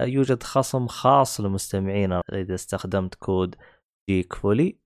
يوجد 0.00 0.42
خصم 0.42 0.86
خاص 0.86 1.40
لمستمعينا 1.40 2.22
إذا 2.32 2.54
استخدمت 2.54 3.14
كود 3.14 3.54
Geekfully 4.10 4.78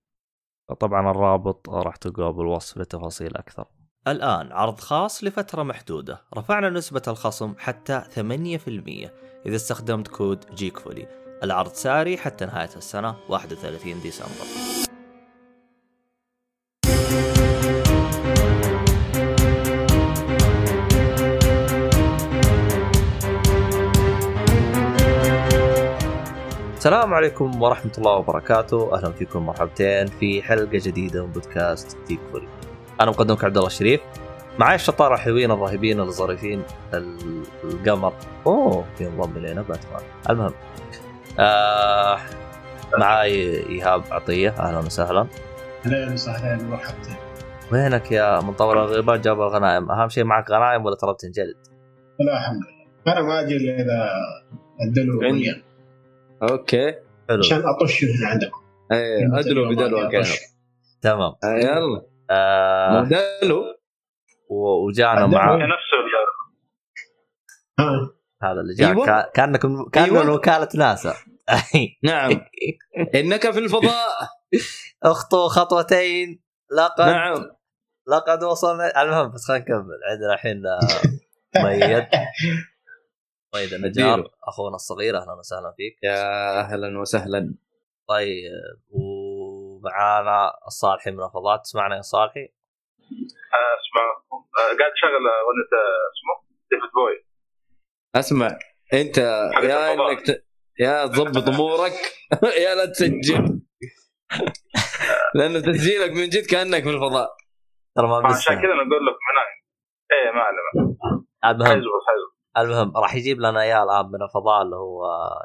طبعا 0.79 1.11
الرابط 1.11 1.69
راح 1.69 1.95
تلقاه 1.95 2.31
بالوصف 2.31 2.77
لتفاصيل 2.77 3.37
أكثر. 3.37 3.67
الآن 4.07 4.51
عرض 4.51 4.79
خاص 4.79 5.23
لفترة 5.23 5.63
محدودة. 5.63 6.21
رفعنا 6.37 6.69
نسبة 6.69 7.01
الخصم 7.07 7.53
حتى 7.57 8.01
8% 8.15 9.11
إذا 9.45 9.55
استخدمت 9.55 10.07
كود 10.07 10.45
Geekfully 10.55 11.07
العرض 11.43 11.73
ساري 11.73 12.17
حتى 12.17 12.45
نهاية 12.45 12.75
السنة 12.75 13.15
31 13.29 14.01
ديسمبر. 14.01 14.80
السلام 26.81 27.13
عليكم 27.13 27.61
ورحمة 27.61 27.91
الله 27.97 28.11
وبركاته، 28.11 28.95
أهلا 28.97 29.11
فيكم 29.11 29.45
مرحبتين 29.45 30.05
في 30.05 30.41
حلقة 30.41 30.69
جديدة 30.71 31.25
من 31.25 31.31
بودكاست 31.31 31.97
تيك 32.07 32.19
فولي. 32.31 32.47
أنا 33.01 33.11
مقدمك 33.11 33.43
عبد 33.43 33.57
الله 33.57 33.67
الشريف. 33.67 34.01
معي 34.59 34.75
الشطارة 34.75 35.15
الحلوين 35.15 35.51
الرهيبين 35.51 35.99
الظريفين 35.99 36.63
القمر. 37.63 38.13
أوه 38.47 38.85
في 38.97 39.07
انضم 39.07 39.37
إلينا 39.37 39.61
باتمان. 39.61 40.01
المهم 40.29 40.53
آه 41.39 42.17
معاي 42.97 43.67
إيهاب 43.69 44.03
عطية 44.11 44.49
أهلا 44.49 44.77
وسهلا. 44.77 45.27
أهلا 45.85 46.13
وسهلا 46.13 46.63
مرحبتين. 46.63 47.15
وينك 47.71 48.11
يا 48.11 48.41
من 48.41 48.53
طول 48.53 48.77
الغيبان 48.77 49.21
جاب 49.21 49.41
الغنائم؟ 49.41 49.91
أهم 49.91 50.09
شيء 50.09 50.23
معك 50.23 50.51
غنائم 50.51 50.85
ولا 50.85 50.95
ترى 50.95 51.13
بتنجلد؟ 51.13 51.55
لا 52.19 52.33
الحمد 52.33 52.61
لله. 52.61 53.13
أنا 53.13 53.27
ما 53.27 53.39
أجي 53.39 53.57
إلا 53.57 53.75
إذا 53.75 54.09
الدلو 54.87 55.21
أوكي. 56.43 56.91
حلو. 57.29 57.39
عشان 57.39 57.63
أطش 57.65 58.03
من 58.03 58.25
عندكم. 58.25 58.61
إيه 58.91 59.39
أدلو 59.39 59.69
بدلو 59.69 60.09
تمام. 61.01 61.33
آه 61.43 61.57
يلا. 61.57 62.05
آه 62.29 63.03
دلو 63.03 63.63
وجانا 64.49 65.27
مع 65.27 65.55
نفسه 65.55 66.01
هذا 68.43 68.61
اللي 68.61 68.73
جاء 68.73 68.89
أيوة. 68.89 69.31
كأنك 69.33 69.59
كأنه 69.93 70.21
أيوة. 70.21 70.33
وكالة 70.33 70.67
ناسا. 70.75 71.13
نعم. 72.03 72.41
إنك 73.15 73.51
في 73.51 73.59
الفضاء. 73.59 74.29
أخطو 75.03 75.47
خطوتين. 75.47 76.43
لقد 76.77 77.01
نعم. 77.01 77.51
لقد 78.07 78.43
وصلنا 78.43 79.01
المهم 79.01 79.31
بس 79.31 79.45
خلينا 79.47 79.63
نكمل. 79.63 79.99
عندنا 80.11 80.33
الحين 80.33 80.63
ميت. 81.55 82.07
طيب 83.53 83.73
النجار 83.73 84.29
أخونا 84.43 84.75
الصغير 84.75 85.17
أهلا 85.17 85.33
وسهلا 85.39 85.73
فيك. 85.77 85.97
يا 86.03 86.59
أهلا 86.59 86.99
وسهلا. 86.99 87.55
طيب 88.07 88.51
ومعانا 88.89 90.51
الصالحي 90.67 91.11
من 91.11 91.23
الفضاء 91.23 91.57
تسمعنا 91.57 91.95
يا 91.95 92.01
صالحي؟ 92.01 92.49
أسمع. 93.79 94.03
آه، 94.33 94.77
قاعد 94.79 94.91
اشغل 94.91 95.25
أغنية 95.27 95.73
اسمه؟ 96.11 96.55
ديفيد 96.71 96.91
بوي 96.95 97.25
أسمع. 98.15 98.59
أنت 98.93 99.17
يا 99.63 99.93
إنك 99.93 100.21
ت... 100.27 100.45
يا 100.79 101.07
تضبط 101.07 101.49
امورك 101.49 101.93
يا 102.63 102.75
لا 102.75 102.85
تسجل. 102.85 103.61
لأن 105.35 105.61
تسجيلك 105.61 106.11
من 106.11 106.29
جد 106.29 106.45
كأنك 106.45 106.83
في 106.83 106.89
الفضاء. 106.89 107.29
ترى 107.95 108.07
ما 108.07 108.15
عشان 108.27 108.55
كذا 108.55 108.73
نقول 108.73 109.05
لك 109.07 109.17
مناي 109.27 109.53
إيه 110.11 110.31
ما 110.31 110.41
علم 110.41 110.57
المهم. 111.45 112.30
المهم 112.57 112.97
راح 112.97 113.15
يجيب 113.15 113.39
لنا 113.39 113.61
إياه 113.61 113.83
الآن 113.83 114.11
من 114.11 114.21
الفضاء 114.23 114.61
اللي 114.61 114.75
هو 114.75 115.03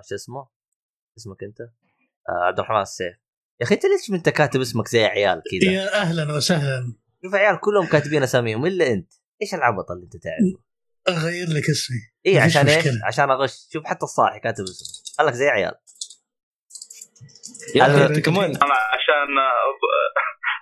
شو 0.08 0.14
اسمه؟ 0.14 0.48
اسمك 1.18 1.42
أنت؟ 1.42 1.60
آه 1.60 2.44
عبد 2.46 2.58
الرحمن 2.58 2.80
السيف. 2.80 3.16
يا 3.60 3.66
أخي 3.66 3.74
أنت 3.74 3.84
ليش 3.84 4.10
أنت 4.10 4.28
كاتب 4.28 4.60
اسمك 4.60 4.88
زي 4.88 5.04
عيال 5.04 5.42
كذا؟ 5.50 5.72
يا 5.72 6.00
أهلا 6.00 6.36
وسهلا. 6.36 6.94
شوف 7.24 7.34
عيال 7.34 7.60
كلهم 7.60 7.86
كاتبين 7.86 8.22
أساميهم 8.22 8.66
الا 8.66 8.92
أنت؟ 8.92 9.12
إيش 9.42 9.54
العبط 9.54 9.90
اللي 9.90 10.04
أنت 10.04 10.16
تعرفه؟ 10.16 10.66
أغير 11.08 11.48
لك 11.48 11.70
اسمي. 11.70 11.98
اي 12.26 12.38
عشان 12.38 12.68
إيش؟ 12.68 12.86
عشان 13.04 13.30
أغش. 13.30 13.68
شوف 13.72 13.84
حتى 13.84 14.02
الصاحي 14.02 14.40
كاتب 14.40 14.64
اسمه. 14.64 15.14
قال 15.18 15.26
لك 15.26 15.32
زي 15.32 15.48
عيال. 15.48 15.74
يا 17.74 18.20
كمان. 18.20 18.56
أنا 18.56 18.74
عشان 18.94 19.28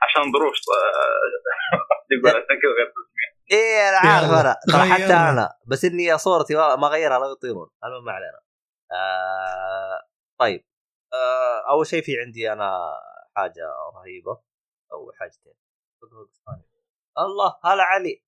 عشان 0.03 0.33
ظروف 0.33 0.55
يقول 2.13 2.29
عشان 2.29 2.57
كذا 2.63 2.73
غيرت 2.79 2.95
اسمي. 3.03 3.34
إيه 3.51 3.89
أنا 3.89 3.99
عارف 3.99 4.31
أنا. 4.31 4.57
ترى 4.73 4.93
حتى 4.93 5.15
أنا. 5.15 5.55
بس 5.67 5.85
إني 5.85 6.19
صورتي 6.19 6.55
ما 6.55 6.87
اغيرها 6.87 7.19
لا 7.19 7.27
يطيرون. 7.27 7.71
المهم 7.85 8.05
ما 8.05 8.13
علينا. 8.13 8.41
آه 8.93 10.03
طيب. 10.41 10.65
آه 11.13 11.71
أول 11.71 11.87
شيء 11.87 12.03
في 12.03 12.13
عندي 12.27 12.53
أنا 12.53 12.93
حاجة 13.37 13.63
رهيبة. 13.97 14.41
أو 14.93 15.13
حاجتين. 15.13 15.55
الله 17.19 17.59
هلا 17.65 17.83
علي. 17.83 18.25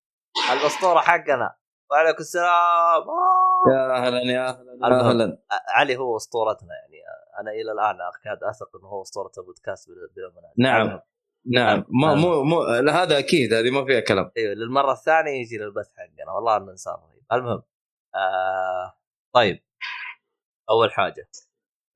الأسطورة 0.52 1.00
حقنا. 1.00 1.56
وعليكم 1.90 2.18
السلام. 2.18 3.04
يا 3.72 3.96
أهلا 3.96 4.32
يا 4.32 4.48
أهلا 4.48 4.78
يا 4.82 5.10
أهلا. 5.10 5.42
علي 5.68 5.96
هو 5.96 6.16
أسطورتنا 6.16 6.74
يعني. 6.74 7.02
أنا 7.40 7.50
إلى 7.50 7.72
الآن 7.72 7.96
اكاد 8.00 8.44
أثق 8.44 8.76
إنه 8.76 8.88
هو 8.88 9.02
أسطورة 9.02 9.32
البودكاست 9.38 9.88
بالامانه 9.88 10.52
نعم. 10.58 11.00
نعم. 11.52 11.84
مو 11.88 12.14
مو 12.14 12.42
مو 12.44 12.62
هذا 12.90 13.18
أكيد 13.18 13.52
هذه 13.52 13.70
ما 13.70 13.84
فيها 13.84 14.00
كلام. 14.00 14.30
أيوه 14.36 14.54
للمرة 14.54 14.92
الثانية 14.92 15.40
يجي 15.40 15.58
للبث 15.58 15.88
حقنا 15.96 16.32
والله 16.32 16.56
انه 16.56 16.70
انسان 16.70 16.94
رهيب 16.94 17.22
المهم 17.32 17.62
آه 18.14 18.92
طيب. 19.34 19.62
أول 20.70 20.92
حاجة 20.92 21.28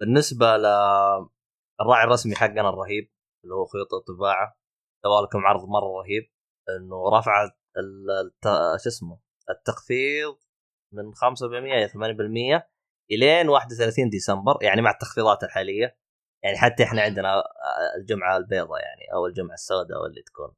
بالنسبة 0.00 0.56
للراعي 0.56 2.04
الرسمي 2.04 2.34
حقنا 2.34 2.68
الرهيب 2.68 3.10
اللي 3.44 3.54
هو 3.54 3.64
خيوط 3.66 3.94
الطباعة 3.94 4.58
سوى 5.02 5.22
لكم 5.22 5.38
عرض 5.38 5.64
مرة 5.68 6.00
رهيب 6.00 6.30
إنه 6.68 7.18
رفع 7.18 7.50
شو 8.82 8.88
اسمه 8.88 9.20
التخفيض 9.50 10.36
من 10.92 11.14
5% 11.14 11.42
إلى 11.42 11.88
8% 11.88 12.62
إلين 13.10 13.48
31 13.48 14.08
ديسمبر 14.10 14.58
يعني 14.62 14.82
مع 14.82 14.90
التخفيضات 14.90 15.44
الحالية. 15.44 15.99
يعني 16.42 16.56
حتى 16.58 16.82
إحنا 16.84 17.02
عندنا 17.02 17.34
آه، 17.36 17.96
الجمعة 18.00 18.36
البيضاء 18.36 18.80
يعني 18.80 19.12
أو 19.14 19.26
الجمعة 19.26 19.54
السوداء 19.54 19.98
أو 19.98 20.06
اللي 20.06 20.22
تكون. 20.22 20.54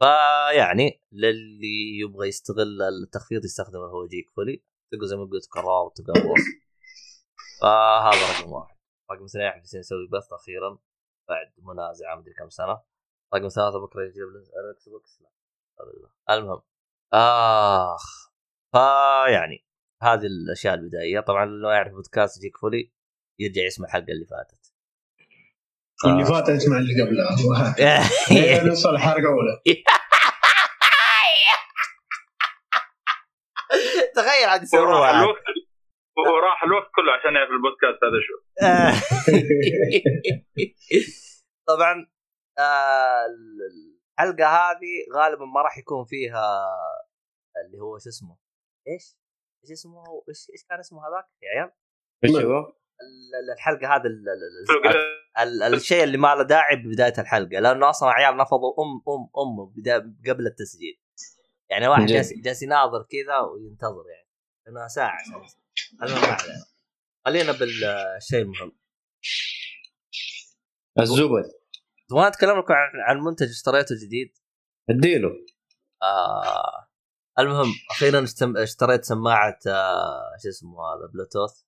فيعني 0.00 1.02
للي 1.12 1.98
يبغى 2.00 2.28
يستغل 2.28 2.82
التخفيض 2.82 3.44
يستخدم 3.44 3.78
هو 3.78 4.06
جيك 4.06 4.30
فولي. 4.36 4.64
تلقوا 4.92 5.06
زي 5.06 5.16
ما 5.16 5.24
قلت 5.24 5.44
تلقى 5.96 6.20
الوصف 6.20 6.44
فهذا 7.62 8.40
رقم 8.40 8.52
واحد. 8.52 8.76
رقم 9.12 9.24
اثنين 9.24 9.44
إحنا 9.46 9.62
نسوي 9.62 10.08
بث 10.12 10.32
أخيرا 10.32 10.78
بعد 11.28 11.52
منازعه 11.58 12.14
مدري 12.16 12.34
كم 12.34 12.50
سنة. 12.50 12.82
رقم 13.34 13.48
ثلاثة 13.48 13.78
بكرة 13.78 14.02
يجيب 14.02 14.22
ال 14.64 14.88
Xbox 14.88 15.22
لا. 15.22 15.30
المهم. 16.36 16.62
آخ. 17.12 18.30
فيعني 18.72 19.66
هذه 20.02 20.26
الأشياء 20.26 20.74
البدائية. 20.74 21.20
طبعا 21.20 21.46
لو 21.46 21.70
يعرف 21.70 21.92
بودكاست 21.92 22.40
Geekfully 22.40 22.92
يرجع 23.38 23.62
يسمع 23.62 23.86
الحلقة 23.86 24.12
اللي 24.12 24.26
فاتت. 24.26 24.55
اللي 26.12 26.24
فات 26.24 26.48
اسمع 26.48 26.78
اللي 26.78 27.02
قبلها 27.02 27.36
نوصل 28.64 28.94
الحلقة 28.94 29.18
الاولى 29.18 29.62
تخيل 34.16 34.48
عاد 34.48 34.62
يسووها 34.62 35.24
وراح 36.16 36.62
الوقت 36.64 36.90
كله 36.94 37.12
عشان 37.12 37.34
يعرف 37.34 37.50
البودكاست 37.50 38.04
هذا 38.04 38.20
شو. 38.26 38.36
طبعا 41.68 42.06
آه، 42.58 43.26
الحلقة 44.18 44.46
هذه 44.46 45.06
غالبا 45.16 45.44
ما 45.44 45.62
راح 45.62 45.78
يكون 45.78 46.04
فيها 46.04 46.66
اللي 47.64 47.78
هو 47.78 47.98
شو 47.98 48.08
اسمه؟ 48.08 48.38
إيش؟ 48.88 49.16
إيش 49.62 49.72
اسمه؟ 49.72 50.04
إيش 50.28 50.50
إيش 50.52 50.64
كان 50.68 50.78
اسمه 50.78 51.00
هذاك؟ 51.08 51.26
يا 51.42 51.48
عيال؟ 51.48 51.70
إيش 52.24 52.44
هو؟ 52.44 52.72
الحلقة 53.52 53.96
هذا 53.96 54.02
الشيء 55.66 56.04
اللي 56.04 56.18
ما 56.18 56.34
له 56.34 56.42
داعي 56.42 56.76
ببداية 56.76 57.14
الحلقة 57.18 57.60
لأنه 57.60 57.90
أصلا 57.90 58.10
عيال 58.10 58.36
نفضوا 58.36 58.74
ام 58.82 59.02
ام 59.08 59.30
أم 59.38 59.74
قبل 60.30 60.46
التسجيل. 60.46 61.00
يعني 61.70 61.88
واحد 61.88 62.06
جالس 62.06 62.32
جالس 62.32 62.62
يناظر 62.62 63.02
كذا 63.02 63.38
وينتظر 63.38 64.04
يعني. 64.10 64.28
انها 64.68 64.88
ساعه 64.88 65.18
المهم 66.02 66.36
خلينا 67.26 67.52
بالشيء 67.52 68.42
المهم. 68.42 68.72
الزبد. 70.98 71.52
تبغى 72.08 72.26
أتكلم 72.26 72.58
لكم 72.58 72.74
عن 72.74 73.00
عن 73.00 73.20
منتج 73.24 73.48
اشتريته 73.48 73.94
جديد؟ 74.06 74.38
اديله. 74.90 75.30
آه. 76.02 76.88
المهم 77.38 77.72
أخيرا 77.90 78.24
اشتريت 78.62 79.04
سماعة 79.04 79.58
آه 79.66 80.36
شو 80.42 80.48
اسمه 80.48 80.78
هذا 80.80 81.10
بلوتوث 81.14 81.65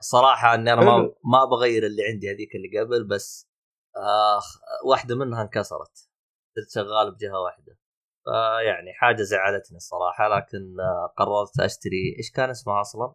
الصراحه 0.00 0.54
إني 0.54 0.72
أنا 0.72 0.84
ما 0.84 0.92
حلو. 0.92 1.18
ما 1.24 1.44
بغير 1.44 1.86
اللي 1.86 2.02
عندي 2.04 2.30
هذيك 2.30 2.54
اللي 2.54 2.80
قبل 2.80 3.04
بس 3.04 3.48
آه 3.96 4.40
واحدة 4.86 5.16
منها 5.16 5.42
انكسرت. 5.42 6.10
صرت 6.56 6.70
شغال 6.74 7.14
بجهة 7.14 7.40
واحدة. 7.40 7.78
فيعني 8.24 8.92
حاجة 8.92 9.22
زعلتني 9.22 9.76
الصراحة 9.76 10.28
لكن 10.28 10.80
آه 10.80 11.14
قررت 11.16 11.60
أشتري 11.60 12.16
إيش 12.18 12.30
كان 12.30 12.50
اسمها 12.50 12.80
أصلا؟ 12.80 13.14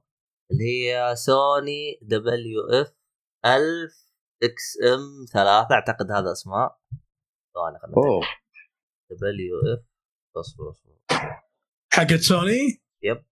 اللي 0.52 0.64
هي 0.64 1.16
سوني 1.16 2.00
WF 2.02 2.94
1000 3.46 4.12
XM 4.44 5.26
3 5.34 5.76
أعتقد 5.76 6.12
هذا 6.12 6.32
اسمها. 6.32 6.80
ثواني 7.54 7.80
خلينا 7.80 7.98
أوه. 7.98 8.22
WF. 9.12 9.86
أصبر 10.38 10.70
أصبر. 10.70 10.92
حقت 11.94 12.20
سوني؟ 12.20 12.82
إيه. 13.04 13.26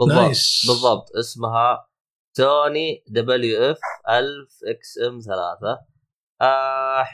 بالضبط. 0.00 0.18
nice 0.18 0.64
بالضبط. 0.68 1.16
اسمها 1.16 1.87
سوني 2.38 3.04
WF 3.08 3.78
1000 4.08 4.48
XM 4.66 5.20
3 5.20 5.86
آه 6.40 7.06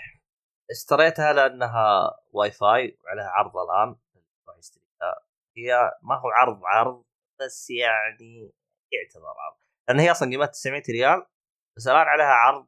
اشتريتها 0.70 1.32
لأنها 1.32 2.10
واي 2.32 2.50
فاي 2.50 2.98
وعليها 3.04 3.30
عرض 3.30 3.52
الآن. 3.56 3.96
هي 5.56 5.92
ما 6.02 6.14
هو 6.14 6.28
عرض 6.28 6.60
عرض 6.64 7.04
بس 7.40 7.70
يعني 7.70 8.52
يعتبر 8.92 9.28
عرض. 9.28 9.56
لأن 9.88 10.00
هي 10.00 10.10
أصلا 10.10 10.30
قيمتها 10.30 10.46
900 10.46 10.82
ريال 10.90 11.26
بس 11.76 11.86
الآن 11.86 12.06
عليها 12.06 12.26
عرض 12.26 12.66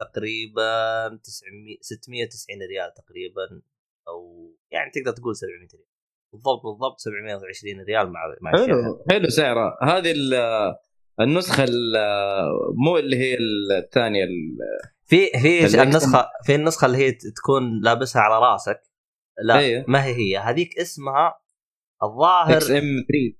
تقريبا 0.00 1.08
900 1.24 1.78
690 1.80 2.62
ريال 2.70 2.94
تقريبا 2.94 3.62
أو 4.08 4.50
يعني 4.70 4.90
تقدر 4.90 5.12
تقول 5.12 5.36
700 5.36 5.68
ريال. 5.74 5.88
بالضبط 6.32 6.62
بالضبط 6.64 6.98
720 6.98 7.84
ريال 7.84 8.12
مع 8.12 8.20
مع. 8.40 8.52
حلو 8.52 9.04
حلو 9.10 9.28
سعره 9.28 9.78
هذه 9.82 10.12
النسخة 11.20 11.64
ال- 11.64 11.96
مو 12.84 12.98
اللي 12.98 13.16
هي 13.16 13.36
الثانية 13.78 14.24
ال- 14.24 14.58
في 15.04 15.26
في 15.68 15.82
النسخة 15.82 16.30
في 16.44 16.54
النسخة 16.54 16.86
اللي 16.86 16.98
هي 16.98 17.12
تكون 17.12 17.80
لابسها 17.82 18.22
على 18.22 18.38
راسك. 18.38 18.80
لا 19.44 19.58
أيوه. 19.58 19.84
ما 19.88 20.04
هي 20.04 20.14
هي. 20.14 20.38
هذيك 20.38 20.78
اسمها 20.78 21.40
الظاهر 22.02 22.56
XM 22.56 22.82
3 23.08 23.38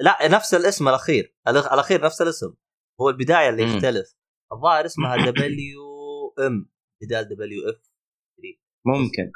لا 0.00 0.28
نفس 0.28 0.54
الاسم 0.54 0.88
الأخير. 0.88 1.34
الأخير 1.48 2.04
نفس 2.04 2.22
الاسم. 2.22 2.54
هو 3.00 3.08
البداية 3.08 3.48
اللي. 3.48 3.62
يختلف. 3.62 4.14
الظاهر 4.52 4.86
اسمها 4.86 5.16
WM. 5.16 6.70
بدال 7.02 7.24
WF 7.28 7.92
ممكن. 8.86 9.32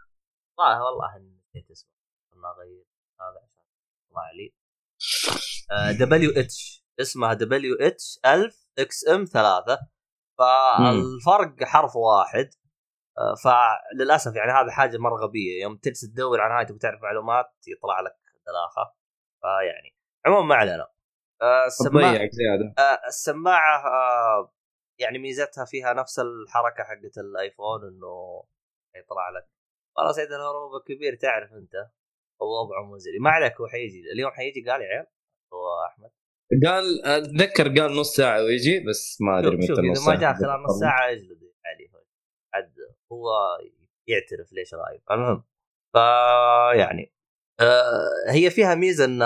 والله 0.59 0.85
والله 0.85 1.19
نسيت 1.19 1.71
اسمه. 1.71 1.91
خلنا 2.33 2.49
اغير 2.57 2.85
هذا 3.21 3.41
عشان 3.45 3.65
يطلع 4.11 4.31
لي 4.33 4.55
WH. 6.07 6.86
اسمها 7.01 7.35
دبليو 7.35 7.75
اتش 7.81 8.19
1000 8.27 8.67
إكس 8.79 9.09
ام 9.09 9.25
3 9.25 9.79
فالفرق 10.39 11.65
حرف 11.65 11.97
واحد. 11.97 12.51
آه، 13.19 13.35
فللأسف 13.35 14.37
يعني 14.37 14.53
هذه 14.53 14.71
حاجة 14.71 14.99
مرة 14.99 15.17
غبية. 15.17 15.63
يوم 15.63 15.77
تجلس 15.77 16.01
تدور 16.01 16.41
عن 16.41 16.57
هاي 16.57 16.65
تبي 16.65 16.79
تعرف 16.79 17.03
معلومات 17.03 17.47
يطلع 17.67 18.01
لك 18.01 18.17
دلاخة. 18.47 18.95
فيعني 19.41 19.97
عموما 20.27 20.47
ما 20.47 20.55
علينا. 20.55 20.87
آه، 21.43 21.67
السماعة. 21.67 22.13
زيادة. 22.13 22.75
آه، 22.79 23.07
السماعة 23.07 23.83
يعني 24.99 25.19
ميزتها 25.19 25.65
فيها 25.65 25.93
نفس 25.93 26.19
الحركة 26.19 26.85
حقت 26.85 27.19
الآيفون 27.19 27.81
إنه 27.83 28.45
يطلع 28.97 29.31
لك. 29.31 29.49
والله 29.97 30.13
سيد 30.13 30.33
الهروب 30.33 30.75
الكبير 30.75 31.15
تعرف 31.17 31.53
أنت. 31.53 31.75
هو 32.43 32.65
وضعه 32.65 32.95
مزري. 32.95 33.19
ما 33.19 33.31
عليك 33.31 33.61
هو 33.61 33.67
حيجي. 33.67 34.03
اليوم 34.13 34.31
حيجي؟ 34.31 34.71
قال 34.71 34.83
يا 34.83 34.87
عيال. 34.87 35.07
هو 35.53 35.85
أحمد. 35.91 36.11
قال 36.67 37.05
أتذكر 37.07 37.69
قال 37.69 37.97
نص 37.97 38.17
ساعة 38.17 38.43
ويجي 38.43 38.81
بس 38.89 39.21
ما 39.21 39.39
أدري 39.39 39.57
متى 39.57 39.73
نص 39.73 39.99
ما 39.99 40.05
ساعة. 40.05 40.21
جاء 40.21 40.35
خلال 40.35 40.63
نص 40.63 40.81
ساعة 40.81 41.09
يجلد 41.09 41.53
عليه 41.67 41.89
عاد 42.55 42.73
هو 43.13 43.29
يعترف 44.07 44.53
ليش 44.53 44.75
غايب 44.75 45.01
المهم 45.11 45.45
فيعني 45.93 47.13
آه 47.61 48.31
هي 48.31 48.51
فيها 48.51 48.75
ميزة 48.75 49.05
إن 49.05 49.23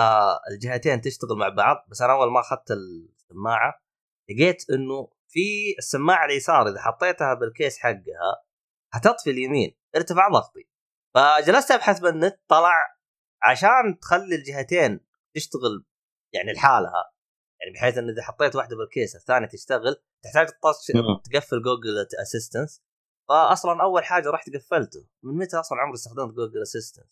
الجهتين 0.51 1.01
تشتغل 1.01 1.37
مع 1.39 1.49
بعض 1.49 1.87
بس 1.91 2.03
أنا 2.03 2.13
أول 2.13 2.31
ما 2.33 2.41
أخذت 2.41 2.71
السماعة 2.71 3.83
لقيت 4.31 4.71
إنه 4.71 5.11
في 5.29 5.75
السماعة 5.79 6.25
اليسار 6.27 6.69
إذا 6.69 6.81
حطيتها 6.81 7.35
بالكيس 7.35 7.79
حقها 7.79 8.45
هتطفي 8.93 9.31
اليمين 9.31 9.77
ارتفع 9.97 10.29
ضغطي. 10.29 10.69
فجلست 11.15 11.71
أبحث 11.71 12.01
بالنت 12.01 12.41
طلع 12.49 12.97
عشان 13.43 13.99
تخلي 14.03 14.35
الجهتين 14.35 15.01
تشتغل 15.35 15.85
يعني 16.33 16.53
لحالها 16.53 17.13
يعني 17.61 17.73
بحيث 17.75 17.99
إن 17.99 18.09
إذا 18.09 18.23
حطيت 18.23 18.57
واحدة 18.57 18.77
بال 18.77 18.90
case 18.90 19.17
الثانية 19.17 19.47
تشتغل 19.49 19.97
تحتاج 20.25 20.47
تطش. 20.49 20.87
تقفل 21.25 21.63
Google 21.63 22.07
Assistant 22.23 22.83
فاصلا 23.29 23.83
أول 23.83 24.05
حاجة 24.05 24.31
رحت 24.31 24.51
قفلته. 24.51 25.07
من 25.23 25.35
متى 25.35 25.57
أصلا 25.57 25.79
عمري 25.81 25.95
استخدمت 25.95 26.35
Google 26.35 26.63
Assistant 26.63 27.07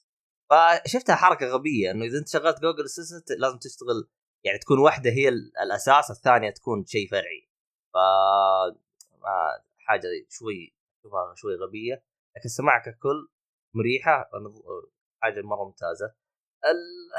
فشفتها 0.51 1.17
حركة 1.17 1.47
غبية 1.47 1.91
إنه 1.91 2.05
إذا 2.05 2.19
أنت 2.19 2.29
شغلت 2.29 2.61
Google 2.61 2.85
Assistant 2.85 3.31
لازم 3.39 3.59
تشتغل 3.59 4.09
يعني 4.45 4.59
تكون 4.59 4.79
واحدة 4.79 5.11
هي 5.11 5.29
ال- 5.29 5.53
الأساس 5.63 6.11
الثانية 6.11 6.51
تكون 6.51 6.85
شيء 6.87 7.11
فرعي. 7.11 7.51
ف 7.95 7.97
حاجة 9.79 10.09
شوي 10.29 10.77
شوي 11.35 11.55
غبية. 11.57 11.95
لكن 12.37 12.45
السماعه 12.45 12.83
ككل 12.83 13.29
مريحة 13.75 14.31
حاجة 15.23 15.41
مرة 15.41 15.65
ممتازة. 15.65 16.07
ال- 16.65 17.13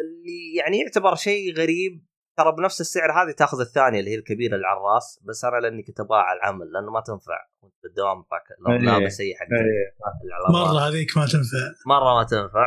اللي 0.00 0.54
يعني 0.58 0.78
يعتبر 0.80 1.14
شيء 1.14 1.54
غريب. 1.56 2.08
ترى 2.38 2.52
بنفس 2.52 2.80
السعر 2.80 3.12
هذه 3.12 3.32
تاخذ 3.34 3.60
الثانية 3.60 4.00
اللي 4.00 4.10
هي 4.10 4.14
الكبيرة 4.14 4.54
اللي 4.54 4.66
على 4.66 4.78
الراس 4.80 5.20
بس 5.28 5.44
أنا 5.44 5.56
لأني 5.56 5.82
كنت 5.82 6.00
أبغاها 6.00 6.20
على 6.22 6.38
العمل 6.38 6.72
لأنه 6.72 6.90
ما 6.92 7.00
تنفع. 7.00 7.38
وانت 7.62 7.74
بالدوام 7.82 8.16
باك- 8.22 8.58
لو 8.68 8.72
إيه. 8.92 8.98
لابس 8.98 9.20
أي 9.20 9.34
حق 9.34 9.46
إيه. 9.52 10.54
مرة 10.54 10.88
هذيك 10.88 11.16
ما 11.16 11.24
تنفع. 11.26 11.74
مرة 11.86 12.14
ما 12.14 12.24
تنفع. 12.24 12.66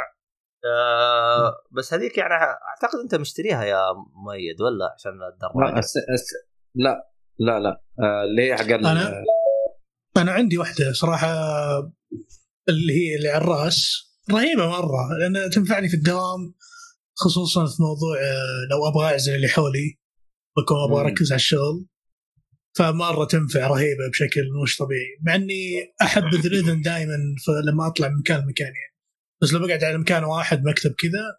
آه 0.66 1.56
بس 1.72 1.94
هذيك 1.94 2.18
يعني 2.18 2.34
أعتقد 2.34 3.00
أنت 3.04 3.16
مشتريها 3.16 3.64
يا 3.64 3.80
مؤيد 4.26 4.62
ولا 4.62 4.94
عشان 4.96 5.12
لا 5.20 5.28
الدراجه 5.28 5.80
أس... 5.80 5.98
أس... 5.98 6.28
لا 6.76 7.12
لا 7.40 7.60
لا. 7.60 7.82
آه، 8.00 8.24
اللي 8.24 8.42
هي 8.52 8.56
حق 8.58 8.66
أنا؟ 8.66 9.24
أنا 10.18 10.32
عندي 10.32 10.58
واحدة 10.58 10.94
صراحة 10.94 11.28
اللي 12.70 12.94
هي 12.94 13.16
اللي 13.18 13.30
على 13.30 13.44
الراس 13.44 14.12
رهيبة 14.32 14.70
مرة 14.70 15.18
لأن 15.20 15.50
تنفعني 15.50 15.90
في 15.90 15.96
الدوام. 15.96 16.54
خصوصا 17.24 17.66
في 17.66 17.82
موضوع 17.82 18.18
آه، 18.18 18.68
لو 18.72 18.88
أبغى 18.88 19.06
أعزل 19.06 19.36
اللي 19.36 19.48
حولي 19.48 19.98
بكون 20.58 20.78
أبغى. 20.90 21.02
أركز 21.02 21.32
على 21.32 21.40
الشغل 21.40 21.86
فمرة 22.78 23.26
تنفع 23.26 23.68
رهيبة 23.68 24.10
بشكل 24.10 24.42
مش 24.64 24.78
طبيعي 24.78 25.18
مع 25.22 25.36
إني 25.36 25.94
احبذ 26.02 26.46
الاذن 26.46 26.82
دائما 26.82 27.18
لما 27.66 27.88
أطلع 27.88 28.08
من 28.08 28.20
مكان 28.20 28.40
لمكان 28.40 28.68
يعني 28.68 28.96
بس 29.42 29.54
لو 29.54 29.68
بقعد 29.68 29.84
على 29.84 29.98
مكان 29.98 30.24
واحد 30.24 30.64
مكتب 30.64 30.92
كذا 30.92 31.38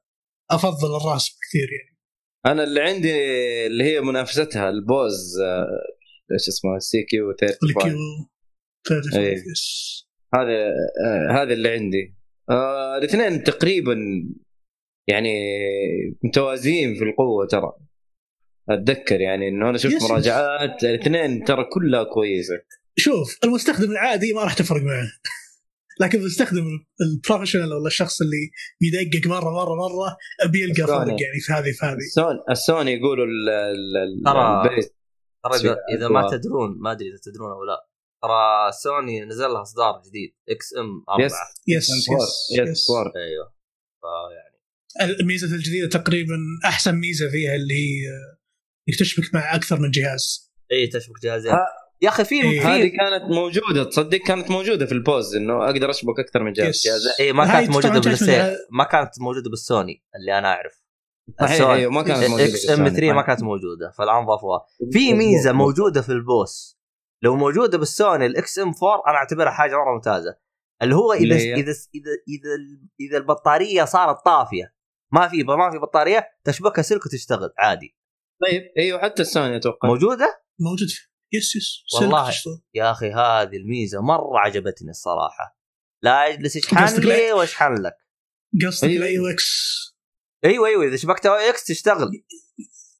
أفضل 0.51 0.97
الرأس 0.97 1.29
بكثير 1.29 1.69
يعني 1.73 1.99
أنا 2.47 2.65
اللي 2.65 2.81
عندي 2.81 3.13
اللي 3.67 3.85
هي 3.85 4.01
منافستها 4.01 4.71
ال 4.71 4.85
Bose 4.85 5.41
آه، 5.41 6.33
إيش 6.33 6.49
اسمه 6.49 6.79
CQ 6.79 7.03
ال 7.03 7.31
Q 7.31 7.49
35 7.49 7.97
35 8.87 9.21
إيه. 9.21 9.35
yes. 9.35 10.09
هذا 10.35 10.67
آه، 11.05 11.43
هذا 11.43 11.53
اللي 11.53 11.69
عندي 11.69 12.17
آه 12.51 12.99
الاثنين 12.99 13.43
تقريبا 13.43 13.97
يعني 15.09 15.35
متوازيين 16.25 16.95
في 16.95 17.05
القوة 17.05 17.47
ترى. 17.47 17.73
أتذكر 18.71 19.21
يعني 19.21 19.49
إنه 19.49 19.69
أنا 19.71 19.79
شفت. 19.79 20.03
مراجعات 20.11 20.85
الاثنين 20.85 21.45
ترى 21.45 21.65
كلها 21.65 22.05
كويسة. 22.05 22.55
شوف 22.97 23.39
المستخدم 23.45 23.91
العادي 23.91 24.33
ما 24.33 24.43
راح 24.45 24.55
تفرق 24.55 24.83
معه. 24.83 25.09
لكن 26.01 26.19
المستخدم 26.21 26.65
ال 27.01 27.06
professional 27.06 27.73
ولا 27.73 27.87
الشخص 27.87 28.21
اللي 28.21 28.51
بيدقق 28.81 29.27
مرة 29.27 29.51
مرة 29.51 29.75
مرة 29.75 30.17
بيلقى 30.51 30.83
فرق. 30.87 31.07
يعني 31.09 31.41
في 31.41 31.53
هذه 31.53 31.73
في 31.73 31.87
هذه. 31.87 31.97
السوني 31.97 32.39
السوني 32.51 32.93
يقولوا 32.93 33.25
ال- 33.25 33.49
ال- 33.51 33.97
ال- 33.97 34.23
ترى- 34.27 34.91
ترى 35.61 35.77
اذا 35.97 36.09
ما. 36.09 36.29
تدرون 36.31 36.79
ما 36.81 36.93
أدري 36.93 37.09
إذا 37.09 37.19
تدرون 37.23 37.51
أو 37.51 37.65
لا. 37.65 37.87
ترى 38.23 38.73
سوني 38.83 39.25
نزل 39.25 39.49
لها 39.49 39.63
أصدار 39.63 40.03
جديد 40.09 40.35
XM 40.49 41.05
4 41.09 41.27
yes 41.27 41.33
yes 41.69 41.91
yes 41.91 42.09
yes. 42.59 42.91
أيوه. 43.17 43.53
فيعني 44.01 44.52
الميزة 45.01 45.57
الجديدة 45.57 45.89
تقريبا 45.89 46.37
أحسن 46.65 46.95
ميزة 46.95 47.29
فيها 47.31 47.55
اللي 47.55 47.75
هي 47.75 48.09
إنك 48.89 48.99
تشبك 48.99 49.35
مع 49.35 49.55
أكثر 49.55 49.81
من 49.81 49.91
جهاز. 49.91 50.53
إي 50.73 50.87
تشبك 50.87 51.23
جهازين 51.23 51.53
ها- 51.53 51.67
يا 52.03 52.09
أخي 52.09 52.25
في 52.25 52.35
إيه. 52.43 52.69
هذه 52.75 52.87
كانت 53.01 53.23
موجودة 53.31 53.85
تصدق 53.85 54.19
كانت 54.19 54.51
موجودة 54.51 54.87
في 54.87 54.93
ال 54.93 55.02
Bose 55.02 55.37
إنه 55.37 55.65
أقدر 55.65 55.91
أشبك 55.91 56.19
أكثر 56.21 56.43
من 56.43 56.53
جهاز. 56.53 56.83
جهاز. 56.87 57.09
إي 57.21 57.33
ما 57.33 57.47
كانت 57.47 57.69
موجودة 57.71 57.89
تعتمد 57.89 58.09
بالسي 58.09 58.43
على- 58.43 58.57
ما 58.71 58.85
كانت 58.85 59.11
موجودة 59.21 59.51
بالسوني 59.51 60.05
اللي 60.17 60.39
أنا 60.39 60.49
أعرف. 60.49 60.83
صحيح. 61.41 61.61
أيوه 61.67 61.93
ما 61.93 62.03
كانت 62.03 62.25
موجودة 62.25 62.45
XM 62.45 62.89
3 62.89 63.13
ما 63.13 63.23
كانت 63.23 63.43
موجودة 63.43 63.91
فالان 63.99 64.27
ضافوها 64.27 64.61
في 64.93 65.15
ميزة 65.15 65.53
موجودة 65.53 66.03
في 66.03 66.09
ال 66.13 66.26
Bose 66.26 66.79
لو 67.23 67.37
موجودة 67.37 67.79
بالسوني 67.79 68.27
ال 68.27 68.59
XM 68.59 68.69
4 68.83 69.03
أنا 69.09 69.17
أعتبرها 69.17 69.51
حاجة 69.51 69.71
مرة 69.77 69.95
ممتازة. 69.95 70.37
اللي 70.83 70.95
هو 70.95 71.13
إذا؟ 71.13 71.37
إذا 71.37 71.55
إذا 71.55 71.73
إذا 72.29 72.51
إذا 73.01 73.19
البطارية 73.19 73.85
صارت 73.85 74.17
طافية 74.25 74.75
ما 75.13 75.29
في 75.29 75.43
ما 75.43 75.71
في 75.71 75.79
بطارية 75.79 76.29
تشبكها 76.45 76.83
سلك 76.83 77.07
وتشتغل 77.07 77.53
عادي. 77.59 77.97
طيب 78.43 78.63
أيوه 78.79 79.03
حتى 79.03 79.23
السوني 79.23 79.57
أتوقع. 79.57 79.89
موجودة؟ 79.89 80.43
موجود. 80.61 80.89
yes 81.33 81.57
yes 81.57 81.83
والله. 81.95 82.33
يا 82.75 82.91
أخي 82.91 83.13
هذه 83.13 83.57
الميزة 83.57 84.01
مرة 84.01 84.39
عجبتني 84.39 84.91
الصراحة. 84.91 85.59
لا 86.03 86.29
أجلس 86.29 86.57
اشحن 86.57 87.01
لي 87.01 87.33
واشحن 87.33 87.75
لك. 87.75 87.97
قصدك 88.67 88.91
أيوة. 88.91 88.97
ال 89.03 89.19
AUX 89.19 89.73
أيوه 90.45 90.69
أيوه 90.69 90.85
إذا 90.85 90.97
شبكت 90.97 91.27
AUX 91.27 91.65
تشتغل. 91.65 92.11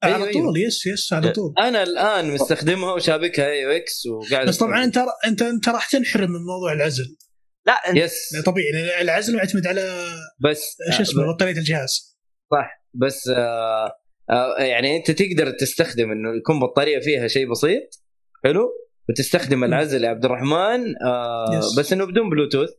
أيوة، 0.03 0.15
على 0.15 0.23
أيوة. 0.23 0.33
طول 0.33 0.61
yes 0.61 0.85
yes 0.85 1.13
على 1.13 1.31
طول. 1.31 1.53
أنا 1.59 1.83
الآن 1.83 2.33
مستخدمها 2.33 2.93
وشابكها 2.93 3.45
AUX 3.45 4.05
وقاعد 4.05 4.47
بس 4.47 4.57
طبعا 4.57 4.83
انت 4.83 4.97
انت 5.27 5.41
أنت 5.41 5.69
راح 5.69 5.89
تنحرم 5.89 6.31
من 6.31 6.45
موضوع 6.45 6.73
العزل. 6.73 7.17
لا 7.65 7.73
أنت- 7.87 7.97
yes 7.97 8.41
طبيعي 8.45 9.01
العزل 9.01 9.35
يعتمد 9.35 9.67
على 9.67 9.81
بس 10.39 10.77
شو 10.97 11.01
اسمه 11.01 11.33
بطارية 11.33 11.57
الجهاز. 11.57 12.17
صح. 12.51 12.83
بس 12.93 13.27
آه 13.27 13.91
آه 14.29 14.61
يعني 14.63 14.97
أنت 14.97 15.11
تقدر 15.11 15.51
تستخدم 15.51 16.11
إنه 16.11 16.37
يكون 16.37 16.59
بطارية 16.59 16.99
فيها 16.99 17.27
شيء 17.27 17.51
بسيط 17.51 17.83
حلو؟ 18.43 18.69
وتستخدم 19.09 19.63
العزل 19.63 20.03
يا 20.03 20.09
عبد 20.09 20.25
الرحمن 20.25 20.93
آه 21.05 21.45
yes. 21.57 21.79
بس 21.79 21.93
إنه 21.93 22.05
بدون 22.05 22.29
بلوتوث 22.29 22.69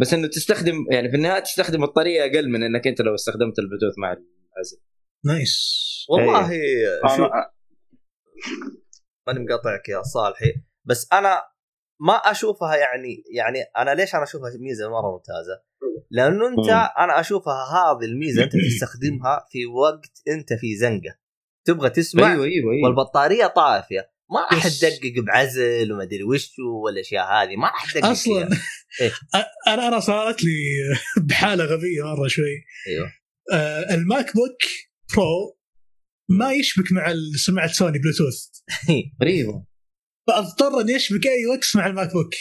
بس 0.00 0.14
إنه 0.14 0.28
تستخدم 0.28 0.74
يعني 0.90 1.10
في 1.10 1.16
النهاية 1.16 1.40
تستخدم 1.40 1.80
بطاريه 1.86 2.20
أقل 2.24 2.48
من 2.50 2.62
إنك 2.62 2.86
أنت 2.86 3.00
لو 3.00 3.14
استخدمت 3.14 3.58
البلوتوث 3.58 3.98
مع 3.98 4.08
العزل. 4.12 4.76
نايس. 5.24 5.56
والله 6.10 6.48
أنا- 6.48 7.50
ماني 9.26 9.40
مقاطعك 9.44 9.88
يا 9.88 10.02
صالحي 10.02 10.52
بس 10.84 11.08
أنا 11.12 11.42
ما 12.00 12.14
أشوفها 12.14 12.76
يعني 12.76 13.24
يعني 13.36 13.58
أنا 13.78 13.94
ليش 13.94 14.14
أنا 14.14 14.22
أشوفها 14.22 14.50
ميزة 14.60 14.88
مرة 14.90 15.12
ممتازة؟ 15.12 15.62
لأنه 16.10 16.48
أنت. 16.48 16.68
أنا 16.98 17.20
أشوفها 17.20 17.54
هذه 17.54 18.04
الميزة 18.04 18.44
أنت 18.44 18.52
تستخدمها 18.70 19.46
في 19.50 19.66
وقت 19.66 20.22
أنت 20.28 20.52
في 20.52 20.76
زنقة. 20.76 21.16
تبغى 21.66 21.90
تسمع 21.90 22.32
أيوه 22.32 22.44
أيوه 22.44 22.72
أيوه. 22.72 22.84
والبطارية 22.88 23.46
طافية. 23.46 24.10
ما 24.30 24.40
راح. 24.52 24.68
تدقق 24.68 25.20
بعزل 25.26 25.92
وما 25.92 26.02
أدري 26.02 26.22
وش 26.22 26.50
والاشياء 26.84 27.24
هذه. 27.32 27.56
ما 27.56 27.66
راح 27.66 27.92
تدقق 27.92 28.06
أصلا. 28.06 28.48
إيه. 29.00 29.12
أنا 29.66 29.88
أنا 29.88 30.00
صارت 30.00 30.44
لي 30.44 30.50
بحالة 31.28 31.64
غبية 31.64 32.02
مرة 32.02 32.28
شوي. 32.28 32.64
أيوه. 32.88 33.12
آه 33.52 33.94
ال 33.94 34.26
MacBook 34.34 34.58
Pro 35.16 35.58
ما 36.28 36.52
يشبك 36.52 36.92
مع 36.92 37.12
سماعه 37.46 37.68
سوني 37.72 37.98
بلوتوث. 37.98 38.46
غريبة. 39.22 39.64
فأضطر 40.32 40.80
إني 40.80 40.96
أشبك 40.96 41.26
AUX 41.26 41.76
مع 41.76 41.86
ال 41.86 42.12
MacBook 42.12 42.34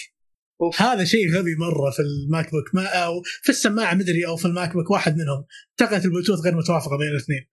أوف. 0.62 0.82
هذا 0.82 1.04
شيء 1.04 1.36
غبي 1.38 1.56
مرة 1.56 1.92
في 1.92 2.00
ال 2.02 2.52
MacBook 2.52 2.76
ما 2.76 2.86
أو 2.88 3.22
في 3.44 3.50
السماعة 3.50 3.94
مدري 3.94 4.28
أو 4.28 4.36
في 4.38 4.46
ال 4.46 4.74
MacBook 4.74 4.90
واحد 4.92 5.18
منهم. 5.18 5.46
تقنيه 5.78 6.04
البلوتوث 6.06 6.40
غير 6.40 6.56
متوافقة 6.56 6.98
بين 6.98 7.08
الاثنين. 7.08 7.48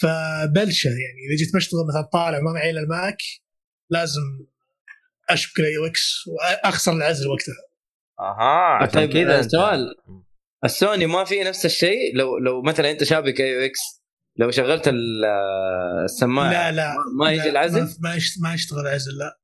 فبلشة 0.00 0.88
يعني. 0.88 1.20
إذا 1.28 1.36
جيت 1.44 1.54
بشتغل 1.56 1.80
مثلا 1.88 2.02
طالع 2.12 2.40
ما 2.40 2.52
معي 2.52 2.70
إلا 2.70 2.80
ال 2.80 2.89
Mac 2.89 3.16
لازم 3.90 4.22
أشبك 5.30 5.60
ال 5.60 5.86
AX 5.86 6.14
وأخسر 6.28 6.92
العزل 6.92 7.28
وقتها. 7.28 7.54
أها 8.20 8.74
عشان 8.82 8.88
طيب، 8.92 9.12
كذا 9.12 9.42
أنت- 9.42 9.46
سؤال. 9.46 9.94
السوني 10.64 11.06
ما 11.06 11.24
في 11.24 11.40
نفس 11.44 11.66
الشيء؟ 11.66 12.16
لو 12.16 12.38
لو 12.38 12.62
مثلا 12.62 12.90
أنت 12.90 13.04
شابك 13.04 13.40
AUX 13.40 13.78
لو 14.36 14.50
شغلت 14.50 14.88
ال- 14.88 15.24
السماعة 16.04 16.50
لا 16.70 16.72
لا. 16.72 16.94
ما 17.18 17.30
يجي 17.32 17.48
العزل؟ 17.50 17.80
ما, 17.80 17.88
ما, 18.00 18.14
يشت- 18.14 18.42
ما 18.42 18.54
يشتغل 18.54 18.86
عزل 18.86 19.18
لا. 19.18 19.38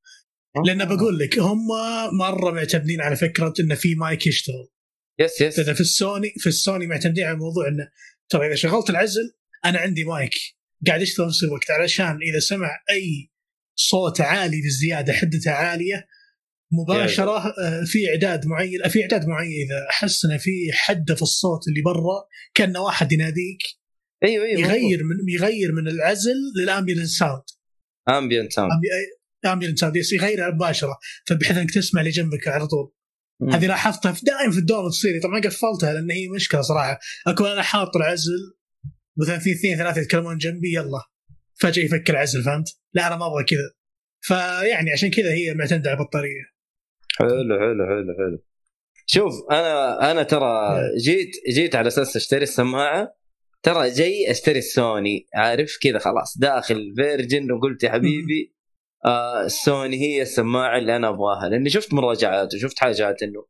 لأن 0.67 0.85
بقول 0.85 1.19
لك 1.19 1.39
هم 1.39 1.67
مرة 2.19 2.51
معتمدين 2.51 3.01
على 3.01 3.17
فكرة 3.17 3.55
انه 3.61 3.75
في 3.75 3.95
مايك 3.95 4.27
يشتغل. 4.27 4.69
yes 5.21 5.41
yes 5.41 5.61
في 5.61 5.81
السوني 5.81 6.33
في 6.37 6.47
السوني 6.47 6.87
معتمدين 6.87 7.25
على 7.25 7.37
موضوع 7.37 7.69
إنه 7.69 7.89
ترى 8.29 8.47
إذا 8.47 8.55
شغلت 8.55 8.91
العزل 8.91 9.35
أنا 9.65 9.79
عندي 9.79 10.05
مايك. 10.05 10.35
قاعد 10.87 11.03
يشتغل 11.03 11.27
في 11.27 11.31
نفس 11.31 11.45
الوقت 11.45 11.71
علشان 11.71 12.19
إذا 12.31 12.39
سمع 12.39 12.71
أي 12.91 13.31
صوت 13.77 14.21
عالي 14.21 14.63
بزياده 14.63 15.13
حدته 15.13 15.51
عالية 15.51 16.07
مباشرة 16.73 17.39
آه، 17.39 17.85
في 17.85 18.09
إعداد 18.11 18.47
معين 18.47 18.89
في 18.89 19.03
إعداد 19.03 19.27
معين 19.27 19.67
إذا 19.67 19.87
أحس 19.91 20.25
إنه 20.25 20.37
في 20.37 20.51
حدة 20.73 21.15
في 21.15 21.23
الصوت 21.23 21.69
اللي 21.69 21.83
برا 21.83 22.27
كانه 22.55 22.81
واحد 22.81 23.13
يناديك 23.13 23.59
أيوه 24.25 24.45
أيوه 24.45 24.61
يغير 24.61 25.05
من 25.05 25.29
يغير 25.29 25.73
من 25.73 25.89
العزل 25.89 26.37
لل 26.57 26.67
ambience 26.67 27.11
sound 27.11 27.43
ambient 28.09 28.53
sound 28.53 28.73
ambience 29.47 29.83
yes 29.83 30.13
يغيرها 30.13 30.51
مباشرة. 30.51 30.99
فبحيث 31.27 31.57
إنك 31.57 31.75
تسمع 31.75 32.01
اللي 32.01 32.11
جنبك 32.11 32.49
على 32.49 32.67
طول. 32.67 32.93
هذه 33.53 33.67
لاحظتها 33.67 34.13
في 34.13 34.25
دائما 34.25 34.53
في 34.53 34.59
الدوام 34.59 34.89
تصير. 34.89 35.21
طبعا 35.23 35.41
قفلتها 35.41 35.93
لأن 35.93 36.11
هي 36.11 36.29
مشكلة 36.29 36.61
صراحة. 36.61 36.99
اكون 37.27 37.49
أنا 37.49 37.63
حاط 37.63 37.97
العزل 37.97 38.57
مثلا 39.17 39.39
في 39.39 39.53
اثنين 39.53 39.77
ثلاثة 39.77 40.01
يتكلمون 40.01 40.39
جنبي 40.39 40.75
يلا. 40.75 41.01
فجأة 41.55 41.85
يفك 41.85 42.11
العزل 42.11 42.43
فهمت؟ 42.43 42.69
لا 42.95 43.07
أنا 43.07 43.17
ما 43.17 43.27
أبغى 43.27 43.45
كذا. 43.45 43.71
فيعني 44.21 44.93
عشان 44.93 45.11
كذا 45.11 45.33
هي 45.33 45.55
معتمدة 45.55 45.91
على 45.91 46.01
البطارية. 46.01 46.43
حلو 47.19 47.59
حلو 47.59 47.87
حلو 47.87 48.15
حلو. 48.19 48.45
شوف 49.07 49.35
أنا 49.51 50.11
أنا 50.11 50.23
ترى 50.23 50.81
جيت 51.05 51.31
جيت 51.55 51.75
على 51.75 51.89
أساس 51.89 52.17
أشتري 52.17 52.43
السماعة. 52.43 53.15
ترى 53.63 53.91
جاي 53.91 54.31
أشتري 54.31 54.59
السوني. 54.59 55.27
عارف؟ 55.35 55.79
كذا 55.81 55.99
خلاص. 55.99 56.39
داخل 56.39 56.95
فيرجن 56.97 57.53
وقلت 57.53 57.83
يا 57.83 57.91
حبيبي. 57.91 58.55
آه 59.05 59.45
السوني 59.45 59.97
هي 60.01 60.23
السماعة 60.23 60.79
اللي 60.79 60.97
أنا 60.97 61.09
أبغاها 61.09 61.49
لأني 61.49 61.71
شفت 61.71 61.95
مراجعات 61.95 62.55
وشفت 62.55 62.79
حاجات 62.79 63.23
إنه 63.23 63.45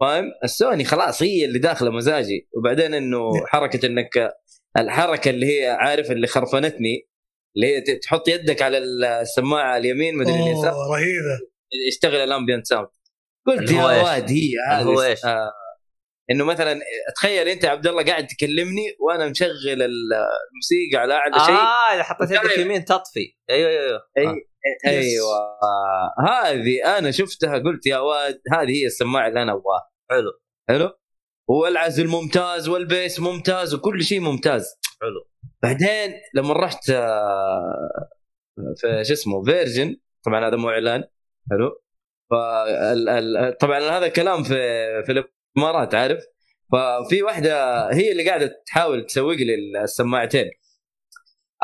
فاهم؟ 0.00 0.24
السوني 0.44 0.84
خلاص 0.84 1.22
هي 1.22 1.44
اللي 1.44 1.58
داخلة 1.58 1.90
مزاجي. 1.90 2.48
وبعدين 2.56 2.94
إنه 2.94 3.46
حركة 3.46 3.86
إنك 3.86 4.30
الحركة 4.78 5.30
اللي 5.30 5.46
هي 5.46 5.68
عارف 5.68 6.10
اللي 6.10 6.26
خرفنتني 6.26 7.08
اللي 7.56 7.66
هي 7.66 7.80
تحط 7.80 8.28
يدك 8.28 8.62
على 8.62 8.78
السماعة 8.78 9.76
اليمين 9.76 10.16
مدري 10.16 10.34
اليسار. 10.34 10.72
رهيبة. 10.72 11.52
يشتغل 11.88 12.16
ال 12.16 12.22
ambient 12.22 12.66
sound 12.66 12.88
قلت 13.46 13.70
يا؟ 13.70 13.84
واد 13.84 14.30
هي 14.30 14.52
هذه؟ 14.70 15.16
آه. 15.24 15.50
إنه 16.30 16.44
مثلا 16.44 16.80
تخيل 17.16 17.48
أنت 17.48 17.64
عبد 17.64 17.86
الله 17.86 18.04
قاعد 18.04 18.26
تكلمني 18.26 18.96
وأنا 19.00 19.28
مشغل 19.28 19.82
الموسيقى 19.82 20.96
على 20.96 21.14
أعلى 21.14 21.34
شيء. 21.34 21.54
آه 21.54 21.94
إذا 21.94 22.02
حطيت 22.02 22.30
يدك. 22.30 22.58
يمين 22.58 22.84
تطفي. 22.84 23.36
أيوه 23.50 23.70
أيوه 23.70 24.00
أيوه. 24.18 24.32
آه. 24.32 24.86
أيوه. 24.86 25.36
هذه 26.28 26.98
أنا 26.98 27.10
شفتها 27.10 27.58
قلت 27.58 27.86
يا 27.86 27.98
واد 27.98 28.40
هذه 28.52 28.70
هي 28.70 28.86
السماعة 28.86 29.28
اللي 29.28 29.42
أنا 29.42 29.52
أبغاها. 29.52 29.90
حلو. 30.10 30.32
حلو؟ 30.68 30.98
والعزل 31.48 32.08
ممتاز 32.08 32.68
وال 32.68 32.85
bass 32.85 33.20
ممتاز 33.20 33.74
وكل 33.74 34.04
شيء 34.04 34.20
ممتاز. 34.20 34.74
حلو. 35.00 35.28
بعدين 35.62 36.20
لما 36.34 36.54
رحت 36.54 36.90
آه، 36.90 38.10
في 38.76 39.04
شو 39.04 39.12
اسمه 39.12 39.44
فيرجن 39.44 39.96
طبعا 40.24 40.48
هذا 40.48 40.56
مو 40.56 40.70
إعلان. 40.70 41.04
حلو؟ 41.50 41.82
فال 42.30 43.56
طبعا 43.60 43.80
هذا 43.80 44.08
كلام 44.08 44.42
في 44.42 44.54
في 45.06 45.24
الامارات 45.56 45.94
عارف 45.94 46.24
ففي 46.72 47.22
واحدة 47.22 47.86
هي 47.92 48.12
اللي 48.12 48.28
قاعدة 48.28 48.62
تحاول 48.66 49.06
تسوق 49.06 49.32
لي 49.34 49.54
السماعتين 49.84 50.50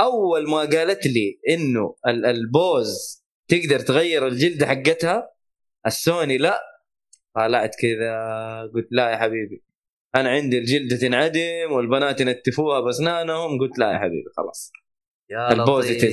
أول 0.01 0.49
ما 0.51 0.59
قالت 0.59 1.07
لي 1.07 1.41
إنه 1.49 1.95
ال- 2.07 2.27
البوز 2.27 3.25
تقدر 3.49 3.81
تغير 3.81 4.27
الجلده 4.27 4.67
حقتها 4.67 5.31
السوني 5.87 6.39
لا 6.39 6.61
طلعت 7.35 7.75
كذا 7.81 8.13
قلت 8.75 8.87
لا 8.91 9.11
يا 9.11 9.17
حبيبي 9.17 9.63
أنا 10.17 10.29
عندي 10.31 10.59
الجلده 10.59 10.97
تنعدم 10.97 11.73
والبنات 11.73 12.21
ينتفوها 12.21 12.81
بأسنانهم 12.81 13.59
قلت 13.61 13.79
لا 13.79 13.93
يا 13.93 13.99
حبيبي 13.99 14.31
خلاص 14.37 14.73
يا. 15.31 15.49
لطيف. 15.89 16.05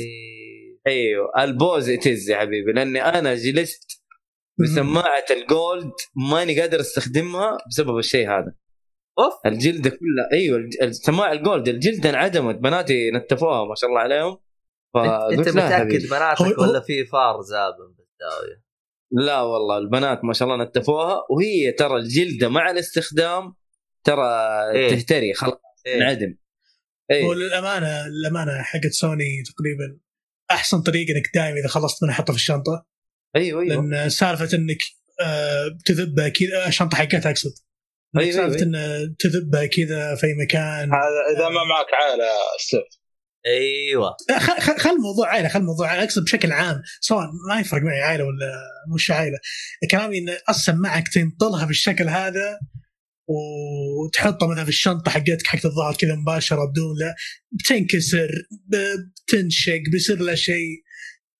أيوه 0.88 1.44
البوز 1.44 1.90
it 1.90 2.10
is 2.10 2.30
يا 2.30 2.38
حبيبي 2.38 2.72
لأني 2.72 3.02
أنا 3.02 3.36
جلست 3.36 3.95
بسماعة 4.60 5.26
الجولد 5.32 5.92
ماني 6.32 6.60
قادر 6.62 6.80
أستخدمها 6.80 7.58
بسبب 7.70 7.98
الشيء 7.98 8.30
هذا. 8.30 8.54
أوف. 9.20 9.34
الجلدة 9.46 9.90
كلها 9.90 10.30
أيوه 10.34 10.70
السماعة 10.82 11.32
الجولد 11.32 11.68
الجلدة 11.68 12.10
انعدمت 12.10 12.56
بناتي 12.56 13.12
نتفوها 13.12 13.66
ما 13.66 13.76
شاء 13.76 13.90
الله 13.90 14.02
عليهم. 14.02 14.38
انت 15.40 15.50
متأكد 15.50 16.10
بناتك 16.10 16.42
هو- 16.42 16.64
ولا 16.64 16.80
في 16.80 17.06
فار 17.06 17.42
زابن 17.42 17.96
بالزاويه 17.98 18.66
لا 19.12 19.42
والله 19.42 19.78
البنات 19.78 20.24
ما 20.24 20.34
شاء 20.34 20.48
الله 20.48 20.64
نتفوها 20.66 21.24
وهي 21.30 21.72
ترى 21.72 21.98
الجلدة 21.98 22.50
مع 22.50 22.72
الاستخدام 22.72 23.54
ترى 24.04 24.26
إيه. 24.74 24.90
تهتري 24.90 25.34
خلاص 25.34 25.60
إيه. 25.86 25.96
انعدم. 25.98 26.38
هو 27.24 27.34
اي 27.34 27.38
للأمانة 27.40 28.06
الامانه 28.06 28.62
حقت 28.62 28.92
سوني 28.92 29.44
تقريبا 29.44 30.00
أحسن 30.52 30.82
طريقة 30.82 31.12
إنك 31.18 31.32
دائما 31.36 31.60
إذا 31.60 31.68
خلصت 31.68 32.04
منها 32.04 32.14
حطها 32.14 32.34
في 32.34 32.40
الشنطة. 32.40 32.86
أيوه 33.36 33.62
أيوه. 33.62 33.86
لأن 33.90 34.10
سالفة 34.10 34.58
إنك 34.58 34.78
آه، 35.22 35.78
تذبها 35.86 36.30
كذا 36.30 36.68
الشنطه 36.68 36.98
حقتها 36.98 37.30
اقصد 37.32 37.52
إنك 38.16 38.24
أيوة، 38.24 38.36
سالفة 38.36 38.56
أيوة. 38.66 39.04
إن 39.04 39.16
تذبها 39.20 39.66
كذا 39.66 40.16
في 40.16 40.28
مكان. 40.44 40.90
هذا 40.94 41.38
إذا 41.38 41.50
ما 41.50 41.64
معك 41.64 41.94
عائلة 41.94 42.26
السيف 42.60 42.84
أيوه. 43.48 44.16
خ- 44.40 44.60
خ- 44.60 44.78
خل 44.78 44.90
الموضوع 44.90 45.28
عائلة 45.30 45.50
خل 45.50 45.60
الموضوع 45.60 45.88
عائلة. 45.88 46.04
أقصد 46.04 46.24
بشكل 46.24 46.52
عام 46.52 46.82
سواء 47.02 47.26
ما 47.50 47.60
يفرق 47.60 47.82
معي 47.82 48.02
عائلة 48.02 48.24
ولا 48.24 48.54
مش 48.96 49.12
عائلة. 49.12 49.38
كلامي 49.92 50.18
إن 50.18 50.38
السماعه 50.50 51.04
تنطلها 51.14 51.66
بالشكل 51.66 52.10
هذا 52.10 52.60
وتحطها 53.28 54.48
مثلا 54.48 54.64
في 54.64 54.70
الشنطة 54.70 55.12
حقتك 55.12 55.48
حقت 55.48 55.66
الظهر 55.66 55.96
كذا 55.96 56.16
مباشرة 56.16 56.66
بدون 56.66 56.98
لا 57.00 57.16
بتنكسر 57.52 58.30
بتنشق 59.28 59.82
بيصير 59.92 60.20
لها 60.22 60.36
شيء. 60.36 60.84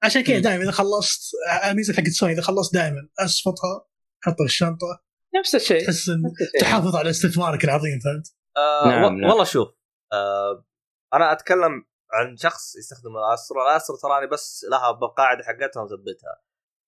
عشان 0.04 0.22
كذا. 0.24 0.40
دائما 0.40 0.64
إذا 0.64 0.72
خلصت 0.72 1.32
الميزة 1.70 1.94
حقت 1.94 2.08
سوني 2.08 2.34
إذا 2.34 2.42
خلصت 2.42 2.74
دائما 2.74 3.10
أسفطها 3.20 3.88
حطها 4.24 4.36
في 4.36 4.44
الشنطة 4.44 5.04
نفس 5.36 5.56
الشيء 5.56 5.86
تحس 5.86 6.10
إن. 6.10 6.24
تحافظ 6.60 6.96
على 6.96 7.10
استثمارك 7.10 7.64
العظيم 7.64 8.00
فهمت؟ 8.00 8.36
آه 8.58 8.88
نعم، 8.88 9.04
و- 9.04 9.10
نعم. 9.10 9.30
والله 9.30 9.44
شوف 9.44 9.68
آه 10.14 10.66
أنا 11.14 11.32
أتكلم 11.32 11.86
عن 12.14 12.38
شخص 12.38 12.76
يستخدم 12.76 13.18
الاسترو 13.18 13.62
الاسترو 13.72 13.98
تراني 13.98 14.28
بس 14.28 14.66
لها 14.72 14.92
بالقاعده 14.92 15.44
حقتها 15.44 15.84
مثبتها 15.84 16.42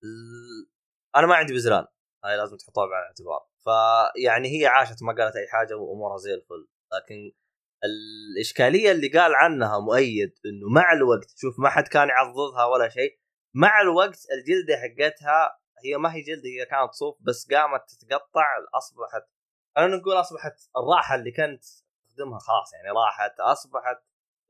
ال- 0.04 0.70
أنا 1.16 1.26
ما 1.26 1.34
عندي 1.34 1.54
بزران 1.54 1.84
هاي 2.24 2.36
لازم 2.36 2.56
تحطوها 2.56 2.86
بعين 2.86 3.02
الاعتبار 3.02 3.40
فيعني 3.64 4.60
هي 4.60 4.66
عاشت 4.66 5.02
ما 5.02 5.12
قالت 5.14 5.36
أي 5.36 5.48
حاجة 5.48 5.74
وأمورها 5.76 6.16
زي 6.18 6.34
الفل 6.34 6.68
لكن 6.92 7.32
الإشكالية 7.84 8.92
اللي 8.92 9.08
قال 9.08 9.34
عنها 9.34 9.78
مؤيد 9.78 10.32
إنه 10.46 10.68
مع 10.68 10.92
الوقت 10.92 11.34
شوف 11.36 11.58
ما 11.58 11.68
حد 11.70 11.88
كان 11.88 12.08
يعضدها 12.08 12.64
ولا 12.64 12.88
شيء 12.88 13.18
مع 13.54 13.80
الوقت 13.80 14.26
الجلدة 14.32 14.76
حقتها 14.76 15.58
هي 15.84 15.96
ما 15.96 16.14
هي 16.14 16.20
جلدة 16.20 16.48
هي 16.48 16.64
كانت 16.64 16.92
صوف 16.92 17.16
بس 17.20 17.48
قامت 17.52 17.82
تتقطع 17.88 18.46
أصبحت 18.74 19.22
خلينا 19.76 19.96
نقول 19.96 20.20
أصبحت 20.20 20.54
الراحة 20.76 21.14
اللي 21.14 21.30
كنت 21.30 21.62
استخدمها 21.62 22.38
خلاص 22.38 22.72
يعني 22.72 22.88
راحت 22.90 23.40
أصبحت 23.40 24.02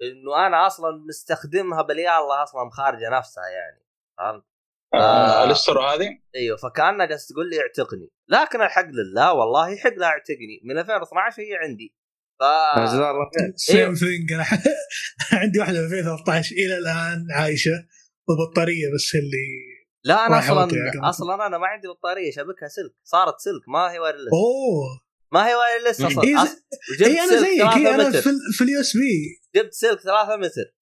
إنه 0.03 0.47
أنا 0.47 0.67
أصلا 0.67 1.05
مستخدمها 1.09 1.83
بالله 1.83 2.43
أصلا 2.43 2.71
خارجة 2.71 3.11
نفسها 3.11 3.49
يعني 3.49 3.85
فهمت؟ 4.19 4.45
آه. 4.95 5.45
آه 5.45 5.95
هذه 5.95 6.19
إيوه 6.35 6.57
فكانها 6.57 7.07
جالس 7.07 7.29
تقول 7.29 7.51
لي 7.51 7.61
اعتقني 7.61 8.11
لكن 8.29 8.63
الحق 8.63 8.87
لله 8.87 9.33
والله 9.33 9.69
يحق 9.69 9.93
لها 9.93 10.09
اعتقني 10.09 10.61
من 10.65 10.79
2012 10.79 11.43
هي 11.43 11.57
عندي 11.57 11.95
ف 12.40 12.42
جزاه 12.78 13.11
الله 13.11 13.30
خير. 13.38 13.52
سيم 13.57 13.95
ثينج 13.95 14.33
أنا 14.33 14.47
عندي 15.42 15.59
واحدة 15.59 15.78
في 15.78 15.85
2013 15.85 16.54
إلى 16.57 16.78
الآن 16.78 17.26
عايشة 17.30 17.85
وبطاريه 18.28 18.95
بس 18.95 19.14
اللي 19.14 19.78
لا 20.04 20.26
أنا 20.26 20.38
أصلا. 20.38 20.68
أصلا 21.09 21.47
أنا 21.47 21.59
ما 21.59 21.66
عندي 21.66 21.88
بطارية 21.88 22.30
شبكها 22.30 22.68
سلك. 22.68 22.95
صارت 23.04 23.35
سلك 23.38 23.68
ما 23.68 23.92
هي 23.92 23.99
وايرلس 23.99 24.33
أوه. 24.33 25.00
ما 25.33 25.49
هي 25.49 25.54
wireless 25.55 26.00
أصلا. 26.00 26.25
إيه 26.25 26.42
أص... 26.42 26.49
اي 27.07 27.21
أنا 27.21 27.28
سلك 27.28 27.38
زيك. 27.49 27.62
3 27.62 27.76
إيه 27.76 27.95
أنا 27.95 28.09
متر. 28.09 28.21
في, 28.21 28.30
في 28.52 28.64
اليو 28.64 28.80
اس 28.80 28.97
بي 28.97 29.40
جبت 29.57 29.73
سلك 29.75 30.00
3 30.00 30.37
متر؟ 30.37 30.75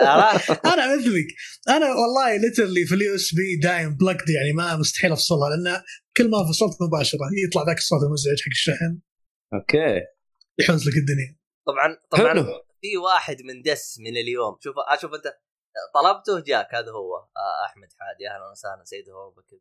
أنا 0.72 0.96
مثلك 0.96 1.26
أنا 1.68 1.86
والله 1.94 2.36
literally 2.36 2.86
في 2.86 2.94
ال 2.94 3.14
USB 3.14 3.56
دايم 3.62 3.96
plugged 3.96 4.30
يعني 4.30 4.52
ما 4.52 4.76
مستحيل 4.76 5.12
أفصلها 5.12 5.48
لأن 5.56 5.82
كل 6.16 6.30
ما 6.30 6.48
فصلت 6.48 6.82
مباشرة 6.82 7.20
يطلع 7.48 7.62
ذاك 7.66 7.78
الصوت 7.78 8.02
المزعج 8.02 8.40
حق 8.40 8.50
الشحن. 8.50 8.98
أوكي. 9.54 10.00
يحوز 10.60 10.88
لك 10.88 10.96
الدنيا. 10.96 11.38
طبعا 11.66 11.96
طبعا 12.10 12.28
حلو. 12.34 12.44
في 12.80 12.96
واحد 12.96 13.36
من 13.42 13.62
دس 13.62 13.98
من 14.00 14.16
اليوم. 14.16 14.56
شوف 14.60 14.74
أشوف 14.88 15.14
أنت 15.14 15.24
طلبته 15.94 16.40
جاك 16.40 16.74
هذا 16.74 16.90
هو 16.92 17.16
آه، 17.16 17.66
أحمد 17.66 17.88
حادي 17.98 18.28
أهلا 18.30 18.50
وسهلا 18.50 18.84
سيد 18.84 19.08
هو 19.10 19.30
بك 19.30 19.60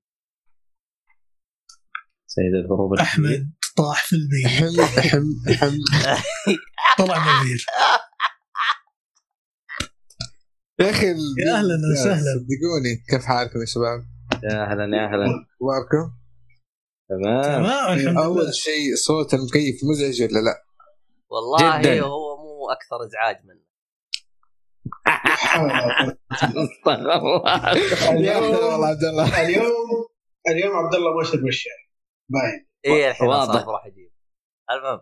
سيد 2.28 2.54
الهروب 2.66 2.94
أحمد 3.00 3.52
طاح 3.78 4.06
في 4.06 4.16
البيت 4.16 4.48
حم 4.48 5.02
حم 5.10 5.54
حم 5.56 5.78
طلع 7.06 7.20
من 7.26 7.32
البير 7.42 7.66
يا 10.80 10.90
أخي 10.90 11.06
يا 11.06 11.54
أهلاً 11.54 11.76
وسهلاً. 11.94 12.16
صدقوني 12.16 12.96
كيف 13.10 13.26
حالكم 13.26 13.60
يا 13.60 13.66
شباب؟ 13.66 14.00
يا 14.44 14.64
أهلا 14.72 14.98
يا 14.98 15.06
أهلا. 15.06 15.26
أخباركم؟ 15.26 16.14
تمام. 17.10 17.44
تمام 18.00 18.18
أول 18.18 18.54
شيء 18.54 18.96
صوت 18.96 19.34
المكيف 19.34 19.76
مزعج 19.84 20.22
ولا 20.22 20.40
لا؟ 20.40 20.64
والله 21.30 21.82
جداً. 21.82 22.02
هو 22.02 22.38
مو 22.38 22.72
أكثر 22.72 23.06
إزعاج 23.06 23.38
منه. 23.46 23.64
استغفر 26.32 26.94
الله. 26.94 27.24
والله 27.24 28.88
عبد 28.88 29.04
الله. 29.04 29.42
اليوم 29.42 30.08
اليوم 30.48 30.76
عبد 30.76 30.96
الله 30.96 31.14
ما 31.18 31.24
شرب 31.24 31.48
الشاي. 31.48 31.72
باين. 32.30 32.68
إيه 32.86 33.10
الحين 33.10 33.28
واضح. 33.28 33.68
راح 33.68 33.86
يجيب 33.86 34.12
المهم. 34.72 35.02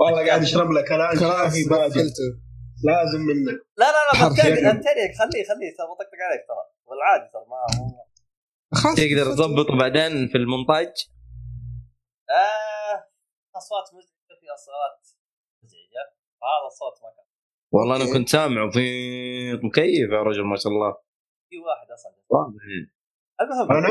والله 0.00 0.26
قاعد 0.26 0.42
يشرب 0.42 0.70
لك 0.72 0.92
بارد 0.92 1.22
قفلته. 1.22 2.28
لازم 2.84 3.20
منك. 3.20 3.58
لا 3.78 3.88
لا 3.94 4.20
لا 4.20 4.28
بتريق. 4.28 4.52
بتريق 4.52 5.10
خليه 5.18 5.44
خليه 5.48 5.70
ترى 5.76 5.86
بطقطق 5.90 6.20
عليك 6.28 6.42
ترى. 6.48 6.64
والعادي 6.86 7.26
ترى 7.32 7.44
ما 7.50 7.66
مو 7.78 8.11
خلاص. 8.74 8.96
تقدر. 8.96 9.24
تضبط 9.34 9.70
بعدين 9.80 10.28
في 10.28 10.38
المونتاج؟ 10.38 10.92
آه 12.30 12.96
أصوات 13.56 13.86
مزعجة 13.94 14.40
في 14.40 14.46
أصوات 14.54 15.00
مزعجة. 15.62 16.04
هذا 16.42 16.66
الصوت 16.66 17.02
ما 17.02 17.10
كان. 17.16 17.24
والله 17.72 17.96
أنا 17.96 18.04
أوكي. 18.04 18.18
كنت 18.18 18.28
سامع 18.28 18.70
في 18.70 18.86
مكيف 19.62 20.10
يا 20.12 20.22
رجل 20.22 20.44
ما 20.44 20.56
شاء 20.56 20.72
الله. 20.72 20.92
في 21.50 21.58
واحد 21.58 21.90
أصلا. 21.90 22.12
المهم 23.40 23.72
أنا؟ 23.72 23.88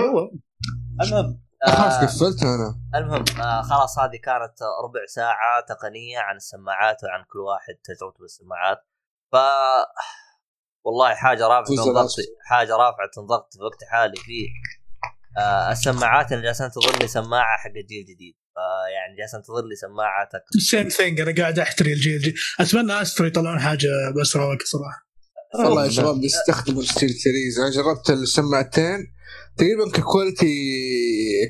المهم 1.01 1.41
خلاص 1.65 1.93
آه 1.93 2.05
قفلته 2.05 2.55
أنا. 2.55 2.69
المهم 2.95 3.41
آه 3.41 3.61
خلاص 3.61 3.99
هذه 3.99 4.17
كانت 4.23 4.57
ربع 4.83 5.05
ساعة 5.05 5.65
تقنية 5.69 6.19
عن 6.19 6.35
السماعات 6.35 7.03
وعن 7.03 7.23
كل 7.31 7.39
واحد 7.39 7.73
تجربته 7.83 8.19
بالسماعات. 8.19 8.77
ف 9.31 9.35
والله 10.83 11.15
حاجة 11.15 11.43
رافعة 11.47 11.65
فوز 11.65 11.79
ضغط 11.79 11.89
العصر. 11.89 12.21
حاجة 12.45 12.71
رافعة 12.71 13.25
ضغط 13.29 13.53
في 13.53 13.63
وقت 13.63 13.83
حالي 13.91 14.15
في 14.15 14.47
آه 15.37 15.71
السماعات 15.71 16.31
اللي 16.31 16.43
جالسة 16.43 16.67
تنتظر 16.67 16.99
لي 17.01 17.07
سماعة 17.07 17.57
حق 17.57 17.69
الجيل 17.69 17.99
الجديد. 17.99 18.35
فيعني 18.53 19.17
جالسة 19.19 19.37
تنتظر 19.37 19.65
لي 19.65 19.75
سماعة 19.75 20.29
تك... 20.31 20.43
same 20.59 20.87
thing 20.87 21.21
أنا 21.21 21.35
قاعد 21.41 21.59
أحتري 21.59 21.93
الجيل 21.93 22.15
الجديد. 22.15 22.35
أتمنى 22.59 23.01
استرو 23.01 23.27
يطلعون 23.27 23.59
حاجة 23.59 23.87
باسرع 24.15 24.43
وقت 24.43 24.61
صراحة. 24.61 25.11
والله 25.59 25.85
يا 25.85 25.89
شباب 25.89 26.19
بيستخدموا 26.21 26.81
ستيل 26.81 27.09
سيريز. 27.09 27.59
أنا 27.59 27.69
جربت 27.69 28.09
السماعتين. 28.09 29.13
تقريبا 29.57 29.91
ك 29.91 29.98
quality 29.98 30.47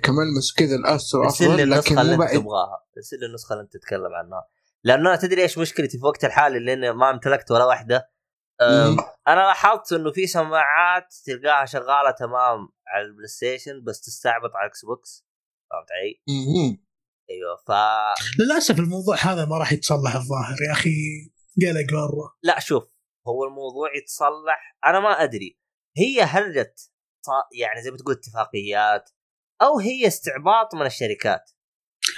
كملمس 0.04 0.54
كذا 0.58 0.76
الأسترو 0.76 1.28
أفضل 1.28 1.62
النسخة 1.62 1.80
لكن 1.80 2.00
اللي 2.00 2.12
مو 2.12 2.17
بعيد. 2.17 2.41
تبغاها. 2.41 2.84
ارسل 2.98 3.20
لي 3.20 3.26
النسخة 3.26 3.54
اللي 3.54 3.63
أنت 3.63 3.74
تتكلم 3.74 4.13
عنها. 4.13 4.48
لأنه 4.84 5.10
أنا 5.10 5.15
تدري 5.15 5.41
إيش 5.41 5.58
مشكلتي 5.58 5.98
في 5.98 6.06
وقت 6.06 6.26
الحالي؟ 6.26 6.60
لأني 6.60 6.94
ما 6.94 7.12
امتلكت 7.12 7.52
ولا 7.52 7.65
واحدة. 7.65 8.11
أنا 9.28 9.39
لاحظت 9.39 9.93
إنه 9.93 10.12
في 10.12 10.28
سماعات 10.28 11.13
تلقاها 11.26 11.65
شغالة 11.65 12.12
تمام 12.19 12.69
على 12.88 13.06
البلاي 13.06 13.28
ستيشن 13.28 13.84
بس 13.84 14.02
تستعبط 14.02 14.52
على 14.56 14.65
الاكس 14.65 14.86
بوكس 14.86 15.26
فهمت 15.71 15.88
علي؟ 15.91 16.21
أيوه 17.30 17.56
ف 17.67 17.71
للأسف 18.39 18.80
الموضوع 18.80 19.15
هذا 19.15 19.45
ما 19.45 19.58
راح 19.58 19.71
يتصلح 19.74 20.15
الظاهر 20.15 20.58
يا 20.67 20.71
أخي. 20.71 20.91
قلق 21.62 21.93
مره 21.93 22.38
لا 22.43 22.60
شوف 22.60 22.84
هو 23.28 23.45
الموضوع 23.45 23.95
يتصلح. 23.97 24.78
أنا 24.86 25.00
ما 25.00 25.24
أدري 25.24 25.60
هي 25.97 26.21
هرجه 26.21 26.74
ص- 27.26 27.30
يعني 27.60 27.82
زي 27.82 27.91
ما 27.91 27.97
تقول 27.97 28.13
اتفاقيات 28.13 29.10
أو 29.62 29.80
هي 29.80 30.08
استعباط 30.08 30.76
من 30.76 30.86
الشركات؟ 30.86 31.52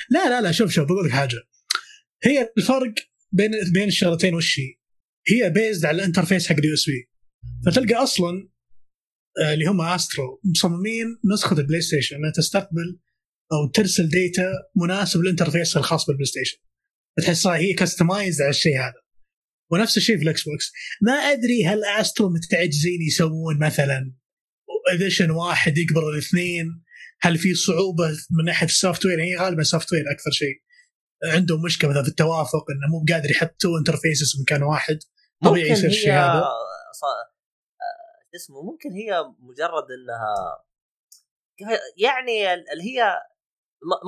لا 0.10 0.30
لا 0.30 0.42
لا 0.42 0.52
شوف 0.52 0.72
شوف 0.72 0.86
بقول 0.86 1.06
لك 1.06 1.12
حاجة. 1.12 1.38
هي 2.24 2.54
الفرق 2.58 2.94
بين 3.32 3.52
بين 3.74 3.88
الشغلتين 3.88 4.36
وش 4.36 4.60
هي؟ 4.60 4.83
هي 5.28 5.50
بيزد 5.50 5.86
على 5.86 5.96
ال 5.96 6.01
interface 6.01 6.48
حق 6.48 6.56
ال 6.56 6.74
USB. 6.74 7.10
فتلقى 7.66 7.96
أصلا 8.04 8.50
آه، 9.42 9.54
اللي 9.54 9.66
هم 9.66 9.82
استرو 9.82 10.42
مصممين 10.44 11.06
نسخة 11.34 11.60
البلاي 11.60 11.82
ستيشن 11.82 12.16
إنها 12.16 12.32
تستقبل 12.32 13.00
أو 13.52 13.72
ترسل 13.72 14.10
data 14.10 14.52
مناسب 14.76 15.20
لل 15.20 15.30
interface 15.30 15.78
الخاص 15.78 16.06
بالبلاي 16.06 16.26
ستيشن 16.26 16.58
تحسها 17.22 17.56
هي 17.56 17.74
customize 17.74 18.42
على 18.42 18.50
الشيء 18.50 18.78
هذا. 18.78 19.04
ونفس 19.72 19.98
الشيء 19.98 20.18
في 20.18 20.24
الإكس 20.24 20.44
بوكس. 20.44 20.72
ما 21.02 21.14
أدري 21.14 21.66
هل 21.66 21.84
استرو 21.84 22.30
متعجزين 22.30 23.02
يسوون 23.02 23.60
مثلا 23.60 24.14
edition 24.94 25.32
واحد 25.32 25.78
يقبل 25.78 26.10
الاثنين. 26.14 26.84
هل 27.22 27.38
في 27.38 27.54
صعوبة 27.54 28.10
من 28.10 28.46
ناحية 28.46 28.68
ال 28.68 29.06
software 29.06 29.20
يعني 29.20 29.38
غالبا 29.38 29.64
software 29.64 30.04
أكثر 30.12 30.32
شيء. 30.32 30.64
عندهم 31.26 31.62
مشكلة 31.62 31.90
مثلا 31.90 32.04
في 32.04 32.10
التوافق 32.10 32.66
إنه 32.72 32.92
مو 32.92 33.06
قادر 33.10 33.32
يحط 33.32 33.56
two 33.60 33.78
interfaces 33.78 34.32
في 34.32 34.42
مكان 34.42 34.64
واحد. 34.64 35.00
طبيعي 35.44 35.70
ممكن 35.70 35.74
يصير 35.74 35.90
الشيء 35.90 36.10
هي 36.12 36.18
هذا. 36.18 36.44
ص... 36.94 37.04
آه، 37.04 37.28
شو 38.32 38.36
اسمه 38.36 38.62
ممكن 38.64 38.90
هي 38.92 39.24
مجرد 39.40 39.84
إنها 39.92 40.34
يعني 41.98 42.54
ال- 42.54 42.70
اللي 42.72 42.84
هي 42.84 43.04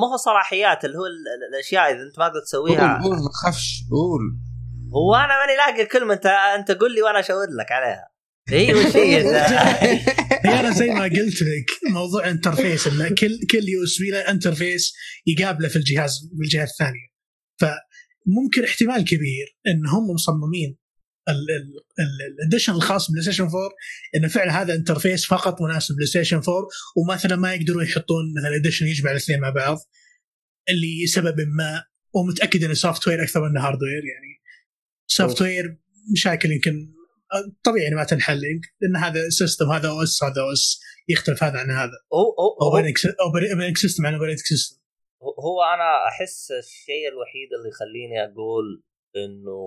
ما 0.01 0.07
هو 0.13 0.17
صلاحيات 0.17 0.85
اللي 0.85 0.97
هو 0.97 1.05
ال- 1.05 1.11
ال- 1.35 1.53
الأشياء 1.55 1.83
إذا 1.91 2.01
أنت 2.03 2.19
ما 2.19 2.27
تقدر 2.27 2.39
قول 2.39 2.45
تسويها. 2.45 3.01
قول 3.03 3.15
ما 3.15 3.29
تخافش 3.29 3.83
قول. 3.91 4.21
هو 4.95 5.15
أنا 5.15 5.39
ماني 5.39 5.57
لاقي 5.57 5.81
الكلمة 5.83 6.13
أنت 6.13 6.25
أنت 6.25 6.71
قول 6.71 6.95
لي 6.95 7.01
وأنا 7.01 7.19
أشاور 7.19 7.47
لك 7.59 7.71
عليها. 7.71 8.09
هي 8.49 8.73
وش 8.73 8.95
هي؟ 8.97 9.17
هي 10.45 10.59
أنا 10.59 10.71
زي 10.71 10.89
ما 10.89 11.03
قلت 11.03 11.41
لك 11.41 11.91
موضوع 11.91 12.29
interface 12.29 12.88
إن 12.87 13.15
كل 13.15 13.39
كل 13.51 13.69
USB 13.69 14.11
له 14.11 14.19
interface 14.29 14.93
يقابله 15.27 15.67
في 15.69 15.75
الجهاز 15.75 16.19
في 16.37 16.43
الجهة 16.43 16.63
الثانية. 16.63 17.07
ف 17.61 17.65
ممكن 18.25 18.63
احتمال 18.63 19.05
كبير 19.05 19.57
إن 19.67 19.87
هم 19.87 20.09
مصممين 20.13 20.77
ال 21.29 21.47
edition 21.47 22.73
الخاص 22.73 23.11
بلاي 23.11 23.23
ستيشن 23.23 23.43
4 23.43 23.69
انه 24.15 24.27
فعلا 24.27 24.61
هذا 24.61 24.75
interface 24.75 25.25
فقط 25.25 25.61
مناسب 25.61 25.95
بلاي 25.95 26.07
ستيشن 26.07 26.38
4 26.38 26.67
ومثلا 26.97 27.35
ما 27.35 27.53
يقدرون 27.53 27.83
يحطون 27.83 28.33
مثلا 28.38 28.55
edition 28.55 28.88
يجمع 28.88 29.11
الاثنين 29.11 29.39
مع 29.39 29.49
بعض 29.49 29.77
اللي 30.69 31.03
لسبب 31.03 31.39
ما 31.39 31.83
ومتأكد 32.13 32.63
انه 32.63 32.73
software 32.73 33.23
أكثر 33.23 33.49
منه 33.49 33.67
hardware 33.67 34.05
يعني. 34.05 34.41
software 35.07 35.77
مشاكل 36.11 36.51
يمكن 36.51 36.95
طبيعي 37.63 37.89
ما 37.89 38.03
تنحل 38.03 38.41
لأن 38.81 38.95
هذا 38.95 39.29
system 39.29 39.71
هذا 39.71 39.89
OS 39.89 40.23
هذا 40.23 40.41
OS 40.41 40.81
يختلف 41.09 41.43
هذا 41.43 41.57
عن 41.57 41.71
هذا. 41.71 41.91
هو 42.13 42.35
هو, 42.39 42.77
operating 43.21 43.77
system 43.77 44.05
عن 44.05 44.13
operating 44.13 44.45
system 44.45 44.85
هو 45.23 45.61
أنا 45.75 46.07
أحس 46.07 46.51
الشيء 46.51 47.07
الوحيد 47.07 47.49
اللي 47.57 47.69
يخليني 47.69 48.23
أقول 48.23 48.83
إنه 49.15 49.59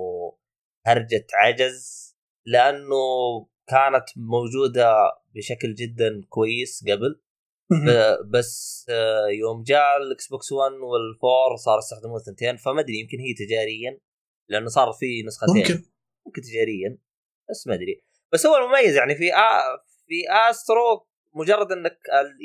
هرجة 0.93 1.27
عجز 1.35 2.09
لأنه 2.47 2.97
كانت 3.67 4.05
موجودة 4.17 4.93
بشكل 5.35 5.75
جدا 5.75 6.21
كويس 6.29 6.85
قبل. 6.91 7.23
بس 8.31 8.87
آه، 8.91 9.27
يوم 9.41 9.63
جاء 9.63 9.97
الإكس 9.97 10.29
بوكس 10.29 10.53
1 10.53 10.73
والفور 10.73 11.57
صار 11.57 11.79
يستخدمون 11.79 12.17
الثنتين 12.17 12.57
فما 12.57 12.81
أدري 12.81 12.99
يمكن 13.01 13.19
هي 13.19 13.35
تجاريا 13.47 14.01
لأنه 14.49 14.69
صار 14.69 14.93
في 14.93 15.23
نسختين. 15.23 15.57
ممكن. 15.57 15.91
ممكن 16.27 16.43
تجاريا 16.43 16.99
بس 17.51 17.67
ما 17.67 17.75
أدري. 17.75 18.05
بس 18.33 18.47
هو 18.47 18.57
المميز 18.57 18.97
يعني 18.97 19.15
في 19.15 19.35
آ... 19.35 19.61
في 20.07 20.15
أسترو 20.51 21.09
مجرد 21.35 21.73
إنك 21.73 21.99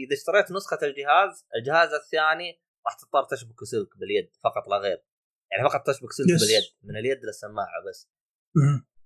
إذا 0.06 0.14
اشتريت 0.18 0.52
نسخة 0.52 0.78
الجهاز 0.84 1.46
الجهاز 1.56 1.90
الثاني 1.94 2.60
راح 2.86 2.94
تضطر 3.00 3.24
تشبك 3.24 3.64
سلك 3.64 3.98
باليد 3.98 4.30
فقط 4.44 4.68
لا 4.70 4.78
غير. 4.78 5.04
يعني 5.52 5.70
فقط 5.70 5.88
تشبك 5.88 6.12
سلك 6.12 6.28
Yes. 6.28 6.42
باليد 6.42 6.64
من 6.84 6.98
اليد 6.98 7.26
للسماعة 7.26 7.84
بس. 7.90 8.10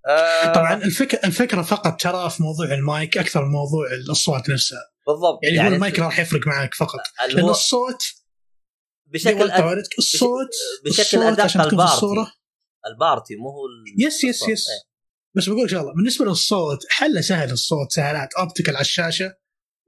آه 0.08 0.52
طبعا 0.52 0.74
الفكرة 0.74 1.20
الفكرة 1.24 1.62
فقط 1.62 2.00
ترى 2.00 2.30
في 2.30 2.42
موضوع 2.42 2.74
المايك 2.74 3.18
أكثر 3.18 3.44
من 3.44 3.50
موضوع 3.50 3.92
الأصوات 3.92 4.50
نفسها. 4.50 4.90
بالضبط. 5.06 5.38
يعني, 5.42 5.56
يعني 5.56 5.74
المايك 5.74 5.98
راح 5.98 6.18
يفرق 6.18 6.46
معك 6.46 6.74
فقط. 6.74 7.00
لأن 7.34 7.48
الصوت 7.48 8.02
بشكل 9.06 9.50
أد... 9.50 9.82
الصوت 9.98 10.50
بشكل 10.84 11.22
أدق 11.22 11.56
ال 11.56 11.67
party. 11.67 12.32
ال 12.86 12.94
party 12.94 13.36
مو 13.36 13.50
هو 13.50 13.66
yes 13.98 14.24
yes 14.24 14.34
الصوت. 14.34 14.48
yes. 14.48 14.68
إيه. 14.68 14.88
بس 15.36 15.48
بقول 15.48 15.70
شغلة 15.70 15.92
بالنسبة 15.94 16.24
للصوت 16.24 16.78
حله 16.90 17.20
سهل 17.20 17.50
الصوت 17.50 17.92
سهلات. 17.92 18.34
optical 18.34 18.76
على 18.76 18.82
الشاشة. 18.82 19.34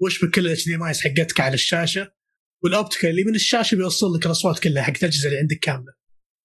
واشبك 0.03 0.35
كل 0.35 0.47
ال 0.47 0.65
HDMIs 0.65 1.01
حقتك 1.01 1.41
على 1.41 1.55
الشاشة؟ 1.55 2.13
وال 2.65 2.75
optical 2.75 3.11
اللي 3.11 3.25
من 3.25 3.35
الشاشة 3.35 3.75
بيوصل 3.75 4.15
لك 4.15 4.27
الأصوات 4.27 4.59
كلها 4.59 4.83
حق 4.83 4.93
الأجهزة 4.99 5.29
اللي 5.29 5.39
عندك 5.39 5.59
كاملة. 5.63 5.93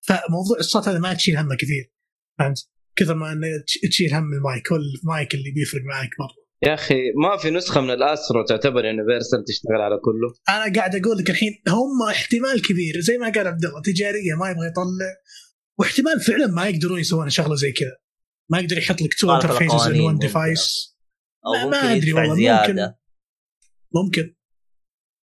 فموضوع 0.02 0.58
الصوت 0.60 0.88
هذا 0.88 1.00
ما 1.00 1.14
تشيل 1.14 1.38
همه 1.38 1.56
كثير. 1.56 1.94
فهمت؟ 2.40 2.70
كثر 2.96 3.16
ما 3.16 3.32
إنه 3.32 3.48
تش- 3.68 3.80
تشيل 3.90 4.14
هم 4.14 4.34
المايك 4.34 4.72
هو 4.72 4.78
المايك 4.78 5.34
اللي 5.36 5.52
بيفرق 5.52 5.82
معك 5.82 6.10
مره 6.20 6.46
يا 6.64 6.74
أخي 6.74 6.96
ما 7.24 7.38
في 7.38 7.50
نسخة 7.52 7.82
من 7.82 7.90
الأسترو 7.90 8.46
تعتبر 8.46 8.86
universal 8.86 9.44
تشتغل 9.48 9.82
على 9.82 9.98
كله. 9.98 10.34
أنا 10.50 10.74
قاعد 10.76 10.96
أقول 10.96 11.18
لك 11.18 11.30
الحين 11.30 11.52
هم 11.68 12.10
احتمال 12.10 12.62
كبير 12.62 13.00
زي 13.00 13.18
ما 13.18 13.30
قال 13.30 13.48
عبد 13.48 13.66
الله 13.66 13.82
تجارية 13.82 14.34
ما 14.40 14.50
يبغى 14.50 14.68
يطلع 14.68 15.16
واحتمال 15.80 16.20
فعلا 16.22 16.48
ما 16.48 16.68
يقدرون 16.68 17.00
يسوون 17.00 17.30
شغلة 17.30 17.56
زي 17.56 17.72
كذا. 17.72 17.96
ما 18.52 18.60
يقدر 18.60 18.78
يحط 18.78 19.02
لك 19.02 19.14
two 19.14 19.36
interfaces 19.36 19.88
in 19.88 20.00
one 20.00 20.14
ممكن 20.14 20.18
device 20.28 20.96
أو 21.46 21.52
ما- 21.54 21.66
ممكن 21.66 21.88
ما 21.88 21.94
يدفع 21.94 22.22
والله، 22.22 22.36
زيادة. 22.36 23.00
ممكن. 23.96 24.36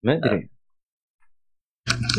ما 0.03 0.17
أدري. 0.17 0.49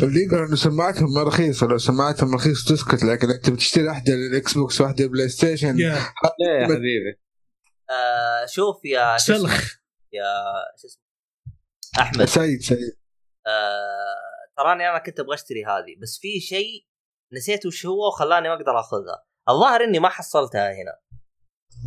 اللي 0.03 0.23
يقول 0.23 0.39
انه 0.47 0.55
سماعتهم 0.55 1.13
ما 1.13 1.23
رخيصة 1.23 1.67
لو 1.67 1.77
سماعتهم 1.77 2.35
رخيص 2.35 2.65
تسكت 2.65 3.03
لكن 3.03 3.29
أنت 3.29 3.49
بتشتري 3.49 3.87
واحدة 3.87 4.13
للاكس 4.13 4.53
بوكس 4.53 4.81
واحدة 4.81 5.07
بلاي 5.07 5.29
ستيشن 5.29 5.67
يا 5.67 5.73
ليه 5.73 6.59
يا 6.59 6.65
حبيبي. 6.65 7.19
آه 7.89 8.45
شوف 8.45 8.85
يا؟ 8.85 9.17
سلخ. 9.17 9.75
يا 10.13 10.23
شو 10.81 10.87
اسمه 10.87 11.03
أحمد. 11.99 12.25
سعيد 12.25 12.61
سعيد. 12.61 12.97
آه 13.47 14.15
تراني 14.57 14.89
أنا 14.89 14.97
كنت 14.99 15.19
أبغى 15.19 15.35
أشتري 15.35 15.65
هذه 15.65 16.01
بس 16.01 16.19
في 16.21 16.39
شيء 16.39 16.85
نسيت 17.33 17.65
وش 17.65 17.85
هو 17.85 18.07
وخلاني 18.07 18.47
ما 18.49 18.53
أقدر 18.55 18.79
أخذها. 18.79 19.23
الظاهر 19.49 19.83
إني 19.83 19.99
ما 19.99 20.09
حصلتها 20.09 20.67
هنا. 20.73 20.95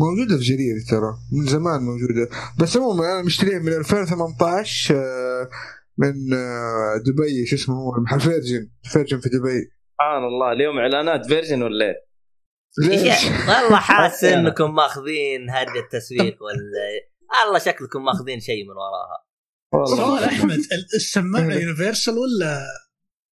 موجودة 0.00 0.36
في 0.38 0.42
جرير 0.44 0.76
ترى 0.90 1.14
من 1.32 1.46
زمان 1.46 1.80
موجودة. 1.82 2.28
بس 2.60 2.76
عموما 2.76 3.12
أنا 3.12 3.22
مشتريها 3.22 3.58
من 3.58 3.72
2018 3.72 4.94
آه، 4.96 5.48
من 5.98 6.34
آه، 6.34 7.02
دبي 7.06 7.46
شو 7.46 7.56
اسمه 7.56 7.74
هو؟ 7.74 8.00
محل 8.00 8.20
فيرجن. 8.20 8.70
فيرجن 8.92 9.20
في 9.20 9.28
دبي. 9.28 9.70
سبحان 9.94 10.24
الله 10.24 10.52
اليوم 10.52 10.78
إعلانات 10.78 11.26
فيرجن 11.26 11.62
ولا 11.62 11.84
إيه؟ 11.86 12.08
والله 13.48 13.76
حاسس. 13.76 14.24
إنكم 14.24 14.74
ماخذين 14.74 15.50
هرجه 15.50 15.88
تسويق 15.92 16.36
ولا 16.42 17.46
الله 17.46 17.58
شكلكم 17.58 18.04
ماخذين 18.04 18.40
شيء 18.40 18.64
من 18.64 18.70
وراها. 18.70 19.24
والله. 19.72 19.96
سؤال 19.96 20.24
أحمد 20.24 20.52
ال- 20.54 20.94
السماعة 20.94 21.54
universal 21.54 22.14
ولا 22.18 22.60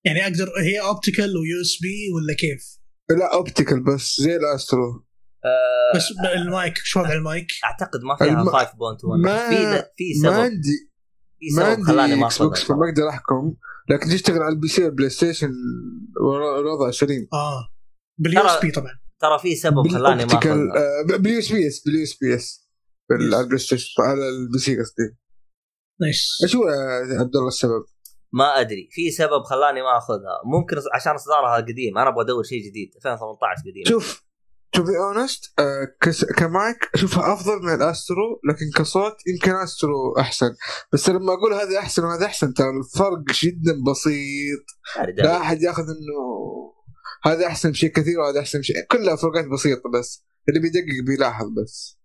يعني 0.05 0.23
أقدر 0.25 0.49
هي 0.63 0.81
optical 0.81 1.25
و 1.37 1.61
USB 1.61 2.13
ولا 2.15 2.35
كيف؟ 2.35 2.79
لا 3.19 3.35
optical 3.35 3.85
بس 3.85 4.17
زي 4.21 4.37
الأسترو. 4.37 5.07
آه 5.45 5.97
بس 5.97 6.05
المايك 6.37 6.75
شو 6.79 7.01
وضع 7.01 7.13
المايك؟ 7.13 7.47
أعتقد 7.65 8.01
ما 8.03 8.17
فيها 8.17 8.27
الم- 8.29 8.51
5.1 8.51 9.25
ما- 9.25 9.49
في 9.49 9.83
في 9.97 10.05
ما 10.23 10.31
سبب. 10.31 10.41
عندي 10.41 10.63
في 10.63 10.86
ما 11.57 11.75
سبب 11.75 11.85
خلاني 11.85 12.03
عندي 12.03 12.17
ما 12.17 12.27
إكس 12.27 12.43
بوكس 12.43 12.63
اخذها 12.63 12.77
فما 12.77 12.89
أقدر 12.89 13.09
أحكم. 13.09 13.55
لكن 13.91 14.11
تشتغل 14.11 14.43
على 14.43 14.55
ال 14.55 14.69
PC 14.69 14.85
والبلاي 14.85 15.11
ستيشن 15.11 15.53
الوضع 16.61 16.91
سليم 16.91 17.29
آه. 17.33 17.69
بال 18.19 18.41
USB 18.41 18.71
طبعا. 18.71 19.01
ترى 19.21 19.39
في 19.39 19.57
سبب 19.57 19.89
خلاني 19.89 20.25
ما 20.25 20.39
اخذها 20.39 20.73
آه، 20.77 21.17
بال 21.19 21.39
USB 21.39 21.67
اس 21.67 21.83
باليو 21.87 22.03
إس 22.03 22.19
بي 22.21 22.35
اس 22.35 22.67
على 23.11 23.41
البلاي 23.41 23.59
ستيشن 23.59 24.03
على 24.03 24.29
ال 24.29 24.59
PC 24.59 24.81
قصدي. 24.81 25.17
nice. 26.01 26.29
إيش 26.43 26.57
هو 26.57 26.69
يا 26.69 27.21
عبد 27.21 27.37
الله 27.37 27.49
السبب؟ 27.49 27.85
ما 28.33 28.61
أدري. 28.61 28.89
في 28.91 29.11
سبب 29.11 29.43
خلاني 29.43 29.83
ما 29.83 29.99
أخذها. 29.99 30.41
ممكن 30.45 30.77
عشان 30.95 31.13
اصدارها 31.13 31.57
قديم. 31.57 31.99
أنا 31.99 32.09
أبغى 32.09 32.25
أدور 32.25 32.43
شيء 32.43 32.59
جديد. 32.59 32.91
2018 32.97 33.61
قديم. 33.61 33.85
شوف 33.89 34.26
to 34.77 34.83
be 34.83 34.99
honest 34.99 35.45
ك 36.39 36.48
mic 36.48 36.77
أشوفها 36.95 37.33
أفضل 37.33 37.63
من 37.63 37.75
الأسترو 37.75 38.41
لكن 38.49 38.67
كصوت 38.77 39.17
يمكن 39.27 39.51
أسترو 39.51 40.19
أحسن. 40.19 40.51
بس 40.93 41.09
لما 41.09 41.33
أقول 41.33 41.53
هذا 41.53 41.79
أحسن 41.79 42.05
وهذا 42.05 42.27
أحسن 42.27 42.55
ترى 42.55 42.67
الفرق 42.69 43.19
جدا 43.43 43.83
بسيط. 43.91 44.65
أريد 44.99 45.21
لا. 45.21 45.37
أحد 45.37 45.63
يأخذ 45.63 45.83
إنه 45.83 46.23
هذا 47.25 47.47
أحسن 47.47 47.71
بشيء 47.71 47.91
كثير 47.91 48.21
وهذا 48.21 48.41
أحسن 48.41 48.59
بشيء. 48.59 48.77
كلها 48.91 49.17
فرقات 49.17 49.45
بسيطة 49.53 49.91
بس. 49.95 50.25
اللي 50.49 50.61
بيدقق 50.61 51.05
بيلاحظ 51.07 51.47
بس. 51.63 51.99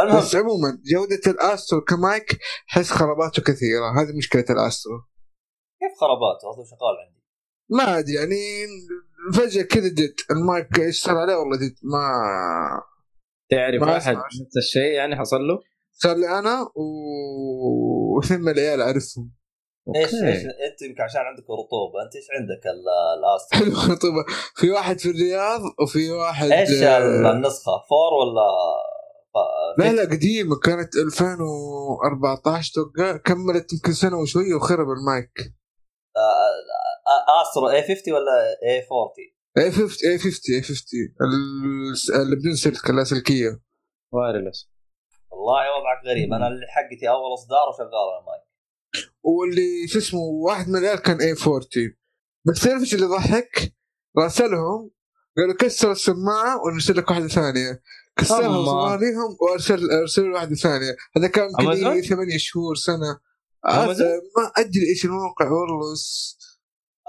المهم 0.00 0.18
بس 0.18 0.36
عموما 0.36 0.82
جودة 0.84 1.20
الأسترو 1.26 1.80
كمايك 1.80 2.38
حس 2.66 2.90
خراباته 2.90 3.42
كثيرة. 3.42 4.00
هذه 4.00 4.16
مشكلة 4.16 4.44
الأسترو. 4.50 4.98
كيف 5.80 6.00
خراباته؟ 6.00 6.44
هذا 6.48 6.64
شغال 6.70 6.96
عندي. 7.06 7.19
ما 7.70 7.98
أدري 7.98 8.14
يعني 8.14 8.36
فجأة 9.34 9.62
كذا 9.62 9.88
جت 9.88 10.20
المايك 10.30 10.80
اشتغل 10.80 11.16
عليه 11.16 11.34
والله 11.34 11.56
جد 11.56 11.74
ما 11.82 12.02
تعرف 13.50 13.82
ما 13.82 13.96
أحد. 13.96 14.16
نفس 14.16 14.56
الشيء 14.56 14.92
يعني 14.92 15.16
حصل 15.16 15.40
له؟ 15.40 15.58
صار 15.92 16.16
لي 16.16 16.38
أنا 16.38 16.62
و... 16.62 16.82
واثنين 18.16 18.40
من 18.40 18.48
العيال 18.52 18.80
أعرفهم 18.80 19.32
إيش. 19.96 20.14
إيش 20.14 20.44
أنت 20.44 20.82
يمكن 20.82 21.02
عشان 21.02 21.20
عندكم 21.20 21.52
رطوبة 21.52 22.02
أنت 22.04 22.16
إيش 22.16 22.24
عندك 22.40 22.66
ال- 22.66 22.90
الاستر 23.18 23.56
حلو 23.56 23.94
طيب 23.96 24.14
في 24.56 24.70
واحد 24.70 24.98
في 24.98 25.10
الرياض 25.10 25.60
وفي 25.82 26.10
واحد 26.10 26.50
إيش 26.50 26.82
آه، 26.82 27.30
النسخة 27.32 27.72
فور 27.88 28.12
ولا 28.20 28.46
لا 29.78 29.92
لا 29.92 30.02
قديمة 30.02 30.56
كانت 30.58 30.96
2014 30.96 32.72
توقع 32.74 33.16
كملت 33.16 33.72
يمكن 33.72 33.92
سنة 33.92 34.16
وشوية 34.18 34.54
وخرب 34.54 34.86
المايك 34.90 35.52
آسترو 37.42 37.70
A50 37.70 38.14
ولا 38.14 38.32
A40 38.64 39.10
A50 39.58 39.70
A50 39.72 40.10
A50 40.10 41.00
ال- 41.20 42.22
اللي 42.22 42.36
بدون 42.36 42.54
سلك 42.54 42.90
اللاسلكيه 42.90 43.60
wireless 44.12 44.70
والله 45.30 45.52
وضعك 45.78 46.06
غريب. 46.10 46.32
أنا 46.32 46.48
اللي 46.48 46.66
حقتي 46.68 47.08
أول 47.08 47.34
إصدار 47.34 47.68
وشغال 47.68 47.88
المايك. 48.20 48.42
واللي 49.22 49.88
شو 49.88 49.98
اسمه 49.98 50.20
واحد 50.20 50.68
من 50.68 50.76
العيال 50.76 50.98
كان 50.98 51.20
A40 51.20 51.60
بس 52.46 52.60
تعرف 52.62 52.94
اللي 52.94 53.06
ضحك؟ 53.06 53.74
راسلهم 54.18 54.90
قالوا 55.36 55.54
كسر 55.58 55.92
السماعة 55.92 56.62
ونرسل 56.64 56.96
لك 56.96 57.10
واحدة 57.10 57.28
ثانية. 57.28 57.82
كسرها. 58.16 58.48
وصواليهم 58.58 59.36
وارسل 59.40 59.90
أرسل 59.90 60.30
واحدة 60.32 60.54
ثانية. 60.54 60.96
هذا 61.16 61.28
كان 61.28 61.48
يمكن؟ 61.60 61.90
لي 61.90 62.02
ثمانية 62.02 62.36
شهور 62.38 62.74
سنة. 62.74 63.20
ما 63.64 64.52
أدري 64.56 64.88
إيش 64.90 65.04
الموقع 65.04 65.44
والله 65.50 65.94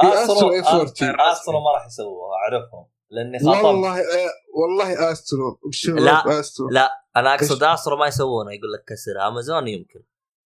أسترو 0.04 0.34
استرو 0.36 0.52
A40 0.54 1.20
آسترو 1.20 1.60
ما 1.60 1.72
راح 1.76 1.86
يسووها 1.88 2.36
أعرفهم 2.38 2.86
لأني 3.10 3.40
خاطب 3.40 3.66
والله 3.66 4.00
آه، 4.00 4.32
والله 4.62 5.12
Astro. 5.12 5.60
لا، 5.96 6.40
Astro؟ 6.40 6.70
لا 6.70 6.90
أنا 7.18 7.34
أقصد 7.34 7.64
Astro 7.64 7.98
ما 7.98 8.08
يسوونه 8.08 8.52
يقول 8.52 8.72
لك 8.74 8.84
كسرها 8.88 9.28
أمازون 9.28 9.68
يمكن. 9.68 10.00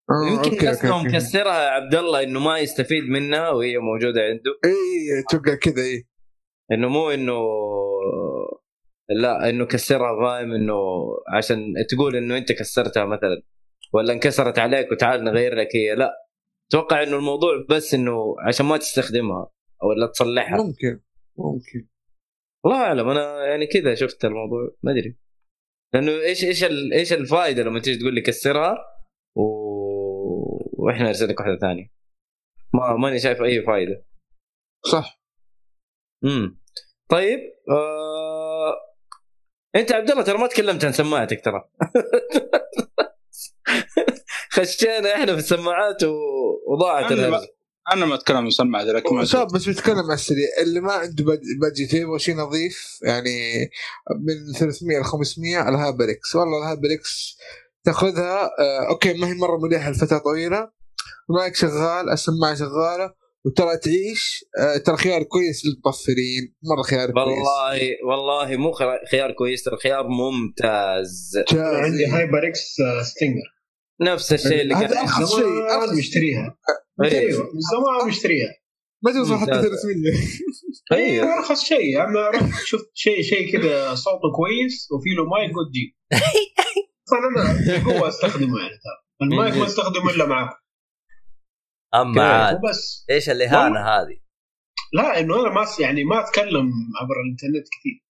آه، 0.10 0.46
يمكن 0.48 0.68
okay. 0.68 1.08
مكسرها 1.08 1.64
يا 1.64 1.70
عبد 1.70 1.96
الله 1.96 2.24
إنه 2.24 2.40
ما 2.40 2.60
يستفيد 2.60 3.04
منها 3.04 3.50
وهي 3.50 3.78
موجودة 3.78 4.22
عنده. 4.22 4.52
إي 4.66 5.20
أتوقع 5.20 5.56
كذا 5.56 5.82
إي. 5.84 6.08
إنه 6.72 6.88
مو 6.88 7.10
إنه 7.12 7.42
لا 9.10 9.50
إنه 9.50 9.66
كسرها 9.66 10.22
فاهم 10.22 10.52
إنه 10.54 10.76
عشان 11.38 11.74
تقول 11.90 12.16
إنه 12.16 12.38
أنت 12.38 12.52
كسرتها 12.52 13.06
مثلا 13.06 13.42
ولا 13.94 14.14
انكسرت 14.14 14.60
عليك 14.60 14.92
وتعال 14.92 15.24
نغير 15.24 15.56
لك 15.56 15.76
هي 15.76 15.96
لا. 15.96 16.25
أتوقع 16.70 17.04
إنه 17.04 17.18
الموضوع 17.18 17.66
بس 17.70 17.94
إنه 17.94 18.36
عشان 18.48 18.66
ما 18.66 18.78
تستخدمها 18.78 19.52
ولا 19.84 20.08
تصلحها. 20.08 20.58
ممكن 20.58 21.02
ممكن. 21.38 21.88
الله 22.66 22.78
أعلم. 22.78 23.10
أنا 23.10 23.46
يعني 23.46 23.68
كذا 23.68 23.96
شفت 23.96 24.26
الموضوع 24.26 24.76
ما 24.84 24.92
أدري. 24.92 25.18
لأنه 25.94 26.12
إيش 26.12 26.44
إيش 26.44 26.64
إيش 26.94 27.14
الفائدة 27.14 27.64
لما 27.64 27.80
تيجي 27.80 28.00
تقول 28.00 28.14
لي 28.14 28.22
كسرها 28.22 28.78
و... 29.36 29.42
وإحنا 30.84 31.08
نرسل 31.08 31.30
لك 31.30 31.40
واحدة 31.40 31.58
ثانية. 31.58 31.92
ما 32.74 32.98
ماني 32.98 33.20
شايف 33.20 33.42
أي 33.42 33.62
فائدة. 33.62 34.06
صح. 34.92 35.22
امم 36.24 36.60
طيب 37.10 37.40
آه... 37.70 38.76
أنت 39.76 39.92
عبد 39.92 40.12
الله 40.12 40.24
ترى 40.24 40.38
ما 40.38 40.48
تكلمت 40.48 40.86
عن 40.86 40.92
سماعتك 40.92 41.46
ترى. 41.46 41.70
خشينا 44.56 45.14
إحنا 45.16 45.34
في 45.34 45.40
السماعات 45.40 46.04
و... 46.04 46.14
وضاعت 46.68 47.12
أنا 47.12 47.28
الهرجه 47.28 47.48
أنا 47.94 48.06
ما 48.06 48.16
أتكلم 48.16 48.38
عن 48.38 48.50
سماعه 48.50 48.84
لكن 48.84 49.26
شاب 49.26 49.48
بس 49.48 49.70
بتكلم 49.70 49.98
على 50.00 50.14
السريع. 50.14 50.48
اللي 50.62 50.80
ما 50.80 50.92
عنده 50.94 51.24
bud- 51.24 51.42
budget 51.62 51.94
يبغى 51.94 52.20
شيء 52.20 52.36
نظيف 52.36 53.00
يعني 53.04 53.70
من 54.26 54.54
300 54.60 55.00
ل 55.00 55.04
500 55.04 55.70
ال 55.70 55.79
HyperX 55.79 56.36
والله 56.36 56.58
ال 56.64 56.74
HyperX 56.74 57.38
تاخذها 57.86 58.44
آه 58.60 58.90
okay 58.90 59.14
ما 59.14 59.28
هي 59.28 59.34
مرة 59.34 59.58
مريحه 59.58 59.92
لفترة 59.92 60.18
طويلة. 60.18 60.72
المايك 61.30 61.56
شغال 61.56 62.10
السماعة 62.10 62.56
شغالة 62.56 63.14
وترى 63.46 63.78
تعيش 63.78 64.46
آه 64.60 64.78
ترى 64.78 64.98
خيار 64.98 65.24
كويس 65.24 65.62
للمطفرين. 65.66 66.56
مرة 66.64 66.82
خيار 66.84 67.12
كويس. 67.12 67.28
والله 67.28 67.80
والله 68.10 68.58
مو 68.58 68.72
خيار- 68.72 69.06
خيار 69.12 69.32
كويس 69.32 69.64
ترى 69.64 69.78
خيار 69.78 70.08
ممتاز. 70.08 71.32
عندي 71.54 72.06
HyperX 72.06 72.80
آه، 72.80 73.04
Stinger 73.04 73.55
نفس 74.02 74.34
الشيء 74.34 74.62
اللي 74.62 74.76
هذا 74.76 74.88
كان 74.88 74.98
أرخص 74.98 75.36
شيء، 75.36 75.44
زمان 75.46 75.82
أرخص. 75.82 75.98
مشتريها. 75.98 76.58
أيوه 77.04 77.44
من 77.44 77.60
زمان 77.72 78.08
مشتريها 78.08 78.54
ما 79.04 79.12
توصل 79.12 79.38
حتى 79.38 79.52
ممتاز. 79.52 79.70
300 79.70 80.14
أيوه. 80.92 81.24
أيوه 81.24 81.38
أرخص 81.38 81.64
شيء. 81.64 82.04
أما 82.04 82.30
رحت 82.30 82.66
شفت 82.66 82.92
شيء 82.94 83.22
شيء 83.22 83.52
كذا 83.52 83.96
صوته 83.96 84.32
كويس 84.36 84.88
وفي 84.92 85.10
له 85.10 85.26
مايك 85.26 85.52
قلت 85.56 85.72
جيب. 85.72 85.96
أصلا 87.08 87.20
أنا 87.20 87.84
بقوه 87.84 88.08
أستخدمه 88.08 88.60
يعني 88.60 88.70
ترى. 88.70 89.28
المايك 89.28 89.58
ما 89.58 89.66
أستخدمه 89.66 90.10
إلا 90.10 90.26
معاكم. 90.26 90.56
أما 91.96 92.24
عاد 92.24 92.56
وبس. 92.56 93.06
إيش 93.10 93.30
الاهانه 93.30 93.80
هذه؟ 93.80 94.26
لا 94.94 95.20
إنه 95.20 95.42
أنا 95.42 95.54
ما 95.54 95.66
يعني 95.80 96.04
ما 96.04 96.20
أتكلم 96.20 96.72
عبر 97.02 97.16
الإنترنت 97.26 97.68
كثير. 97.80 98.06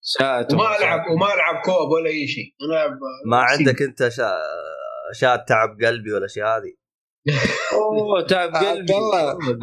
وما 0.52 0.78
العب 0.78 1.00
وما 1.10 1.34
ألعب 1.34 1.62
كوب 1.64 1.90
ولا 1.90 2.10
أي 2.10 2.26
شيء. 2.26 2.54
أنا 2.62 2.98
ما. 3.26 3.36
عندك 3.36 3.82
أنت 3.82 4.08
شا... 4.08 4.30
شات 5.12 5.48
تعب 5.48 5.76
قلبي 5.84 6.12
ولا 6.12 6.26
شيء 6.26 6.44
هذه. 6.44 6.74
أوه 7.72 8.26
تعب 8.26 8.54
قلبي. 8.54 8.92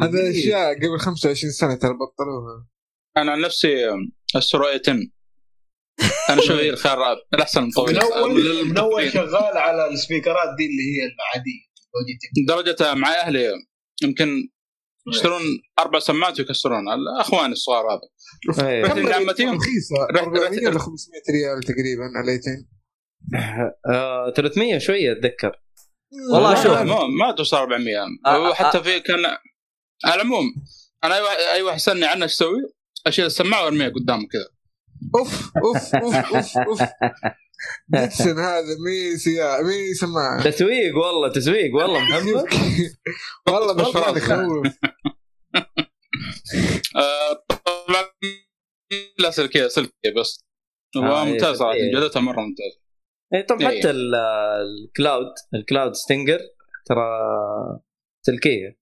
هذا 0.00 0.08
جديد. 0.10 0.36
أشياء 0.36 0.74
قبل 0.74 0.98
25 0.98 1.52
سنة 1.52 1.74
ترى 1.74 1.90
بطلوها. 1.92 2.66
أنا 3.16 3.32
عن 3.32 3.40
نفسي 3.40 3.76
استرو 4.36 4.64
8 4.78 5.06
أنا 6.30 6.38
أشوف 6.42 6.50
هي 6.56 6.70
الخيار 6.70 6.98
الاحسن 7.34 7.70
طويل. 7.70 7.94
من 7.94 8.00
اول 8.02 8.66
من 8.66 8.78
اول 8.78 9.12
شغال 9.12 9.56
على 9.58 9.86
السبيكرات 9.86 10.48
دي 10.58 10.64
اللي 10.66 10.82
هي 10.92 11.02
العاديه. 11.14 11.72
درجة 12.48 12.94
مع 12.94 13.12
أهلي 13.14 13.48
يمكن 14.02 14.48
يشترون 15.08 15.42
أربع 15.78 15.98
سماعات 15.98 16.40
ويكسرون. 16.40 16.84
اخواني 17.20 17.52
الصغار 17.52 17.84
هذا. 17.92 18.00
رحت 18.84 18.98
عند 18.98 19.08
عمتي 19.10 19.44
رخيصة. 19.44 19.96
رحت- 20.12 20.24
400 20.26 20.68
ولا 20.68 20.78
500 20.78 21.22
ريال 21.30 21.60
تقريبا 21.62 22.10
عليتين 22.16 22.68
آه 23.90 24.32
300 24.36 24.78
شوية 24.78 25.12
أتذكر. 25.12 25.60
والله 26.32 26.62
شوف. 26.62 26.72
ما, 26.72 27.06
ما 27.06 27.32
توصل 27.36 27.56
400 27.56 27.96
آه، 28.26 28.38
وحتى 28.48 28.82
في 28.82 29.00
كان 29.00 29.24
على 30.04 30.14
العموم 30.14 30.44
أنا 31.04 31.14
أي 31.16 31.22
واحد 31.22 31.36
أي 31.38 31.62
واحد 31.62 31.76
يسألني 31.76 32.06
عنه 32.06 32.22
إيش 32.22 32.32
أسوي؟ 32.32 32.58
أشيل 33.06 33.24
السماعة 33.26 33.64
وأرميها 33.64 33.88
قدامه 33.88 34.26
كذا. 34.32 34.48
أوف 35.14 35.52
أوف 35.64 35.94
أوف 35.94 36.14
أوف 36.34 36.58
أوف. 36.58 36.80
هذا 38.38 38.76
مي 38.86 39.16
سيا 39.16 39.62
مي 39.62 39.94
سماعة. 39.94 40.42
تسويق 40.44 40.96
والله 40.96 41.28
تسويق 41.32 41.74
والله 41.74 42.00
محمد. 42.00 42.44
والله 43.48 43.84
والله. 43.84 44.08
هذا 44.10 44.18
يخوف 44.18 44.66
آه، 46.96 47.44
طبعا 47.48 48.04
لا 49.18 49.30
سلكية 49.30 49.68
سلكية 49.68 50.10
بس. 50.20 50.44
آه، 50.96 50.98
هو 50.98 51.24
ممتاز 51.24 51.56
صراحة 51.58 51.72
سلكية. 51.72 51.92
جودتها 51.92 52.20
مرة 52.20 52.40
ممتازة. 52.40 52.81
اي 53.34 53.42
طب 53.42 53.60
إيه. 53.60 53.66
حتى 53.80 53.90
ال- 53.90 54.14
الكلاود 54.14 55.32
الكلاود 55.54 55.92
ستينجر 55.94 56.38
ترى 56.86 57.08
سلكيه 58.26 58.78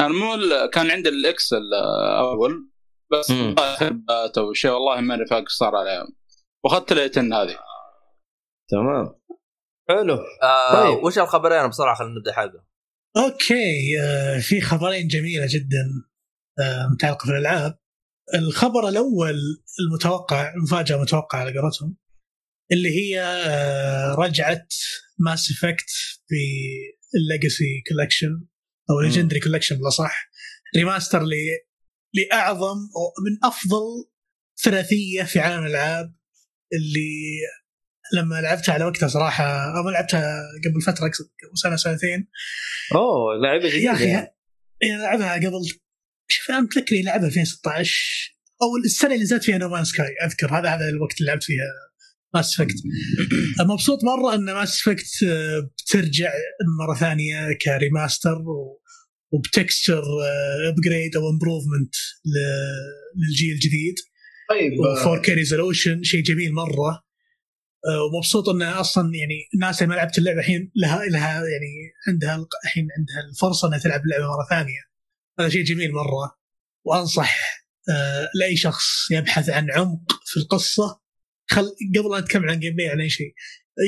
أنا 0.00 0.08
مو 0.08 0.34
ال- 0.34 0.70
كان 0.70 0.90
عندي 0.90 1.08
الاكس 1.08 1.52
الأول 1.52 2.70
بس 3.12 3.32
خربت 3.76 4.38
أو 4.38 4.52
شيء 4.52 4.70
والله 4.70 5.00
ماني 5.00 5.26
فاق 5.26 5.48
صار 5.48 5.76
عليها 5.76 6.06
وأخذت 6.64 6.92
ال 6.92 7.02
A10 7.02 7.32
هذه. 7.32 7.56
تمام. 8.70 9.14
حلو. 9.88 10.18
آه 10.42 10.72
طيب. 10.94 11.04
وش 11.04 11.18
الخبرين؟ 11.18 11.68
بسرعة 11.68 11.94
خلينا 11.94 12.14
نبدأ 12.18 12.32
حلقة. 12.32 12.64
okay 13.16 14.00
آه 14.02 14.38
في 14.38 14.60
خبرين 14.60 15.08
جميلة 15.08 15.46
جدا 15.50 15.84
آه 16.60 16.88
متعلقة 16.92 17.24
في 17.26 17.30
الالعاب 17.32 17.78
الخبر 18.34 18.88
الأول 18.88 19.34
المتوقع 19.80 20.52
مفاجأة 20.62 20.96
متوقعة 20.96 21.40
على 21.40 21.58
قولتهم 21.60 21.96
اللي 22.72 22.88
هي 22.88 23.22
رجعه 24.18 24.66
Mass 25.18 25.50
Effect 25.50 25.90
في 26.28 26.36
ال 27.14 27.24
legacy 27.24 27.82
collection 27.88 28.46
أو 28.90 29.00
legendary 29.00 29.40
collection 29.40 29.76
بالاصح 29.76 30.30
remaster 30.76 31.22
ل 31.22 31.32
لأعظم 32.14 32.76
من 33.26 33.38
أفضل 33.44 33.80
ثلاثية 34.64 35.22
في 35.22 35.40
عالم 35.40 35.64
الألعاب 35.64 36.14
اللي 36.72 37.40
لما 38.14 38.40
لعبتها 38.40 38.72
على 38.72 38.84
وقتها 38.84 39.08
صراحة 39.08 39.44
أو 39.78 39.90
لعبتها 39.90 40.42
قبل 40.64 40.80
فترة 40.80 41.06
أقصد 41.06 41.24
قبل 41.24 41.58
سنة 41.58 41.76
سنتين. 41.76 42.28
أوه 42.94 43.34
لعبة 43.42 43.64
يا 43.64 43.70
جديدة 43.70 43.92
أخي 43.92 44.08
يعني. 44.08 44.34
يعني 44.82 45.02
لعبها 45.02 45.34
قبل 45.34 45.68
شوف 46.30 46.50
أنا 46.50 46.60
متذكر 46.60 46.96
لعبها 46.96 47.26
2016 47.26 48.34
أو 48.62 48.76
السنة 48.84 49.12
اللي 49.12 49.24
نزلت 49.24 49.44
فيها 49.44 49.58
No 49.58 49.65
Man's 49.65 49.84
Sky 49.84 50.14
أذكر 50.24 50.58
هذا 50.58 50.68
هذا 50.68 50.88
الوقت 50.88 51.20
اللي 51.20 51.30
لعبت 51.30 51.44
فيها. 51.44 51.87
Mass 52.34 52.60
Effect 52.60 52.74
مبسوط 53.60 53.98
مرة 54.04 54.34
ان 54.34 54.44
Mass 54.44 54.80
Effect 54.80 55.10
بترجع 55.78 56.30
مرة 56.78 56.94
ثانية 56.94 57.52
ك 57.64 57.73
remaster 57.73 58.44
وب 59.32 59.48
texture 59.48 60.02
upgrade 60.68 61.16
أو 61.16 61.30
improvement 61.30 61.94
للجيل 63.16 63.54
الجديد. 63.54 63.94
طيب 64.50 64.72
آه، 64.72 65.04
و4K 65.04 65.28
resolution 65.28 66.02
شيء 66.02 66.22
جميل 66.22 66.52
مرة. 66.52 67.08
آه، 67.88 68.02
ومبسوط 68.04 68.48
ان 68.48 68.62
أصلا 68.62 69.14
يعني 69.14 69.48
الناس 69.54 69.82
اللي 69.82 69.94
ما 69.94 69.94
لعبت 69.94 70.18
اللعبة 70.18 70.38
الحين 70.38 70.72
لها 70.76 71.06
لها 71.06 71.34
يعني 71.34 71.92
عندها 72.08 72.46
الحين 72.64 72.88
عندها 72.98 73.30
الفرصة 73.30 73.68
إنها 73.68 73.78
تلعب 73.78 74.00
اللعبة 74.04 74.24
مرة 74.24 74.46
ثانية. 74.50 74.80
هذا 75.40 75.48
شيء 75.48 75.64
جميل 75.64 75.92
مرة. 75.92 76.38
وأنصح 76.84 77.64
آه، 77.90 78.28
لأي 78.34 78.56
شخص 78.56 79.10
يبحث 79.10 79.50
عن 79.50 79.70
عمق 79.70 80.12
في 80.24 80.36
القصة 80.40 81.00
خل 81.50 81.70
قبل 81.96 82.10
لا 82.10 82.20
نتكلم 82.20 82.50
عن 82.50 82.60
gameplay 82.60 82.88
عن 82.88 83.00
أي 83.00 83.10
شيء. 83.10 83.34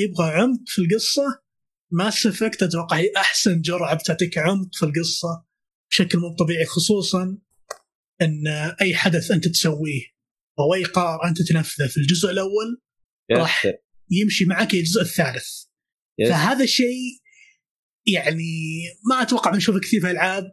يبغى 0.03 0.31
عمق 0.31 0.59
في 0.67 0.81
القصة 0.81 1.41
Mass 1.91 2.25
Effect 2.25 2.63
أتوقع 2.63 2.97
هي 2.97 3.11
أحسن 3.17 3.61
جرعة 3.61 3.95
بتعطيك 3.95 4.37
عمق 4.37 4.75
في 4.75 4.83
القصة 4.83 5.45
بشكل 5.91 6.19
مو 6.19 6.35
طبيعي 6.35 6.65
خصوصا 6.65 7.37
إن 8.21 8.47
أي 8.81 8.95
حدث 8.95 9.31
أنت 9.31 9.47
تسويه 9.47 10.01
أو 10.59 10.73
أي 10.73 10.83
قرار 10.83 11.27
أنت 11.27 11.41
تنفذه 11.41 11.87
في 11.87 11.97
الجزء 11.97 12.29
الأول 12.31 12.81
راح 13.31 13.67
يمشي 14.11 14.45
معك 14.45 14.73
الجزء 14.73 15.01
الثالث. 15.01 15.47
yes. 16.19 16.29
فهذا 16.29 16.63
الشيء 16.63 17.21
يعني 18.07 18.81
ما 19.09 19.21
أتوقع 19.21 19.51
بنشوفه 19.51 19.79
كثير 19.79 20.01
في 20.01 20.11
ألعاب 20.11 20.43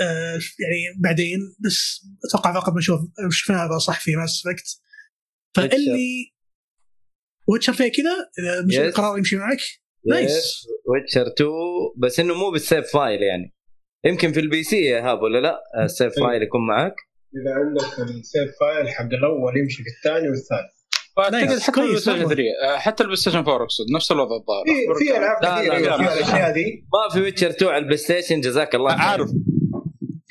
آه 0.00 0.32
يعني 0.60 1.00
بعدين 1.02 1.38
بس 1.64 2.06
أتوقع 2.28 2.54
فقط 2.54 2.72
بنشوف 2.72 3.00
شفناها 3.30 3.66
هذا 3.66 3.78
صح 3.78 4.00
في 4.00 4.16
Mass 4.16 4.42
Effect 4.46 4.80
في 5.54 6.07
ال 6.07 6.33
Witcher 7.48 7.72
فيها 7.72 7.88
كذا 7.88 8.14
إذا 8.38 8.66
مش 8.66 8.74
Yes. 8.76 8.78
القرار 8.78 9.18
يمشي 9.18 9.36
معك. 9.36 9.58
نايس 10.10 10.66
ويتشر 10.86 11.26
2 11.32 11.50
بس 11.96 12.20
إنه 12.20 12.34
مو 12.34 12.50
بال 12.50 12.64
save 12.64 12.92
file 12.92 13.22
يعني. 13.22 13.54
يمكن 14.04 14.32
في 14.32 14.40
ال 14.40 14.62
PC 14.62 14.84
يا 14.84 15.00
هاب 15.10 15.22
ولا 15.22 15.38
لا؟ 15.38 15.60
ال 15.84 15.90
save 15.90 16.12
file 16.20 16.42
يكون 16.42 16.66
معك 16.66 16.94
إذا 17.42 17.54
عندك 17.54 18.10
ال 18.10 18.18
save 18.18 18.50
file 18.60 18.88
حق 18.88 19.04
الأول 19.04 19.58
يمشي 19.58 19.82
في 19.82 19.88
الثاني 19.98 20.28
والثالث. 20.28 20.74
واعتقد 21.16 21.34
nice، 21.34 21.62
حتى 21.62 21.72
كويس. 21.72 21.86
ال 21.86 22.00
PlayStation 22.00 22.18
مرة. 22.22 22.34
3 22.34 22.74
آه، 22.74 22.78
حتى 22.78 23.02
ال 23.02 23.16
PlayStation 23.16 23.38
4 23.38 23.62
أقصد. 23.64 23.84
نفس 23.94 24.12
الوضع 24.12 24.36
الظاهر. 24.36 24.64
في 24.98 25.04
في 25.04 25.16
ألعاب 25.18 25.36
كثيرة. 25.60 25.96
الأشياء 26.12 26.52
دي. 26.54 26.86
ما 26.92 27.14
في 27.14 27.20
Witcher 27.20 27.50
2 27.50 27.70
على 27.70 27.78
ال 27.78 27.96
PlayStation 27.96 28.40
جزاك 28.40 28.74
الله 28.74 28.90
خير. 28.90 29.00
عارف. 29.00 29.28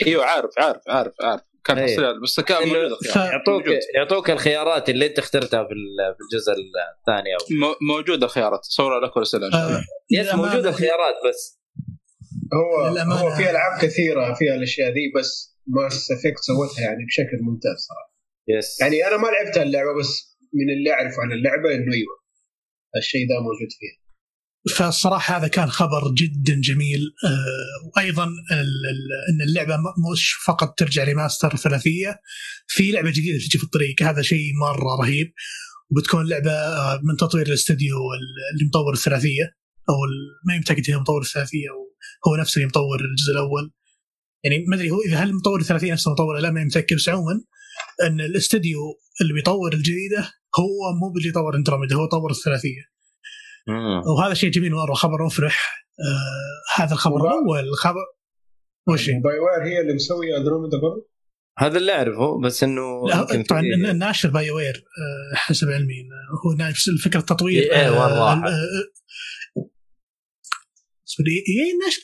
إيوه 0.07 0.25
عارف 0.25 0.49
عارف 0.57 0.81
عارف 0.87 1.13
عارف. 1.21 1.41
كان 1.65 1.77
إيه. 1.77 1.93
حصري 1.95 2.19
بس 2.23 2.39
كان 2.39 2.67
موجود 2.67 3.03
ف- 3.03 3.15
يعطوك 3.15 3.49
موجود. 3.67 3.79
يعطوك 3.95 4.29
الخيارات 4.29 4.89
اللي 4.89 5.05
أنت 5.05 5.19
اخترتها 5.19 5.63
في 5.63 5.73
ال- 5.73 6.15
في 6.15 6.21
الجزء 6.23 6.51
الثاني 6.51 7.29
أو 7.35 7.39
مو- 7.67 7.95
موجوده 7.95 8.25
الخيارات. 8.25 8.59
صورها 8.63 8.99
لك 8.99 9.17
الله. 9.17 9.77
آه، 9.77 9.83
yes 10.11 10.33
موجوده 10.35 10.69
الخيارات 10.69 11.15
بس. 11.29 11.59
هو 12.53 12.85
هو 13.17 13.35
في 13.35 13.49
ألعاب 13.49 13.81
كثيرة 13.81 14.33
فيها 14.33 14.55
الأشياء 14.55 14.93
دي 14.93 15.11
بس 15.15 15.57
Mass 15.67 16.11
Effect 16.11 16.39
سوتها 16.39 16.81
يعني 16.83 17.05
بشكل 17.05 17.37
ممتاز 17.41 17.77
صراحة. 17.87 18.13
yes. 18.47 18.81
يعني 18.81 19.07
أنا 19.07 19.17
ما 19.17 19.27
لعبت 19.27 19.57
اللعبة 19.57 19.99
بس 19.99 20.37
من 20.53 20.73
اللي 20.77 20.91
أعرفه 20.93 21.21
عن 21.21 21.31
اللعبة 21.31 21.69
إنه 21.75 21.93
إيوه 21.93 22.15
الشيء 22.97 23.27
ده 23.29 23.35
موجود 23.39 23.71
فيها. 23.79 24.02
فالصراحه 24.75 25.37
هذا 25.37 25.47
كان 25.47 25.69
خبر 25.69 26.11
جدا 26.13 26.61
جميل. 26.61 27.01
آه، 27.25 27.91
وأيضا 27.95 28.23
ال- 28.23 28.51
ال- 28.51 29.11
إن 29.29 29.41
اللعبة 29.49 29.77
م- 29.77 30.11
مش 30.11 30.33
فقط 30.47 30.73
ترجع 30.79 31.03
remaster 31.03 31.55
ثلاثية 31.55 32.19
في 32.67 32.91
لعبة 32.91 33.09
جديدة 33.11 33.37
تجي 33.37 33.57
في 33.57 33.63
الطريق. 33.63 34.03
هذا 34.03 34.21
شيء 34.21 34.51
مرة 34.61 35.01
رهيب. 35.01 35.33
وبتكون 35.91 36.27
لعبة 36.29 36.51
آه، 36.51 36.99
من 37.03 37.17
تطوير 37.17 37.47
الاستوديو 37.47 37.95
ال- 37.95 38.53
اللي 38.53 38.65
مطور 38.67 38.93
الثلاثية 38.93 39.43
أو 39.89 39.95
ال- 40.05 40.47
ما 40.47 40.57
متاكد 40.59 40.83
اذا 40.89 40.97
مطور 40.97 41.21
الثلاثية 41.21 41.69
أو 41.69 41.95
هو 42.27 42.35
نفسه 42.35 42.55
اللي 42.57 42.67
مطور 42.67 42.99
الجزء 43.01 43.31
الأول. 43.31 43.71
يعني 44.43 44.65
ما 44.67 44.75
أدري 44.75 44.91
هو 44.91 45.01
إذا 45.01 45.17
هل 45.17 45.33
مطور 45.35 45.59
الثلاثية 45.59 45.91
نفسه 45.93 46.11
مطور 46.11 46.39
لا 46.39 46.51
ما 46.51 46.63
متاكد 46.63 46.95
بس 46.95 47.09
عموما 47.09 47.41
إن 48.07 48.21
الاستوديو 48.21 48.79
اللي 49.21 49.33
بيطور 49.33 49.73
الجديدة 49.73 50.31
هو 50.59 50.93
مو 51.01 51.09
باللي 51.09 51.31
طور 51.31 51.55
اندروميدا 51.55 51.95
هو 51.95 52.05
طور 52.05 52.31
الثلاثية. 52.31 52.81
وهذا 54.17 54.33
شيء 54.33 54.49
جميل 54.49 54.71
مرة 54.71 54.93
خبر 54.93 55.25
مفرح. 55.25 55.85
آه 55.99 56.81
هذا 56.81 56.93
الخبر 56.93 57.17
الأول. 57.17 57.75
خبر 57.75 58.05
وش؟ 58.87 59.09
هي؟ 59.09 59.13
BioWare 59.13 59.73
هي 59.73 59.81
اللي 59.81 59.93
مسوية 59.93 60.37
اندروميدا 60.37 60.77
برضه 60.77 61.09
هذا 61.59 61.77
اللي 61.77 61.91
أعرفه 61.91 62.41
بس 62.41 62.63
إنه 62.63 63.01
طبعا 63.49 63.61
الناشر 63.61 64.29
BioWare 64.29 64.75
آه 64.75 65.35
حسب 65.35 65.69
علمي. 65.69 66.09
هو 66.45 66.53
نفس 66.53 66.87
الفكرة 66.87 67.19
التطوير. 67.19 67.63
إيه، 67.63 67.89
وين 67.89 67.99
راحت؟ 67.99 68.43
اي 71.19 71.71
الناشر 71.73 72.01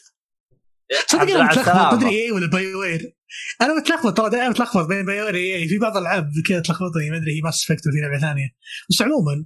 صدق 1.07 1.21
الحمد 1.21 1.29
لله 1.29 1.41
أنا 1.41 1.51
متلخبط. 1.51 1.99
تدري 1.99 2.25
اي 2.25 2.31
ولا 2.31 2.47
BioWare 2.47 3.15
أنا 3.61 3.79
متلخبط 3.79 4.17
ترى 4.17 4.29
دائما 4.29 4.49
متلخبط 4.49 4.87
بين 4.87 5.05
BioWare 5.05 5.35
اي 5.35 5.67
في 5.67 5.77
بعض 5.77 5.97
الألعاب 5.97 6.31
كذا 6.47 6.59
تلخبطني 6.59 7.09
ما 7.09 7.17
أدري 7.17 7.37
هي 7.37 7.41
Mass 7.41 7.63
Effect 7.63 7.87
وفي 7.87 7.97
لعبة 8.01 8.19
ثانية. 8.19 8.49
بس 8.89 9.01
عموما 9.01 9.45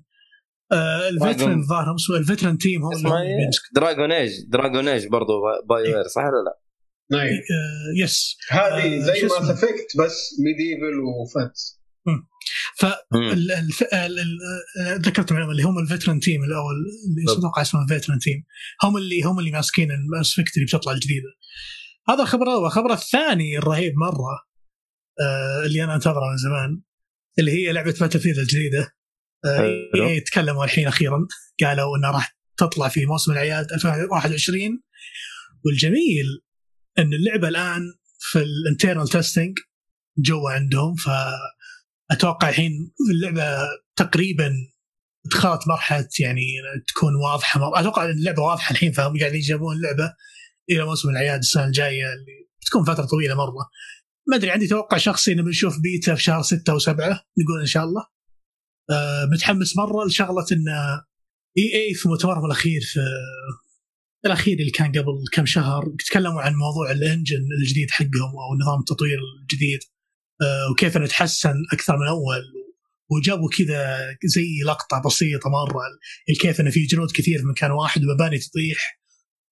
آه 0.74 1.10
ال 1.10 1.15
veteran 1.15 1.54
Dragon- 1.56 1.58
الظاهر 1.64 1.92
هم 1.92 1.96
اسمه 1.96 2.18
ال 2.18 2.23
veteran 2.23 2.58
team 2.58 2.82
هم 2.86 2.92
Dragon 3.76 4.12
Age 4.12 4.32
Dragon 4.48 4.88
Age 4.88 5.08
برضه 5.08 5.34
BioWare 5.70 6.08
صح 6.08 6.22
ولا 6.22 6.44
لا؟ 6.46 6.60
نايم 7.12 7.34
آه 7.34 8.04
yes 8.04 8.38
هذه 8.50 8.96
آه، 8.96 9.00
زي 9.00 9.26
اسمه؟ 9.26 9.52
Effect 9.52 9.98
بس 10.00 10.30
medieval 10.46 11.00
و 11.00 11.09
fantasy. 11.09 11.80
ف 12.78 12.86
مم. 12.86 13.32
ال- 13.32 13.52
الف... 13.52 13.84
ال... 13.84 14.20
ال... 14.20 14.38
آه، 14.82 14.96
ذكرت 14.96 15.32
اللي 15.32 15.64
هم 15.64 15.80
ال 15.80 15.85
veteran 15.85 16.20
team 16.20 16.44
الأول 16.44 16.76
اللي. 17.10 17.40
أتوقع 17.40 17.62
اسمه 17.62 17.82
ال 17.84 17.88
veteran 17.88 18.20
team 18.20 18.44
هم 18.84 18.98
اللي 18.98 19.22
هم 19.22 19.40
اللي 19.40 19.52
ماسكين 19.52 19.92
ال 19.92 20.02
Mass 20.02 20.40
Effect 20.40 20.58
اللي 20.58 20.66
بتطلع 20.66 20.94
الجديدة. 20.94 21.30
هذا 22.10 22.22
الخبر 22.24 22.44
الأول 22.44 22.66
الخبر 22.66 22.94
الثاني 22.94 23.58
الرهيب 23.58 23.94
مرة 23.98 24.44
آه 25.22 25.66
اللي 25.66 25.84
أنا 25.84 25.96
أنتظره 25.96 26.32
من 26.32 26.38
زمان 26.38 26.82
اللي 27.40 27.52
هي 27.52 27.72
لعبة 27.74 27.96
Battlefield 28.00 28.38
الجديدة. 28.38 28.92
آه 29.46 29.58
حلو. 29.94 30.20
EA 30.20 30.24
تكلموا 30.26 30.64
الحين 30.66 30.88
أخيرا. 30.88 31.28
قالوا 31.64 31.98
انها 31.98 32.12
راح 32.12 32.38
تطلع 32.58 32.88
في 32.88 33.06
موسم 33.06 33.32
الاعياد 33.32 33.72
2021 33.72 34.82
والجميل 35.66 36.26
إن 37.00 37.14
اللعبة 37.14 37.48
الآن 37.48 37.82
في 38.20 38.40
ال 38.40 38.48
internal 38.48 39.08
testing 39.08 39.58
جوا 40.18 40.52
عندهم. 40.52 40.96
فأتوقع 40.96 42.50
الحين 42.50 42.94
اللعبة 43.12 43.58
تقريبا 43.96 44.54
دخلت 45.26 45.68
مرحلة 45.68 46.08
يعني 46.20 46.46
تكون 46.88 47.16
واضحة. 47.16 47.60
مر... 47.60 47.80
أتوقع 47.80 48.06
إن 48.06 48.10
اللعبة 48.10 48.42
واضحة 48.42 48.72
الحين 48.72 48.92
فهم 48.92 49.20
قاعدين 49.20 49.38
يجيبون 49.38 49.76
اللعبة 49.76 50.14
إلى 50.70 50.86
موسم 50.86 51.10
الاعياد 51.10 51.40
السنة 51.40 51.66
الجاية 51.66 52.14
اللي 52.14 52.48
بتكون 52.62 52.84
فترة 52.84 53.06
طويلة 53.06 53.36
مرة. 53.36 53.70
ما 54.28 54.36
أدري 54.36 54.52
عندي 54.52 54.68
توقع 54.68 54.98
شخصي 54.98 55.32
إنه 55.32 55.44
بنشوف 55.44 55.80
بيتا 55.80 56.16
في 56.16 56.24
شهر 56.24 56.42
ستة 56.42 56.76
وسبعة 56.76 57.10
نقول 57.10 57.60
إن 57.60 57.66
شاء 57.66 57.84
الله. 57.84 58.06
أه 58.90 59.26
متحمس 59.26 59.78
مرة 59.78 60.06
لشغلة 60.06 60.46
إن 60.52 60.70
إي 61.58 61.76
إي 61.76 61.94
في 61.94 62.08
مؤتمرهم 62.08 62.46
الأخير 62.46 62.82
في 62.82 63.00
الأخير 64.26 64.60
اللي 64.60 64.72
كان 64.72 64.92
قبل 64.92 65.24
كم 65.34 65.46
شهر 65.46 65.84
تكلموا 66.08 66.42
عن 66.42 66.54
موضوع 66.56 66.92
الإنجن 66.92 67.48
الجديد 67.62 67.92
حقهم 67.92 68.32
أو 68.50 68.58
نظام 68.62 68.80
التطوير 68.80 69.20
الجديد 69.42 69.80
آه، 70.42 70.72
وكيف 70.72 70.98
إنه 70.98 71.08
تحسن 71.08 71.56
أكثر 71.74 71.98
من 71.98 72.08
أول 72.08 72.44
وجابوا 73.10 73.50
كذا 73.50 73.98
زي 74.26 74.64
لقطة 74.66 75.02
بسيطة 75.06 75.50
مرة 75.50 75.82
كيف 76.42 76.62
إنه 76.62 76.72
في 76.72 76.86
جنود 76.86 77.12
كثير 77.12 77.40
في 77.40 77.46
مكان 77.46 77.72
واحد 77.72 78.06
ومباني 78.06 78.38
تطيح 78.40 79.00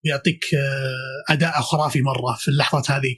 ويعطيك 0.06 0.46
آه، 0.56 1.34
أداء 1.34 1.62
خرافي 1.62 2.02
مرة 2.02 2.36
في 2.40 2.48
اللحظات 2.48 2.92
هذيك. 2.92 3.18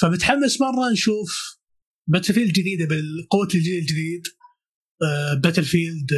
فمتحمس 0.00 0.60
مرة 0.60 0.92
نشوف 0.92 1.58
Battlefield 2.06 2.52
جديدة 2.52 2.86
بالقوة 2.86 3.48
الجيل 3.54 3.78
الجديد. 3.78 4.22
باتل 5.42 5.64
فيلد 5.64 6.10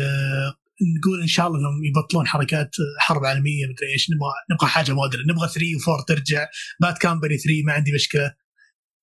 نقول 0.99 1.21
إن 1.23 1.27
شاء 1.27 1.47
الله 1.47 1.59
إنهم 1.59 1.85
يبطلون 1.85 2.27
حركات 2.27 2.71
حرب 2.99 3.25
عالمية 3.25 3.67
مدري 3.67 3.93
إيش 3.93 4.11
نبغى 4.11 4.33
نبغى 4.51 4.69
حاجة 4.69 4.93
modern 4.93 5.23
نبغى 5.31 5.49
3 5.49 5.61
و4 5.61 6.05
ترجع. 6.05 6.47
Bad 6.81 6.99
Company 6.99 7.39
3 7.39 7.63
ما 7.67 7.73
عندي 7.73 7.93
مشكلة. 7.93 8.35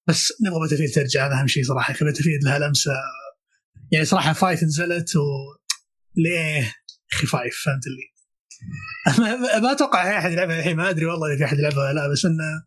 بس 0.08 0.34
نبغى 0.46 0.60
Battlefield 0.60 0.92
ترجع 0.94 1.28
هذا 1.28 1.40
أهم 1.40 1.48
شيء 1.48 1.64
صراحة. 1.64 1.94
أخي 1.94 2.06
Battlefield 2.06 2.44
لها 2.44 2.60
لمسة. 2.60 2.92
يعني 3.92 4.06
صراحة 4.06 4.34
five 4.34 4.64
نزلت 4.64 5.16
و 5.16 5.22
ليه؟ 6.18 6.74
أخي 7.14 7.28
five 7.28 7.56
فهمت 7.66 7.84
اللي. 7.88 8.04
ما- 9.62 9.72
أتوقع 9.72 10.18
أحد 10.20 10.32
يلعبها 10.32 10.60
الحين 10.60 10.76
ما 10.78 10.90
أدري 10.90 11.06
والله 11.06 11.28
إذا 11.28 11.38
في 11.38 11.46
أحد 11.46 11.60
يلعبها 11.60 11.94
لا 11.94 12.08
بس 12.08 12.26
إنه 12.26 12.64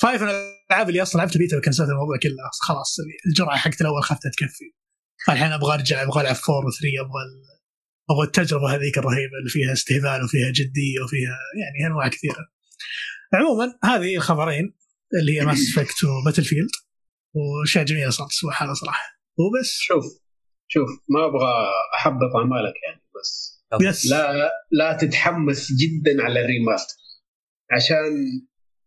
five 0.00 0.22
من 0.22 0.28
الالعاب 0.28 0.88
اللي 0.88 1.02
أصلا 1.02 1.20
لعبت 1.20 1.36
بيتا 1.38 1.56
وكنسلت 1.56 1.88
الموضوع 1.88 2.16
كله. 2.22 2.36
خلاص 2.62 2.96
الجرعة 3.26 3.56
حقت 3.58 3.80
الأول 3.80 4.02
خفتها 4.02 4.30
تكفي. 4.30 4.81
الحين 5.28 5.52
أبغى 5.52 5.74
أرجع 5.74 6.02
أبغى 6.02 6.20
ألعب 6.20 6.36
4 6.50 6.70
و3 6.70 6.84
أبغى 7.00 7.22
ال- 7.22 7.52
أبغى 8.10 8.26
التجربة 8.26 8.74
هذيك 8.74 8.98
الرهيبة 8.98 9.32
اللي 9.38 9.50
فيها 9.50 9.72
استهبال 9.72 10.24
وفيها 10.24 10.50
جدية 10.50 11.00
وفيها 11.04 11.38
يعني 11.62 11.86
أنواع 11.92 12.08
كثيرة. 12.08 12.48
عموما 13.34 13.78
هذه 13.84 14.16
الخبرين 14.16 14.74
اللي 15.20 15.40
هي 15.40 15.44
Mass 15.44 15.58
Effect 15.78 16.04
و 16.04 16.44
Battlefield 16.44 16.70
وأشياء 17.34 17.84
جميلة 17.84 18.10
صارت 18.10 18.30
سبحان 18.32 18.74
صراحة 18.74 19.18
وبس. 19.38 19.70
شوف 19.78 20.04
شوف 20.68 20.88
ما 21.08 21.26
أبغى 21.26 21.52
أحبط 21.94 22.36
أعمالك 22.36 22.74
يعني 22.86 23.02
بس 23.20 23.62
yes 23.82 24.06
لا 24.10 24.50
لا 24.70 24.96
تتحمس 25.00 25.68
جدا 25.72 26.22
على 26.24 26.40
ال 26.40 26.45
remaster. 26.45 26.94
عشان 27.70 28.12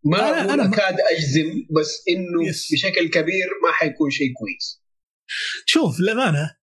ما 0.06 0.18
أنا- 0.18 0.50
أنا 0.52 0.66
أكاد 0.70 0.96
أجزم 1.00 1.52
بس 1.80 2.04
إنه 2.10 2.48
yes. 2.50 2.68
بشكل 2.74 3.10
كبير 3.10 3.48
ما 3.64 3.72
حيكون 3.72 4.10
شيء 4.10 4.28
كويس. 4.40 4.85
شوف 5.66 6.00
للأمانة 6.00 6.56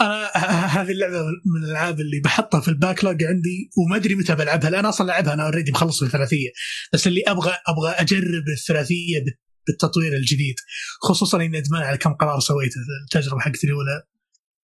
أنا 0.00 0.26
هذه 0.66 0.90
اللعبة 0.90 1.22
من 1.22 1.64
الألعاب 1.64 2.00
اللي 2.00 2.20
بحطها 2.24 2.60
في 2.60 2.68
ال 2.68 3.04
backlog 3.04 3.24
عندي 3.24 3.70
وما 3.78 3.96
أدري 3.96 4.14
متى 4.14 4.34
بلعبها 4.34 4.70
لأن 4.70 4.86
أصلا 4.86 5.06
لعبها 5.06 5.34
أنا 5.34 5.44
already 5.46 5.70
مخلص 5.72 6.02
الثلاثيه 6.02 6.48
بس 6.92 7.06
اللي 7.06 7.22
أبغى 7.26 7.52
أبغى 7.68 7.90
أجرب 7.90 8.44
الثلاثية 8.58 9.18
بال- 9.24 9.38
بالتطوير 9.66 10.12
الجديد 10.16 10.54
خصوصا 11.02 11.38
إني 11.38 11.58
ندمان 11.60 11.82
على 11.82 11.96
كم 11.98 12.12
قرار 12.14 12.40
سويته 12.40 12.74
التجربة 13.04 13.40
حقتي 13.40 13.66
الاولى 13.66 14.02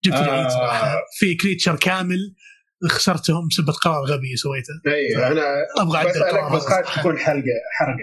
جبت 0.04 0.14
آه. 0.14 0.24
العيد 0.24 0.48
صراحة 0.50 0.96
في 1.18 1.34
character 1.34 1.76
كامل 1.76 2.34
خسرتهم 2.88 3.48
بسبب 3.48 3.70
قرار 3.70 4.04
غبي 4.04 4.36
سويته 4.36 4.72
إي 4.86 5.26
أنا 5.26 5.42
أبغى 5.78 5.96
أعدل 5.98 6.56
بس 6.56 6.62
خايف. 6.66 6.98
تكون 6.98 7.18
حلقه 7.18 7.44
حرقة 7.78 7.98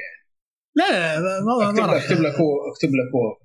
لا 0.76 1.20
لا 1.20 1.42
ما 1.42 1.98
أكتب 1.98 2.22
لك 2.22 2.34
هو 2.36 2.72
أكتب 2.74 2.90
لك 2.90 3.10
هو 3.16 3.38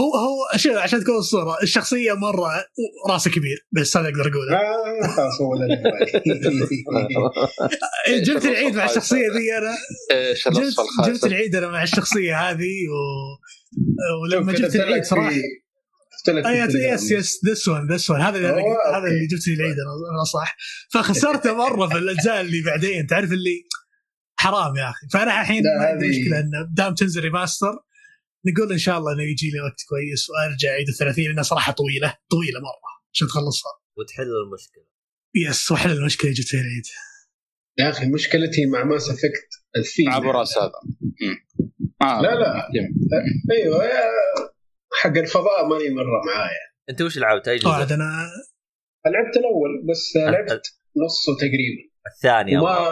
هو 0.00 0.16
هو 0.16 0.58
شوف 0.58 0.76
عشان 0.76 1.00
تكون 1.00 1.16
الصورة 1.16 1.56
الشخصية 1.62 2.12
مرة 2.12 2.50
راسه 3.08 3.30
كبير 3.30 3.66
بس 3.72 3.96
هذا 3.96 4.08
أقدر 4.08 4.20
أقوله. 4.20 4.58
خلاص 5.16 5.40
هو 5.40 5.50
بالي. 5.50 5.82
جبت 8.22 8.44
العيد 8.44 8.74
مع 8.74 8.84
الشخصية 8.84 9.26
ذي 9.32 9.58
أنا. 9.58 9.76
إيش 10.12 10.48
جبت, 10.48 10.74
جبت 11.06 11.24
العيد 11.24 11.56
أنا 11.56 11.68
مع 11.68 11.82
الشخصية 11.82 12.50
هذه 12.50 12.88
و... 12.88 12.96
ولما 14.22 14.52
جبت 14.52 14.76
العيد 14.76 15.04
صراحة 15.04 15.32
التليجرام. 16.18 16.94
yes 16.94 17.10
yes 17.10 17.40
this 17.46 17.68
one 17.68 17.92
this 17.92 18.10
one 18.10 18.20
هذا 18.20 18.36
اللي 18.36 18.48
هذا. 18.94 19.06
اللي 19.06 19.26
جبت 19.26 19.48
لي 19.48 19.54
العيد 19.54 19.72
أنا 19.72 20.14
أنا 20.14 20.24
صح. 20.24 20.56
فخسرته 20.92 21.54
مرة 21.54 21.86
في 21.86 21.98
الأجزاء 21.98 22.40
اللي 22.40 22.62
بعدين. 22.62 23.06
تعرف 23.06 23.32
اللي 23.32 23.62
حرام 24.36 24.76
يا 24.76 24.90
أخي. 24.90 25.06
فأنا 25.12 25.40
الحين 25.40 25.62
ما 25.78 25.84
عندي 25.84 26.08
مشكلة 26.08 26.40
انه 26.40 26.68
دام 26.76 26.94
تنزل 26.94 27.20
remaster 27.20 27.72
نقول 28.46 28.72
إن 28.72 28.78
شاء 28.78 28.98
الله 28.98 29.12
إنه 29.12 29.22
يجي 29.22 29.50
لي 29.50 29.60
وقت 29.60 29.80
كويس 29.88 30.30
وأرجع 30.30 30.70
اعيد 30.70 30.88
الثلاثية 30.88 31.26
لأنها 31.28 31.42
صراحة 31.42 31.72
طويلة 31.72 32.16
طويلة 32.30 32.60
مرة 32.60 32.92
عشان 33.12 33.26
تخلصها 33.28 33.72
وتحل 33.98 34.30
المشكلة. 34.46 34.84
yes 35.34 35.70
وحل 35.70 35.90
المشكلة 35.90 36.30
جبت 36.30 36.54
لي 36.54 36.60
العيد. 36.60 36.84
يا 37.78 37.90
أخي 37.90 38.06
مشكلتي 38.06 38.66
مع 38.66 38.84
Mass 38.84 39.10
Effect 39.10 39.48
ال 39.76 39.81
theme. 39.81 40.08
مع 40.08 40.16
ابو 40.16 40.30
راس 40.30 40.58
هذا. 40.58 40.72
آه. 42.02 42.22
لا 42.22 42.34
لا. 42.34 42.68
أيوه 43.52 43.90
حق 45.00 45.16
الفضاء 45.16 45.68
ماني 45.68 45.90
مرة 45.90 46.22
معايا. 46.26 46.72
أنت 46.90 47.02
وش 47.02 47.18
لعبت؟ 47.18 47.48
أي 47.48 47.56
جزء؟ 47.56 47.66
قاعد 47.66 47.92
أنا 47.92 48.30
لعبت 49.06 49.36
الأول 49.36 49.86
بس 49.90 50.16
لعبت 50.16 50.62
نصه 50.96 51.36
تقريبا. 51.36 51.92
الثاني 52.14 52.58
وما. 52.58 52.88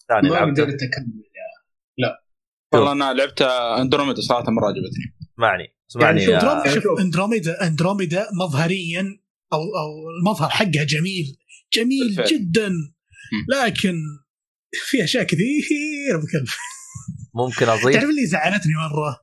الثاني 0.00 0.30
ما 0.30 0.40
قدرت 0.40 0.82
أكمل. 0.82 1.31
والله 2.74 2.92
أنا 2.92 3.12
لعبت 3.12 3.42
اندروميدا 3.78 4.20
صراحة 4.20 4.50
مرة 4.50 4.66
عجبتني. 4.66 5.16
اسمعني 5.34 5.74
اسمعني 5.90 6.22
يعني 6.22 6.40
شوف، 6.40 6.66
يعني 6.66 6.80
شوف. 6.80 7.00
اندروميدا 7.00 7.66
اندروميدا 7.66 8.26
مظهريا 8.40 9.18
أو 9.52 9.58
أو 9.58 10.10
المظهر 10.20 10.48
حقها 10.50 10.84
جميل. 10.84 11.36
جميل 11.72 12.06
بالفعل. 12.16 12.26
جدا. 12.26 12.70
لكن 13.48 13.94
في 14.72 15.04
أشياء 15.04 15.24
كثير 15.24 16.16
بكلب 16.16 16.48
ممكن 17.34 17.68
أضيف؟ 17.68 17.92
تعرف 17.96 18.10
اللي 18.10 18.26
زعلتني 18.26 18.72
مرة؟ 18.74 19.20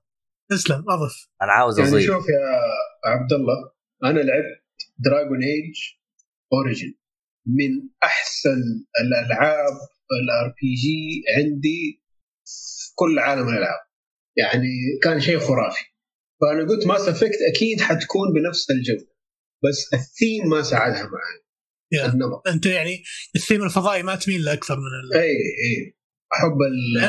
اسلم 0.52 0.84
أضف. 0.90 1.28
أنا 1.42 1.52
عاوز 1.52 1.80
يعني 1.80 1.92
أضيف. 1.92 2.06
شوف 2.06 2.26
يا 2.30 3.10
عبد 3.10 3.34
الله 3.34 3.72
أنا 4.04 4.20
لعبت 4.20 4.62
Dragon 4.98 5.44
Age 5.44 5.76
Origins 6.54 6.94
من 7.46 7.90
أحسن 8.04 8.62
الألعاب 9.02 9.74
ال 10.24 10.54
RPG 10.62 11.24
عندي 11.38 12.04
كل 13.00 13.20
عالم 13.20 13.50
الالعاب 13.50 13.80
يعني 14.38 14.68
كان 15.04 15.20
شيء 15.22 15.40
خرافي. 15.40 15.84
فأنا 16.42 16.70
قلت 16.70 16.88
Mass 16.88 17.08
Effect 17.08 17.38
أكيد 17.56 17.82
حتكون 17.82 18.28
بنفس 18.36 18.72
الجودة. 18.72 19.08
بس 19.64 19.94
الثيم 19.94 20.50
ما 20.50 20.62
ساعدها 20.62 21.04
معي 21.04 21.40
يا. 21.92 22.06
النمط. 22.06 22.48
أنت 22.48 22.66
يعني 22.66 23.04
الثيم 23.36 23.64
الفضائي 23.64 24.04
ما 24.04 24.16
تميل 24.16 24.46
له 24.46 24.54
أكثر 24.54 24.76
من 24.76 25.18
ال... 25.18 25.22
اي 25.22 25.30
اي 25.30 25.96
أحب 26.34 26.58
ال 26.62 27.04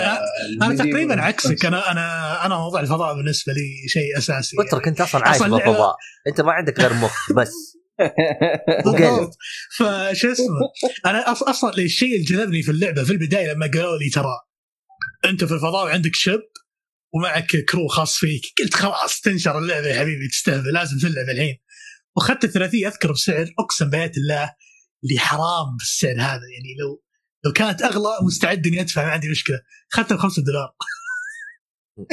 أنا 0.62 0.76
تقريبا 0.76 1.22
عكسك. 1.22 1.64
أنا 1.66 1.90
أنا 1.90 2.46
أنا 2.46 2.56
موضوع 2.58 2.80
الفضاء 2.80 3.14
بالنسبة 3.16 3.52
لي 3.52 3.88
شيء 3.88 4.18
أساسي. 4.18 4.56
اترك 4.60 4.88
أنت 4.88 5.00
أصلا 5.00 5.28
عايش 5.28 5.36
أصلاً 5.36 5.56
بالفضاء. 5.56 5.96
أنت 6.26 6.40
ما 6.40 6.52
عندك 6.52 6.80
غير 6.80 6.94
مخ 6.94 7.32
بس. 7.32 7.52
بالضبط. 8.84 9.36
فشو 9.78 10.32
اسمه؟ 10.32 10.60
أنا 11.06 11.24
أص- 11.34 11.48
أصلا 11.48 11.78
الشيء 11.78 12.14
اللي 12.14 12.24
جذبني 12.24 12.62
في 12.62 12.70
اللعبة 12.70 13.04
في 13.04 13.10
البداية 13.10 13.52
لما 13.52 13.66
قالوا 13.66 13.98
لي 13.98 14.10
ترى 14.10 14.49
انت 15.24 15.44
في 15.44 15.54
الفضاء 15.54 15.84
وعندك 15.84 16.14
شب 16.14 16.42
ومعك 17.14 17.56
crew 17.56 17.88
خاص 17.88 18.16
فيك. 18.16 18.42
قلت 18.62 18.74
خلاص 18.74 19.20
تنشر 19.20 19.58
اللعبة 19.58 19.86
يا 19.86 20.00
حبيبي 20.00 20.28
تستهبل 20.28 20.72
لازم 20.72 20.98
تلعب 20.98 21.28
الحين. 21.28 21.58
وأخذت 22.16 22.44
الثلاثية 22.44 22.88
أذكر 22.88 23.12
بسعر 23.12 23.46
أقسم 23.58 23.90
بايات 23.90 24.16
الله 24.16 24.54
اللي 25.04 25.18
حرام 25.18 25.76
بالسعر 25.78 26.14
هذا. 26.14 26.46
يعني 26.54 26.74
لو 26.80 27.04
لو 27.44 27.52
كانت 27.52 27.82
أغلى 27.82 28.18
مستعد 28.22 28.66
إني 28.66 28.80
أدفع 28.80 29.04
ما 29.04 29.10
عندي 29.10 29.30
مشكلة. 29.30 29.60
أخذتها 29.92 30.16
ب 30.16 30.18
5 30.18 30.42
دولار. 30.42 30.74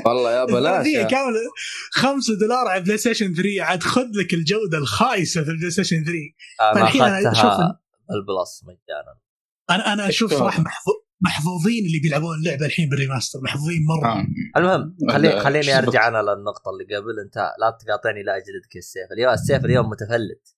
والله 0.05 0.31
يا 0.31 0.45
بلاش. 0.45 0.85
كاملة. 1.11 1.39
5 1.91 2.35
دولار 2.39 2.67
على 2.67 2.81
PlayStation 2.81 3.33
3 3.33 3.61
عاد 3.61 3.83
خذ 3.83 4.07
لك 4.13 4.33
الجودة 4.33 4.77
الخايسة 4.77 5.43
في 5.43 5.49
ال 5.51 5.71
PlayStation 5.71 6.03
3 6.03 6.13
أنا 6.61 6.83
أخذتها 6.83 7.81
ال 8.11 8.22
Plus 8.22 8.63
مجانا. 8.63 9.19
أنا 9.69 9.93
أنا 9.93 10.09
أشوف 10.09 10.33
صراحة 10.33 10.61
محظوظ 10.61 10.95
محظوظين 11.22 11.86
اللي 11.86 11.99
بيلعبون 11.99 12.36
اللعبة 12.38 12.65
الحين 12.65 12.89
بال 12.89 12.99
remaster 12.99 13.39
محظوظين 13.43 13.80
مرة. 13.86 14.07
آه. 14.11 14.26
المهم 14.57 14.97
خلي 15.11 15.34
ال- 15.34 15.39
خليني 15.41 15.63
شو 15.63 15.78
أرجع 15.78 16.07
أنا 16.07 16.18
للنقطة 16.18 16.70
اللي 16.72 16.95
قبل. 16.97 17.20
أنت 17.26 17.38
لا 17.38 17.78
تقاطعني 17.82 18.24
لا 18.24 18.36
أجلدك 18.38 18.76
السيف 18.76 19.11
اليوم 19.11 19.34
السيف 19.34 19.65
اليوم 19.65 19.89
متفلت. 19.93 20.55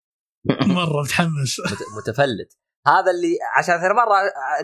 مرة 0.67 1.01
متحمس. 1.03 1.59
مت- 1.59 2.07
متفلت. 2.09 2.57
هذا 2.87 3.11
اللي 3.11 3.37
عشان 3.57 3.77
ثاني 3.81 3.93
مرة 3.93 4.15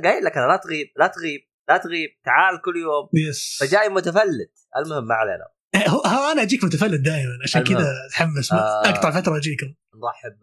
قايل 0.04 0.24
لك 0.24 0.38
أنا 0.38 0.46
لا 0.48 0.58
تغيب 0.64 0.88
لا 0.98 1.08
تغيب 1.08 1.42
لا 1.70 1.78
تغيب. 1.78 2.10
تعال 2.26 2.62
كل 2.66 2.76
يوم. 2.78 3.10
يس. 3.30 3.58
فجاي 3.62 3.90
متفلت. 3.90 4.54
المهم 4.78 5.08
ما 5.08 5.16
علينا. 5.16 5.46
هو 5.90 6.02
هو 6.02 6.32
أنا 6.32 6.42
أجيك 6.42 6.64
متفلت 6.64 7.02
دائما. 7.02 7.32
عشان. 7.44 7.64
كذا 7.64 7.86
أتحمس. 8.10 8.54
آه. 8.54 8.82
أقطع 8.90 9.12
فترة 9.12 9.38
اجيكم 9.38 9.66
نرحب 10.04 10.40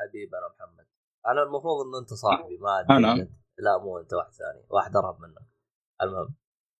حبيبنا 0.00 0.38
محمد. 0.56 0.86
أنا 1.26 1.42
المفروض 1.42 1.76
إن 1.86 2.00
أنت 2.02 2.14
صاحبي 2.14 2.58
ما 2.58 2.98
أدري. 3.12 3.28
لا 3.62 3.78
مو 3.78 3.98
انت 3.98 4.12
واحد 4.14 4.30
ثاني. 4.32 4.66
واحد 4.70 4.96
أرهب 4.96 5.20
منك. 5.20 5.46
المهم. 6.02 6.34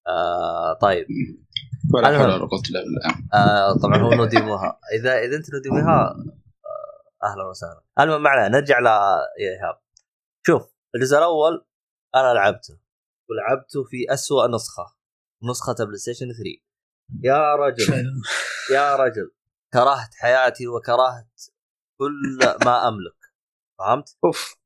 آه 0.07 0.73
طيب. 0.83 1.07
ولا. 1.95 2.07
حول 2.19 2.27
ولا 2.27 2.39
قوة 2.39 2.63
إلا 2.71 2.81
بالله. 2.81 3.29
آه 3.35 3.73
طبعا 3.83 3.97
هو 3.97 4.11
نوديموها 4.11 4.81
إذا 5.01 5.19
إذا 5.19 5.37
أنت 5.37 5.55
نوديموها 5.55 6.01
آه 6.01 7.27
أهلا 7.27 7.49
وسهلا. 7.49 7.83
المهم 8.01 8.23
معنا 8.23 8.49
نرجع 8.49 8.79
ل 8.81 8.87
يا 8.87 9.51
إيهاب. 9.51 9.81
شوف 10.47 10.75
الجزء 10.95 11.19
الأول 11.19 11.67
أنا 12.15 12.35
لعبته 12.35 12.79
ولعبته 13.31 13.85
في 13.85 14.13
أسوأ 14.13 14.47
نسخة. 14.47 14.95
نسخة 15.51 15.85
بلاي 15.85 15.99
ستيشن 15.99 16.27
3 16.27 16.43
يا 17.25 17.55
رجل. 17.55 18.13
يا 18.75 18.97
رجل. 18.97 19.31
كرهت 19.73 20.15
حياتي 20.15 20.69
وكرهت 20.69 21.41
كل 21.99 22.39
ما 22.65 22.89
أملك. 22.89 23.17
فهمت؟ 23.79 24.17
أوف. 24.25 24.57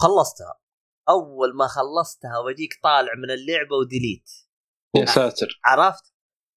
خلصتها. 0.00 0.63
أول 1.08 1.56
ما 1.56 1.66
خلصتها 1.66 2.38
وأجيك 2.38 2.70
طالع 2.82 3.12
من 3.22 3.30
اللعبة 3.30 3.76
و 3.76 3.83
delete. 3.83 4.30
يا 4.96 5.06
ساتر. 5.06 5.60
عرفت؟ 5.64 6.04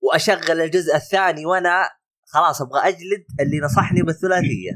وأشغل 0.01 0.61
الجزء 0.61 0.95
الثاني 0.95 1.45
وأنا 1.45 1.89
خلاص 2.25 2.61
أبغى 2.61 2.79
أجلد 2.79 3.25
اللي 3.39 3.59
نصحني 3.59 4.01
بالثلاثية. 4.01 4.71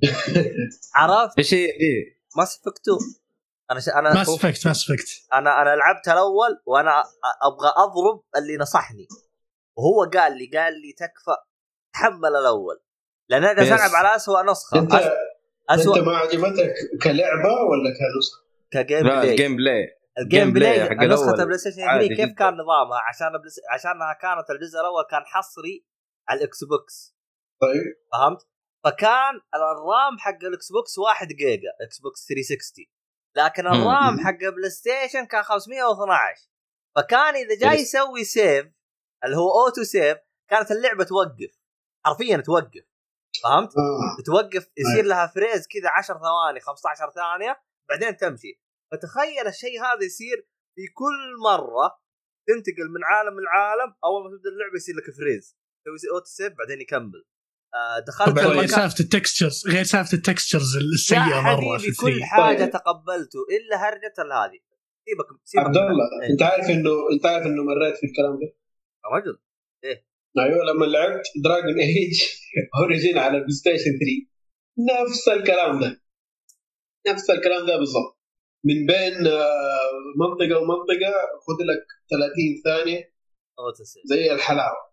عرفت؟ 0.94 1.38
إيش 1.38 1.54
هي؟ 1.54 1.66
ذي؟ 1.66 2.20
Mass 2.36 2.44
Effect 2.44 2.80
two 2.80 2.98
أنا 3.70 3.80
ش... 3.80 3.88
أنا 3.88 4.14
Mass 4.14 4.28
Effect 4.28 4.66
Mass 4.66 4.90
Effect 4.90 5.08
أنا 5.32 5.62
أنا 5.62 5.76
لعبتها 5.76 6.12
الأول 6.12 6.62
وأنا 6.66 7.04
أبغى 7.42 7.72
أضرب 7.76 8.24
اللي 8.36 8.56
نصحني. 8.56 9.08
وهو 9.76 10.10
قال 10.10 10.38
لي 10.38 10.58
قال 10.58 10.72
لي 10.80 10.92
تكفى 10.92 11.36
تحمل 11.94 12.36
الأول. 12.36 12.82
لأن 13.28 13.44
أنا. 13.44 13.62
ألعب 13.62 13.90
على 13.90 14.16
اسوء 14.16 14.50
نسخة. 14.50 14.78
أنت 14.78 14.92
أس... 15.70 15.80
اسوء 15.80 15.98
أنت 15.98 16.06
ما 16.06 16.16
عجبتك 16.16 16.74
كلعبة 17.02 17.52
ولا 17.70 17.90
كنسخة؟ 17.98 18.40
ك 18.70 18.77
game 18.77 19.06
لا 19.06 19.20
play 19.20 19.30
ال 19.30 19.35
game 19.35 19.56
play 19.56 19.96
ال 20.18 20.25
game 20.25 20.52
play 20.52 20.74
play 20.76 20.88
حق 20.88 21.04
نسخه 21.04 21.34
ال 21.42 21.58
PlayStation 21.58 21.76
3 21.76 21.90
عادي 21.90 22.08
كيف 22.08 22.18
جداً. 22.26 22.34
كان 22.34 22.54
نظامها 22.54 23.00
عشان 23.08 23.38
بلس... 23.42 23.60
عشانها 23.72 24.12
كانت 24.12 24.50
الجزء 24.50 24.80
الأول 24.80 25.04
كان 25.10 25.22
حصري 25.26 25.86
على 26.28 26.38
ال 26.38 26.64
Xbox 26.64 27.16
طيب 27.62 27.82
فهمت؟ 28.12 28.40
فكان 28.84 29.34
ال 29.54 29.70
RAM 29.70 30.18
حق 30.18 30.44
ال 30.44 30.72
Xbox 30.72 30.98
1 30.98 31.28
giga 31.28 31.68
Xbox 31.86 32.26
360 32.28 32.84
لكن 33.36 33.64
مم. 33.64 33.72
ال 33.72 33.84
RAM 33.84 34.20
حق 34.20 34.38
PlayStation 34.56 35.24
كان 35.26 35.42
512 35.42 36.50
فكان 36.96 37.34
إذا 37.34 37.58
جاي 37.60 37.74
يس. 37.74 37.94
يسوي 37.94 38.24
save 38.24 38.66
اللي 39.24 39.36
هو 39.36 39.64
auto 39.66 39.82
save 39.82 40.18
كانت 40.50 40.70
اللعبة 40.70 41.04
توقف 41.04 41.52
حرفيا 42.06 42.36
توقف 42.36 42.89
فهمت؟ 43.44 43.72
آه. 43.76 44.22
توقف 44.26 44.70
يصير 44.76 45.04
لها 45.04 45.26
freeze 45.26 45.66
كذا 45.66 45.90
10 45.96 46.14
ثواني 46.14 46.60
15 46.60 47.10
ثانية 47.14 47.62
بعدين 47.88 48.16
تمشي. 48.16 48.60
فتخيل 48.92 49.46
الشيء 49.46 49.82
هذا 49.84 50.04
يصير 50.04 50.48
في 50.74 50.82
كل 50.94 51.42
مرة 51.44 52.00
تنتقل 52.48 52.88
من 52.94 53.04
عالم 53.04 53.40
لعالم 53.40 53.94
أول 54.04 54.22
ما 54.24 54.28
تبدأ 54.36 54.50
اللعبة 54.50 54.76
يصير 54.76 54.94
لك 54.94 55.10
freeze. 55.18 55.56
تسوي 55.84 56.10
auto 56.12 56.24
save 56.24 56.52
بعدين 56.58 56.80
يكمل. 56.80 57.24
آه 57.74 57.98
دخلت 57.98 58.28
طبعا 58.28 58.44
غير 58.44 58.66
سالفة 58.66 59.00
ال 59.00 59.08
textures 59.08 59.68
غير 59.68 59.84
سالفة 59.84 60.14
ال 60.16 60.23
textures 60.23 60.76
السيئة 60.76 61.40
مرة 61.40 61.78
في 61.78 61.92
كل 62.00 62.12
3 62.12 62.24
حاجة 62.24 62.64
طيب. 62.64 62.70
تقبلته 62.70 63.40
إلا 63.56 63.76
هرجه 63.76 64.14
هذه. 64.18 64.58
سيبك 65.04 65.26
سيبك 65.44 65.66
عبد 65.66 65.76
الله 65.76 66.22
إيه. 66.22 66.32
أنت 66.32 66.42
عارف 66.42 66.66
انه 66.70 66.90
أنت 67.12 67.26
عارف 67.26 67.46
إنه 67.46 67.62
مريت 67.62 67.96
في 67.96 68.06
الكلام 68.06 68.38
ده؟ 68.40 68.56
رجل. 69.12 69.38
أيوه 70.38 70.64
لما 70.64 70.84
لعبت 70.84 71.24
Dragon 71.44 71.80
Age 71.80 72.22
Origins 72.82 73.18
على 73.18 73.36
ال 73.36 73.52
PlayStation 73.52 73.98
3 73.98 74.30
نفس 74.90 75.28
الكلام 75.28 75.80
ده. 75.80 76.02
نفس 77.08 77.30
الكلام 77.30 77.66
ده 77.66 77.78
بالضبط. 77.78 78.20
من 78.64 78.86
بين 78.86 79.26
آه، 79.26 79.90
منطقة 80.20 80.58
ومنطقة 80.60 81.12
خذ 81.46 81.58
لك 81.70 81.84
30 82.10 82.62
ثانية. 82.64 83.12
زي 84.04 84.32
الحلاوة. 84.32 84.90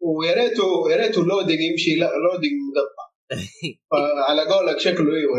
ويا 0.00 0.34
ريته 0.34 0.90
يا 0.90 0.96
ريته 0.96 1.26
loading 1.26 1.60
يمشي 1.60 1.94
لا 1.96 2.06
loading 2.06 2.52
مقطع. 2.52 3.10
فعلى 3.90 4.54
قولك 4.54 4.78
شكله 4.78 5.16
أيوه 5.16 5.38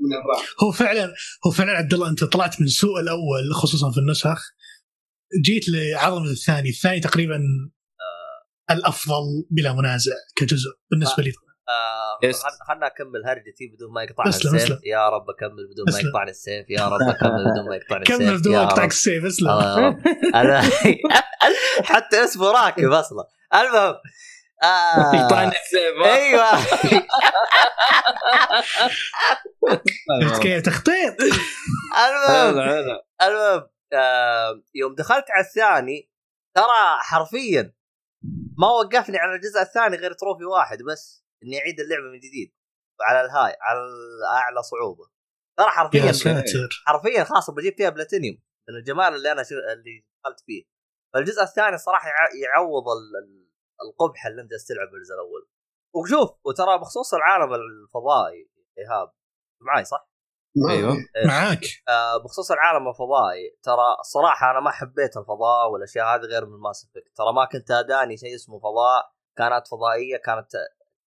من 0.00 0.12
الرام 0.12 0.44
هو 0.62 0.70
فعلا 0.72 1.14
هو 1.46 1.50
فعلا 1.50 1.72
عبد 1.72 1.94
الله 1.94 2.08
أنت 2.08 2.24
طلعت 2.24 2.60
من 2.60 2.66
سوء 2.66 3.00
الأول 3.00 3.54
خصوصا 3.54 3.90
في 3.90 3.98
النسخ. 3.98 4.54
جيت 5.44 5.68
لعظمه 5.68 6.30
الثاني. 6.30 6.68
الثاني 6.68 7.00
تقريبا. 7.00 7.40
الأفضل 8.70 9.46
بلا 9.50 9.72
منازع 9.72 10.12
كجزء 10.36 10.70
بالنسبة 10.90 11.22
لي 11.22 11.32
آه 11.68 12.18
يس. 12.26 12.42
خل- 12.42 12.48
خلنا 12.68 12.86
أكمل 12.86 13.22
هرجتي 13.26 13.66
بدون 13.74 13.92
ما 13.92 14.02
يقطعني 14.02 14.28
اسلم، 14.28 14.54
السيف 14.54 14.62
اسلم. 14.72 14.80
يا 14.84 15.08
رب 15.08 15.30
أكمل 15.30 15.68
بدون 15.72 15.84
ما 15.86 15.98
اسلم. 15.98 16.08
يقطعني 16.08 16.30
السيف 16.30 16.70
يا 16.70 16.88
رب 16.88 17.00
أكمل 17.08 17.44
بدون 17.52 17.68
ما 17.68 17.76
يقطعني 17.76 18.02
السيف 18.02 18.18
كمل 18.18 18.38
بدون 18.38 18.52
ما 18.54 18.62
رب. 18.62 18.68
اقطعك 18.68 18.90
السيف 18.90 19.24
اسلم 19.24 19.48
أنا 20.34 20.62
حتى 21.90 22.24
اسمه 22.24 22.50
راكب 22.50 22.92
أصلا 22.92 23.24
المهم 23.54 23.94
آه 24.62 25.14
يقطعني 25.14 25.52
السيف؟ 25.52 26.02
أيوه 26.04 26.58
شفت 30.22 30.42
كيف 30.42 30.62
تخطيط 30.62 31.14
المهم 32.08 32.58
المهم 33.22 33.66
آه 33.92 34.62
يوم 34.74 34.94
دخلت 34.94 35.24
على 35.30 35.44
الثاني 35.44 36.10
ترى 36.54 36.98
حرفيا 37.00 37.72
ما 38.58 38.66
وقفني 38.68 39.18
على 39.18 39.34
الجزء 39.34 39.60
الثاني 39.60 39.96
غير 39.96 40.12
trophy 40.12 40.44
واحد 40.44 40.78
بس 40.82 41.24
إني 41.44 41.58
أعيد 41.58 41.80
اللعبة 41.80 42.04
من 42.12 42.18
جديد. 42.18 42.54
وعلى 43.00 43.20
ال 43.26 43.32
high 43.32 43.56
على 43.60 43.80
أعلى 44.32 44.62
صعوبة. 44.62 45.10
ترى 45.58 45.66
يا 45.66 45.70
حرفيا 45.70 46.00
حرفيا 46.86 47.24
خلاص 47.24 47.50
بجيب 47.50 47.74
فيها 47.76 47.90
بلاتينيوم 47.90 48.38
من 48.68 48.74
الجمال 48.76 49.14
اللي 49.14 49.32
أنا 49.32 49.42
شو 49.42 49.54
اللي 49.54 50.06
دخلت 50.24 50.40
فيه. 50.46 50.64
فالجزء 51.14 51.42
الثاني 51.42 51.78
صراحة 51.78 52.08
يع- 52.08 52.34
يعوض 52.42 52.88
ال- 52.88 53.16
ال- 53.24 53.48
القبح 53.88 54.26
اللي 54.26 54.42
أنت 54.42 54.50
تلعب 54.68 54.88
بالجزء 54.90 55.14
الأول. 55.14 55.48
وشوف 55.94 56.30
وترى 56.44 56.78
بخصوص 56.78 57.14
العالم 57.14 57.54
الفضائي 57.54 58.50
إيهاب 58.78 59.12
معاي 59.60 59.84
صح؟ 59.84 60.07
ما 60.66 60.72
أيوه. 60.72 60.94
في. 60.94 61.26
معاك. 61.26 61.64
آه 61.88 62.16
بخصوص 62.24 62.50
العالم 62.50 62.88
الفضائي 62.88 63.56
ترى 63.62 63.88
الصراحه 64.00 64.50
أنا 64.50 64.60
ما 64.60 64.70
حبيت 64.70 65.16
الفضاء 65.16 65.70
والأشياء 65.72 66.06
هذه 66.06 66.20
غير 66.20 66.46
من 66.46 66.60
Mass 66.60 66.84
Effect 66.84 67.16
ترى 67.16 67.32
ما 67.36 67.44
كنت 67.44 67.70
أداني 67.70 68.16
شيء 68.16 68.34
اسمه 68.34 68.58
فضاء 68.58 69.02
كانت 69.36 69.68
فضائية 69.68 70.16
كانت 70.16 70.48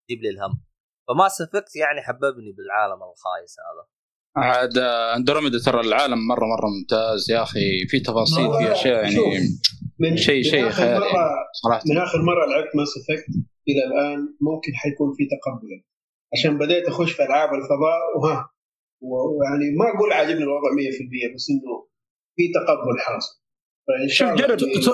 تجيب 0.08 0.20
لي 0.24 0.30
الهم. 0.30 0.64
ف 1.07 1.14
Mass 1.14 1.41
Effect 1.41 1.76
يعني 1.76 2.02
حببني 2.02 2.52
بالعالم 2.58 2.99
الخايس 3.12 3.56
هذا. 3.68 3.88
عاد 4.36 4.78
آه، 4.78 5.16
اندروميدا 5.16 5.60
ترى 5.66 5.82
العالم 5.82 6.28
مرة 6.28 6.45
مرة 6.45 6.68
ممتاز 6.70 7.32
يا 7.32 7.43
أخي. 7.43 7.88
في 7.89 7.99
تفاصيل 7.99 8.54
في 8.54 8.72
أشياء 8.72 9.04
يعني 9.04 9.16
من 9.99 10.18
شيء 10.18 10.38
من 10.38 10.52
شيء 10.52 10.68
آخر 10.68 10.76
خيالي 10.84 10.99
مرة 10.99 11.06
يعني 11.06 11.49
صراحة. 11.64 11.82
من 11.89 11.97
آخر 11.97 12.22
مرة 12.22 12.45
لعبت 12.45 12.76
Mass 12.76 12.89
Effect 12.97 13.28
إلى 13.70 13.84
الآن 13.88 14.20
ممكن 14.41 14.72
حيكون 14.76 15.14
في 15.18 15.24
تقبل. 15.34 15.84
عشان 16.34 16.58
بديت 16.58 16.88
أخش 16.88 17.12
في 17.12 17.24
ألعاب 17.24 17.49
الفضاء 17.54 17.99
وها 18.18 18.49
ويعني 19.02 19.66
ما 19.80 19.86
أقول 19.95 20.14
عاجبني 20.14 20.43
الوضع 20.43 20.70
100% 20.70 21.36
بس 21.36 21.47
إنه 21.49 21.88
في 22.36 22.43
تقبل 22.56 22.99
حاصل. 22.99 23.41
فإن 23.88 24.08
شاء 24.10 24.30
شوف 24.30 24.45
الله 24.45 24.56
جرب 24.56 24.60
في- 24.60 24.91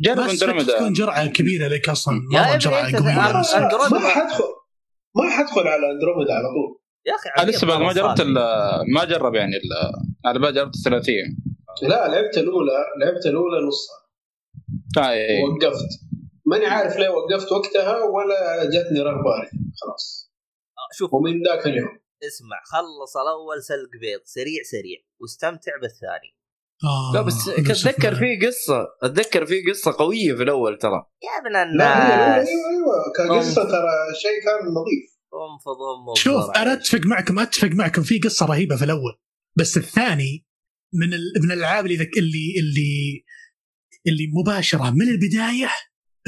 جرب 0.00 0.16
بس 0.26 0.30
اندروميدا 0.42 0.76
تكون 0.76 0.92
جرعة 0.92 1.26
كبيرة 1.26 1.68
لك 1.68 1.88
أصلا. 1.88 2.14
مره 2.32 2.40
ابني 2.40 2.58
جرعة 2.58 2.82
قوية. 2.92 3.02
ما 3.02 3.32
ما- 3.98 4.08
حدخل 4.08 4.44
ما 5.16 5.30
حدخل 5.30 5.60
على 5.68 5.90
اندروميدا 5.92 6.32
على 6.34 6.44
طول. 6.48 6.80
يا 7.06 7.14
أخي 7.14 7.28
عجيب 7.38 7.54
لسه 7.54 7.66
ما 7.66 7.92
جربت 7.92 8.20
ما 8.94 9.04
جرب 9.04 9.34
يعني 9.34 9.56
ال- 9.56 10.26
أنا 10.30 10.38
بقى 10.38 10.52
جربت 10.52 10.74
الثلاثية. 10.74 11.22
لا 11.82 12.08
لعبت 12.08 12.38
الأولى 12.38 12.72
لعبت 13.00 13.26
الأولى 13.26 13.66
نصها 13.66 14.04
آه، 14.98 15.10
إيه. 15.12 15.42
وقفت. 15.44 15.88
ماني 16.46 16.66
عارف 16.66 16.96
ليه 16.96 17.08
وقفت 17.08 17.52
وقتها 17.52 17.96
ولا 18.04 18.70
جاتني 18.70 19.00
رغبه. 19.00 19.48
خلاص. 19.82 20.32
آه، 20.78 20.96
شوف. 20.98 21.14
ومن 21.14 21.42
ذاك 21.42 21.66
اليوم. 21.66 21.88
اسمع 22.28 22.58
خلص 22.64 23.16
الأول 23.16 23.62
سلق 23.62 24.00
بيض 24.00 24.20
سريع 24.24 24.62
سريع 24.70 24.98
واستمتع 25.20 25.72
بالثاني. 25.82 26.30
آه. 26.84 27.12
لا 27.14 27.22
بس 27.22 27.48
أتذكر 27.48 28.14
في 28.14 28.46
قصة 28.46 28.86
أتذكر 29.02 29.46
في 29.46 29.62
قصة 29.70 29.92
قوية 29.98 30.34
في 30.34 30.42
الأول 30.42 30.78
ترى. 30.78 31.06
يا 31.22 31.40
ابن 31.40 31.56
الناس. 31.56 32.48
أيوه 32.48 32.70
أيوه 32.70 33.12
كقصة 33.16 33.64
ترى 33.64 34.14
شيء 34.22 34.38
كان 34.44 34.68
نظيف. 34.68 35.14
انفض 35.34 36.16
شوف. 36.16 36.56
أنا 36.56 36.72
أتفق 36.72 37.00
معكم 37.04 37.38
أتفق 37.38 37.68
معكم 37.68 38.02
في 38.02 38.18
قصة 38.18 38.46
رهيبة 38.46 38.76
في 38.76 38.84
الأول. 38.84 39.20
بس 39.56 39.76
الثاني 39.76 40.46
من 40.94 41.14
ال... 41.14 41.32
من 41.42 41.52
الألعاب 41.52 41.86
اللي. 41.86 42.10
اللي 42.16 42.54
اللي 42.58 43.24
اللي 44.06 44.26
مباشرة 44.32 44.90
من 44.90 45.08
البداية 45.08 45.70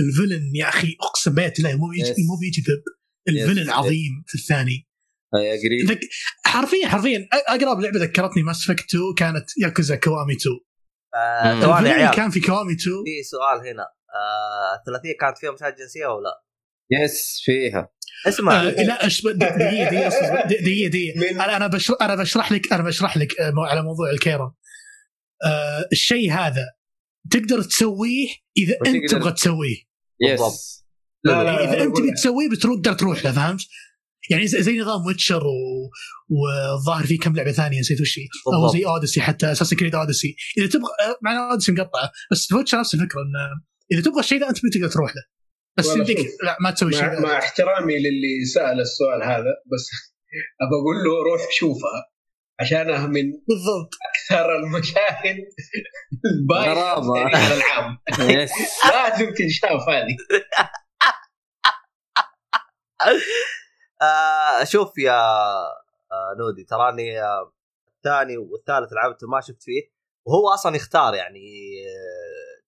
ال 0.01 0.08
villain 0.08 0.57
يا 0.57 0.68
أخي 0.68 0.97
أقسم 1.01 1.34
بيت 1.34 1.59
الله 1.59 1.76
مو 1.76 1.88
بيجي. 1.88 2.11
مو 2.28 2.36
بيجذب. 2.40 2.82
ال 3.29 3.33
villain. 3.33 3.70
عظيم 3.70 4.24
في 4.26 4.34
الثاني. 4.34 4.88
اجري. 5.35 6.01
حرفيا 6.47 6.89
حرفيا 6.89 7.29
أ- 7.35 7.51
اقرب 7.51 7.81
لعبه 7.81 7.99
ذكرتني 7.99 8.43
Mass 8.43 8.70
Effect 8.70 8.85
2 8.95 9.03
كانت 9.16 9.45
Yakuza 9.62 9.97
Kiwami 9.97 10.35
2 10.35 10.57
آه،. 11.14 11.61
ثواني 11.61 11.89
يا 11.89 11.95
عيال 11.95 12.11
كان 12.11 12.31
في 12.31 12.41
Kiwami 12.41 12.72
2 12.72 12.97
في 13.05 13.22
سؤال 13.22 13.68
هنا 13.68 13.83
آه، 13.83 14.79
الثلاثية 14.79 15.16
كانت 15.20 15.39
فيها 15.39 15.51
مشاهد 15.51 15.74
جنسية 15.74 16.07
أو 16.07 16.20
لا؟ 16.20 16.43
yes 16.91 17.43
فيها 17.45 17.89
اسمع 18.29 18.61
آه 18.61 18.62
لا 18.62 19.07
أشب... 19.07 19.29
دقيقة 19.29 19.91
دقيقة 19.91 20.47
دقيقة 20.47 20.89
دقيقة 20.89 21.31
أنا 21.45 21.57
أنا 21.57 21.66
بشرح 21.66 22.03
أنا 22.03 22.14
بشرح 22.14 22.53
لك 22.53 22.72
أنا 22.72 22.83
بشرح 22.83 23.16
لك 23.16 23.41
آه، 23.41 23.53
على 23.57 23.83
موضوع 23.83 24.11
الكيرم 24.11 24.53
آه 25.45 25.89
الشيء 25.93 26.33
هذا 26.33 26.64
تقدر 27.31 27.62
تسويه 27.62 28.29
إذا 28.59 28.77
أنت 28.87 29.11
تبغى 29.11 29.33
تسويه 29.33 29.77
بالضبط. 30.20 30.53
yes 30.53 30.85
لا 31.24 31.45
لا 31.45 31.64
إذا 31.64 31.83
أنت. 31.83 31.97
بتسويه 32.01 32.49
بتقدر 32.51 32.93
تروح 32.93 33.24
له 33.24 33.33
فهمت؟ 33.33 33.61
يعني 34.31 34.47
زي, 34.47 34.62
زي 34.62 34.79
نظام 34.79 35.07
Witcher 35.07 35.47
و... 35.47 35.91
والظاهر 36.29 37.07
في 37.07 37.16
كم 37.16 37.37
لعبة 37.37 37.53
ثانية 37.53 37.81
نسيت 37.81 38.01
وش 38.01 38.18
هي. 38.18 38.24
أو. 38.55 38.72
زي 38.72 38.87
Odyssey 38.87 39.20
حتى 39.20 39.53
Assassin's 39.53 39.74
Creed 39.74 39.95
Odyssey 39.95 40.37
إذا 40.59 40.66
تبغى 40.66 40.91
آه، 41.01 41.18
مع 41.22 41.51
Odyssey 41.51 41.72
مقطعه 41.72 42.11
بس 42.31 42.53
Witcher 42.53 42.79
نفس 42.79 42.95
الفكرة 42.95 43.20
انه 43.20 43.62
إذا 43.93 44.03
تبغى 44.03 44.20
الشيء 44.20 44.41
ذا 44.41 44.49
أنت 44.49 44.59
بتقدر 44.66 44.89
تروح 44.89 45.16
له. 45.16 45.22
بس 45.79 45.97
يمديك. 45.97 46.18
لا 46.45 46.57
ما 46.61 46.70
تسوي 46.70 46.93
شيء. 46.93 47.20
مع, 47.20 47.39
احترامي 47.39 47.99
للي 47.99 48.45
سأل 48.55 48.81
السؤال 48.81 49.22
هذا 49.22 49.55
بس 49.72 49.91
ابى 50.62 50.74
أقول 50.81 50.97
له 51.05 51.33
روح 51.33 51.49
شوفها 51.53 52.11
عشانها 52.61 53.07
من 53.07 53.33
بالضبط. 53.49 53.95
أكثر 54.14 54.57
المشاهد 54.57 55.37
تاريخ 57.14 57.53
الالعاب 57.53 57.99
يس 58.20 58.51
لازم 58.85 59.35
تنشاف 59.35 59.89
هذه. 59.89 60.16
آه 64.03 64.64
شوف 64.64 64.99
يا 64.99 65.20
آه 66.12 66.34
نودي 66.38 66.64
تراني 66.64 67.22
آه 67.22 67.53
الثاني 67.97 68.36
والثالث 68.36 68.92
لعبته 68.92 69.26
ما 69.28 69.40
شفت 69.40 69.62
فيه 69.62 69.82
وهو 70.26 70.49
أصلا 70.55 70.76
يختار 70.76 71.14
يعني 71.14 71.40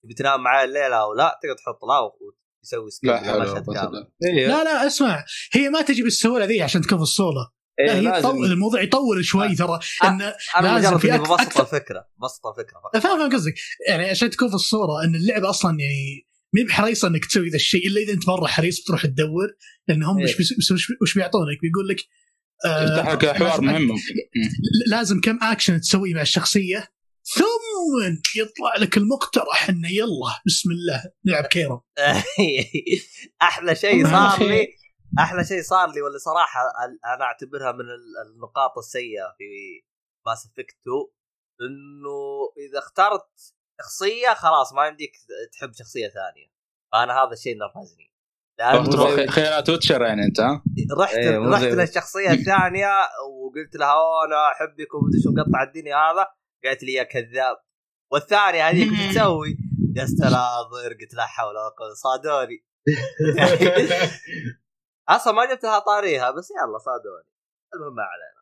تبي 0.02 0.14
تنام 0.14 0.42
معاه 0.42 0.64
الليلة 0.64 0.96
أو 0.96 1.14
لا 1.14 1.40
تقدر 1.42 1.54
تحط 1.56 1.78
لا 1.84 1.98
وتسوي 2.00 2.90
skip 2.90 3.11
لا 3.10 3.20
بالله. 3.60 4.06
لا 4.48 4.64
لا 4.64 4.86
اسمع 4.86 5.24
هي 5.52 5.68
ما 5.68 5.82
تجي 5.82 6.02
بالسهولة 6.02 6.44
ذي 6.44 6.62
عشان 6.62 6.80
تكون 6.82 6.98
في 6.98 7.02
الصوله 7.02 7.50
لا 7.78 7.84
إيه، 7.84 7.92
هي 7.98 8.00
لازم. 8.00 8.28
تطول 8.28 8.52
الموضوع 8.52 8.82
يطول 8.82 9.24
شوي 9.24 9.54
ترى 9.54 9.78
انه 10.04 10.34
أنا 10.56 10.78
لازم 10.78 10.98
في 10.98 11.12
أكثر- 11.18 11.60
الفكرة 11.60 12.08
بسط 12.22 12.46
الفكرة 12.46 12.80
فاهم 12.92 13.18
فاهم 13.18 13.32
قصدك. 13.32 13.54
يعني 13.88 14.10
عشان 14.10 14.30
تكون 14.30 14.48
في 14.48 14.54
الصورة 14.54 15.04
إن 15.04 15.14
اللعبة 15.14 15.50
أصلا 15.50 15.70
يعني 15.80 16.28
مي 16.55 16.64
بحريصة 16.64 17.09
إنك 17.09 17.24
تسوي 17.24 17.49
ذا 17.49 17.57
الشيء 17.57 17.86
إلا 17.86 18.01
إذا 18.01 18.12
أنت 18.12 18.28
مرة 18.28 18.46
حريص 18.46 18.82
بتروح 18.82 19.07
تدور 19.07 19.49
لأن 19.88 20.03
هم 20.03 20.18
إيه. 20.18 20.24
وش 20.24 20.36
بيس- 20.36 20.72
وش 21.03 21.14
بيعطونك 21.14 21.61
بيقول 21.62 21.88
لك 21.88 21.96
آه، 22.66 23.03
حوار 23.32 23.61
لازم- 23.61 23.64
مهم 23.64 23.88
لازم 24.90 25.20
كم 25.20 25.38
اكشن 25.42 25.80
تسويه 25.80 26.14
مع 26.14 26.20
الشخصية 26.22 26.88
ثم 27.34 28.14
يطلع 28.36 28.76
لك 28.78 28.96
المقترح 28.96 29.68
إنه 29.68 29.92
يلا 29.92 30.40
بسم 30.46 30.70
الله 30.70 31.05
نلعب 31.26 31.44
كيرم 31.44 31.80
أحلى 33.42 33.74
شيء 33.74 34.07
صار. 34.07 34.49
لي 34.49 34.66
أحلى 35.18 35.44
شيء 35.44 35.62
صار 35.62 35.92
لي 35.94 36.03
واللي 36.03 36.18
صراحة 36.18 36.61
ال- 36.61 37.14
أنا 37.14 37.24
أعتبرها 37.24 37.72
من 37.72 37.80
ال- 37.80 38.16
النقاط 38.34 38.78
السيئة 38.78 39.34
في 39.38 39.44
Mass 40.26 40.46
Effect 40.46 40.76
2 40.82 41.07
إنه 41.61 42.18
إذا 42.68 42.78
اخترت 42.78 43.28
شخصية 43.80 44.34
خلاص 44.34 44.72
ما 44.72 44.86
يمديك 44.86 45.12
تحب 45.52 45.72
شخصية 45.72 46.08
ثانية. 46.08 46.48
فأنا 46.92 47.12
هذا 47.22 47.32
الشيء 47.32 47.56
نرفزني 47.58 48.08
رحت 48.60 48.88
لأنه 48.88 49.16
خي- 49.16 49.26
خيانات 49.26 49.68
ويتشر 49.70 50.02
يعني 50.02 50.24
أنت 50.24 50.40
ها؟ 50.40 50.62
رحت 51.00 51.14
إيه، 51.14 51.38
رحت 51.38 51.62
للشخصيه 51.62 52.30
الثانية 52.30 52.88
وقلت 53.42 53.76
لها 53.76 53.92
"أوه، 53.92 54.24
أنا 54.26 54.52
أحبك 54.52 54.94
ومدري 54.94 55.22
شو 55.22 55.30
مقطع 55.30 55.62
الدنيا 55.62 55.96
هذا. 55.96 56.26
قالت 56.64 56.82
لي 56.82 56.92
يا 56.92 57.02
كذاب. 57.02 57.56
والثانية 58.12 58.68
هذيك 58.68 58.92
وش 58.92 59.14
تسوي؟ 59.16 59.56
جلست 59.96 60.20
اناظر 60.22 60.92
قلت 61.00 61.14
لا 61.14 61.26
حول 61.26 61.48
ولا 61.48 61.68
قوة 61.78 61.94
صادوني. 61.94 62.64
أصلا 65.08 65.32
ما 65.32 65.54
جبتها 65.54 65.78
طاريها 65.78 66.30
بس 66.30 66.48
يلا 66.50 66.78
صادوني. 66.78 67.28
المهم 67.74 67.94
ما 67.94 68.02
علينا. 68.02 68.38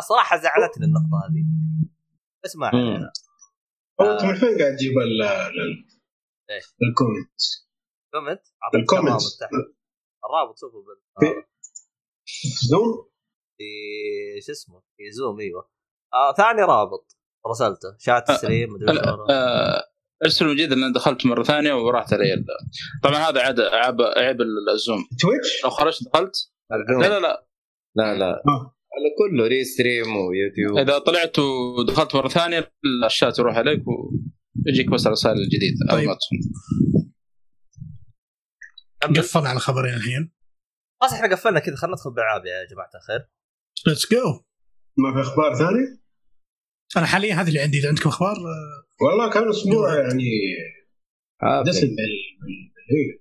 فصراحة 0.00 0.36
زعلتني 0.36 0.86
النقطة 0.86 1.26
هذه. 1.26 1.44
بس 2.44 2.56
ما. 2.56 2.66
علينا. 2.66 3.12
انت 4.00 4.24
من 4.24 4.34
فين 4.34 4.58
قاعد 4.58 4.76
تجيب 4.76 4.98
ال- 4.98 5.22
ال- 5.22 5.86
إيش؟ 6.50 6.64
الكومنت 6.82 7.40
كومنت 8.14 8.42
الكومنت. 8.74 9.06
الرابط 9.06 9.36
تحت. 9.40 9.50
الرابط 10.24 10.58
شوفه 10.58 10.78
بال 10.82 11.00
في- 11.20 11.46
Zoom؟ 12.68 13.08
في 13.58 13.64
شو 14.46 14.52
اسمه؟ 14.52 14.82
في 14.96 15.10
Zoom 15.12 15.40
أيوه. 15.40 15.70
آه 16.14 16.32
ثاني 16.34 16.62
رابط 16.62 17.16
رسلته. 17.50 17.96
chat 17.98 18.30
stream 18.32 18.72
مدري. 18.72 18.98
آه، 19.30 19.82
ارسل 20.24 20.46
مجيد 20.46 20.72
إن 20.72 20.92
دخلت 20.92 21.26
مرة 21.26 21.42
ثانية 21.42 21.72
وراحت 21.74 22.12
علي 22.12 22.34
ال- 22.34 22.44
طبعا 23.02 23.14
هذا 23.16 23.40
عاد 23.42 23.60
عيب 23.60 24.00
عيب 24.02 24.36
ال 24.74 24.78
Zoom. 24.78 24.98
Twitch 25.20 25.64
لو 25.64 25.70
خرجت 25.70 26.04
دخلت؟ 26.08 26.52
لا 26.70 27.08
لا 27.08 27.20
لا. 27.20 27.46
لا 27.96 28.14
لا. 28.14 28.42
آه. 28.48 28.75
كله 29.18 29.46
Restream 29.46 30.16
و 30.16 30.24
YouTube 30.24 30.78
إذا 30.78 30.98
طلعت 30.98 31.38
ودخلت 31.38 32.14
مرة 32.16 32.28
ثانية 32.28 32.72
الشات 33.06 33.38
يروح 33.38 33.56
عليك 33.56 33.82
ويجيك 33.86 34.90
بس 34.90 35.06
الرسائل 35.06 35.36
الجديده 35.36 35.76
طيب. 35.90 36.08
ما 36.08 36.14
تدخل. 36.14 36.36
قفلنا 39.22 39.48
على 39.48 39.58
خبرين 39.58 39.94
الحين 39.94 40.32
خلاص 41.00 41.12
إحنا 41.12 41.36
قفلنا 41.36 41.60
كذا 41.60 41.76
خلينا 41.76 41.94
ندخل 41.96 42.10
بالالعاب 42.10 42.46
يا 42.46 42.64
جماعة 42.74 42.90
الخير 42.94 43.28
let's 43.86 44.12
go 44.12 44.44
ما 44.98 45.14
في 45.14 45.20
أخبار 45.28 45.54
ثانية؟ 45.54 46.00
أنا 46.96 47.06
حاليا 47.06 47.34
هذا 47.34 47.48
اللي 47.48 47.60
عندي 47.60 47.78
إذا 47.78 47.88
عندكم 47.88 48.08
أخبار 48.08 48.36
آه، 48.36 49.04
والله 49.06 49.30
كان 49.30 49.48
أسبوع 49.48 49.98
يعني 49.98 50.24
عافية. 51.42 51.70
دسم 51.70 51.86
بال- 51.86 52.38
بال-. 52.40 53.20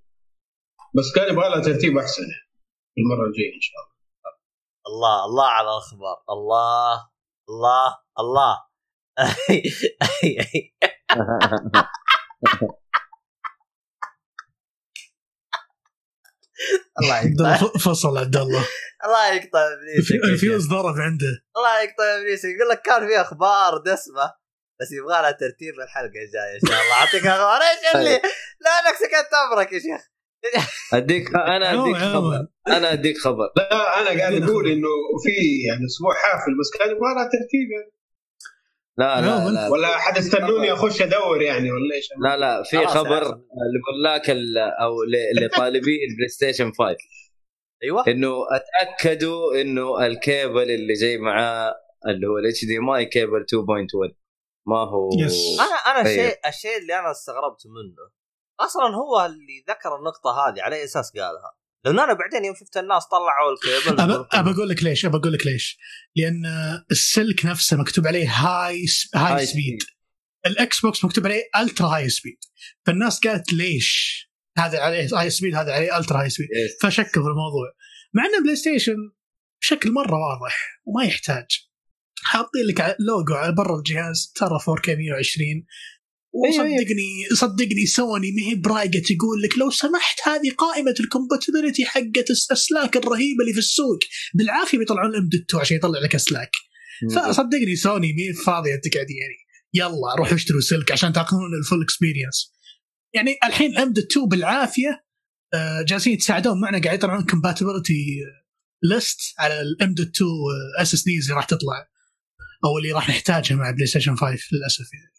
بس 0.96 1.12
كان 1.16 1.34
يبغى 1.34 1.50
لها 1.50 1.62
ترتيب 1.62 1.98
أحسن 1.98 2.24
المرة 2.98 3.28
الجاية 3.28 3.56
إن 3.56 3.62
شاء 3.62 3.76
الله 3.84 3.95
الله 4.88 5.26
الله 5.26 5.48
على 5.48 5.68
الأخبار. 5.68 6.24
الله 6.30 7.10
الله 7.50 7.98
الله. 8.20 8.66
الله 17.00 17.20
يقطع. 17.22 17.58
فصل 17.80 18.18
عبد 18.18 18.36
الله. 18.36 18.68
الله 19.06 19.34
يقطع 19.34 19.60
إبليسك. 19.74 20.16
الفيوز 20.16 20.68
ضرب 20.68 20.96
عنده. 21.00 21.44
الله 21.58 21.82
يقطع 21.82 22.04
إبليسك. 22.04 22.50
يقول 22.50 22.70
لك 22.70 22.82
كان 22.82 23.08
في 23.08 23.22
أخبار 23.22 23.78
دسمة 23.78 24.34
بس 24.82 24.92
يبغى 24.92 25.22
لها 25.22 25.32
ترتيب 25.32 25.74
الحلقة 25.80 26.06
الجاية 26.26 26.56
إن 26.56 26.68
شاء 26.68 26.82
الله. 26.82 26.94
أعطيك 26.94 27.28
أخبار. 27.28 27.62
إيش 27.62 27.96
اللي؟ 27.96 28.22
لا 28.60 28.72
انك 28.80 28.96
سكت 28.96 29.34
أمرك 29.34 29.72
يا 29.74 29.80
شيخ. 29.80 30.15
اديك 30.94 31.36
أنا 31.36 31.74
أديك 31.84 31.96
خبر. 31.98 32.48
أنا 32.68 32.94
أديك 32.94 33.18
خبر 33.18 33.50
لا 33.58 34.02
أنا 34.02 34.20
قاعد 34.22 34.44
أقول 34.44 34.68
إنه 34.68 34.88
في 35.24 35.32
يعني 35.70 35.86
أسبوع 35.86 36.14
حافل 36.14 36.52
بس 36.60 36.78
كان 36.80 36.88
يبغى 36.90 37.14
لها 37.16 37.24
ترتيب 37.24 37.72
يعني. 37.78 37.92
لا 38.98 39.22
لا. 39.22 39.50
لا 39.52 39.70
ولا 39.70 39.98
حتستنوني 39.98 40.74
أخش 40.74 41.02
أدور 41.02 41.42
يعني 41.42 41.72
ولا 41.72 41.96
إيش 41.96 42.10
لا 42.24 42.38
لا 42.38 42.64
في 42.64 42.86
خبر. 42.86 43.24
لملاك 43.74 44.30
ال- 44.30 44.58
أو 44.58 45.04
ل- 45.04 45.46
لطالبي 45.46 45.98
ال 46.10 46.28
PlayStation 46.30 46.72
5 46.72 46.96
أيوه 47.84 48.04
إنه 48.08 48.34
أتأكدوا 48.52 49.62
إنه 49.62 50.06
الكيبل 50.06 50.72
اللي 50.72 50.94
جاي 50.94 51.18
معاه 51.18 51.74
اللي 52.08 52.28
هو 52.28 52.38
ال 52.38 52.66
HDMI 52.66 53.06
cable 53.06 53.46
2.1 53.46 54.16
ما 54.68 54.78
هو 54.78 55.10
yes. 55.20 55.60
أنا 55.60 56.00
أنا. 56.00 56.10
الشيء 56.10 56.40
الشيء 56.48 56.78
اللي 56.78 57.00
أنا 57.00 57.12
استغربت 57.12 57.62
منه 57.68 58.10
أصلا 58.60 58.96
هو 58.96 59.26
اللي 59.26 59.64
ذكر 59.70 59.96
النقطة 59.96 60.30
هذه 60.30 60.62
على 60.62 60.84
أساس 60.84 61.12
قالها. 61.12 61.56
لأن 61.86 62.00
أنا 62.00 62.14
بعدين 62.14 62.46
يوم 62.46 62.56
شفت 62.56 62.78
الناس 62.78 63.06
طلعوا 63.06 63.52
الكيبل 63.54 64.02
أبى 64.34 64.52
أقول 64.52 64.70
لك 64.70 64.84
ليش 64.84 65.06
ابى 65.06 65.18
أقول 65.18 65.34
لك 65.34 65.46
ليش. 65.46 65.78
لأن 66.16 66.46
السلك 66.92 67.46
نفسه 67.46 67.78
مكتوب 67.78 68.08
عليه 68.08 68.30
high 68.30 68.86
high 69.16 69.34
high 69.34 69.46
speed 69.46 69.78
ال 70.46 70.82
Xbox 70.82 71.06
مكتوب 71.06 71.26
عليه 71.26 71.44
ultra 71.58 71.88
high 71.88 72.10
speed 72.10 72.38
فالناس 72.86 73.20
قالت 73.20 73.54
ليش 73.54 74.26
هذا 74.58 74.80
عليه 74.80 75.08
high 75.14 75.30
speed 75.30 75.56
هذا 75.56 75.74
عليه 75.74 75.98
ultra 75.98 76.22
high 76.22 76.30
speed. 76.30 76.48
فشكوا 76.82 77.24
في 77.24 77.30
الموضوع. 77.30 77.74
مع 78.14 78.26
ان 78.26 78.44
PlayStation 78.44 78.96
بشكل 79.62 79.92
مرة 79.92 80.16
واضح 80.16 80.82
وما 80.86 81.06
يحتاج. 81.06 81.46
حاطين 82.24 82.66
لك 82.68 82.96
لوجو 83.00 83.34
على 83.34 83.56
برا 83.56 83.78
الجهاز 83.78 84.32
ترى 84.36 84.60
4K 84.60 84.90
120 84.90 84.98
أيوة، 84.98 85.16
أيوة. 85.50 85.66
وصدقني 86.36 87.26
صدقني 87.34 87.86
سوني 87.86 88.32
ما 88.32 88.42
هي 88.42 88.56
برايقة 88.56 89.00
تقول 89.00 89.42
لك 89.44 89.58
لو 89.58 89.70
سمحت 89.70 90.20
هذه 90.28 90.52
قائمة 90.58 90.96
ال 91.00 91.06
compatibility 91.06 91.86
حقت 91.86 92.30
الاسلاك 92.30 92.98
الرهيبه 92.98 93.42
اللي 93.42 93.54
في 93.54 93.60
السوق. 93.60 94.00
بالعافية 94.34 94.78
بيطلعون 94.78 95.12
dot 95.12 95.42
2 95.50 95.62
عشان 95.62 95.78
يطلع 95.78 96.00
لك 96.00 96.16
اسلاك 96.16 96.52
فصدقني 97.16 97.76
سوني 97.76 98.14
مي 98.14 98.34
فاضية 98.34 98.76
تقعد 98.76 99.08
يعني. 99.10 99.46
يلا 99.74 100.16
روحوا 100.18 100.36
اشتروا 100.36 100.62
سلك 100.62 100.92
عشان 100.92 101.14
تاخذون 101.14 101.54
ال 101.60 101.64
full 101.64 101.82
experience 101.82 102.54
يعني 103.14 103.36
الحين 103.46 103.78
M 103.78 103.94
dot 103.94 104.12
2 104.12 104.28
بالعافية 104.28 105.06
آه، 105.54 105.82
جالسين 105.82 106.14
يتساعدون 106.14 106.62
معنا 106.62 106.82
قاعد 106.82 106.98
يطلعون 106.98 107.26
compatibility 107.26 108.22
list 108.84 109.20
على 109.40 109.62
ال 109.62 109.78
M 109.78 109.94
dot 109.94 110.08
2 110.08 110.30
SSDs 110.82 111.24
اللي 111.24 111.36
راح 111.36 111.46
تطلع. 111.46 111.88
أو 112.66 112.78
اللي 112.78 112.92
راح 112.92 113.10
نحتاجها 113.10 113.56
مع 113.56 113.72
PlayStation 113.72 114.16
5 114.16 114.40
للأسف 114.52 114.94
يعني. 114.94 115.15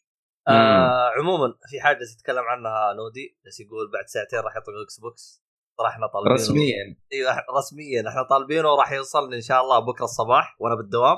آه 0.48 1.10
عموما 1.18 1.54
في 1.70 1.80
حاجة 1.80 1.98
تتكلم 2.16 2.44
عنها 2.44 2.92
نودي 2.92 3.38
بس 3.46 3.60
يقول 3.60 3.90
بعد 3.92 4.04
ساعتين 4.06 4.38
راح 4.38 4.56
يطلق 4.56 4.74
Xbox 4.84 5.42
ترى 5.78 5.88
إحنا 5.88 6.06
طالبينه. 6.06 6.34
رسميا. 6.34 6.96
أيوه 7.12 7.36
رسميا. 7.58 8.08
إحنا 8.08 8.22
طالبينه 8.22 8.68
وراح 8.72 8.92
يوصلني 8.92 9.36
إن 9.36 9.40
شاء 9.40 9.60
الله 9.62 9.78
بكرة 9.78 10.04
الصباح 10.04 10.56
وأنا 10.60 10.74
بالدوام. 10.74 11.16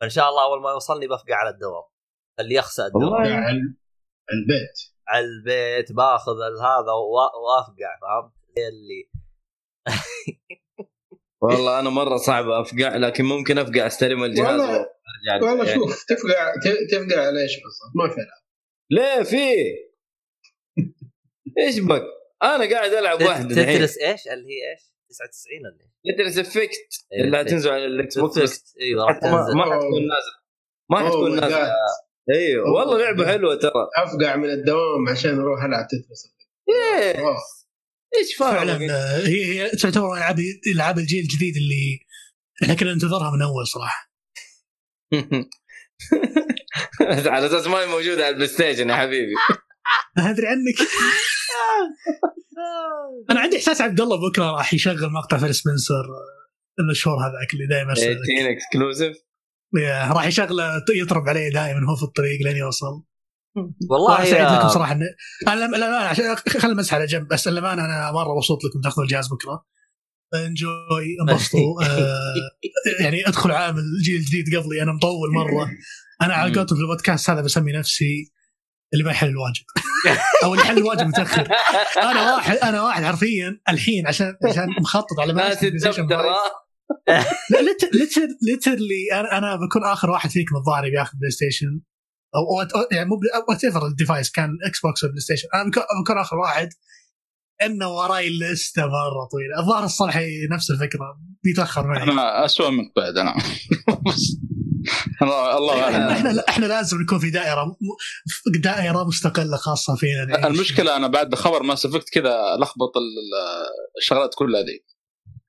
فإن 0.00 0.10
شاء 0.10 0.28
الله 0.28 0.42
أول 0.44 0.62
ما 0.62 0.70
يوصلني 0.70 1.06
بفقع 1.06 1.34
على 1.36 1.50
الدوام. 1.50 1.82
اللي 2.40 2.54
يخسى 2.54 2.86
الدوام. 2.86 3.04
والله. 3.12 3.18
على 3.34 3.58
البيت. 4.32 4.78
على 5.08 5.24
البيت 5.24 5.92
باخذ 5.92 6.32
هذا 6.62 6.92
وأفقع 6.92 7.98
فهمت؟ 8.02 8.32
اللي. 8.58 9.10
والله 11.42 11.80
أنا 11.80 11.90
مرة 11.90 12.16
صعب 12.16 12.48
أفقع 12.48 12.96
لكن 12.96 13.24
ممكن 13.24 13.58
أفقع 13.58 13.86
أستلم 13.86 14.24
الجهاز 14.24 14.60
والله- 14.60 14.86
وأرجع. 15.28 15.46
والله 15.48 15.64
يعني. 15.68 15.80
شوف 15.80 16.04
تفقع 16.04 16.52
تفقع 16.90 17.26
على 17.26 17.42
إيش 17.42 17.52
بالضبط؟ 17.62 17.92
ما 17.94 18.08
في. 18.14 18.20
ليه 18.90 19.22
في. 19.22 19.54
إيش 21.58 21.78
بك؟ 21.78 22.02
أنا 22.42 22.70
قاعد 22.70 22.92
ألعب 22.92 23.22
واحدة 23.22 23.60
الحين. 23.62 23.76
تدرس 23.76 23.98
إيش؟ 23.98 24.28
اللي 24.28 24.48
هي 24.48 24.72
إيش؟ 24.72 24.82
99 25.10 25.56
اللي 25.66 25.84
هي 26.06 26.12
تدرس 26.32 26.38
افكت 26.46 27.06
اللي. 27.12 27.40
هتنزل 27.40 27.70
على 27.70 27.86
الاكس 27.86 28.18
بوكس. 28.18 28.74
أيوه 28.80 29.04
راح 29.06 29.16
حتى 29.16 29.30
ما, 29.30 29.38
تنزل. 29.46 29.56
ما 29.56 29.64
حتكون 29.64 30.02
نازله 30.08 30.38
ما 30.90 30.98
حتكون 31.06 31.38
Oh 31.38 31.40
نازله. 31.40 31.72
أيوه 32.34 32.64
Oh 32.66 32.68
والله 32.68 32.98
لعبة. 32.98 33.26
حلوة 33.26 33.54
ترى. 33.54 33.72
أفقع 33.98 34.36
من 34.36 34.50
الدوام 34.50 35.08
عشان 35.08 35.38
أروح 35.38 35.64
ألعب 35.64 35.86
Tetris 35.86 36.34
أوه. 37.18 37.36
إيش 38.16 38.34
فاهم 38.36 38.54
فعلا 38.54 38.72
آه، 38.72 39.26
هي 39.26 39.44
هي 39.62 39.70
تعتبر 39.70 40.16
العاب 40.16 40.36
العاب 40.74 40.98
الجيل 40.98 41.22
الجديد 41.22 41.56
اللي 41.56 41.98
إحنا 42.62 42.74
كنا 42.74 42.92
ننتظرها 42.92 43.30
من 43.30 43.42
أول 43.42 43.66
صراحة. 43.66 44.12
على 47.34 47.46
أساس 47.46 47.66
ما 47.66 47.80
هي 47.80 47.86
موجودة 47.86 48.24
على 48.24 48.28
ال 48.28 48.48
PlayStation 48.48 48.88
يا 48.90 48.94
حبيبي. 48.94 49.34
أدري 50.18 50.46
عنك. 50.46 50.78
أنا 53.30 53.40
عندي 53.40 53.56
إحساس 53.56 53.80
عبد 53.80 54.00
الله 54.00 54.30
بكرة 54.30 54.50
راح 54.50 54.74
يشغل 54.74 55.12
مقطع 55.12 55.38
فيل 55.38 55.54
سبنسر 55.54 55.94
آه، 55.94 56.80
المشهور 56.80 57.16
هذاك 57.16 57.54
اللي 57.54 57.66
دائما 57.66 57.90
ارسل 57.90 58.02
18 58.02 58.50
exclusive 58.50 59.16
يا، 59.76 60.12
راح 60.12 60.26
يشغله 60.26 60.82
يطرب 60.94 61.28
عليه 61.28 61.52
دائما 61.52 61.90
هو 61.90 61.96
في 61.96 62.02
الطريق 62.02 62.42
لين 62.42 62.56
يوصل. 62.56 63.02
والله 63.90 64.24
سعيد 64.24 64.58
لكم 64.58 64.68
صراحة 64.68 64.92
إن... 64.92 65.02
أنا 65.48 65.60
لما 65.64 65.76
لا 65.76 65.90
لا 65.90 66.08
عشان 66.08 66.36
خلي 66.36 66.72
المسح 66.72 66.94
على 66.94 67.06
جنب 67.06 67.28
بس 67.28 67.48
للأمانة 67.48 67.84
أنا 67.84 68.12
مرة 68.12 68.36
مبسوط 68.36 68.64
لكم 68.64 68.80
تأخذوا 68.80 69.04
الجهاز 69.04 69.28
بكرة. 69.28 69.64
انجوي 70.34 71.16
انبسطوا. 71.20 71.82
آه 71.84 72.34
يعني 73.00 73.28
أدخل 73.28 73.50
عام 73.50 73.76
الجيل 73.78 74.16
الجديد 74.16 74.56
قبلي 74.56 74.82
أنا 74.82 74.92
مطول 74.92 75.32
مرة. 75.34 75.70
أنا 76.22 76.34
على 76.34 76.54
قولتهم 76.56 76.76
في 76.78 76.82
البودكاست 76.82 77.30
هذا 77.30 77.40
بسمي 77.40 77.72
نفسي 77.72 78.32
اللي 78.92 79.04
ما 79.04 79.10
يحل 79.10 79.28
الواجب. 79.28 79.64
أو 80.44 80.52
اللي 80.54 80.64
يحل 80.64 80.78
الواجب 80.78 81.06
متأخر. 81.06 81.48
أنا 81.96 82.34
واحد 82.34 82.56
أنا 82.56 82.82
واحد 82.82 83.04
حرفيا 83.04 83.60
الحين 83.68 84.06
عشان 84.06 84.34
عشان 84.50 84.66
مخطط 84.80 85.20
على؟ 85.20 85.32
لا 85.52 85.54
literally 88.42 89.12
أنا 89.12 89.38
أنا 89.38 89.56
بكون 89.56 89.84
آخر 89.84 90.10
واحد 90.10 90.30
فيكم 90.30 90.56
الظاهر 90.56 90.90
بياخذ 90.90 91.18
PlayStation 91.18 91.80
أو 92.34 92.64
أو- 92.82 92.86
يعني 92.94 93.08
مو 93.08 93.20
whatever 93.48 93.64
ال 93.64 93.86
device 93.86 94.30
كان 94.30 94.50
Xbox 94.66 95.04
أو 95.04 95.10
PlayStation 95.10 95.48
أنا 95.54 95.64
بكون 96.04 96.18
آخر 96.18 96.36
واحد. 96.38 96.68
إنه 97.62 97.88
وراي 97.88 98.38
لسته 98.38 98.82
مرة 98.82 99.28
طويلة. 99.32 99.60
الظاهر 99.60 99.84
الصالحي 99.84 100.46
نفس 100.50 100.70
الفكرة. 100.70 101.20
بيتأخر 101.44 101.86
معي. 101.86 102.02
أنا 102.02 102.44
اسوء 102.44 102.70
منك 102.70 102.92
بعد 102.96 103.16
أنا. 103.16 103.34
الله 105.22 105.82
أعلم. 105.84 106.08
إحنا, 106.08 106.44
إحنا 106.48 106.66
لازم 106.66 107.00
نكون 107.02 107.18
في 107.18 107.30
دائرة 107.30 107.64
م- 107.64 108.60
دائرة 108.60 109.04
مستقلة 109.04 109.56
خاصة 109.56 109.96
فينا. 109.96 110.24
نعيش. 110.24 110.46
المشكلة 110.46 110.96
أنا 110.96 111.06
بعد 111.08 111.34
خبر 111.34 111.62
Mass 111.62 111.74
Effect 111.74 112.08
كذا 112.08 112.56
لخبط 112.60 112.96
ال- 112.96 113.68
الشغلات 113.98 114.30
كلها 114.34 114.62
ذي. 114.62 114.84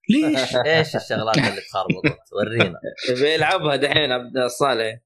ليش؟ 0.10 0.56
إيش 0.66 0.96
الشغلات 0.96 1.38
اللي 1.38 1.62
تخربطت 1.70 2.20
ورينا. 2.34 2.80
بيلعبها 3.10 3.76
دحين 3.76 4.12
عبد 4.12 4.38
الصالح. 4.38 5.00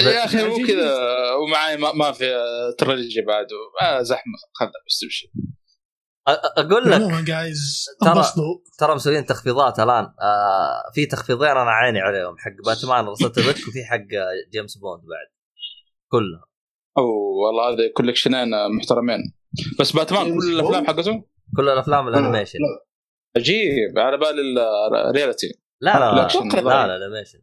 يا 0.00 0.24
أخي 0.24 0.44
مو. 0.48 0.66
كذا. 0.66 0.94
ومعي 1.32 1.76
ما, 1.76 1.92
ما 1.92 2.12
في 2.12 2.34
تريلوجي 2.78 3.20
بعد. 3.22 3.46
آه 3.82 4.02
زحمة. 4.02 4.32
خذها 4.52 4.70
بس 4.88 4.98
تمشي 5.00 5.32
أقول 6.28 6.90
لك 6.90 7.24
جايز 7.24 7.86
ترى- 8.04 8.78
ترى 8.78 8.94
مسويين 8.94 9.26
تخفيضات 9.26 9.80
الآن. 9.80 10.04
آه 10.04 10.90
في 10.94 11.06
تخفيضين 11.06 11.50
أنا 11.50 11.70
عيني 11.70 12.00
عليهم. 12.00 12.38
حق 12.38 12.50
باتمان 12.66 13.06
رسالة 13.06 13.32
الريك 13.38 13.56
وفي 13.68 13.84
حق 13.84 14.06
جيمس 14.52 14.76
بوند 14.76 15.00
بعد. 15.00 15.32
كلها 16.08 16.44
أو 16.98 17.04
والله 17.44 17.68
هذا 17.68 17.92
كولكشنين 17.96 18.48
محترمين. 18.78 19.18
بس 19.80 19.92
باتمان 19.92 20.38
كل 20.40 20.52
الأفلام؟ 20.60 20.86
حقته؟ 20.86 21.24
كل 21.56 21.68
الأفلام 21.68 22.08
ال 22.08 22.12
animation. 22.12 22.58
لا. 22.58 22.86
عجيب. 23.36 23.98
على 23.98 24.16
بالي 24.18 24.40
ال 25.10 25.15
reality 25.15 25.46
لا 25.80 25.98
لا 25.98 25.98
لا 25.98 26.28
لا، 26.44 26.60
لا 26.60 26.86
لا 26.86 26.96
ال 26.96 27.00
animation. 27.00 27.38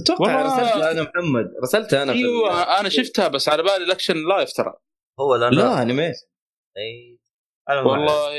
أتوقع 0.00 0.42
رسلتها 0.42 0.90
أنا 0.92 1.02
محمد. 1.02 1.50
رسلتها 1.62 2.02
أنا 2.02 2.12
أيوه 2.12 2.80
أنا 2.80 2.88
شفتها 2.88 3.28
بس 3.28 3.48
على 3.48 3.62
بالي 3.62 3.76
ال 3.76 3.81
action 3.81 4.14
live 4.28 4.52
ترى. 4.52 4.74
هو 5.20 5.36
لا 5.36 5.82
animation. 5.82 6.26
أي. 6.76 7.15
والله 7.68 8.30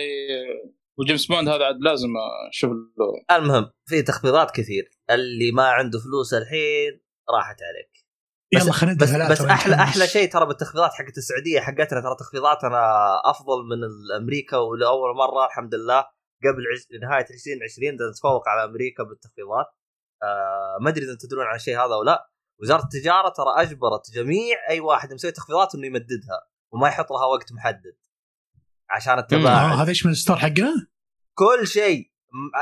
وجيمس 0.99 1.25
بوند 1.25 1.49
هذا 1.49 1.65
عاد 1.65 1.75
لازم 1.79 2.09
أشوف 2.49 2.71
له. 2.71 3.37
المهم 3.37 3.71
في 3.85 4.01
تخفيضات 4.01 4.51
كثير. 4.51 4.89
اللي 5.09 5.51
ما 5.51 5.67
عنده 5.67 5.99
فلوس 5.99 6.33
الحين 6.33 7.01
راحت 7.35 7.57
عليك. 7.61 8.07
يلا 8.53 8.71
خلينا 8.71 8.97
بس 8.97 9.09
بس 9.31 9.41
أحلى 9.41 9.75
أحلى 9.75 10.07
شيء 10.07 10.31
ترى 10.31 10.45
بالتخفيضات 10.45 10.91
حقت 10.93 11.17
السعودية 11.17 11.59
حقتنا 11.59 12.01
ترى 12.01 12.15
تخفيضاتنا 12.19 12.81
أفضل 13.25 13.63
من 13.63 13.77
أمريكا 14.21 14.57
ولأول 14.57 15.15
مرة 15.15 15.45
الحمد 15.45 15.75
لله. 15.75 15.99
قبل 16.43 16.63
عش... 16.73 16.87
نهاية 17.01 17.25
2020 17.33 18.09
نتفوق 18.09 18.49
على 18.49 18.63
أمريكا 18.63 19.03
بالتخفيضات. 19.03 19.65
آه 20.23 20.77
ما 20.81 20.89
أدري 20.89 21.05
إذا 21.05 21.17
تدرون 21.19 21.45
عن 21.45 21.55
الشيء 21.55 21.75
هذا 21.75 21.93
أو 21.93 22.03
لا. 22.03 22.29
وزارة 22.61 22.83
التجارة 22.83 23.29
ترى 23.29 23.53
أجبرت 23.57 24.11
جميع 24.15 24.55
أي 24.69 24.79
واحد 24.79 25.13
مسوي 25.13 25.31
تخفيضات 25.31 25.75
إنه 25.75 25.87
يمددها 25.87 26.47
وما 26.73 26.87
يحط 26.87 27.11
لها 27.11 27.25
وقت 27.25 27.53
محدد. 27.53 27.97
عشان 28.89 29.19
التباعد. 29.19 29.71
آه 29.71 29.81
هذا 29.81 29.89
إيش 29.89 30.05
من 30.05 30.11
الستور 30.11 30.37
حقنا؟ 30.37 30.87
كل 31.33 31.67
شيء. 31.67 32.11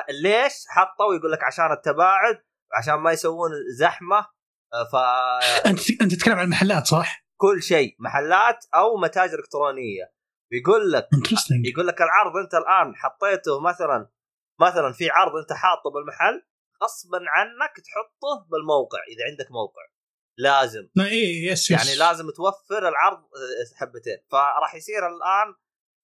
ليش 0.10 0.54
حطوا 0.68 1.16
يقول 1.16 1.32
لك 1.32 1.44
عشان 1.44 1.72
التباعد؟ 1.72 2.42
عشان 2.74 2.94
ما 2.94 3.12
يسوون 3.12 3.52
زحمة 3.80 4.18
آه، 4.74 4.84
ف 4.92 4.96
أنت 5.70 6.02
أنت 6.02 6.14
تتكلم 6.16 6.36
عن 6.36 6.46
المحلات 6.46 6.88
صح؟ 6.88 7.26
كل 7.38 7.64
شيء. 7.64 7.96
محلات 8.00 8.66
أو 8.76 8.98
متاجر 8.98 9.40
إلكترونية. 9.40 10.16
بيقول 10.52 10.92
لك 10.92 11.08
يقول 11.66 11.88
لك 11.88 12.02
العرض 12.02 12.38
أنت 12.38 12.54
الآن 12.54 12.96
حطيته 12.96 13.62
مثلا 13.62 14.10
مثلا 14.62 14.92
في 14.92 15.10
عرض 15.10 15.36
أنت 15.36 15.54
حاطه 15.54 15.90
بالمحل 15.94 16.46
غصبا 16.84 17.18
عنك 17.18 17.74
تحطه 17.76 18.48
بالموقع 18.52 19.00
إذا 19.00 19.24
عندك 19.32 19.52
موقع. 19.52 19.82
لازم. 20.38 20.90
اي 21.00 21.06
إيه، 21.06 21.52
يس 21.52 21.72
يس 21.72 21.72
يعني 21.72 22.00
لازم 22.00 22.30
توفر 22.30 22.88
العرض 22.88 23.18
آه، 23.18 23.76
حبتين. 23.80 24.18
فراح 24.32 24.76
يصير 24.76 25.08
الآن 25.08 25.56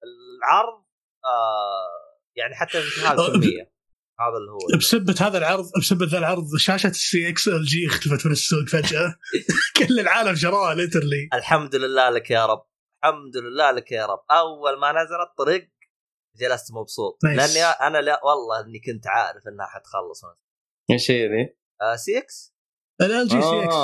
العرض 0.04 0.84
آه 1.26 2.22
يعني 2.36 2.56
حتى 2.56 2.78
انتهاء 2.78 3.14
الكمية. 3.28 3.72
هذا 4.20 4.38
اللي 4.38 4.52
هو. 4.52 4.78
بسبة 4.78 5.28
هذا 5.28 5.38
العرض 5.38 5.66
بسبة 5.80 6.06
ذا 6.06 6.18
العرض 6.18 6.43
شاشة 6.58 6.88
ال 6.88 7.64
CX 7.66 7.77
LG 7.77 7.88
اختفت 7.88 8.26
من 8.26 8.32
السوق 8.32 8.66
فجأة. 8.68 9.16
كل 9.88 9.99
العالم 9.99 10.36
شراها 10.36 10.74
literally 10.76 11.30
الحمد 11.34 11.76
لله 11.76 12.10
لك 12.10 12.32
يا 12.32 12.45
رب. 12.45 12.64
الحمد 13.04 13.38
لله 13.38 13.72
لك 13.72 13.91
يا 13.91 14.06
رب. 14.06 14.20
أول 14.32 14.80
ما 14.80 14.91
نزلت 14.91 15.30
طرق 15.38 15.68
جلست 16.39 16.72
مبسوط 16.74 17.18
nice. 17.24 17.56
لأني 17.58 17.66
أنا 17.66 17.97
لا 17.97 18.22
والله 18.26 18.66
إني 18.66 18.80
كنت 18.80 19.08
عارف 19.08 19.47
إنها 19.47 19.66
حتخلص. 19.66 20.22
إيش 20.91 21.12
هي 21.12 21.28
ذي؟ 21.28 21.58
سي 21.95 22.18
إكس 22.18 22.56
ال 23.02 23.28
جي 23.28 23.41
سي 23.41 23.64
إكس 23.64 23.76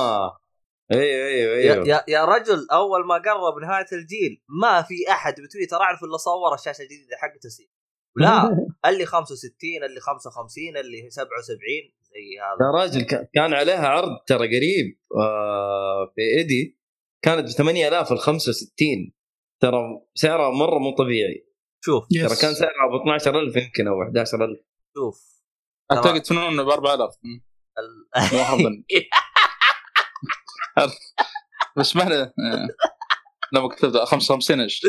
أيوه 0.92 1.28
أيوه 1.28 1.58
يا, 1.58 1.74
أيوه. 1.74 1.88
يا, 1.88 2.04
يا 2.08 2.26
رجل 2.26 2.68
أول 2.72 3.06
ما 3.08 3.16
قرب 3.16 3.58
نهاية 3.62 3.86
الجيل 3.94 4.44
ما 4.62 4.82
في 4.82 4.96
أحد 5.12 5.34
بتويتر 5.42 5.78
أعرف 5.82 6.04
إلا 6.04 6.18
صور 6.18 6.54
الشاشة 6.54 6.82
الجديدة 6.82 7.18
حقته 7.18 7.50
C. 7.50 7.70
لا 8.16 8.50
اللي 8.90 9.06
65 9.06 9.50
اللي 9.90 10.00
55 10.00 10.78
اللي 10.78 11.10
77 11.10 11.60
زي 12.02 12.40
هذا. 12.40 12.66
يا 12.68 12.72
راجل 12.84 13.28
كان 13.34 13.54
عليها 13.54 13.88
عرض 13.88 14.10
ترى 14.28 14.48
قريب 14.58 15.00
آه 15.18 16.12
في 16.16 16.22
إيدي 16.38 16.80
كانت 17.22 17.46
ب 17.48 17.50
8000 17.52 18.12
ال 18.12 18.20
65 18.20 19.14
ترى 19.62 19.78
سعرها 20.16 20.52
مرة 20.52 20.80
مو 20.80 20.96
طبيعي. 20.96 21.48
شوف. 21.86 22.04
يس. 22.12 22.28
ترى 22.30 22.42
كان 22.42 22.54
سعرها 22.54 22.88
ب 22.92 22.96
12000 23.02 23.56
يمكن 23.56 23.88
أو 23.88 24.02
11000 24.04 24.58
شوف. 24.96 25.38
أعتقد 25.92 26.26
فنون 26.26 26.66
ب 26.66 26.70
4000 26.70 27.16
ال- 27.80 28.38
مو 28.38 28.44
حظا 28.44 28.70
بس 31.78 31.96
ما. 31.96 32.32
لما 33.54 33.68
كتبت 33.70 33.96
55 33.96 34.60
إيش؟ 34.62 34.82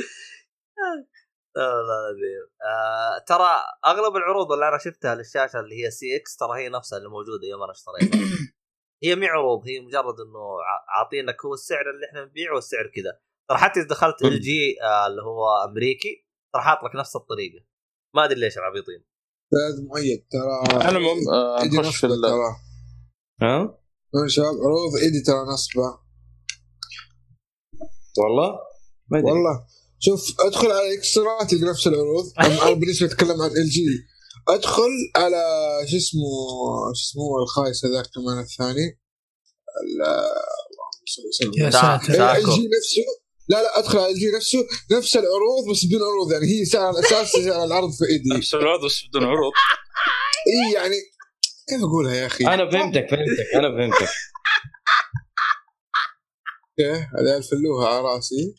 لا 1.56 1.62
لا 1.62 2.12
لا 2.12 2.48
آه 2.68 3.24
ترى 3.26 3.48
أغلب 3.86 4.16
العروض 4.16 4.52
اللي 4.52 4.68
أنا 4.68 4.78
شفتها 4.78 5.14
للشاشة 5.14 5.60
اللي 5.60 5.84
هي 5.84 5.90
CX 5.90 6.36
ترى 6.36 6.62
هي 6.62 6.68
نفسها 6.68 6.98
اللي 6.98 7.08
موجودة 7.08 7.46
يوم 7.50 7.62
أنا 7.62 7.72
اشتريتها. 7.72 8.20
هي 9.04 9.16
مي 9.16 9.26
عروض 9.26 9.66
هي 9.68 9.80
مجرد 9.80 10.14
إنه 10.20 10.38
ع- 10.62 10.98
عاطينك 10.98 11.44
هو 11.44 11.54
السعر 11.54 11.90
اللي 11.94 12.06
إحنا 12.08 12.24
نبيعه 12.24 12.54
والسعر 12.54 12.86
كذا. 12.94 13.20
ترى 13.48 13.58
حتى 13.58 13.80
إذا 13.80 13.88
دخلت 13.88 14.22
LG 14.24 14.82
آه 14.82 15.06
اللي 15.06 15.22
هو 15.22 15.64
أمريكي 15.68 16.26
ترى 16.54 16.62
حاط 16.62 16.78
لك 16.84 16.96
نفس 16.96 17.16
الطريقة. 17.16 17.64
ما 18.14 18.24
أدري 18.24 18.40
ليش 18.40 18.58
العبيطين. 18.58 19.04
لازم 19.52 19.84
مؤيد 19.84 20.26
ترى 20.30 20.78
على 20.82 20.98
العموم 20.98 21.18
آه، 21.32 21.64
نخش 21.64 21.96
في 21.96 22.06
ها؟ 23.42 23.78
شباب 24.28 24.54
عروض 24.64 24.96
EA 25.02 25.20
ترى 25.20 25.36
نصبة. 25.52 25.98
والله؟ 28.18 28.50
ما 29.10 29.18
أدري. 29.18 29.30
والله. 29.30 29.66
شوف 29.98 30.40
أدخل 30.40 30.70
على 30.70 30.94
eXtra 30.98 31.44
تلقى 31.44 31.64
نفس 31.70 31.86
العروض. 31.86 32.32
أنا 32.40 32.72
بالنسبة 32.72 33.06
اتكلم 33.06 33.42
عن 33.42 33.50
LG. 33.50 33.86
أدخل 34.48 34.90
على 35.16 35.42
شو 35.90 35.96
اسمه 35.96 36.30
شو 36.94 37.10
اسمه 37.10 37.42
الخايس 37.42 37.84
هذاك 37.84 38.06
كمان 38.14 38.38
الثاني. 38.40 39.00
ال- 39.82 40.38
يا 41.58 41.70
ساتر. 41.70 42.12
ساكو. 42.12 42.54
LG 42.54 42.68
نفسه. 42.76 43.04
لا 43.48 43.62
لا 43.62 43.78
أدخل 43.78 43.98
على 43.98 44.12
LG 44.12 44.30
نفسه. 44.36 44.66
نفس 44.92 45.16
العروض 45.16 45.70
بس 45.70 45.84
بدون 45.84 46.02
عروض. 46.02 46.32
يعني 46.32 46.46
هي 46.46 46.64
سعر 46.64 46.90
الاساس 46.90 47.28
سعر 47.30 47.64
العرض 47.64 47.90
في 47.92 48.04
EA. 48.04 48.30
نفس 48.38 48.54
العرض 48.54 48.84
بس 48.84 49.00
بدون 49.08 49.24
عروض. 49.24 49.52
اي 50.48 50.72
يعني 50.74 50.96
كيف 51.68 51.80
أقولها 51.82 52.14
يا 52.14 52.26
أخي؟ 52.26 52.44
أنا 52.46 52.70
فهمتك 52.70 53.10
فهمتك 53.10 53.54
أنا 53.54 53.68
فهمتك. 53.78 54.08
أوكي 56.80 57.06
هذا 57.18 57.36
الفلوها 57.36 57.88
على 57.88 58.00
رأسي. 58.00 58.54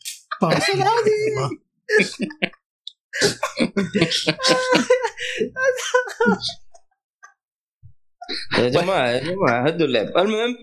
يا 8.58 8.70
جماعة 8.70 9.10
يا 9.10 9.20
جماعة 9.24 9.68
هدوا 9.68 9.88
اللعب. 9.88 10.08
المهم 10.18 10.56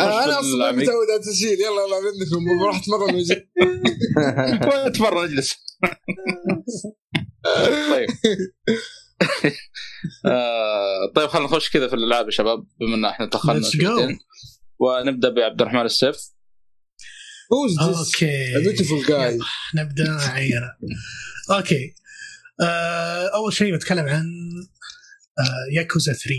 أنا 0.00 0.24
أنا 0.24 0.40
أصلا. 0.40 0.72
متعود 0.72 1.06
على 1.10 1.16
التسجيل. 1.20 1.60
يلا 1.60 1.82
يلا 1.86 1.96
عندكم 1.96 2.60
بروح 2.60 2.76
اتمرن 2.76 3.14
وجي 3.14 3.50
وين 4.74 4.92
تمرن 4.92 5.24
اجلس 5.24 5.56
طيب. 7.90 8.08
آه، 10.26 11.12
طيب 11.14 11.28
خلينا 11.28 11.46
نخش 11.46 11.70
كذا 11.70 11.88
في 11.88 11.94
الالعاب 11.94 12.26
يا 12.26 12.30
شباب 12.30 12.66
بما 12.80 12.94
إن 12.94 13.04
إحنا 13.04 13.26
تاخرنا. 13.26 13.70
شويتين. 13.70 14.18
ونبدأ 14.78 15.28
بعبد 15.28 15.60
الرحمن 15.60 15.84
السيف. 15.84 16.16
Who's 17.52 17.78
this? 17.80 17.98
أوكي. 17.98 18.54
A 18.54 18.58
beautiful 18.58 19.06
guy. 19.08 19.46
نبدأ 19.74 20.12
عينا 20.20 20.76
أوكي. 21.50 21.94
آه 22.60 23.28
أول 23.34 23.52
شيء 23.52 23.74
بتكلم 23.74 24.06
عن 24.06 24.24
آه 25.38 25.76
ياكوزا 25.76 26.12
3 26.12 26.34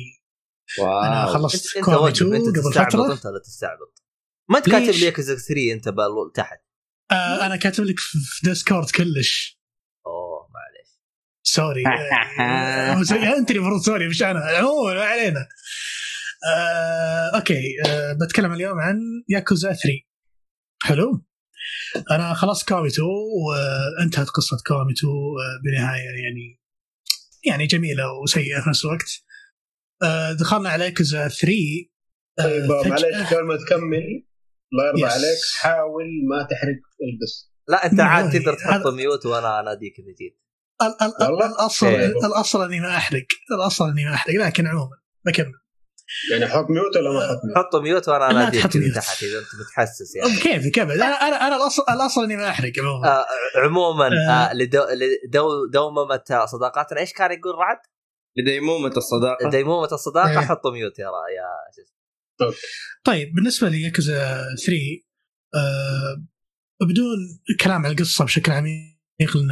أنا 0.80 1.26
واو 1.26 1.34
خلصت 1.34 1.76
انت 1.76 1.86
كيوامي 1.86 1.98
وقف 1.98 2.14
2 2.16 2.36
أنت 2.36 2.60
قبل 2.60 2.74
فترة. 2.74 3.14
أنت 3.14 3.26
لا 3.26 3.40
تستعبط. 3.44 4.04
ما 4.50 4.58
انت 4.58 4.70
كاتب؟ 4.70 4.90
لي 4.90 5.06
ياكوزا 5.06 5.36
3 5.36 5.74
انت 5.74 5.94
تحت. 6.36 6.60
آه 7.12 7.46
أنا 7.46 7.56
كاتب 7.56 7.84
لك 7.84 8.00
في 8.00 8.18
ديسكورد 8.44 8.90
كلش. 8.90 9.63
sorry. 11.56 11.84
آه، 12.40 13.00
بس 13.02 13.12
انت 13.12 13.50
اللي 13.52 13.60
المفروض 13.60 13.82
sorry 13.82 14.08
مش 14.08 14.24
أنا. 14.24 14.40
عموما 14.40 14.94
ما 14.94 15.02
علينا. 15.04 15.48
آه، 16.56 17.36
أوكي 17.36 17.62
آه، 17.88 18.14
بتكلم 18.14 18.54
اليوم 18.54 18.80
عن 18.80 19.00
ياكوزا 19.30 19.74
3 19.74 20.00
حلو؟ 20.84 21.26
أنا 22.12 22.34
خلصت 22.34 22.68
كيوامي 22.70 22.88
2 22.88 23.08
وانتهت 24.00 24.28
قصة 24.30 24.58
كيوامي 24.68 24.94
2 24.94 25.12
آه، 25.14 25.62
بنهاية 25.64 26.02
يعني 26.24 26.60
يعني 27.46 27.66
جميلة 27.68 28.04
وسيئة 28.24 28.62
في 28.62 28.70
نفس 28.70 28.86
الوقت. 28.86 29.12
آه، 30.04 30.32
دخلنا 30.32 30.70
على 30.70 30.86
ياكوزا 30.86 31.28
3 31.28 31.54
آه، 32.40 32.44
طيب 32.44 32.68
فجأة- 32.84 32.88
معليش 32.88 33.34
قبل 33.34 33.44
ما 33.44 33.56
تكمل 33.58 34.04
الله 34.74 34.88
يرضى 34.88 35.02
يس. 35.02 35.12
عليك 35.14 35.40
حاول 35.62 36.06
ما 36.30 36.44
تحرق 36.44 36.80
القصة. 37.14 37.50
لا 37.68 37.86
أنت 37.92 38.00
عاد 38.00 38.32
تقدر 38.40 38.54
تحط 38.54 38.88
ميوت 38.88 39.26
وأنا 39.26 39.60
أناديك 39.60 39.94
إذا 40.00 40.08
جيت. 40.08 40.18
ال- 40.18 40.24
ال- 40.24 40.32
والله؟ 40.32 40.43
الاصل 41.46 41.88
إيه. 41.88 42.06
الأصل 42.06 42.64
إني 42.64 42.80
ما 42.80 42.98
أحرق 42.98 43.26
الأصل 43.52 43.90
إني 43.90 44.06
ما 44.06 44.14
أحرق 44.14 44.34
لكن 44.36 44.68
عموما 44.68 44.98
بكمل 45.26 45.54
يعني 46.32 46.48
حط 46.48 46.66
ميوت 46.70 46.98
ولا 46.98 47.12
ما 47.12 47.26
أحط 47.26 47.42
ميوت؟ 47.46 47.58
حط 47.58 47.76
ميوت 47.76 48.10
وأنا 48.10 48.24
لا 48.24 48.32
اناديك 48.32 48.62
تحط 48.62 48.72
كذا 48.74 48.82
ميوت. 48.82 48.96
تحت 48.96 49.24
إذا 49.24 49.40
أنت 49.40 49.48
متحسس 49.62 50.16
يعني 50.16 50.36
كيف 50.40 50.68
كيف 50.74 50.84
أنا 50.92 51.06
أنا 51.06 51.48
أنا 51.48 51.56
الاصل 51.56 51.84
الأصل 51.90 52.24
إني 52.24 52.36
ما 52.36 52.50
أحرق 52.50 52.72
عموما 52.80 53.08
آه 53.08 53.26
عموما 53.64 54.08
آه. 54.08 54.32
آه 54.32 54.54
لدو 54.54 54.84
لدو 55.28 55.66
دوممة 55.74 56.46
صداقاتنا 56.46 57.00
إيش 57.00 57.14
كان 57.14 57.32
يقول 57.32 57.56
رعد؟ 57.56 57.78
لديمومة 58.38 58.94
الصداقة 58.98 59.50
ديمومة 59.50 59.90
الصداقة 59.92 60.30
إيه. 60.32 60.38
حط 60.46 60.68
mute 60.68 61.00
يا 61.00 61.06
را- 61.06 61.30
يا 61.38 61.74
شو 61.76 61.82
اسمه. 61.82 62.58
طيب 63.04 63.34
بالنسبة 63.36 63.70
لياكوزا 63.70 64.16
3 64.66 64.78
آه 65.56 66.24
بدون 66.82 67.18
كلام 67.62 67.86
على 67.86 67.94
القصة 67.94 68.26
بشكل 68.26 68.52
عميق 68.52 69.38
لأن 69.38 69.52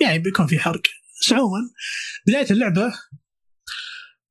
يعني 0.00 0.18
بيكون 0.18 0.46
في 0.46 0.58
حرق. 0.58 0.82
بس 1.20 1.32
عموما 1.32 1.60
بداية 2.26 2.50
اللعبة 2.50 2.92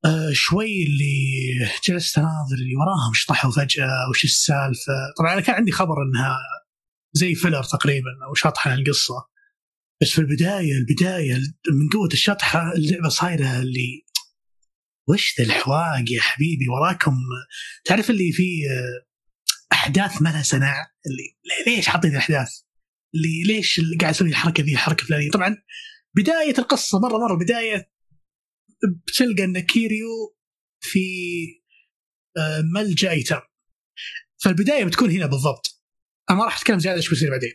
آه 0.05 0.31
شوي 0.33 0.83
اللي 0.83 1.69
جلست 1.87 2.17
أناظر 2.17 2.55
اللي 2.55 2.75
وراهم 2.75 3.13
شطحوا 3.13 3.51
فجأة 3.51 4.09
وش 4.09 4.23
السالفة. 4.23 4.93
طبعا 5.17 5.33
أنا 5.33 5.41
كان 5.41 5.55
عندي 5.55 5.71
خبر 5.71 5.95
إنها 6.03 6.37
زي 7.13 7.35
filler 7.35 7.63
تقريبا 7.63 8.09
أو 8.27 8.33
شطحة 8.33 8.71
عن 8.71 8.79
القصة. 8.79 9.31
بس 10.01 10.09
في 10.09 10.19
البداية 10.19 10.73
البداية 10.73 11.33
من 11.71 11.89
قوة 11.93 12.09
الشطحة 12.13 12.73
اللعبة 12.73 13.09
صايرة 13.09 13.59
اللي 13.59 14.05
وش 15.07 15.35
ذا 15.39 15.45
الحوا 15.45 16.11
يا 16.11 16.21
حبيبي؟ 16.21 16.69
وراكم 16.69 17.17
تعرف 17.85 18.09
اللي 18.09 18.31
فيه 18.31 18.67
أحداث 19.71 20.21
ما 20.21 20.29
لها 20.29 20.43
سناع 20.43 20.91
اللي 21.05 21.75
ليش 21.75 21.89
حطيت 21.89 22.11
الأحداث؟ 22.11 22.49
اللي 23.15 23.43
ليش 23.43 23.79
اللي 23.79 23.97
قاعد 23.97 24.13
أسوي 24.13 24.29
الحركة 24.29 24.63
ذي 24.63 24.73
الحركة 24.73 25.01
الفلانية؟ 25.01 25.31
طبعا 25.31 25.57
بداية 26.15 26.57
القصة 26.57 26.99
مرة 26.99 27.17
مرة 27.17 27.37
بداية 27.37 27.91
بتلقى 29.07 29.43
إن 29.43 29.59
كيريو 29.59 30.37
في 30.79 30.99
آه، 32.37 32.61
ملجا 32.75 33.11
ايتام 33.11 33.41
فالبداية 34.43 34.85
بتكون 34.85 35.11
هنا 35.11 35.25
بالضبط. 35.25 35.81
أنا 36.29 36.37
ما 36.37 36.45
راح 36.45 36.57
أتكلم 36.57 36.79
زيادة 36.79 36.97
إيش 36.97 37.09
بيصير 37.09 37.29
بعدين؟ 37.29 37.51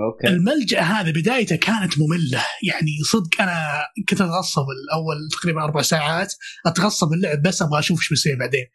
أوكي. 0.00 0.28
الملجأ 0.28 0.80
هذا 0.80 1.10
بدايته 1.10 1.56
كانت 1.56 1.98
مملة. 1.98 2.44
يعني 2.62 2.98
صدق 3.12 3.40
أنا 3.40 3.86
كنت 4.08 4.20
أتغصب 4.20 4.62
الأول 4.62 5.28
تقريبا 5.32 5.64
أربع 5.64 5.82
ساعات 5.82 6.34
أتغصب 6.66 7.12
اللعب 7.12 7.42
بس 7.42 7.62
أبغى 7.62 7.78
أشوف 7.78 7.98
إيش 7.98 8.08
بيصير 8.08 8.36
بعدين. 8.36 8.66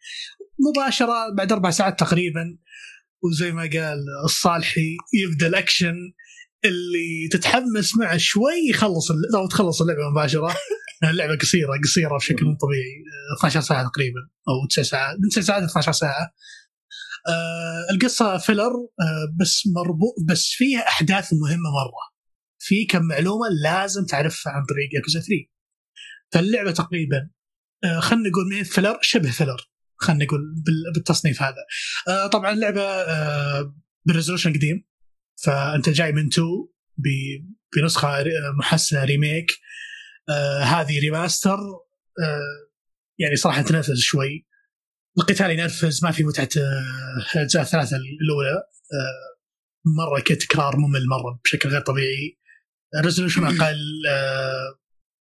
مباشرة 0.70 1.34
بعد 1.34 1.52
أربع 1.52 1.70
ساعات 1.70 2.00
تقريبا 2.00 2.58
وزي 3.24 3.52
ما 3.52 3.62
قال 3.62 3.98
الصالحي 4.24 4.96
يبدأ 5.14 5.46
الأكشن 5.46 5.94
اللي 6.64 7.28
تتحمس 7.32 7.96
معه 7.96 8.16
شوي 8.16 8.68
يخلص 8.70 9.10
أو 9.36 9.46
تخلص 9.48 9.82
اللعبة 9.82 10.10
مباشرة. 10.10 10.54
اللعبة 11.10 11.36
قصيرة 11.36 11.70
قصيرة 11.84 12.16
بشكل 12.16 12.44
مو 12.44 12.56
طبيعي. 12.56 13.02
12 13.38 13.60
ساعة 13.60 13.88
تقريبا 13.88 14.20
أو 14.48 14.66
9 14.70 14.84
ساعات 14.84 15.16
من 15.20 15.28
9 15.28 15.44
ساعات 15.44 15.62
ل 15.62 15.66
12 15.66 15.92
ساعة. 15.92 16.34
آه 17.28 17.94
القصة 17.94 18.38
filler 18.38 18.72
آه 19.00 19.34
بس 19.40 19.62
مربوط 19.76 20.14
بس 20.28 20.48
فيها 20.56 20.80
أحداث 20.88 21.32
مهمة 21.32 21.70
مرة. 21.70 22.16
في 22.58 22.84
كم 22.84 23.02
معلومة 23.02 23.48
لازم 23.62 24.04
تعرفها 24.06 24.52
عن 24.52 24.64
طريق 24.64 24.94
ياكوزا 24.94 25.20
3 25.20 25.32
فاللعبة 26.32 26.70
تقريبا 26.70 27.30
آه 27.84 28.00
خلينا 28.00 28.28
نقول 28.28 28.44
من 28.50 28.62
filler 28.62 28.98
شبه 29.02 29.30
filler 29.30 29.70
خلينا 29.98 30.24
نقول 30.24 30.40
بال- 30.66 30.92
بالتصنيف 30.94 31.42
هذا. 31.42 31.64
آه 32.08 32.26
طبعا 32.26 32.52
اللعبة 32.52 32.82
آه 32.82 33.74
ب 34.06 34.10
resolution 34.10 34.52
قديم 34.52 34.84
فأنت 35.44 35.88
جاي 35.88 36.12
من 36.12 36.26
2 36.26 36.46
ب- 36.96 37.56
بنسخة 37.76 38.24
محسنة 38.58 39.04
remake. 39.04 39.52
آه 40.28 40.60
هذه 40.62 41.00
remaster 41.00 41.58
آه 42.22 42.66
يعني 43.18 43.36
صراحة 43.36 43.62
تنرفز 43.62 43.94
شوي. 43.96 44.46
القتال 45.18 45.50
ينرفز 45.50 46.04
ما 46.04 46.10
في 46.10 46.24
متعة 46.24 46.48
الاجزاء 47.34 47.62
الثلاثة 47.62 47.96
الأولى. 47.96 48.62
آه 48.92 49.36
مرة 49.98 50.20
كتكرار 50.20 50.76
ممل 50.76 51.06
مرة 51.06 51.40
بشكل 51.44 51.68
غير 51.68 51.80
طبيعي. 51.80 52.38
resolution 52.96 53.44
أقل 53.60 54.06
آه 54.08 54.78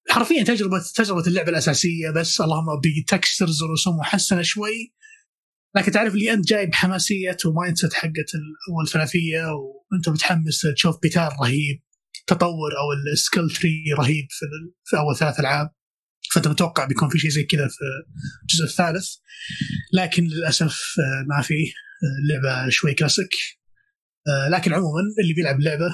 حرفيا 0.10 0.44
تجربه 0.44 0.84
تجربة 0.96 1.28
اللعبة 1.28 1.50
الأساسية 1.50 2.10
بس. 2.10 2.42
اللهم 2.42 2.82
ب 2.84 2.93
textures 2.93 3.64
ورسوم 3.64 3.98
محسنة 3.98 4.42
شوي. 4.42 4.94
لكن 5.76 5.92
تعرف 5.92 6.14
اللي 6.14 6.34
أنت 6.34 6.48
جاي 6.48 6.66
بحماسيه 6.66 7.38
و 7.46 7.78
mindset 7.78 7.94
حقت 7.94 8.32
الأول 8.36 8.88
ثلاثيه 8.94 9.44
وأنت 9.92 10.10
متحمس 10.10 10.62
تشوف 10.76 10.96
قتال 10.96 11.30
رهيب 11.42 11.82
تطور 12.28 12.72
أو 12.78 13.12
ال 13.14 13.20
skill 13.20 13.50
tree 13.50 13.84
رهيب 14.00 14.28
في, 14.30 14.46
في 14.84 14.98
أول 14.98 15.18
ثلاث 15.18 15.40
ألعاب 15.40 15.70
فأنت 16.32 16.48
متوقع 16.48 16.86
بيكون 16.86 17.10
في 17.10 17.20
شيء 17.20 17.30
زي 17.30 17.44
كذا 17.44 17.68
في 17.68 17.76
الجزء 18.42 18.66
الثالث. 18.66 19.16
لكن 19.94 20.24
للأسف 20.24 20.80
آه، 21.00 21.26
ما 21.28 21.42
في 21.42 21.54
آه، 21.54 22.24
اللعبه 22.24 22.70
شوي 22.70 22.94
كلاسيك 22.94 23.30
آه، 24.28 24.50
لكن 24.50 24.74
عموما 24.74 25.02
اللي 25.22 25.34
بيلعب 25.34 25.60
اللعبة 25.60 25.88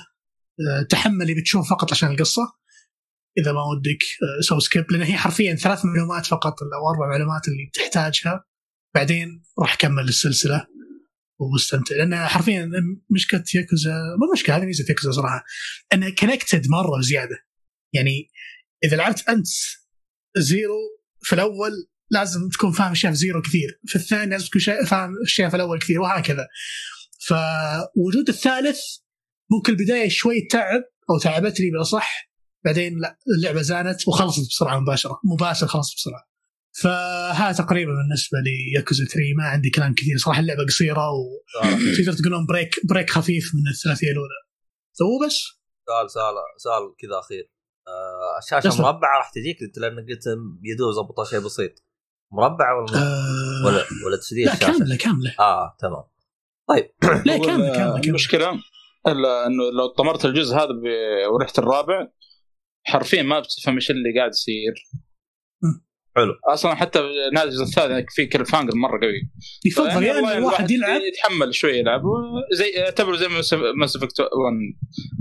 آه، 0.70 0.84
تحمل 0.90 1.22
اللي 1.22 1.42
بتشوف 1.42 1.70
فقط 1.70 1.92
عشان 1.92 2.12
القصة. 2.12 2.61
إذا 3.38 3.52
ما 3.52 3.62
ودك 3.64 4.04
آه، 4.04 4.42
سوي 4.42 4.60
skip 4.60 4.92
لأن 4.92 5.02
هي 5.02 5.18
حرفيا 5.18 5.56
ثلاث 5.56 5.86
معلومات 5.86 6.26
فقط 6.26 6.56
أو 6.64 6.90
أربع 6.90 7.10
معلومات 7.10 7.48
اللي 7.48 7.70
تحتاجها. 7.74 8.46
بعدين 8.96 9.44
راح 9.60 9.76
كمل 9.76 10.04
السلسلة 10.04 10.68
ومستمتع. 11.40 11.96
لأن 11.96 12.26
حرفيا 12.28 12.72
مشكلة 13.10 13.44
ياكوزا 13.56 13.92
مو 13.92 14.34
مشكلة 14.34 14.58
هذه 14.58 14.66
ميزة 14.66 14.86
ياكوزا 14.90 15.12
صراحة. 15.12 15.44
انها 15.94 16.10
connected 16.10 16.68
مرة 16.70 17.00
بزياده 17.00 17.46
يعني 17.94 18.32
إذا 18.84 18.98
لعبت 18.98 19.30
أنت 19.30 19.48
زيرو 20.38 20.80
في 21.22 21.34
الأول 21.34 21.72
لازم 22.12 22.50
تكون 22.50 22.72
فاهم 22.72 22.92
اشياء 22.92 23.14
في 23.14 23.18
زيرو 23.18 23.42
كثير. 23.42 23.80
في 23.86 23.96
الثاني 23.96 24.32
لازم 24.32 24.48
تكون 24.48 24.86
فاهم 24.86 25.14
اشياء 25.26 25.50
في 25.50 25.56
الأول 25.56 25.80
كثير 25.80 26.02
وهكذا. 26.02 26.48
فوجود 27.28 28.30
الثالث 28.30 28.80
ممكن 29.52 29.74
البداية 29.74 30.10
شوي 30.10 30.48
تعب 30.52 30.84
أو 31.10 31.20
تعبتني 31.20 31.72
بالأصح. 31.72 32.31
بعدين 32.66 33.00
لا 33.00 33.18
اللعبة 33.38 33.62
زانت 33.62 34.08
وخلصت 34.08 34.50
بسرعة 34.50 34.80
مباشرة 34.80 35.20
مباشره 35.34 35.68
خلصت 35.68 35.96
بسرعة. 35.96 36.32
فهذا 36.82 37.52
تقريبا 37.52 37.92
بالنسبة 37.92 38.38
لي 38.46 38.72
ياكوزا 38.80 39.06
3 39.06 39.20
ما 39.38 39.44
عندي 39.44 39.70
كلام 39.70 39.94
كثير 39.94 40.18
صراحة 40.18 40.40
اللعبة 40.40 40.64
قصيرة 40.66 41.10
وتقدر 41.12 42.14
تقولون 42.22 42.46
break 42.46 42.70
break 42.90 43.10
خفيف 43.10 43.52
من 43.56 43.72
الثلاثية 43.74 44.12
الأولى. 44.12 44.40
هو 45.02 45.26
بس؟ 45.26 45.38
سؤال 45.88 46.12
سؤال 46.12 46.34
سؤال 46.58 46.96
كذا 47.00 47.20
أخير. 47.20 47.52
آه 47.88 48.38
الشاشة. 48.60 48.82
مربعة 48.82 49.18
راح 49.18 49.32
تجيك 49.36 49.58
أنت 49.64 49.78
لانك 49.78 50.06
قلت 50.10 50.26
يدوب 50.64 50.92
ضبطها 50.94 51.26
شيء 51.26 51.40
بسيط. 51.40 51.72
مربعة 52.32 52.82
ولا 52.82 52.98
آه. 52.98 53.66
ولا 53.66 53.86
ولا 54.06 54.18
تسديد 54.18 54.46
لا 54.46 54.54
الشاشة؟ 54.54 54.72
كاملة 54.78 54.96
كاملة. 54.96 55.36
آه 55.40 55.76
تمام. 55.80 56.04
طيب. 56.70 56.92
لا 57.26 57.38
كاملة 57.38 57.72
آه، 57.72 57.76
كاملة 57.76 58.02
المشكلة 58.08 58.52
إلا 59.08 59.48
إنه 59.48 59.64
لو 59.78 59.88
طمرت 59.98 60.26
الجزء 60.26 60.56
هذا 60.56 60.68
ورحت 61.34 61.60
الرابع 61.60 62.08
حرفيا 62.84 63.22
ما 63.24 63.40
بتفهم 63.40 63.76
إيش 63.76 63.92
اللي 63.92 64.14
قاعد 64.18 64.30
يصير. 64.30 64.74
حلو. 66.16 66.34
أصلا 66.54 66.76
حتى 66.76 67.00
نازل 67.34 67.48
الجزء 67.48 67.64
الثالث 67.64 68.06
في 68.16 68.26
كليف 68.26 68.56
هانجر 68.56 68.76
مرة 68.76 69.00
قوي. 69.00 69.32
يفضل 69.66 69.88
والله 69.96 70.34
ان 70.34 70.38
الواحد 70.38 70.72
يلعب. 70.72 71.02
يتحمل 71.02 71.56
شوي 71.56 71.78
يلعب. 71.78 72.02
زي 72.58 72.82
اعتبره 72.84 73.16
زي 73.18 73.28
ماس 73.78 73.96
افكت 73.96 74.20
1 74.20 74.30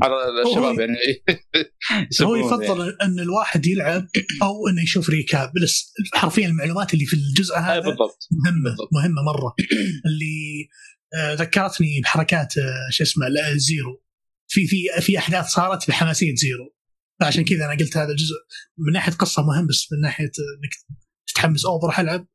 على 0.03 0.15
الشباب 0.47 0.65
هو- 0.75 0.81
يعني. 0.81 0.97
هو 2.23 2.35
يسمونه 2.37 2.39
يعني. 2.51 2.65
يفضل 2.65 2.97
إن 3.03 3.21
الواحد 3.21 3.67
يلعب 3.67 4.07
أو 4.43 4.69
إنه 4.69 4.83
يشوف 4.83 5.11
recap. 5.11 5.53
بس 5.63 5.93
حرفيا 6.15 6.47
المعلومات 6.47 6.95
اللي 6.95 7.05
في 7.05 7.15
الجزء 7.15 7.57
هذا 7.57 7.81
بالضبط. 7.81 8.29
مهمة 8.45 8.65
بالضبط. 8.71 8.89
مهمة 8.93 9.23
مرة. 9.23 9.55
اللي 10.07 10.69
آه، 11.17 11.35
ذكرتني 11.35 12.01
بحركات 12.01 12.59
آه، 12.59 12.89
شو 12.91 13.05
اسمه 13.05 13.29
لا، 13.29 13.57
زيرو. 13.57 14.03
في 14.49 14.67
في 14.67 14.77
في 15.01 15.19
أحداث 15.19 15.47
صارت 15.47 15.89
بحماسية 15.89 16.35
zero. 16.35 16.75
فعشان 17.21 17.45
كذا 17.45 17.65
أنا 17.65 17.73
قلت 17.79 17.97
هذا 17.97 18.11
الجزء 18.11 18.35
من 18.79 18.93
ناحية 18.93 19.13
قصة 19.13 19.43
مهم 19.43 19.67
بس 19.67 19.93
من 19.93 20.01
ناحية 20.01 20.25
إنك 20.25 21.01
تتحمس. 21.27 21.67
أو 21.67 21.79
بروح 21.79 22.01
العب 22.01 22.27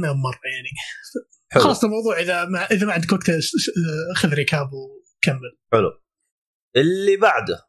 ما 0.00 0.12
مرة 0.12 0.40
يعني. 0.54 0.68
خلاص 1.64 1.84
الموضوع 1.84 2.20
إذا 2.20 2.44
ما 2.44 2.64
إذا 2.64 2.86
ما 2.86 2.92
عندك 2.92 3.12
وقت 3.12 3.30
خذ 4.16 4.34
recap 4.34 4.70
وكمل. 4.72 5.58
حلو. 5.72 5.90
اللي 6.76 7.16
بعده. 7.16 7.68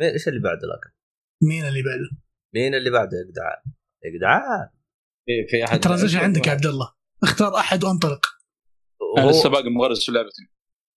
مين 0.00 0.10
إيش 0.10 0.28
اللي 0.28 0.40
بعده 0.40 0.60
لكن؟ 0.60 0.90
مين 1.42 1.64
اللي 1.64 1.82
بعده؟ 1.82 2.22
مين 2.54 2.74
اللي 2.74 2.90
بعده؟ 2.90 3.16
يا 3.16 3.30
جدعان؟ 3.30 3.74
يا 4.04 4.18
جدعان 4.18 4.68
في 5.26 5.32
في 5.48 5.64
أحد 5.64 5.74
ال 5.74 5.78
transition 5.78 6.18
عندك؟ 6.18 6.46
يا 6.46 6.52
عبد 6.52 6.66
الله. 6.66 6.94
اختار 7.22 7.56
أحد 7.56 7.84
وانطلق. 7.84 8.26
أنا 9.18 9.30
لسه 9.30 9.48
باقي 9.48 9.70
مغرز 9.70 10.04
في 10.04 10.12
لعبتي. 10.12 10.42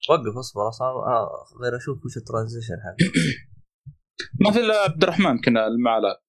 وقف 0.09 0.37
اصبر 0.37 0.69
أصلا 0.69 0.87
آه 0.87 1.45
غير 1.63 1.77
أشوف 1.77 2.05
وش 2.05 2.17
ال 2.17 2.22
transition 2.22 2.75
حقه. 2.83 3.11
ما 4.41 4.51
في 4.51 4.59
إلا 4.59 4.75
عبد 4.83 5.03
الرحمن 5.03 5.41
كنا 5.41 5.67
مع 5.85 5.97
لا 5.97 6.21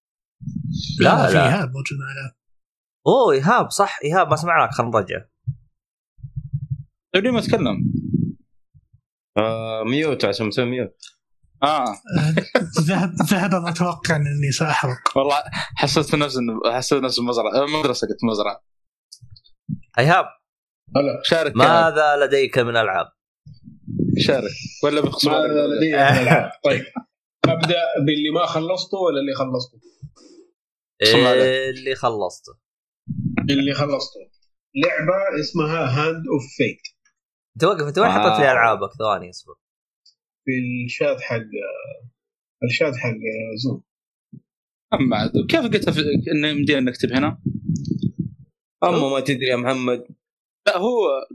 لا، 1.01 1.27
في 1.29 1.35
لا. 1.35 1.45
إيهاب 1.47 1.69
موجود 1.69 1.99
معنا. 1.99 2.35
أوه 3.07 3.33
إيهاب 3.35 3.71
صح 3.71 3.99
إيهاب 4.05 4.29
ما 4.31 4.37
سمعناك 4.37 4.71
خلينا 4.71 4.93
نرجع 4.93 5.25
طيب 7.15 7.25
ليه 7.25 7.31
ما 7.31 7.39
اتكلم؟ 7.39 7.93
آه 9.39 9.83
mute 9.85 10.25
عشان 10.25 10.47
مسوي 10.47 10.65
mute. 10.65 10.97
آه. 11.63 11.85
آه، 11.93 11.95
ذهب 12.81 13.13
ذهب 13.23 13.55
ما 13.55 13.69
أتوقع 13.69 14.17
إني 14.17 14.53
سأحرق. 14.53 15.17
والله 15.17 15.37
حسيت 15.77 16.15
نفسي 16.15 16.39
حسيت 16.73 17.03
نفسي 17.03 17.23
مزرعه 17.23 17.63
آه، 17.63 17.67
مدرسة 17.81 18.07
قلت 18.09 18.25
مزرعة. 18.25 18.65
إيهاب. 19.99 20.25
هلا. 20.97 21.21
شارك 21.25 21.57
ماذا 21.57 22.17
لديك 22.27 22.59
من 22.59 22.77
ألعاب؟ 22.77 23.07
شارك. 24.19 24.51
ولا 24.85 25.01
بخصوص 25.01 25.27
ما 25.33 25.37
لدي 25.77 25.95
الالعاب 25.95 26.51
طيب. 26.65 26.85
أبدأ 27.45 27.83
باللي 28.07 28.31
ما 28.35 28.47
خلصته 28.47 28.99
ولا 28.99 29.21
اللي 29.21 29.35
خلصته؟ 29.35 29.79
إيه 31.03 31.71
اللي 31.71 31.95
خلصته. 31.95 32.53
اللي 33.51 33.75
خلصته. 33.75 34.21
لعبة 34.75 35.41
اسمها 35.41 35.85
Hand 35.87 36.25
of 36.29 36.43
Fate 36.57 36.81
أنت 37.57 37.65
وقف 37.65 37.87
أنت 37.89 37.99
وين 37.99 38.09
آه. 38.11 38.13
حطيت 38.13 38.41
لي 38.41 38.53
ألعابك؟ 38.53 38.91
ثواني 38.99 39.31
اصبر. 39.31 39.55
في 40.45 40.51
الشات 40.87 41.21
حق 41.21 41.41
الشات 42.65 42.97
حق 42.97 43.11
زوم 43.65 43.83
اما 44.95 45.33
كيف 45.49 45.61
قلت 45.61 45.91
في- 45.91 46.01
انه 46.35 46.49
يمدينا 46.49 46.81
نكتب 46.81 47.13
هنا؟ 47.13 47.41
اما 48.85 49.09
ما 49.09 49.21
تدري 49.21 49.47
يا 49.47 49.57
محمد. 49.57 50.05
لا 50.67 50.77
هو 50.77 51.27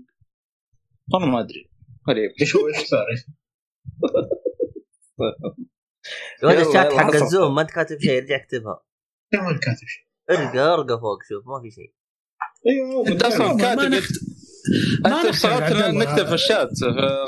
والله 1.13 1.27
ما 1.29 1.39
أدري. 1.39 1.69
غريب. 2.09 2.31
إيش 2.41 2.55
هو 2.55 2.67
إيش 2.67 2.77
صار؟ 2.77 3.05
يلا، 6.43 6.61
الشات 6.61 6.93
حق. 6.93 7.15
الزوم 7.15 7.55
ما 7.55 7.61
أنت 7.61 7.71
كاتب 7.71 7.99
شيء 7.99 8.17
ارجع 8.21 8.35
اكتبها. 8.35 8.83
لا 9.33 9.41
ما 9.41 9.59
كاتب 9.59 9.87
شيء. 9.87 10.03
ارقى 10.31 10.59
ارقى 10.73 10.99
فوق 10.99 11.23
شوف 11.29 11.47
ما 11.47 11.61
في 11.61 11.71
شيء. 11.71 11.93
أيوه 12.67 13.07
أنت 13.07 13.23
أصلا 13.23 13.53
ما 13.53 13.57
كاتب 13.61 13.81
نكتب 13.81 14.21
ما 15.05 15.19
انت 15.21 15.25
استغربت. 15.29 15.73
نكتب 15.95 16.27
في 16.27 16.33
الشات. 16.33 16.69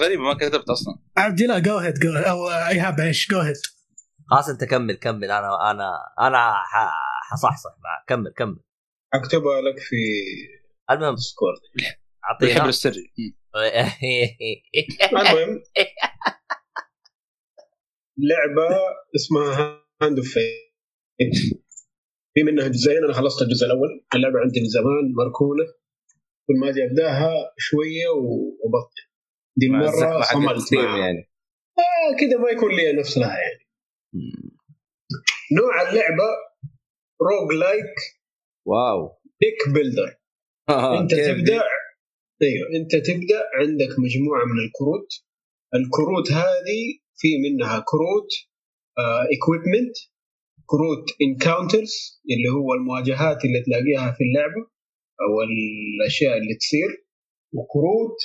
غريبة 0.02 0.24
ما 0.24 0.34
كتبت 0.34 0.70
أصلا. 0.70 0.96
عبد 1.18 1.42
الله 1.42 1.60
go 1.60 1.78
ahead 1.78 2.00
جو 2.00 2.12
أو 2.14 2.48
ايهاب 2.50 3.00
إيش 3.00 3.30
جو 3.32 3.40
هيد 3.40 3.56
خلاص 4.32 4.50
أنت 4.50 4.64
كمل 4.64 4.96
كمل. 4.96 5.32
أنا 5.32 5.72
أنا 5.72 5.92
أنا 6.20 6.54
حصحصح 7.32 7.70
معك. 7.84 8.06
كمل 8.08 8.34
كمل. 8.38 8.58
أكتبها 9.14 9.62
لك 9.62 9.80
في 9.80 9.96
المهم. 10.92 11.16
Discord 11.16 11.58
الحبر 11.76 11.96
أعطينا. 12.32 12.70
السري 12.70 13.14
المهم. 15.12 15.64
لعبة 18.18 18.78
اسمها 19.16 19.82
Hand 20.02 20.18
of 20.18 20.28
في 22.34 22.44
منها 22.44 22.68
جزئين 22.68 23.04
أنا 23.04 23.14
خلصت 23.14 23.42
الجزء 23.42 23.66
الأول. 23.66 24.06
اللعبة 24.16 24.40
عندي 24.40 24.60
من 24.62 24.68
زمان 24.68 25.14
مركونة. 25.18 25.64
كل 26.48 26.54
ما 26.62 26.70
أجي 26.70 26.84
أبدأها 26.86 27.54
شوية 27.58 28.08
و- 28.10 28.58
وبطل. 28.64 29.02
دي 29.58 29.68
حقت 30.22 30.34
صملت. 30.34 30.72
يعني. 30.74 31.32
آه 31.80 32.16
كده 32.20 32.40
ما 32.40 32.50
يكون 32.50 32.76
لي 32.76 32.92
نفس 32.94 33.18
لها 33.18 33.38
يعني 33.38 33.66
نوع 35.58 35.82
اللعبة 35.90 36.28
roguelike 37.22 37.96
و 38.68 39.18
deck 39.42 39.74
builder 39.74 40.18
أنت 41.02 41.14
كيف 41.16 41.28
تبدا 41.28 41.62
أيوه 42.42 42.68
أنت 42.76 42.96
تبدأ 42.96 43.44
عندك 43.60 44.00
مجموعة 44.00 44.46
من 44.46 44.60
الكروت. 44.66 45.08
الكروت 45.76 46.32
هذه 46.32 47.00
في 47.18 47.28
منها 47.44 47.84
كروت 47.88 48.30
equipment 49.36 49.96
كروت 50.66 51.06
encounters 51.22 52.22
اللي 52.32 52.50
هو 52.58 52.74
المواجهات 52.74 53.46
اللي 53.46 53.64
تلاقيها 53.66 54.12
في 54.12 54.24
اللعبة 54.24 54.62
أو 55.22 55.42
الأشياء 55.42 56.38
اللي 56.38 56.56
تصير 56.56 57.06
وكروت 57.54 58.18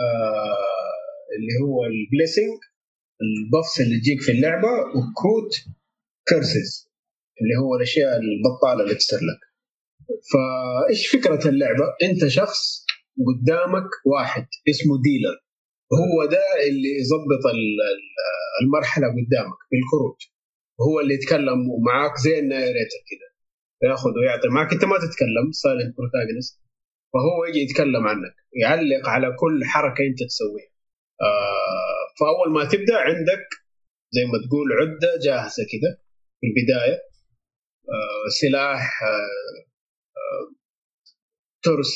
آه 0.00 0.92
اللي 1.36 1.54
هو 1.64 1.84
ال 1.84 1.92
blessing 1.92 2.58
ال 3.22 3.32
buffs 3.32 3.80
اللي 3.80 4.00
تجيك 4.00 4.20
في 4.22 4.32
اللعبة 4.32 4.68
وكروت 4.68 5.52
curses 6.28 6.90
اللي 7.40 7.56
هو 7.62 7.76
الأشياء 7.76 8.10
البطالة 8.18 8.84
اللي 8.84 8.94
تصير 8.94 9.18
لك 9.18 9.40
فايش 10.32 11.08
فكرة 11.08 11.48
اللعبة؟ 11.48 11.84
أنت 12.02 12.26
شخص 12.26 12.84
قدامك 13.26 13.88
واحد 14.06 14.46
اسمه 14.70 14.94
dealer 15.02 15.36
هو 16.00 16.24
ده 16.24 16.42
اللي 16.68 16.88
يظبط 17.00 17.44
ال- 17.54 17.82
ال- 17.92 18.64
المرحلة 18.64 19.06
قدامك 19.06 19.58
بالكروت 19.70 20.20
هو 20.86 21.00
اللي 21.00 21.14
يتكلم 21.14 21.58
معاك 21.86 22.16
زي 22.24 22.38
ال 22.38 22.45
narrator 22.45 23.00
كده. 23.10 23.28
ياخذ 23.90 24.10
ويعطي 24.18 24.48
معك 24.48 24.72
انت 24.72 24.84
ما 24.84 24.96
تتكلم 24.98 25.46
silent 25.52 25.96
protagonist 25.96 26.60
فهو 27.12 27.44
يجي 27.48 27.58
يتكلم 27.58 28.06
عنك. 28.06 28.34
يعلق 28.62 29.08
على 29.08 29.36
كل 29.38 29.64
حركة 29.64 30.02
انت 30.06 30.18
تسويها. 30.28 30.72
آه 31.22 32.02
فأول 32.20 32.52
ما 32.54 32.64
تبدأ 32.64 32.96
عندك 32.96 33.46
زي 34.10 34.24
ما 34.24 34.38
تقول 34.48 34.66
عدة 34.80 35.10
جاهزة 35.24 35.62
كده 35.72 35.90
في 36.40 36.46
البداية. 36.46 36.98
آه 37.88 38.28
سلاح 38.40 39.02
آه 39.02 40.54
ترس 41.62 41.94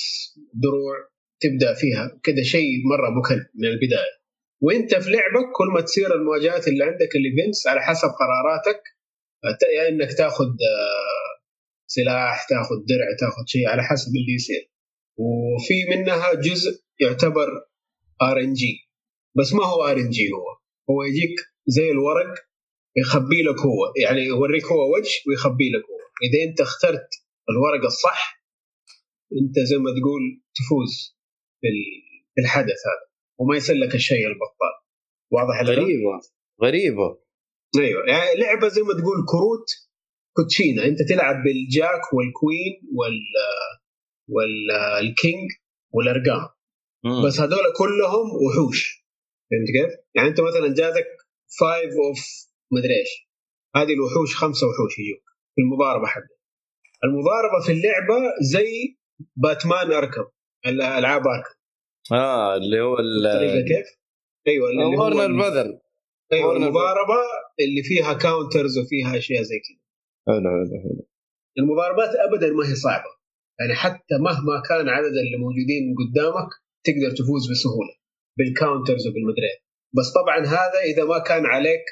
دروع 0.55 0.97
تبدأ 1.41 1.74
فيها 1.74 2.20
كده 2.22 2.43
شيء 2.43 2.70
مرة 2.91 3.11
مكلف 3.11 3.47
من 3.55 3.68
البداية. 3.68 4.16
وانت 4.61 4.95
في 4.95 5.11
لعبك 5.11 5.53
كل 5.57 5.66
ما 5.74 5.80
تصير 5.80 6.14
المواجهات 6.14 6.68
اللي 6.68 6.84
عندك 6.84 7.16
ال 7.16 7.24
events 7.24 7.66
على 7.66 7.80
حسب 7.80 8.09
قراراتك 8.09 8.82
يا 9.76 9.89
إنك 9.89 10.12
تاخذ 10.12 10.45
آه، 10.47 11.43
سلاح 11.87 12.47
تاخذ 12.49 12.76
درع 12.89 13.07
تاخذ 13.20 13.43
شيء 13.47 13.68
على 13.68 13.82
حسب 13.82 14.09
اللي 14.09 14.34
يصير. 14.34 14.72
وفي 15.16 15.97
منها 15.97 16.34
جزء 16.34 16.80
يعتبر 17.01 17.49
RNG 18.22 18.90
بس 19.39 19.53
ما 19.53 19.64
هو 19.64 19.82
RNG 19.82 20.30
هو. 20.32 20.47
هو 20.91 21.03
يجيك 21.03 21.37
زي 21.66 21.91
الورق 21.91 22.34
يخبي 22.97 23.43
لك 23.43 23.61
هو. 23.61 23.93
يعني 24.03 24.20
يوريك 24.24 24.64
هو 24.64 24.95
وجه 24.95 25.14
ويخبي 25.28 25.70
لك 25.70 25.82
هو. 25.91 25.99
إذا 26.22 26.51
أنت 26.51 26.61
اخترت 26.61 27.09
الورق 27.51 27.84
الصح 27.84 28.43
أنت 29.43 29.59
زي 29.59 29.76
ما 29.78 29.91
تقول 29.91 30.43
تفوز. 30.55 31.15
بالحدث 32.36 32.80
هذا 32.88 33.07
وما 33.38 33.57
يصير 33.57 33.76
لك 33.76 33.94
الشيء 33.94 34.26
البطال. 34.26 34.74
واضح؟ 35.30 35.62
غريبة. 35.62 36.20
غريبة. 36.62 37.18
أيوه. 37.78 38.07
يعني 38.09 38.40
لعبة 38.40 38.68
زي 38.68 38.82
ما 38.82 38.92
تقول 38.92 39.16
كروت 39.28 39.66
كوتشينة. 40.36 40.84
أنت 40.84 41.02
تلعب 41.02 41.36
بال 41.44 42.12
jack 42.12 42.74
وال 42.94 43.20
queen 44.28 44.75
وال 44.75 44.94
وال 44.94 45.13
king 45.13 45.50
والأرقام. 45.94 46.48
مم. 47.04 47.26
بس 47.26 47.40
هذول 47.40 47.72
كلهم 47.78 48.26
وحوش. 48.46 49.07
فهمت 49.50 49.68
كيف؟ 49.76 49.98
يعني 50.14 50.28
أنت 50.28 50.40
مثلا 50.40 50.74
جاتك 50.74 51.07
five 51.61 51.90
of 52.07 52.18
مدري 52.72 53.00
إيش. 53.00 53.28
هذه 53.76 53.92
الوحوش 53.92 54.36
خمسة 54.36 54.66
وحوش 54.66 54.98
يجوك. 54.98 55.26
في 55.54 55.62
المضاربة 55.62 56.07
حقك 56.07 56.36
المضاربة 57.04 57.66
في 57.66 57.72
اللعبة 57.72 58.18
زي 58.52 58.98
Batman 59.36 59.92
Arkham 59.92 60.28
الألعاب 60.68 61.22
Arkham 61.26 61.57
آه 62.12 62.56
اللي 62.56 62.80
هو 62.80 62.96
كيف؟ 63.68 63.86
أيوه 64.48 64.70
اللي 64.70 64.84
هو 64.84 65.04
ورنر 65.04 65.26
ال- 65.26 65.36
Brothers 65.38 65.78
أيوه 66.32 66.56
المضاربة 66.56 67.16
اللي 67.60 67.82
فيها 67.82 68.12
counters 68.12 68.78
وفيها 68.78 69.18
أشياء 69.18 69.42
زي 69.42 69.58
كذا. 69.58 69.78
حلو 70.26 70.50
حلو 70.50 70.82
حلو. 70.82 71.08
المضاربات 71.58 72.08
ابدا 72.16 72.52
ما 72.52 72.70
هي 72.70 72.74
صعبة. 72.74 73.10
يعني 73.60 73.74
حتى 73.74 74.14
مهما 74.20 74.62
كان 74.68 74.88
عدد 74.88 75.06
اللي 75.24 75.36
موجودين 75.38 75.94
قدامك 76.00 76.48
تقدر 76.84 77.10
تفوز 77.16 77.50
بسهولة 77.50 77.94
بال 78.38 78.52
counters 78.52 79.07
وبالمدري. 79.08 79.52
بس 79.96 80.12
طبعا 80.14 80.38
هذا 80.46 80.80
إذا 80.84 81.04
ما 81.04 81.18
كان 81.18 81.46
عليك 81.46 81.84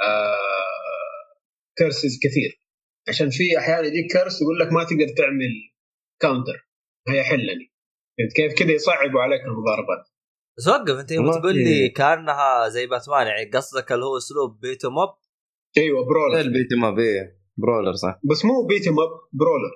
آه 0.00 1.38
curses 1.78 2.18
كثير. 2.22 2.62
عشان 3.08 3.30
في 3.30 3.58
أحيانا 3.58 3.86
يجيك 3.86 4.12
curse 4.12 4.42
يقول 4.42 4.58
لك 4.58 4.72
ما 4.72 4.84
تقدر 4.84 5.08
تعمل 5.16 5.52
counter 6.20 6.68
هي 7.08 7.24
حلني 7.24 7.72
كيف 8.36 8.54
كذا 8.58 8.72
يصعبوا 8.72 9.20
عليك 9.20 9.40
المضاربات. 9.40 10.04
بس 10.58 10.68
وقف 10.68 11.00
أنت 11.00 11.10
يوم 11.10 11.32
تقول 11.32 11.54
لي 11.54 11.88
كأنها 11.88 12.68
زي 12.68 12.86
باتمان 12.86 13.26
يعني 13.26 13.50
قصدك 13.50 13.92
اللي 13.92 14.04
هو 14.04 14.16
أسلوب 14.16 14.60
beat 14.60 14.90
'em 14.90 15.01
up 15.01 15.08
أيوه 15.78 16.04
brawler. 16.04 16.40
ال 16.40 16.46
beat 16.46 16.72
ما 16.72 16.98
إيه. 17.02 17.38
brawler 17.56 17.92
صح. 17.92 18.20
بس 18.30 18.44
مو 18.44 18.66
beat 18.66 18.88
up 18.88 18.94
brawler. 19.32 19.72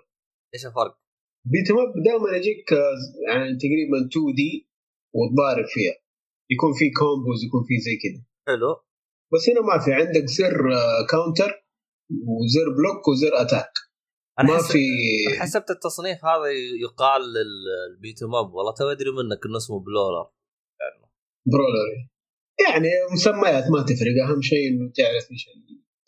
إيش 0.55 0.67
الفرق؟ 0.67 0.95
beat 1.45 1.71
up 1.71 2.03
دائما 2.05 2.37
يجيك 2.37 2.73
آه، 2.73 2.95
يعني 3.29 3.59
تقريبا 3.63 3.99
2D 4.11 4.69
وتضارب 5.15 5.67
فيها. 5.67 5.95
يكون 6.51 6.73
في 6.79 6.91
combos 6.91 7.45
يكون 7.45 7.63
في 7.69 7.75
زي 7.87 7.97
كذا. 8.03 8.23
حلو. 8.49 8.71
بس 9.33 9.49
هنا 9.51 9.61
ما 9.61 9.85
في. 9.85 9.93
عندك 9.93 10.25
زر 10.25 10.73
آه، 10.75 11.07
counter 11.11 11.51
وزر 12.11 12.69
block 12.77 13.09
وزر 13.09 13.33
attack 13.43 13.73
ما 14.41 14.57
حسب... 14.57 14.73
في 14.73 14.79
حسبت 15.41 15.71
التصنيف 15.71 16.25
هذا 16.25 16.49
يقال 16.83 17.23
لل 17.35 17.66
beat 17.66 18.29
'em 18.29 18.45
up 18.45 18.55
والله 18.55 18.75
تو 18.75 18.89
أدري 18.89 19.11
منك 19.11 19.47
إنه 19.47 19.57
اسمه 19.57 19.81
brawler. 19.81 20.31
brawler 21.47 21.89
يعني 22.65 22.89
مسميات 23.13 23.65
ما 23.71 23.83
تفرق. 23.83 24.17
أهم 24.29 24.43
شيء 24.43 24.69
إنه 24.69 24.93
تعرف 24.97 25.31
إيش 25.31 25.49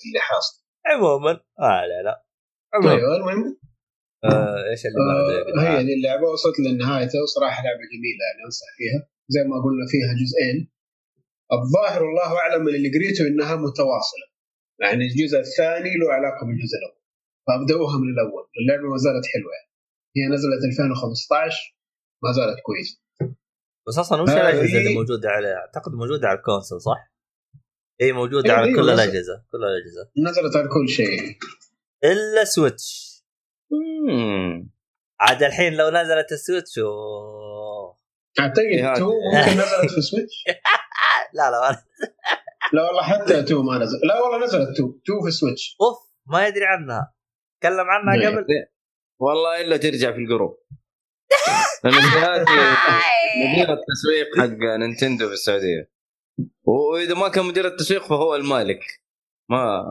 اللي 0.06 0.20
حاصل. 0.20 0.64
عموما. 0.86 1.30
آه 1.60 1.86
لا 1.90 2.02
لا. 2.02 2.24
عموما. 2.74 2.94
أيوه 2.94 3.16
المهم. 3.16 3.58
آه 4.24 4.70
إيش 4.70 4.86
اللي 4.86 4.98
آه؟ 5.58 5.78
هي 5.78 5.84
دي 5.84 5.94
اللعبة. 5.94 6.26
وصلت 6.28 6.60
لنهايتها 6.60 7.22
وصراحه 7.22 7.62
لعبة 7.64 7.84
جميلة 7.92 8.22
يعني 8.28 8.44
أنصح 8.46 8.66
فيها. 8.78 9.08
زي 9.28 9.40
ما 9.50 9.56
قلنا 9.64 9.86
فيها 9.92 10.12
جزئين. 10.22 10.58
الظاهر 11.52 12.02
والله 12.02 12.38
أعلم 12.38 12.62
من 12.64 12.74
اللي 12.74 12.90
قريته 12.96 13.26
إنها 13.26 13.56
متواصلة. 13.56 14.26
يعني 14.80 15.04
الجزء 15.04 15.38
الثاني 15.38 15.90
له 16.00 16.12
علاقة 16.12 16.46
بالجزء 16.46 16.76
الأول. 16.80 17.03
فأبدأوها 17.46 17.96
من 18.02 18.08
الأول. 18.14 18.44
اللعبة 18.60 18.86
ما 18.92 18.96
زالت 18.96 19.24
حلوة 19.32 19.52
يعني. 19.56 19.70
هي 20.16 20.24
نزلت 20.34 20.60
2015 20.70 21.76
ما 22.24 22.32
زالت 22.32 22.58
كويسة. 22.66 22.96
بس 23.88 23.98
أصلا 23.98 24.22
وش 24.22 24.30
الأجهزة 24.30 24.78
اللي 24.78 24.94
موجودة 24.94 25.28
عليها؟ 25.30 25.56
أعتقد 25.56 25.92
موجودة 25.92 26.28
على 26.28 26.38
الكونسول 26.38 26.80
صح؟ 26.80 27.12
إي 28.00 28.12
موجودة 28.12 28.48
أيوة، 28.50 28.58
على 28.58 28.74
كل 28.74 28.90
الأجهزة 28.90 29.44
كل 29.52 29.58
الأجهزة. 29.64 30.10
نزلت 30.30 30.56
على 30.56 30.68
كل 30.68 30.88
شيء. 30.88 31.38
إلا 32.04 32.44
سويتش. 32.44 33.14
مم. 34.08 34.70
عاد 35.20 35.42
الحين 35.42 35.72
لو 35.74 35.88
نزلت 35.90 36.32
السويتش 36.32 36.78
أوه. 36.78 37.98
اعتقد 38.40 38.58
إيه، 38.58 38.92
2 38.92 39.06
ممكن 39.06 39.50
نزلت 39.60 39.90
في 39.94 40.00
سويتش؟ 40.00 40.44
لا 41.36 41.50
لا 41.50 41.60
ما- 41.70 41.82
لا 42.72 42.82
والله 42.82 43.02
حتى 43.02 43.40
2 43.40 43.60
ما 43.64 43.78
نزل. 43.78 43.98
لا 44.08 44.20
والله 44.20 44.46
نزلت 44.46 44.68
2 44.68 44.88
2 45.04 45.22
في 45.24 45.30
سويتش. 45.30 45.76
أوف 45.80 45.98
ما 46.26 46.46
يدري 46.46 46.64
عنها. 46.64 47.13
تكلم 47.64 47.90
عنها 47.90 48.16
نعم. 48.16 48.34
قبل؟ 48.36 48.46
والله 49.20 49.60
إلا 49.60 49.76
ترجع 49.76 50.12
في 50.12 50.18
الجروب. 50.18 50.58
مدير 53.44 53.68
التسويق 53.72 54.38
حق 54.38 54.76
نينتندو 54.78 55.26
في 55.26 55.32
السعودية. 55.32 55.90
وإذا 56.64 57.14
ما 57.14 57.28
كان 57.28 57.44
مدير 57.44 57.66
التسويق 57.66 58.04
فهو 58.04 58.34
المالك. 58.36 58.80
ما 59.50 59.82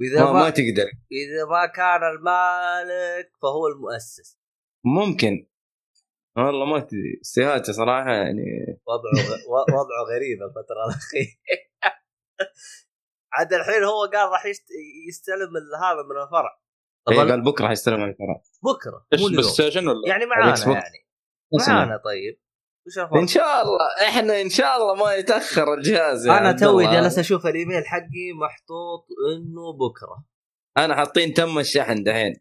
وإذا 0.00 0.24
ما, 0.24 0.32
ما, 0.32 0.40
ما 0.40 0.50
تقدر. 0.50 0.88
إذا 1.12 1.44
ما 1.50 1.66
كان 1.66 2.02
المالك 2.02 3.32
فهو 3.42 3.66
المؤسس. 3.66 4.38
ممكن. 4.84 5.46
والله 6.36 6.64
ما 6.64 6.80
تدري 6.80 7.20
استهاجه 7.22 7.72
صراحة 7.72 8.10
يعني 8.10 8.42
وضعه 8.86 9.36
وضعه 9.48 10.16
غريب 10.16 10.42
الفترة 10.42 10.84
الأخيرة. 10.86 11.36
عاد 13.32 13.52
الحين 13.52 13.84
هو 13.84 14.00
قال 14.12 14.28
راح 14.32 14.46
يست... 14.46 14.68
يستلم 15.08 15.56
ال- 15.56 15.84
هذا 15.84 16.02
من 16.02 16.22
الفرع. 16.22 16.61
إيه، 17.10 17.22
ال- 17.22 17.30
قال 17.30 17.42
بكرة 17.44 17.68
حيستلم 17.68 17.94
القرار 17.94 18.40
بكرة 18.62 19.06
مو 19.20 19.26
اليوم. 19.26 19.42
ستيشن 19.42 19.88
ولا؟ 19.88 20.08
يعني 20.08 20.26
معانا. 20.26 20.54
يعني. 20.66 21.06
معانا 21.68 21.96
طيب؟ 22.04 22.40
إن 23.16 23.26
شاء 23.26 23.62
الله 23.62 23.78
إحنا 24.08 24.40
إن 24.40 24.48
شاء 24.48 24.76
الله 24.76 24.94
ما 25.04 25.14
يتأخر 25.14 25.74
الجهاز 25.74 26.26
يا 26.26 26.38
أنا 26.38 26.52
توي. 26.52 26.84
جالس 26.86 27.18
أشوف 27.18 27.46
الإيميل 27.46 27.86
حقي 27.86 28.32
محطوط 28.40 29.06
إنه 29.36 29.72
بكرة. 29.72 30.24
أنا 30.78 30.96
حاطين 30.96 31.34
تم 31.34 31.58
الشحن 31.58 32.02
دحين. 32.02 32.34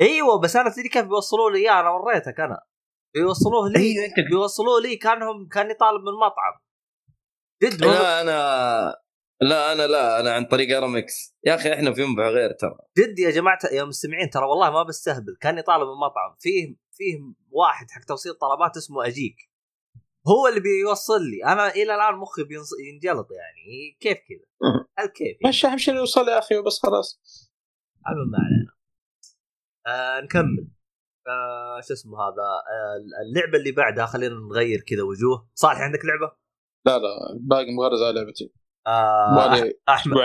أيوه 0.00 0.40
بس 0.40 0.56
أنا 0.56 0.70
تدري 0.70 0.88
كيف 0.88 1.04
بيوصلوا 1.04 1.50
لي؟ 1.50 1.58
إياه 1.58 1.80
أنا 1.80 1.90
وريتك 1.90 2.40
أنا. 2.40 2.60
بيوصلوه 3.14 3.68
لي. 3.68 3.78
أيوة، 3.80 4.06
أنت- 4.08 4.28
بيوصلوه 4.30 4.80
لي 4.80 4.96
كانهم 4.96 5.48
كأني 5.48 5.74
طالب 5.74 6.00
من 6.00 6.12
مطعم. 6.26 6.62
جد 7.62 7.84
لا 7.84 8.20
أنا 8.20 8.94
لا 9.48 9.72
أنا 9.72 9.86
لا 9.86 10.20
أنا 10.20 10.32
عن 10.32 10.44
طريق 10.44 10.76
ارامكس 10.76 11.36
يا 11.44 11.54
أخي 11.54 11.72
إحنا 11.72 11.92
في 11.92 12.02
ينبع 12.02 12.28
غير 12.28 12.52
ترى. 12.52 12.78
جد 12.98 13.18
يا 13.18 13.30
جماعة 13.30 13.58
يا 13.72 13.84
مستمعين 13.84 14.30
ترى 14.30 14.44
والله 14.44 14.70
ما 14.70 14.82
بستهبل. 14.82 15.36
كاني 15.40 15.62
طالب 15.62 15.82
من 15.88 15.94
مطعم. 16.06 16.36
فيه 16.38 16.76
فيه 16.92 17.18
واحد 17.50 17.90
حق 17.90 18.04
توصيل 18.04 18.32
طلبات 18.34 18.76
اسمه 18.76 19.06
أجيك. 19.06 19.36
هو 20.28 20.48
اللي 20.48 20.60
بيوصل 20.60 21.20
لي. 21.22 21.44
أنا 21.52 21.68
إلى 21.68 21.94
الآن 21.94 22.14
مخي 22.14 22.42
بينص- 22.44 22.80
ينجلط 22.92 23.28
يعني. 23.30 23.96
كيف 24.00 24.18
كذا. 24.28 25.04
الكيف 25.04 25.36
مش 25.48 25.64
أهم 25.66 25.78
شيء 25.78 25.94
يوصل 25.94 26.28
يا 26.28 26.38
أخي 26.38 26.56
وبس 26.56 26.78
خلاص. 26.82 27.20
المهم 28.08 28.30
ما 28.30 28.38
علينا. 28.38 28.72
آه 29.86 30.20
نكمل. 30.24 30.68
آه 31.28 31.80
شو 31.80 31.94
اسمه 31.94 32.18
هذا؟ 32.18 32.42
آه 32.42 32.96
اللعبة 33.28 33.58
اللي 33.58 33.72
بعدها 33.72 34.06
خلينا 34.06 34.34
نغير 34.34 34.80
كذا 34.88 35.02
وجوه. 35.02 35.50
صالح 35.54 35.80
عندك 35.80 36.00
لعبة؟ 36.04 36.36
لا 36.86 36.98
لا 36.98 37.08
باقي 37.40 37.72
مغرز 37.78 38.02
على 38.02 38.20
لعبتي. 38.20 38.52
آه 38.86 39.70
احمد 39.88 40.16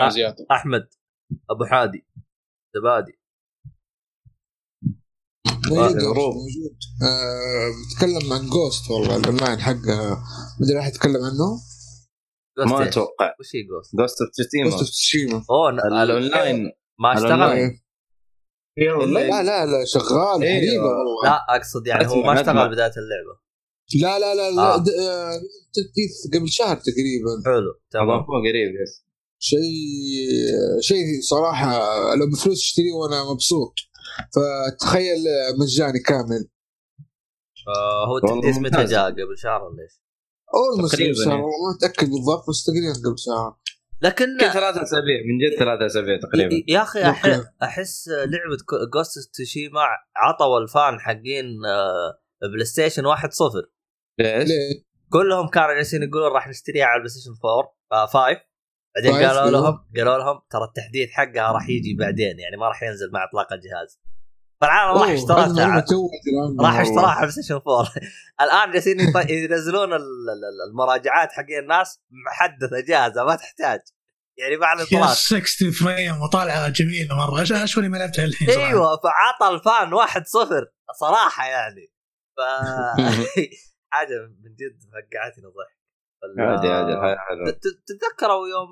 أحمد 0.51 0.89
أبو 1.49 1.65
حادي 1.65 2.07
زبادي 2.75 3.19
موجود 5.71 6.77
آه، 7.03 7.69
بتكلم 7.87 8.33
عن 8.33 8.49
Ghost 8.49 8.91
والله 8.91 9.17
الأونلاين 9.17 9.59
حقها 9.59 10.23
مدري 10.61 10.79
احد 10.79 10.91
يتكلم 10.91 11.23
عنه؟ 11.23 11.57
Ghost 12.59 12.71
ما؟ 12.71 12.87
أتوقع. 12.87 13.35
وش 13.39 13.55
هي 13.55 13.63
Ghost؟ 13.63 13.95
Ghost 13.95 14.21
of 14.21 14.29
Ghost 14.39 14.49
Tsushima 14.49 14.73
of 14.73 14.81
Tsushima 14.81 15.45
أوه 15.49 15.69
الأونلاين. 16.03 16.71
ما 16.99 17.13
اشتغل. 17.13 17.79
لا 19.13 19.43
لا 19.43 19.65
لا 19.65 19.85
شغال 19.85 20.43
أيوة. 20.43 20.59
حريقة 20.59 20.83
والله. 20.83 21.23
لا 21.23 21.55
أقصد 21.55 21.87
يعني 21.87 22.07
هو 22.07 22.21
ما 22.21 22.33
اشتغل. 22.33 22.69
بداية 22.69 22.91
اللعبة. 22.97 23.46
لا 23.95 24.19
لا 24.19 24.35
لا 24.35 24.51
لا 24.51 24.61
آه. 24.61 24.75
آه، 24.75 25.41
تحديث 25.75 26.35
قبل 26.35 26.49
شهر 26.49 26.75
تقريبا 26.77 27.41
حلو 27.45 27.73
تمام 27.91 28.19
هو 28.19 28.39
قريب 28.49 28.73
بس 28.83 29.03
شيء 29.39 29.59
شيء 30.81 31.21
صراحة 31.29 31.71
لو 32.15 32.25
بفلوس 32.33 32.57
اشتريه 32.61 32.91
وأنا 32.93 33.31
مبسوط 33.33 33.73
فتخيل 34.35 35.23
مجاني 35.59 35.99
كامل 35.99 36.47
آه 37.67 38.07
هو 38.07 38.17
التحديث 38.17 38.57
متى. 38.57 38.83
جاء 38.83 39.05
قبل 39.11 39.37
شهر 39.37 39.63
ولا 39.63 39.83
إيش؟ 39.83 39.91
اول 40.53 40.89
تقريباً 40.89 41.11
مسلم 41.11 41.29
يعني. 41.31 41.41
ما 41.41 41.77
اتاكد 41.77 42.09
بالضبط 42.09 42.49
بس 42.49 42.63
تقريبا 42.65 43.09
قبل 43.09 43.19
شهر 43.19 43.55
لكن 44.01 44.25
ثلاثة 44.39 44.83
أسابيع 44.83 45.17
من 45.27 45.37
جد 45.43 45.59
ثلاثة 45.59 45.85
أسابيع 45.85 46.19
تقريبا 46.19 46.63
يا 46.67 46.81
أخي. 46.81 47.03
أح- 47.03 47.45
أحس 47.63 48.07
لعبة 48.07 48.87
Ghost 48.93 49.35
Tsushima 49.35 49.81
عطوا 50.15 50.59
ال 50.59 50.69
fan 50.69 50.99
حقين 50.99 51.45
آه، 51.65 52.47
بلاي 52.53 52.65
ستيشن 52.65 53.05
1 53.05 53.29
0 53.33 53.49
ليش؟ 54.19 54.47
ليه؟ 54.49 54.83
كلهم 55.09 55.47
كانوا 55.49 55.73
جالسين 55.73 56.03
يقولون 56.03 56.31
راح 56.33 56.47
نشتريها 56.47 56.85
على 56.85 56.95
البلاي 56.95 57.09
ستيشن 57.09 57.31
4 57.45 57.75
آه 57.91 58.05
5 58.05 58.41
بعدين 58.95 59.11
five، 59.13 59.27
قالوا. 59.29 59.51
لهم 59.51 59.85
قالوا 59.97 60.17
لهم 60.17 60.39
ترى 60.49 60.63
التحديث 60.63 61.09
حقها 61.11 61.51
راح 61.51 61.69
يجي 61.69 61.95
بعدين 61.99 62.39
يعني 62.39 62.57
ما 62.57 62.67
راح 62.67 62.83
ينزل 62.83 63.11
مع 63.13 63.23
اطلاق 63.23 63.53
الجهاز 63.53 63.99
فالعالم 64.61 64.97
راح 65.01 65.09
اشتراها 65.09 65.67
راح. 66.61 66.79
اشتراها 66.79 67.07
على 67.07 67.19
بلاي 67.19 67.31
ستيشن 67.31 67.55
4 67.55 67.91
الآن 68.41 68.71
جالسين 68.71 68.97
يط- 68.99 69.29
ينزلون 69.29 69.93
ال- 69.93 69.93
ال- 70.29 70.69
المراجعات 70.71 71.31
حقين 71.31 71.59
الناس 71.59 71.99
محدثة 72.25 72.79
جاهزة 72.87 73.23
ما 73.25 73.35
تحتاج 73.35 73.79
يعني 74.37 74.57
بعد 74.57 74.79
الإطلاق 74.79 75.13
60 75.13 75.71
frame 75.71 76.21
وطالعة 76.21 76.69
جميلة 76.69 77.15
مرة 77.15 77.41
عشان 77.41 77.57
اشوفني 77.57 77.89
ما 77.89 77.97
لعبتها 77.97 78.25
الحين 78.25 78.47
صراحة. 78.47 78.67
أيوه 78.69 78.99
فعطى 79.03 79.55
ال 79.55 79.65
fan 79.65 79.93
1 79.93 80.27
0 80.27 80.65
صراحة 80.99 81.45
يعني 81.47 81.91
ف 82.37 82.39
حاجة 83.89 84.27
من 84.43 84.55
جد 84.55 84.79
فقعتني 84.91 85.45
ضحك 85.45 85.77
عادي 86.39 86.67
عادي 86.67 87.51
تتذكروا 87.87 88.47
يوم 88.47 88.69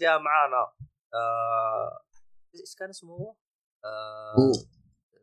جاء 0.00 0.18
معانا 0.18 0.72
آه، 1.14 2.00
إيش 2.54 2.74
كان 2.78 2.88
اسمه 2.88 3.10
هو؟ 3.10 3.34
آه، 3.84 4.34
هو. 4.38 4.52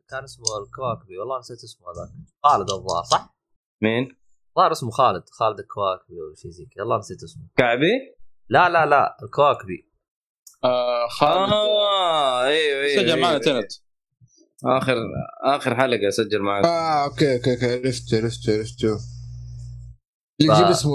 كان 0.10 0.24
اسمه 0.24 0.46
الكواكبي 0.64 1.18
والله 1.18 1.40
نسيت 1.40 1.64
اسمه 1.64 1.88
هذاك 1.88 2.10
خالد 2.44 2.72
الظاهر 2.72 3.04
صح؟ 3.04 3.36
مين؟ 3.82 4.18
ظاهر 4.58 4.72
اسمه 4.72 4.92
خالد 4.92 5.24
خالد 5.30 5.60
الكواكبي 5.60 6.22
ولا 6.22 6.36
شيء 6.36 6.52
زي 6.52 6.66
كذا 6.66 6.84
والله 6.84 6.98
نسيت 6.98 7.24
اسمه 7.24 7.44
كعبي؟ 7.58 8.16
لا 8.50 8.70
لا 8.70 8.86
لا 8.86 9.18
الكواكبي 9.24 9.92
آه 10.64 11.08
خالد 11.08 11.54
آه 11.54 12.44
أيوه 12.44 12.84
أيوه 12.84 13.04
سجل 13.04 13.22
معنا 13.22 13.30
أيوة. 13.30 13.62
تنت 13.62 13.72
آخر 14.66 14.96
آخر 15.44 15.76
حلقة 15.76 16.10
سجل 16.10 16.42
معك 16.42 16.66
آه 16.66 17.04
أوكي 17.06 17.36
أوكي 17.36 17.54
أوكي 17.54 17.74
عرفته 17.74 18.18
عرفته 18.18 18.58
عرفته 18.58 18.98
اللي 20.42 20.54
ف- 20.56 20.58
يجيب 20.58 20.68
اسمه 20.68 20.92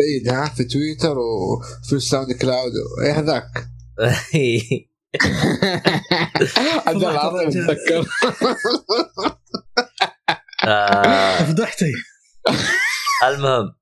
بعيد 0.00 0.28
ها 0.28 0.48
في 0.48 0.64
تويتر 0.64 1.18
وفي 1.18 1.92
الساوند 1.92 2.32
كلاود. 2.32 2.72
إيه 3.04 3.12
هذاك؟ 3.18 3.44
عبد 6.86 6.96
الله 6.96 7.10
العظيم 7.10 7.48
اتذكر 7.48 8.06
آه، 10.64 11.38
فضحتي. 11.52 11.92
المهم 13.28 13.74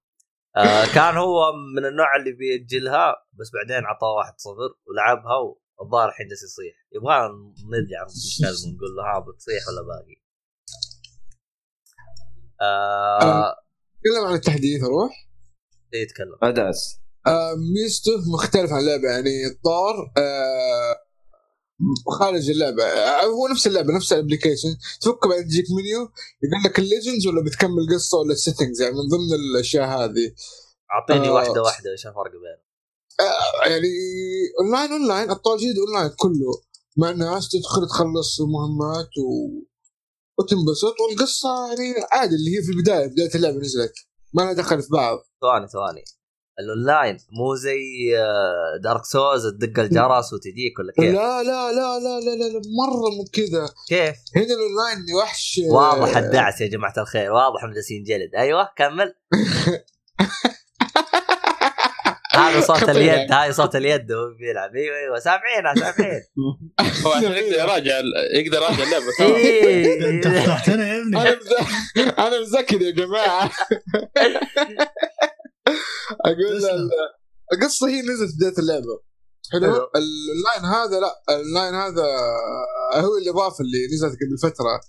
آه 0.56 0.84
كان 0.94 1.16
هو 1.16 1.52
من 1.76 1.84
النوع 1.86 2.16
اللي 2.16 2.32
بيأجلها 2.32 3.14
بس 3.32 3.50
بعدين 3.54 3.84
عطاه 3.86 4.12
واحد 4.18 4.32
صفر 4.36 4.70
ولعبها 4.88 5.36
والظاهر 5.78 6.08
الحين 6.08 6.26
جالس 6.28 6.42
يصيح. 6.42 6.74
يبغى 6.92 7.16
نرجع 7.72 8.02
نتكلم 8.04 8.72
ونقول 8.72 8.96
له 8.96 9.02
ها 9.02 9.18
بتصيح 9.20 9.62
ولا 9.68 9.82
باقي؟ 9.88 10.16
آه. 12.60 13.54
تكلم 14.06 14.24
عن 14.26 14.34
التحديث 14.34 14.84
أروح 14.84 15.28
يتكلم. 15.94 16.38
أدعس. 16.42 16.96
آه 17.26 17.54
ميزته 17.74 18.30
مختلف 18.32 18.72
عن 18.72 18.80
اللعبة 18.80 19.08
يعني 19.08 19.46
الطار 19.46 20.12
آه 20.18 20.96
خارج 22.18 22.50
اللعبة. 22.50 22.84
آه 22.84 23.24
هو 23.24 23.48
نفس 23.48 23.66
اللعبة 23.66 23.96
نفس 23.96 24.12
ال 24.12 24.17
application. 24.17 24.76
تفك 25.00 25.26
بعدين 25.26 25.48
تجيك 25.48 25.64
منيو 25.70 26.00
يقول 26.42 26.62
لك 26.64 26.78
ال 26.78 26.84
Legends 26.84 27.26
ولا 27.26 27.44
بتكمل 27.44 27.94
قصة 27.94 28.18
ولا 28.18 28.32
ال 28.32 28.38
settings 28.38 28.82
يعني 28.82 28.94
من 28.94 29.08
ضمن 29.08 29.34
الأشياء 29.34 29.84
هذه. 29.84 30.32
أعطيني 30.92 31.28
آه. 31.28 31.32
واحدة 31.32 31.62
واحدة 31.62 31.90
إيش 31.90 32.06
الفرق 32.06 32.30
بينهم. 32.30 32.66
آه 33.20 33.68
يعني 33.68 33.88
online 34.60 34.92
online 34.92 35.30
ابطال 35.30 35.58
جديد 35.58 35.78
اونلاين 35.78 36.10
كله. 36.16 36.62
مع 36.96 37.10
ناس 37.10 37.48
تدخل 37.48 37.88
تخلص 37.88 38.40
مهمات 38.40 39.08
و... 39.18 39.60
وتنبسط 40.38 40.94
والقصة 41.00 41.48
يعني 41.68 41.94
عادي 42.12 42.34
اللي 42.34 42.58
هي 42.58 42.62
في 42.62 42.72
البداية 42.72 43.06
بداية 43.06 43.34
اللعبة 43.34 43.56
نزلت 43.56 43.92
ما 44.34 44.42
لها 44.42 44.52
دخل 44.52 44.82
في 44.82 44.88
بعض. 44.92 45.18
ثواني 45.40 45.68
ثواني. 45.68 46.04
الأونلاين 46.60 47.18
مو 47.38 47.54
زي 47.54 48.16
آه، 48.18 48.80
Dark 48.84 49.04
Souls 49.04 49.46
تدق 49.46 49.78
الجرس 49.82 50.32
وتجيك 50.32 50.78
ولا 50.78 50.92
كيف؟ 50.92 51.14
لا 51.14 51.42
لا 51.42 51.72
لا 51.72 51.98
لا 51.98 52.20
لا 52.20 52.36
لا, 52.36 52.44
لا 52.52 52.60
مرة 52.80 53.10
مو 53.16 53.24
كذا. 53.32 53.68
كيف؟ 53.88 54.16
هنا 54.36 54.44
الأونلاين 54.54 55.14
وحش 55.22 55.60
واضح 55.70 56.16
الدعس 56.16 56.60
يا 56.60 56.66
جماعة 56.66 56.94
الخير 56.98 57.32
واضح 57.32 57.64
انه 57.64 57.74
جالس 57.74 57.90
ينجلد 57.90 58.34
أيوه 58.34 58.68
كمل. 58.76 59.14
هذا 62.36 62.60
صوت 62.60 62.88
اليد. 62.88 63.32
هاي 63.32 63.52
صوت 63.52 63.76
اليد 63.76 64.12
وهو 64.12 64.26
بيلعب. 64.40 64.76
أيوه 64.76 64.96
أيوه 64.96 65.18
سامعينها 65.18 65.74
سامعين. 65.74 66.22
هو 67.06 67.12
عشان 67.12 67.32
يقدر 67.32 67.58
يراجع 67.58 68.00
يقدر 68.34 68.56
يراجع 68.58 68.82
اللعبة. 68.84 69.06
انت 70.08 70.26
إيه. 70.26 70.44
فضحتنا 70.44 70.88
يا 70.88 71.02
ابني. 71.02 71.20
أنا 71.22 71.36
مز- 71.36 72.12
أنا 72.18 72.40
مذكر 72.40 72.82
يا 72.82 72.90
جماعة. 72.90 73.50
أقول 76.26 76.90
القصة 77.52 77.88
هي 77.88 78.02
نزلت 78.02 78.30
في 78.30 78.36
بداية 78.36 78.58
اللعبة. 78.58 79.00
حلو. 79.52 79.66
اللاين 79.96 80.64
هذا 80.74 81.00
لا 81.00 81.22
اللاين 81.30 81.74
هذا 81.74 82.04
هو 82.94 83.16
الإضافة 83.22 83.64
اللي 83.64 83.86
نزلت 83.94 84.12
قبل 84.12 84.38
فترة. 84.50 84.80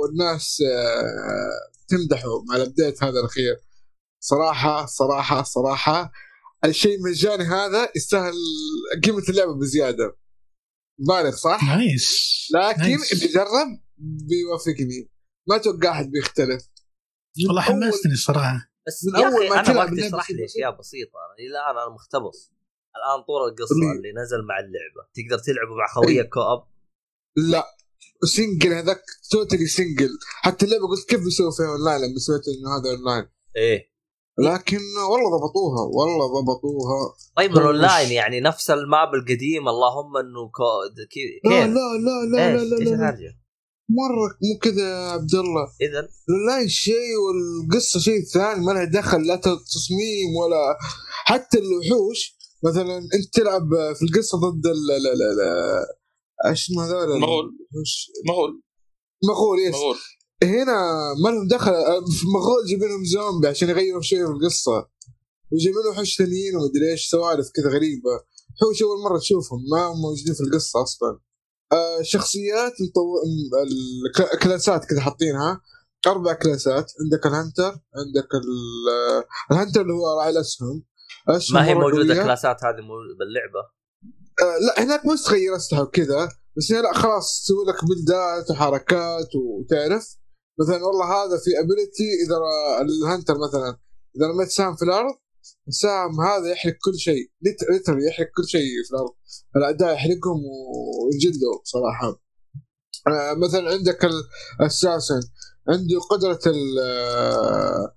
والناس 0.00 0.62
آه، 0.72 1.50
تمدحه 1.88 2.42
مع 2.48 2.56
ال 2.56 2.63
update 2.63 3.02
هذا 3.04 3.20
الأخير. 3.20 3.56
صراحة 4.20 4.86
صراحة 4.86 5.42
صراحة. 5.42 6.12
الشيء 6.64 6.96
المجاني 6.98 7.44
هذا 7.44 7.92
يستاهل 7.96 8.32
قيمة 9.04 9.22
اللعبة 9.28 9.54
بزيادة. 9.58 10.18
بالغ 10.98 11.30
صح؟ 11.30 11.64
nice. 11.76 12.08
لكن 12.54 12.80
nice. 12.80 13.12
اللي 13.12 13.26
جرب 13.26 13.68
بيوافقني. 13.98 15.10
ما 15.48 15.56
أتوقع 15.56 15.90
أحد 15.90 16.10
بيختلف. 16.10 16.62
والله 17.46 17.62
حمستني 17.62 18.12
الصراحه 18.12 18.72
بس 18.86 19.04
من 19.04 19.16
أخي 19.24 19.48
ما 19.48 19.54
أنا 19.54 19.62
تلعب 19.62 19.76
وقت 19.76 19.88
اللعبة 19.88 20.08
تشرح 20.08 20.30
لي 20.30 20.44
أشياء 20.44 20.78
بسيطة. 20.78 21.10
أنا 21.26 21.34
إلى 21.38 21.48
الآن 21.48 21.82
أنا 21.86 21.94
مختبص 21.94 22.52
الآن 22.96 23.24
طول 23.26 23.48
القصة 23.50 23.74
اللي- 23.74 23.96
اللي 23.96 24.12
نزل 24.22 24.40
مع 24.48 24.58
اللعبة. 24.58 25.02
تقدر 25.14 25.38
تلعبه 25.44 25.74
مع 25.80 25.86
خويك 25.94 26.28
co-op 26.28 26.62
لا. 27.36 27.64
single 28.24 28.72
هذاك 28.72 29.02
totally 29.30 29.66
single 29.66 30.08
حتى 30.42 30.66
اللعبة 30.66 30.88
قلت 30.88 31.08
كيف 31.08 31.20
بيسوي 31.24 31.50
فيها 31.56 31.66
اونلاين 31.66 32.00
لما 32.10 32.18
سويت 32.18 32.42
إنه 32.48 32.68
هذا 32.76 32.90
اونلاين 32.90 33.30
إيه. 33.56 33.87
لكن 34.38 34.78
والله 35.10 35.30
ضبطوها 35.38 35.82
والله 35.82 36.26
ضبطوها. 36.40 37.14
طيب 37.36 37.52
الاونلاين 37.56 38.12
يعني 38.12 38.40
نفس 38.40 38.70
ال 38.70 38.81
map 38.81 39.14
القديم 39.14 39.68
اللهم 39.68 40.16
إنه 40.16 40.50
كود 40.58 40.96
كي- 41.10 41.40
لا 41.44 41.64
كيف؟ 41.64 41.74
لا 41.74 41.98
لا 42.06 42.26
لا 42.34 42.56
لا 42.56 42.56
لا, 42.56 42.62
إيش 42.62 42.70
لا, 42.70 42.76
لا. 42.76 42.94
الهرجة؟ 42.94 43.38
مرة 43.90 44.28
مو 44.42 44.58
كذا 44.62 44.82
يا 44.90 45.10
عبد 45.10 45.34
الله. 45.34 45.66
اذا 45.80 46.08
الاونلاين 46.28 46.68
شيء 46.68 47.12
والقصة 47.24 48.00
شيء 48.00 48.20
ثاني 48.34 48.66
ما 48.66 48.72
لها 48.72 48.84
دخل 48.84 49.22
لا 49.26 49.36
تصميم 49.36 50.36
ولا 50.40 50.76
حتى 51.24 51.58
الوحوش. 51.58 52.38
مثلا 52.64 52.98
أنت 52.98 53.34
تلعب 53.34 53.68
في 53.96 54.02
القصة 54.04 54.38
ضد 54.38 54.66
ال 54.66 54.90
ال 54.90 55.06
ال 55.06 55.22
ال 55.22 55.40
إيش 56.50 56.64
اسمه 56.64 56.84
هذول؟ 56.84 57.12
المغول. 57.16 57.44
الوحوش. 57.44 58.10
مغول. 58.28 58.62
مغول 59.28 59.58
يس 59.68 59.74
مغول. 59.74 59.96
هنا 60.42 61.14
ما 61.24 61.28
لهم 61.28 61.48
دخل 61.48 61.72
في 62.18 62.26
مغول 62.34 62.66
جايبين 62.68 62.88
لهم 62.88 63.04
زومبي 63.04 63.48
عشان 63.48 63.68
يغيروا 63.68 64.02
شوية 64.02 64.26
في 64.26 64.32
القصة. 64.32 64.88
وجايبين 65.52 65.82
لهم 65.84 65.92
وحوش 65.92 66.18
ثانيين 66.18 66.56
ومدري 66.56 66.90
إيش 66.90 67.08
سوالف 67.08 67.50
كذا 67.54 67.68
غريبة. 67.70 68.10
وحوش 68.10 68.82
أول 68.82 69.02
مرة 69.04 69.18
تشوفهم 69.18 69.60
ما 69.72 69.86
هم 69.86 70.00
موجودين 70.00 70.34
في 70.34 70.40
القصة 70.40 70.82
أصلا. 70.82 71.18
آه 71.72 72.02
شخصيات 72.02 72.72
مطو... 72.72 73.14
الكلاسات 74.34 74.84
كذا 74.84 75.00
حاطينها. 75.00 75.60
أربع 76.06 76.32
كلاسات 76.32 76.92
عندك 77.00 77.26
الهنتر 77.26 77.70
عندك 77.96 78.28
ال- 78.34 79.24
الهنتر 79.50 79.80
اللي 79.80 79.92
هو 79.92 80.18
راعي 80.18 80.30
الأسهم. 80.30 80.84
ما 81.52 81.66
هي 81.66 81.74
موجودة 81.74 82.14
قوية. 82.14 82.22
كلاسات 82.24 82.56
هذه 82.64 82.82
باللعبة؟ 83.18 83.60
آه 84.42 84.58
لا 84.66 84.84
هناك 84.84 85.06
بس 85.06 85.24
تغير 85.24 85.56
أسلحة 85.56 85.82
وكذا 85.82 86.28
بس 86.56 86.72
هنا 86.72 86.80
لا 86.80 86.92
خلاص 86.92 87.42
تسوي 87.42 87.64
لك 87.66 87.84
build 87.84 88.39
ات 88.39 88.50
وحركات 88.50 89.28
وتعرف. 89.34 90.18
مثلا 90.60 90.84
والله 90.86 91.04
هذا 91.04 91.36
في 91.44 91.50
ability 91.60 92.08
إذا 92.24 92.36
ال 92.80 92.88
hunter 92.88 93.34
مثلا 93.38 93.78
إذا 94.16 94.26
رميت 94.26 94.48
سهم 94.48 94.76
في 94.76 94.82
الأرض 94.82 95.14
السهم 95.68 96.20
هذا 96.20 96.50
يحرق 96.50 96.74
كل 96.84 96.98
شيء 96.98 97.30
literally 97.42 98.06
يحرق 98.06 98.26
كل 98.36 98.48
شيء 98.48 98.68
في 98.86 98.90
الأرض. 98.94 99.14
الاعداء 99.56 99.94
يحرقهم 99.94 100.40
وينجلدوا 101.04 101.60
صراحة. 101.64 102.22
آه 103.08 103.34
مثلا 103.34 103.70
عندك 103.70 104.08
ال 104.60 104.67
assassin 104.67 105.20
عنده 105.68 105.98
قدرة 106.10 106.40
آه، 106.82 107.94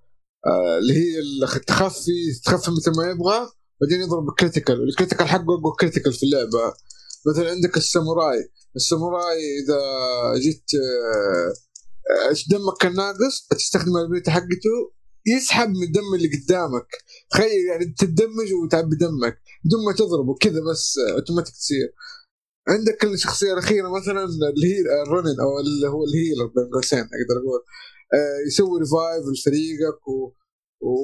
آه، 0.47 0.77
اللي 0.77 0.93
هي 0.93 1.19
التخفي 1.55 2.41
تخفي 2.45 2.71
مثل 2.71 2.91
ما 2.97 3.03
يبغى 3.11 3.49
بعدين 3.81 4.01
يضرب 4.01 4.33
critical 4.39 4.81
وال 4.81 4.90
critical 4.90 5.27
حقه 5.27 5.41
أقوى 5.41 5.75
critical 5.79 6.13
في 6.13 6.23
اللعبة. 6.23 6.73
مثلا 7.27 7.49
عندك 7.49 7.77
الساموراي. 7.77 8.51
الساموراي 8.75 9.39
إذا 9.63 9.79
جيت 10.39 10.65
دمك 12.49 12.77
كان 12.81 12.93
ناقص 12.95 13.47
تستخدم 13.49 13.97
ال 13.97 14.02
ability 14.02 14.31
حقته 14.31 14.93
يسحب 15.27 15.69
من 15.69 15.83
الدم 15.83 16.13
اللي 16.15 16.29
قدامك. 16.37 16.87
تخيل 17.31 17.65
يعني 17.69 17.95
تدمج 17.97 18.53
وتعبي 18.63 18.95
دمك 18.95 19.37
بدون 19.65 19.85
ما 19.85 19.93
تضربه 19.93 20.35
كذا 20.41 20.59
بس 20.71 20.97
آه، 21.07 21.13
اوتوماتيك 21.13 21.53
تصير. 21.53 21.93
عندك 22.69 23.03
الشخصية 23.03 23.53
الأخيرة 23.53 23.89
مثلا 23.89 24.23
اللي 24.23 24.67
هي 24.75 25.01
ال 25.03 25.09
ronin 25.09 25.39
أو 25.39 25.59
اللي 25.59 25.87
هو 25.87 26.03
ال 26.03 26.09
healer 26.09 26.45
بين 26.55 26.69
قوسين 26.73 26.99
أقدر 26.99 27.37
أقول. 27.41 27.61
آه، 28.13 28.47
يسوي 28.47 28.79
revive 28.79 29.23
لفريقك 29.33 30.07
و 30.07 30.33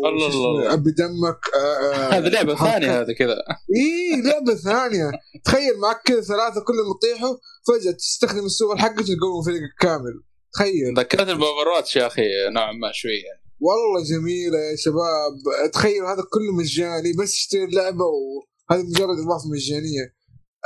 الله 0.07 0.27
الله. 0.27 0.63
يعبي 0.63 0.91
دمك 0.91 1.39
آه، 1.55 1.95
آه، 1.95 2.17
هذه 2.17 2.27
لعبة. 2.27 2.55
ثانية 2.55 3.01
هذه 3.01 3.11
كذا. 3.11 3.35
اي 3.75 4.21
لعبة 4.21 4.55
ثانية. 4.55 5.11
تخيل 5.45 5.77
معك 5.81 6.01
كذا 6.05 6.21
ثلاثة 6.21 6.61
كلهم 6.61 6.85
يطيحوا 6.95 7.35
فجأة 7.67 7.91
تستخدم 7.91 8.45
السوبر 8.45 8.77
حقته 8.77 9.15
تقوم 9.15 9.43
فريقك 9.45 9.73
كامل. 9.79 10.23
تخيل. 10.53 10.93
ذكرت 10.97 11.27
باوفر 11.27 11.99
يا 11.99 12.07
أخي 12.07 12.49
نوعا 12.49 12.71
ما 12.71 12.91
شوي 12.91 13.11
يعني 13.11 13.47
والله 13.59 14.03
جميلة 14.11 14.57
يا 14.57 14.75
شباب. 14.75 15.71
تخيل 15.73 16.03
هذا 16.05 16.23
كله 16.33 16.53
مجاني 16.59 17.13
بس 17.19 17.33
اشتري 17.35 17.63
اللعبة 17.63 18.05
وهذه 18.05 18.83
مجرد 18.83 19.17
إضافة 19.25 19.49
مجانية. 19.55 20.15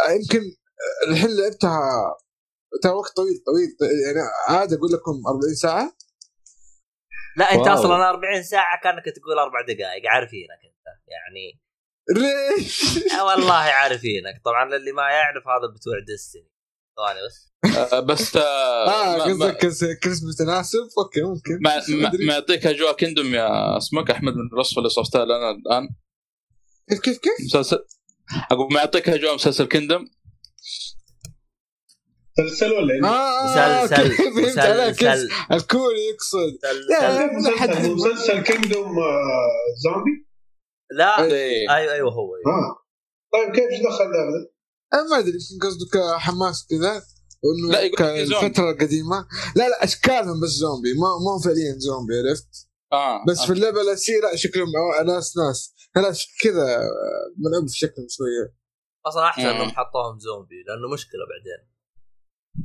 يمكن 0.09 0.41
الحين 1.07 1.29
لعبتها 1.37 2.15
ترى 2.83 2.91
وقت 2.91 3.15
طويل 3.15 3.43
طويل 3.47 3.69
يعني 4.05 4.27
عادي 4.47 4.75
أقول 4.75 4.91
لكم 4.91 5.21
40 5.27 5.55
ساعة؟ 5.55 5.97
لا 7.37 7.53
أنت 7.53 7.67
واو. 7.67 7.73
أصلا 7.73 8.09
40 8.09 8.43
ساعة 8.43 8.81
كأنك 8.83 9.03
تقول 9.05 9.39
أربع 9.39 9.61
دقائق 9.61 10.09
عارفينك 10.09 10.59
أنت. 10.65 10.87
يعني 11.07 11.61
ليش؟ 12.09 12.83
والله 13.27 13.53
عارفينك. 13.53 14.41
طبعا 14.45 14.75
اللي 14.75 14.91
ما 14.91 15.09
يعرف 15.09 15.43
هذا 15.47 15.67
بتوع 15.75 15.93
ديستني 16.07 16.51
ثواني 16.95 17.19
بس. 17.27 17.50
بس 18.05 18.35
آه، 18.35 18.41
آه 18.41 19.17
ما- 19.17 19.33
ما- 19.33 19.45
قصدك 19.45 19.57
كريس- 19.57 19.83
كريسمس 20.03 20.35
تناسب؟ 20.37 20.79
أوكي 20.97 21.21
ممكن 21.21 21.59
ما 21.61 21.77
بس 21.77 21.89
ما. 21.89 22.11
ما 22.27 22.33
يعطيك 22.33 22.67
أجواء 22.67 22.95
كندوم 22.95 23.33
يا 23.35 23.77
اسمك 23.77 24.11
أحمد 24.11 24.33
من 24.33 24.47
الوصفه 24.53 24.77
اللي 24.77 24.85
وصفتها 24.87 25.25
لنا 25.25 25.51
الآن. 25.51 25.89
كيف 26.89 26.99
كيف 26.99 27.17
كيف؟ 27.17 27.45
مسلسل 27.45 27.85
أقول 28.51 28.73
ما 28.73 28.79
يعطيك 28.79 29.09
أجواء 29.09 29.35
مسلسل 29.35 29.65
Kingdom 29.65 30.05
سلسل 32.37 32.71
ولا 32.73 32.93
إيه؟ 32.93 33.03
آه 33.03 33.41
آه، 33.41 33.83
مسلسل 33.85 34.11
فهمت 34.33 34.57
عليك. 34.57 35.03
مسلسل. 35.03 35.29
الكوري 35.51 35.99
يقصد. 36.13 36.57
مسلسل. 36.63 37.35
مسلسل 37.35 37.91
مسلسل 37.95 38.41
Kingdom 38.43 38.95
زومبي؟ 39.83 40.27
لا 40.91 41.23
إيه. 41.23 41.75
أيوه 41.75 41.93
أيوه 41.93 42.11
هو. 42.11 42.35
آه. 42.35 42.77
طيب 43.33 43.55
كيف 43.55 43.65
دخل 43.65 44.05
ذا 44.05 44.47
أنا 44.93 45.03
ما 45.09 45.19
أدري 45.19 45.37
يمكن 45.51 45.67
قصدك 45.67 46.17
حماس 46.19 46.67
كذا 46.69 47.03
وإنه 47.43 47.73
لا، 47.73 47.81
يقول. 47.81 48.07
الفترة 48.07 48.71
القديمة. 48.71 49.27
لا 49.55 49.69
لا 49.69 49.83
أشكالهم 49.83 50.41
بس 50.43 50.49
زومبي. 50.49 50.93
ما 50.93 51.07
مو 51.23 51.39
فعليا 51.39 51.75
زومبي 51.77 52.13
عرفت؟ 52.29 52.67
آه 52.93 53.25
بس 53.27 53.41
في 53.41 53.53
اللعبة 53.53 53.81
الأساسية 53.81 54.19
لا 54.21 54.35
شكلهم 54.35 54.67
ناس 55.05 55.37
ناس. 55.37 55.73
ش- 56.11 56.27
كذا 56.41 56.77
ملعوب 57.37 57.67
في 57.69 57.77
شكلهم 57.77 58.07
شوية. 58.09 58.55
أصلا 59.05 59.25
أحسن. 59.25 59.41
إنهم 59.47 59.69
حطوهم 59.69 60.19
زومبي 60.19 60.55
لأنه 60.67 60.93
مشكلة 60.93 61.21
بعدين. 61.31 61.71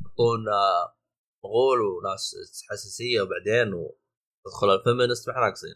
يحطون 0.06 0.48
آه، 0.48 0.96
مغول 1.44 1.80
وناس 1.80 2.34
حساسية 2.70 3.20
وبعدين 3.20 3.74
وتدخل 3.74 4.70
ال 4.74 4.80
feminist 4.80 5.28
ما 5.28 5.34
إحنا 5.34 5.46
ناقصين. 5.46 5.74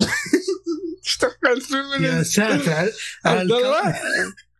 اشتغل 1.06 2.04
يا 2.04 2.22
ساتر 2.22 2.92
عبد 3.24 3.52
الله 3.58 3.94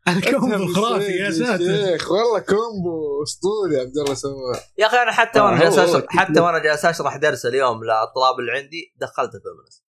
ال 0.08 0.16
combo 0.16 0.54
الخرافي 0.54 1.12
يا 1.12 1.30
ساتر. 1.30 1.64
شيخ 1.64 2.10
والله 2.12 2.38
combo 2.38 3.22
أسطوري 3.22 3.80
عبد 3.80 3.96
الله 3.98 4.14
سواه 4.14 4.60
يا 4.78 4.86
أخي 4.86 4.96
أنا 4.96 5.12
حتى 5.12 5.38
آه، 5.38 5.42
وأنا 5.44 5.60
جالس 5.60 5.78
أكيد. 5.78 6.06
حتى 6.10 6.40
وأنا 6.40 6.58
جالس 6.58 6.84
أشرح 6.84 7.16
درس 7.16 7.46
اليوم 7.46 7.76
للطلاب 7.84 8.40
اللي 8.40 8.52
عندي 8.52 8.94
دخلت 8.96 9.30
ال 9.34 9.40
feminist 9.40 9.84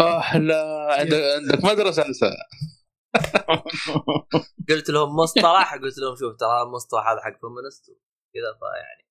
آه 0.00 0.38
لا 0.38 0.86
عندك 0.98 1.20
عندك 1.36 1.64
مدرسة 1.64 2.02
أنت. 2.06 2.16
قلت 4.68 4.90
لهم 4.90 5.16
مصطلح 5.16 5.74
قلت 5.74 5.98
لهم 5.98 6.16
شوف 6.16 6.36
ترى 6.36 6.62
المصطلح 6.62 7.08
هذا 7.08 7.20
حق 7.20 7.40
feminist 7.40 7.84
كذا 8.34 8.52
فيعني. 8.60 9.06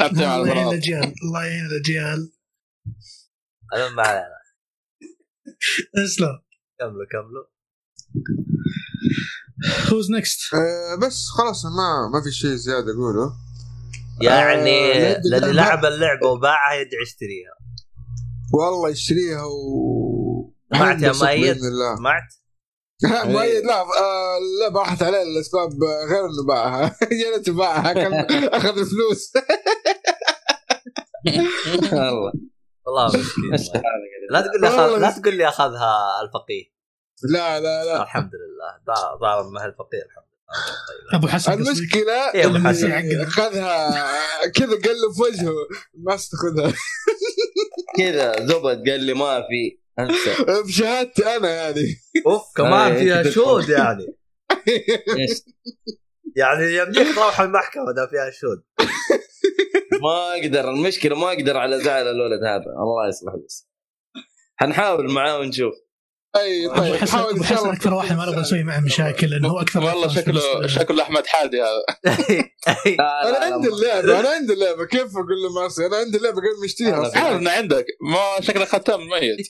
الله 0.10 0.48
يعين. 0.48 0.68
الاجيال 0.68 1.14
الله 1.24 1.44
يعين 1.44 1.66
الاجيال 1.66 2.32
المهم 3.74 3.96
ما 3.96 4.02
علينا. 4.02 4.42
اسلم. 6.04 6.42
كملوا 6.78 7.06
كملوا. 7.12 7.51
who's 9.92 10.10
next 10.10 10.54
آه 10.54 10.94
بس 11.06 11.28
خلاص 11.38 11.64
ما 11.64 12.08
ما 12.12 12.22
في 12.24 12.30
شيء 12.32 12.50
زيادة 12.54 12.92
أقوله. 12.92 13.32
يعني 14.20 14.92
آه، 14.92 15.20
للي 15.24 15.40
لعبة- 15.40 15.44
لعب 15.54 15.84
اللعبة 15.84 16.26
وباعها 16.28 16.74
يدعي 16.74 17.02
يشتريها. 17.02 17.54
والله 18.54 18.88
يشتريها 18.90 19.44
و 19.44 20.52
سمعت 20.74 21.02
يا 21.02 21.12
مؤيد؟ 21.12 21.56
الله. 21.56 21.96
سمعت؟ 22.00 22.22
مؤيد 23.26 23.64
لا 23.64 23.80
آه، 23.80 24.38
اللعبه 24.38 24.80
راحت 24.80 25.02
عليه 25.02 25.22
الأسباب 25.22 25.70
آه، 25.84 26.04
غير 26.06 26.24
إنه 26.24 26.46
باعها. 26.48 26.96
جلت 27.36 27.50
باعها 27.50 27.92
كان 27.92 28.12
أخذ 28.58 28.78
الفلوس 28.78 29.32
والله. 31.92 32.32
والله 32.86 33.12
لا 34.30 34.40
تقول 34.40 34.60
لي 34.60 34.68
أخذ... 34.68 34.98
لا 35.00 35.10
تقول 35.10 35.34
لي 35.36 35.48
أخذها 35.48 35.96
الفقيه. 36.24 36.72
لا 37.30 37.60
لا 37.60 37.84
لا. 37.84 38.02
الحمد 38.02 38.30
لله. 38.34 38.96
ضارب 39.20 39.52
مع 39.52 39.64
الفقيه 39.64 40.02
الحمد 40.06 40.24
لله. 40.24 40.42
طيب. 40.88 41.18
أبو 41.18 41.28
حسن 41.28 41.52
المشكلة 41.52 42.34
إيه، 42.34 42.46
اللي 42.46 42.60
حسن. 42.60 43.20
اخذها 43.20 43.90
كذا 44.54 44.70
قلب 44.70 45.12
في 45.16 45.22
وجهه. 45.22 45.52
ما 45.94 46.16
تاخذها 46.16 46.74
كذا 47.98 48.46
زبد 48.46 48.88
قال 48.88 49.00
لي 49.00 49.14
ما 49.14 49.40
في. 49.40 49.78
أنسى. 49.98 50.62
بشهادتي 50.66 51.36
أنا 51.36 51.50
يعني. 51.50 51.96
أوف 52.26 52.42
كمان 52.56 52.92
إيه، 52.92 53.02
فيها 53.02 53.22
شود 53.30 53.68
يعني؟ 53.68 54.16
يعني 56.36 56.76
يمديك 56.76 57.14
تروح 57.14 57.40
المحكمة 57.40 57.90
إذا 57.90 58.06
فيها 58.06 58.30
شود 58.30 58.62
ما 60.02 60.34
أقدر 60.34 60.70
المشكلة 60.70 61.16
ما 61.16 61.28
أقدر 61.32 61.56
على 61.56 61.80
زعل 61.80 62.08
الولد 62.08 62.44
هذا. 62.44 62.70
الله 62.82 63.08
يصلح 63.08 63.34
بس 63.46 63.68
حنحاول 64.56 65.12
معاه 65.12 65.38
ونشوف. 65.38 65.74
أي 66.36 66.68
طيب 66.68 67.08
حاول 67.08 67.36
إن 67.36 67.42
شاء 67.42 67.56
حسن 67.56 67.58
الله 67.58 67.72
أكثر 67.72 67.94
واحد 67.94 68.16
ما 68.16 68.26
نبغى 68.26 68.40
نسوي 68.40 68.62
معه 68.62 68.80
مشاكل 68.80 69.30
لأنه 69.30 69.48
هو 69.48 69.60
أكثر 69.60 69.84
والله 69.84 70.08
شكله. 70.08 70.66
شكله 70.66 71.02
أحمد 71.02 71.26
حادي 71.26 71.62
هذا. 71.62 71.84
أنا 73.28 73.38
عندي 73.38 73.68
اللعبة 73.68 74.20
أنا 74.20 74.28
عندي 74.28 74.52
اللعبة. 74.52 74.84
كيف 74.84 75.02
أقول 75.16 75.42
له 75.42 75.52
مارسي 75.60 75.86
أنا 75.86 75.96
عندي 75.96 76.18
اللعبة 76.18 76.36
قبل 76.36 76.60
ما 76.60 76.64
اشتريها. 76.64 77.24
عارف 77.24 77.36
إنه 77.40 77.50
عندك. 77.50 77.86
ما 78.10 78.40
شكله 78.40 78.64
ختم 78.64 79.00
ميت 79.00 79.48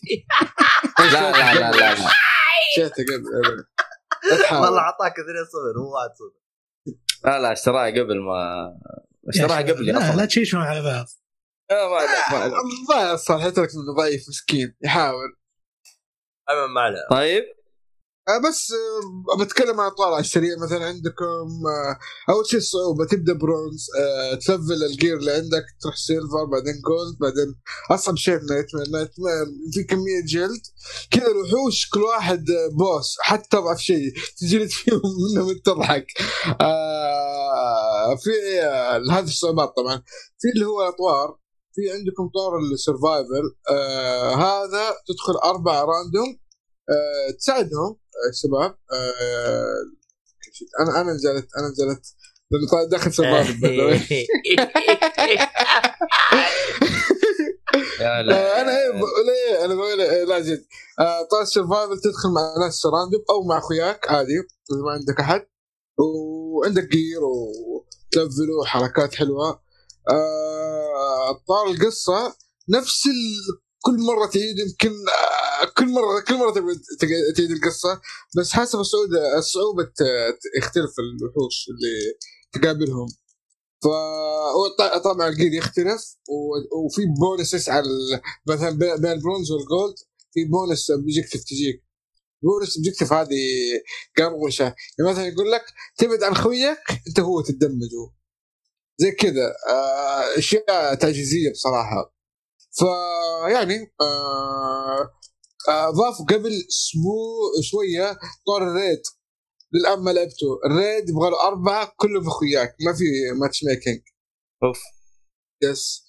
لا 1.13 1.31
لا 1.33 1.55
لا 1.55 1.77
لا. 1.77 1.97
شفته 2.77 3.05
قبل. 3.05 3.65
والله 4.53 4.81
أعطاك 4.81 5.13
2 5.13 5.27
0 5.45 5.81
هو 5.81 5.95
1 5.95 6.11
0 6.15 6.43
لا 7.25 7.39
لا 7.43 7.53
اشتراها 7.53 7.91
قبل 7.91 8.21
ما 8.21 8.73
اشتراها 9.29 9.61
يا 9.61 9.73
قبلي 9.73 9.93
لا 9.93 10.17
لا 10.17 10.25
تشيشون 10.25 10.61
على 10.61 10.83
بعض. 10.83 11.07
لا، 11.71 11.89
ما 11.89 11.97
عليك 11.97 12.11
ما 12.33 12.39
عليك 12.39 13.13
الظاهر 13.13 13.49
يترك 13.49 13.69
انه 13.75 13.95
ضعيف 13.99 14.29
مسكين. 14.29 14.77
يحاول 14.85 15.37
ما 16.49 16.95
طيب. 17.11 17.45
آه، 18.29 18.49
بس 18.49 18.73
آه، 18.73 19.45
بتكلم 19.45 19.81
عن 19.81 19.87
اطوار 19.87 20.13
على 20.13 20.21
السريع 20.21 20.51
مثلا 20.65 20.85
عندكم 20.85 21.49
آه، 21.67 21.99
أول 22.33 22.47
شيء 22.47 22.59
الصعوبة 22.59 23.05
تبدأ 23.07 23.33
برونز 23.33 23.87
تلفل 24.47 24.85
ال 24.91 24.96
gear 24.96 25.17
اللي 25.17 25.33
عندك 25.33 25.65
تروح 25.83 25.97
silver 25.97 26.45
بعدين 26.53 26.75
gold 26.87 27.19
بعدين 27.21 27.55
أصعب 27.91 28.17
شيء 28.17 28.39
في 28.39 28.45
nightmare 28.51 28.89
nightmare 28.93 29.47
في 29.73 29.85
كمية 29.85 30.23
جلد 30.29 30.63
كذا 31.11 31.27
الوحوش 31.27 31.89
كل 31.89 32.01
واحد 32.01 32.45
boss 32.79 33.17
حتى 33.21 33.57
أضعف 33.57 33.79
شيء. 33.81 34.13
تجلد 34.41 34.69
فيهم 34.71 35.01
منهم 35.35 35.59
تضحك. 35.65 36.07
في 38.23 38.61
هذه 39.11 39.25
الصعوبات 39.25 39.73
طبعا. 39.77 40.03
في 40.39 40.49
اللي 40.55 40.67
هو 40.67 40.83
الأطوار 40.83 41.42
في 41.75 41.91
عندكم 41.93 42.29
طور 42.35 42.59
ال 42.59 42.70
survival 42.70 43.57
آه 43.71 44.35
هذا 44.35 44.91
تدخل 45.09 45.35
أربع 45.45 45.73
random 45.85 46.39
آه 46.91 47.31
تساعدهم 47.39 47.91
آه 47.91 48.33
شباب 48.43 48.77
آه 48.93 49.75
أنا 50.81 51.01
أنا 51.01 51.13
نزلت 51.13 51.49
أنا 51.59 51.69
نزلت 51.69 52.03
لأنه 52.51 52.67
طا- 52.69 52.91
داخل 52.91 53.13
survival. 53.13 53.65
يا 58.01 58.23
لا 58.23 58.35
آه، 58.59 58.61
أنا 58.61 58.79
إيه 58.83 58.91
ب- 58.91 59.05
ليه 59.27 59.65
أنا 59.65 59.75
بقول 59.75 60.01
إيه، 60.01 60.25
لا 60.25 60.41
جد 60.41 60.65
آه، 61.01 61.23
طور 61.31 61.43
ال 61.43 61.49
survival 61.49 62.01
تدخل 62.01 62.29
مع 62.29 62.55
ناس 62.65 62.87
random 62.87 63.25
أو 63.31 63.43
مع 63.43 63.59
أخوياك 63.59 64.09
عادي 64.11 64.33
إذا 64.39 64.83
ما 64.85 64.91
عندك 64.93 65.21
أحد 65.21 65.47
وعندك 65.99 66.89
gear 66.89 67.21
وتلفلوا 67.25 68.65
حركات 68.65 69.15
حلوة. 69.15 69.63
آه، 70.11 70.52
طور 71.49 71.71
القصة 71.75 72.37
نفس 72.69 73.07
ال... 73.07 73.63
كل 73.85 73.99
مرة 73.99 74.27
تعيد 74.27 74.59
يمكن 74.59 74.91
آه، 74.91 75.65
كل 75.79 75.89
مره 75.89 76.21
كل 76.21 76.35
مرة 76.35 76.53
تعيد 77.37 77.51
القصة 77.51 78.01
بس 78.39 78.53
حسب 78.53 78.79
الصعوبة 78.79 79.39
الصعوبه 79.39 79.93
يختلف 80.59 80.93
الوحوش 80.99 81.67
اللي 81.71 82.15
تقابلهم. 82.53 83.09
ف 83.83 83.87
طبعا 85.05 85.29
ال 85.29 85.34
gear 85.34 85.55
يختلف 85.55 86.17
وفي 86.85 87.03
bonuses 87.21 87.69
على 87.69 87.87
مثلا 88.49 88.71
بين 88.71 89.13
ال 89.13 89.18
bronze 89.18 89.51
وال 89.51 89.65
gold 89.65 89.95
في 90.35 90.45
bonus 90.45 90.91
objective 90.91 91.45
تجيك. 91.45 91.85
bonus 92.43 92.77
objective 92.77 93.13
هذه 93.13 93.37
قروشه 94.17 94.63
يعني 94.63 95.11
مثلا 95.11 95.27
يقول 95.27 95.51
لك 95.51 95.65
تبعد 95.97 96.23
عن 96.23 96.35
خويك 96.35 96.79
أنت 97.09 97.21
هو 97.21 97.41
تتدمجوا 97.41 98.09
زي 99.03 99.11
كذا 99.13 99.47
آه، 99.69 100.39
أشياء 100.39 100.95
تعجيزية 100.95 101.51
بصراحة. 101.53 102.15
فيعني 102.73 103.95
آه 104.01 105.11
آه، 105.69 105.91
ضافوا 105.91 106.27
قبل 106.27 106.51
أسبوع 106.69 107.51
شوية 107.63 108.19
طور 108.47 108.63
ال 108.63 108.69
raid. 108.69 109.03
للآن 109.73 109.99
ما 110.05 110.11
لعبته. 110.11 110.61
ال 110.67 110.75
raid 110.75 111.09
يبغى 111.09 111.31
له 111.31 111.47
أربعة 111.49 111.93
كلهم 111.97 112.27
أخوياك. 112.27 112.77
ما 112.87 112.93
في 112.93 113.05
matchmaking 113.41 114.01
أوف. 114.65 114.81
بس 115.63 116.03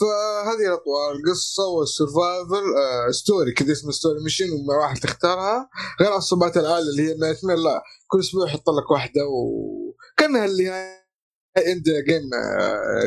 فهذه 0.00 0.66
الأطوار 0.68 1.12
القصة 1.16 1.66
وال 1.66 1.86
survival 1.86 2.64
آه 2.76 3.10
story 3.10 3.52
كذا 3.52 3.72
اسمه 3.72 3.90
story 3.90 4.22
mission 4.24 4.50
ومراحل 4.52 4.96
تختارها. 4.96 5.68
غير 6.00 6.12
عصبات 6.12 6.56
العالم 6.56 6.88
اللي 6.88 7.02
هي 7.02 7.14
nightmare. 7.14 7.82
كل 8.06 8.20
أسبوع 8.20 8.46
يحط 8.46 8.70
لك 8.70 8.90
واحدة 8.90 9.20
وكانها 9.28 10.44
اللي 10.44 10.70
هي 10.70 11.05
end 11.58 11.84
game 12.08 12.30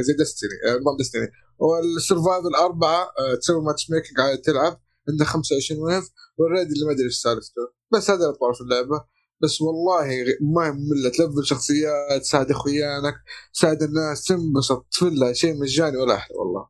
زي 0.01 0.13
Destiny 0.13 0.49
نظام 0.81 0.97
Destiny 0.99 1.27
وال 1.59 1.79
survival 1.79 2.55
اربعه 2.55 3.07
تسوي 3.41 3.61
matchmaking 3.61 4.19
عادي 4.19 4.41
تلعب 4.41 4.81
عندك 5.09 5.25
25 5.25 5.81
wave 5.83 6.03
وال 6.37 6.49
raid 6.49 6.71
اللي 6.71 6.85
ما 6.85 6.91
ادري 6.91 7.05
إيش 7.05 7.15
سالفته 7.21 7.61
بس 7.93 8.09
هذا 8.09 8.25
الاطوار 8.25 8.53
في 8.53 8.61
اللعبة. 8.61 9.05
بس 9.43 9.61
والله 9.61 10.01
ما 10.41 10.65
هي 10.65 10.71
ممله 10.71 11.09
تلفل 11.09 11.45
شخصيات 11.45 12.21
تساعد 12.21 12.51
اخويانك 12.51 13.13
تساعد 13.53 13.83
الناس 13.83 14.23
تنبسط 14.25 14.87
تفلها 14.91 15.33
شيء 15.33 15.59
مجاني 15.61 15.97
ولا 15.97 16.15
أحلى 16.15 16.35
والله. 16.37 16.67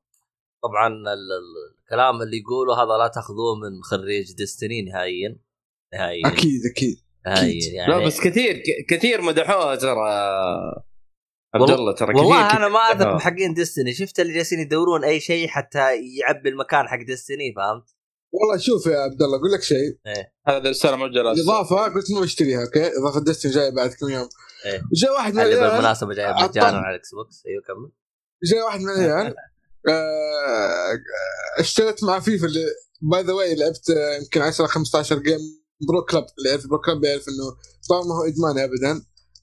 طبعا 0.63 0.87
ال- 0.87 1.07
ال- 1.07 1.79
الكلام 1.83 2.21
اللي 2.21 2.37
يقوله 2.37 2.73
هذا 2.73 2.97
لا 3.03 3.07
تأخذوه 3.15 3.55
من 3.55 3.83
خريج 3.83 4.33
Destiny 4.35 4.81
نهائيا. 4.81 5.39
نهائيا. 5.93 6.27
أكيد 6.27 6.61
أكيد. 6.71 6.97
نهائيا 7.25 7.73
يعني 7.73 7.91
لا 7.93 8.07
بس 8.07 8.19
كثير 8.21 8.63
كثير 8.89 9.21
مدحوها 9.21 9.75
ترى. 9.75 10.09
عبد 11.55 11.69
الله 11.69 11.93
ترى 11.93 12.15
والله 12.15 12.57
أنا 12.57 12.67
ما 12.67 12.79
اثق. 12.79 13.15
بحقين 13.15 13.53
Destiny 13.53 13.93
شفت 13.93 14.19
اللي 14.19 14.33
جالسين 14.33 14.59
يدورون 14.59 15.03
أي 15.03 15.19
شيء 15.19 15.47
حتى 15.47 15.79
يعبي 16.17 16.49
المكان 16.49 16.87
حق 16.87 17.05
Destiny 17.07 17.53
فهمت؟ 17.55 17.83
والله 18.31 18.57
شوف 18.57 18.85
يا 18.85 18.99
عبد 18.99 19.21
الله 19.21 19.37
أقول 19.37 19.51
لك 19.51 19.61
شيء. 19.61 19.97
هذا 20.47 20.69
السنة 20.69 20.95
مو 20.95 21.07
جلاس 21.07 21.37
الاضافه 21.37 21.93
قلت 21.93 22.11
ما 22.11 22.21
بشتريها 22.21 22.61
okay؟ 22.61 22.91
إضافة 22.97 23.19
Destiny 23.19 23.49
جاية 23.49 23.69
بعد 23.69 23.89
كم 23.89 24.09
يوم. 24.09 24.29
إيه. 24.65 24.81
وجاء 24.91 25.13
واحد 25.13 25.33
من 25.33 25.39
العيال. 25.39 25.71
بالمناسبة 25.71 26.13
جاي 26.13 26.25
عطل. 26.25 26.49
مجانا 26.49 26.77
على 26.77 26.95
ال 26.95 27.13
Xbox 27.13 27.43
أيوه 27.47 27.63
كمل. 27.67 27.91
جاء 28.43 28.65
واحد 28.65 28.79
من 28.79 28.89
العيال. 28.89 29.35
آه، 29.89 30.99
اشتريت 31.59 32.03
مع 32.03 32.19
فيفا 32.19 32.47
اللي 32.47 32.65
by 33.01 33.23
the 33.23 33.33
way 33.33 33.55
لعبت 33.55 33.89
آه، 33.89 34.17
يمكن 34.17 34.41
10 34.41 34.65
15 34.65 35.19
game 35.19 35.39
Pro 35.87 36.05
Club 36.05 36.25
اللي 36.37 36.49
يعرف 36.49 36.67
Pro 36.67 36.81
Club 36.81 37.03
يعرف 37.03 37.25
إنه 37.27 37.57
طبعا 37.89 38.01
ما 38.01 38.15
هو 38.15 38.23
ادماني 38.23 38.63
ابدا. 38.63 38.93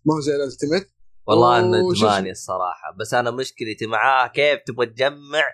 ما 0.05 0.15
هو 0.15 0.21
زي 0.21 0.37
ال 0.37 0.43
Ultimate 0.43 0.91
والله 1.29 1.59
انه 1.59 1.93
ادماني 1.93 2.31
الصراحة. 2.31 2.97
بس 3.01 3.15
أنا 3.15 3.31
مشكلتي 3.31 3.87
معاه 3.87 4.29
كيف 4.29 4.61
تبغى 4.67 4.87
تجمع 4.87 5.45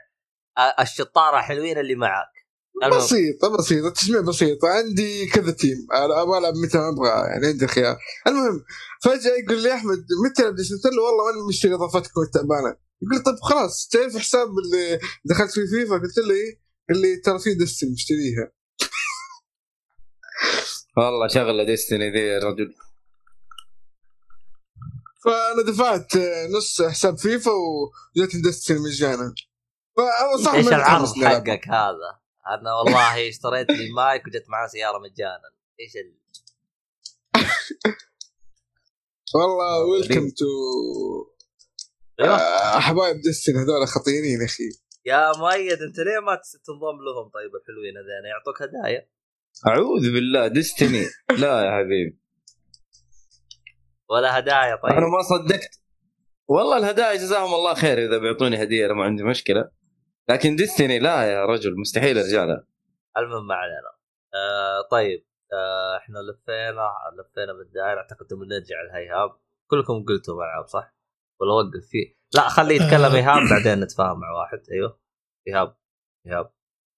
الشطارة 0.81 1.41
حلوين 1.41 1.79
اللي 1.79 1.95
معاك. 1.95 2.33
المهم. 2.85 2.99
بسيطة 2.99 3.57
بسيطة 3.59 3.91
تجميع 3.91 4.21
بسيطة 4.21 4.69
عندي 4.69 5.27
كذا 5.27 5.53
team 5.53 5.87
أنا 5.93 6.23
أبغى 6.23 6.39
ألعب 6.39 6.55
متى 6.55 6.79
ما 6.79 6.89
أبغى 6.89 7.09
يعني 7.09 7.47
عندي 7.47 7.67
خيار. 7.67 7.97
المهم 8.27 8.65
فجأة 9.03 9.33
يقول 9.45 9.63
لي 9.63 9.75
أحمد 9.75 9.99
متى 10.25 10.43
تلعب 10.43 10.55
Destiny؟ 10.55 10.79
قلت 10.79 10.95
له 10.95 11.03
والله 11.03 11.33
ماني 11.33 11.49
مشتري 11.49 11.75
اضافتكم 11.75 12.21
التعبانة 12.21 12.77
يقول 13.03 13.17
لي 13.17 13.23
طيب 13.23 13.37
خلاص 13.43 13.89
تعرف 13.93 14.17
حساب 14.17 14.49
اللي 14.49 14.99
دخلت 15.25 15.51
فيه 15.51 15.67
فيفا؟ 15.67 15.95
قلت 15.95 16.19
له 16.19 16.35
إيه؟ 16.35 16.61
قال 16.89 17.01
لي 17.03 17.17
ترى 17.17 17.39
في 17.39 17.55
Destiny 17.55 17.91
مشتريها. 17.91 18.53
والله 20.97 21.29
شغلة 21.29 21.65
Destiny 21.65 22.11
ذي 22.11 22.19
يا 22.19 22.39
رجل. 22.39 22.75
فأنا 25.25 25.63
دفعت 25.67 26.17
نص 26.57 26.83
حساب 26.83 27.19
فيفا 27.19 27.51
وجاتني 27.53 28.43
Destiny 28.43 28.79
مجانا 28.79 29.35
فهو 29.97 30.37
صح 30.45 30.55
إيش 30.55 30.69
العرض. 30.69 31.25
حقك 31.25 31.69
هذا؟ 31.69 32.19
أنا 32.47 32.73
والله 32.75 33.29
اشتريت 33.29 33.71
لي 33.71 33.91
مايك 33.97 34.27
وجت 34.27 34.45
معاه 34.49 34.67
سيارة 34.67 34.99
مجانا. 34.99 35.53
إيش 35.81 35.97
ال... 35.97 36.19
والله 39.35 39.85
ويلكم 39.85 40.29
تو 40.31 40.47
حبايب 42.81 43.21
ديستني 43.21 43.59
هذول 43.59 43.89
خطيرين 43.89 44.41
يا 44.41 44.45
أخي. 44.47 44.69
يا 45.05 45.33
مؤيد 45.39 45.83
أنت 45.83 45.99
ليه 45.99 46.19
ما 46.21 46.41
تنضم 46.67 46.99
لهم 47.07 47.29
طيب 47.35 47.51
الحلوين 47.57 47.97
هذين؟ 47.97 48.25
يعطوك 48.31 48.63
هدايا. 48.63 49.09
أعوذ 49.67 50.13
بالله 50.13 50.47
ديستني. 50.49 51.05
لا 51.31 51.61
يا 51.65 51.71
حبيبي. 51.79 52.22
ولا 54.13 54.39
هدايا 54.39 54.77
طيب. 54.77 54.93
أنا 54.93 55.07
ما 55.07 55.23
صدقت. 55.23 55.81
والله 56.49 56.79
الهدايا 56.79 57.15
جزاهم 57.15 57.55
الله 57.55 57.75
خير 57.75 57.99
إذا 57.99 58.19
بيعطوني 58.19 58.63
هدية 58.63 58.87
أنا 58.87 58.95
ما 58.95 59.05
عندي 59.05 59.23
مشكلة. 59.23 59.71
لكن 60.29 60.57
ديستني 60.57 60.99
لا 60.99 61.23
يا 61.33 61.45
رجل 61.45 61.81
مستحيل 61.81 62.19
أرجع 62.19 62.45
لها. 62.45 62.67
المهم 63.19 63.47
ما 63.47 63.55
علينا. 63.55 63.93
آه 64.35 64.89
طيب. 64.91 65.25
آه 65.53 65.97
إحنا 65.97 66.19
لفينا 66.19 66.89
لفينا 67.21 67.53
بالدائرة. 67.53 67.99
أعتقد 68.01 68.27
إنه 68.33 68.45
نرجع 68.45 68.77
لهيهاب 68.83 69.31
كلكم 69.67 70.05
قلتوا 70.09 70.35
العاب 70.35 70.67
صح؟ 70.67 70.95
ولا 71.41 71.53
وقف 71.53 71.87
فيه؟ 71.91 72.17
لا 72.35 72.49
خليه 72.49 72.75
يتكلم 72.75 73.13
آه. 73.13 73.17
إيهاب 73.17 73.49
بعدين 73.51 73.81
نتفاهم 73.85 74.21
مع 74.21 74.31
واحد. 74.31 74.61
أيوه. 74.73 75.01
إيهاب. 75.49 75.77
إيهاب. 76.27 76.53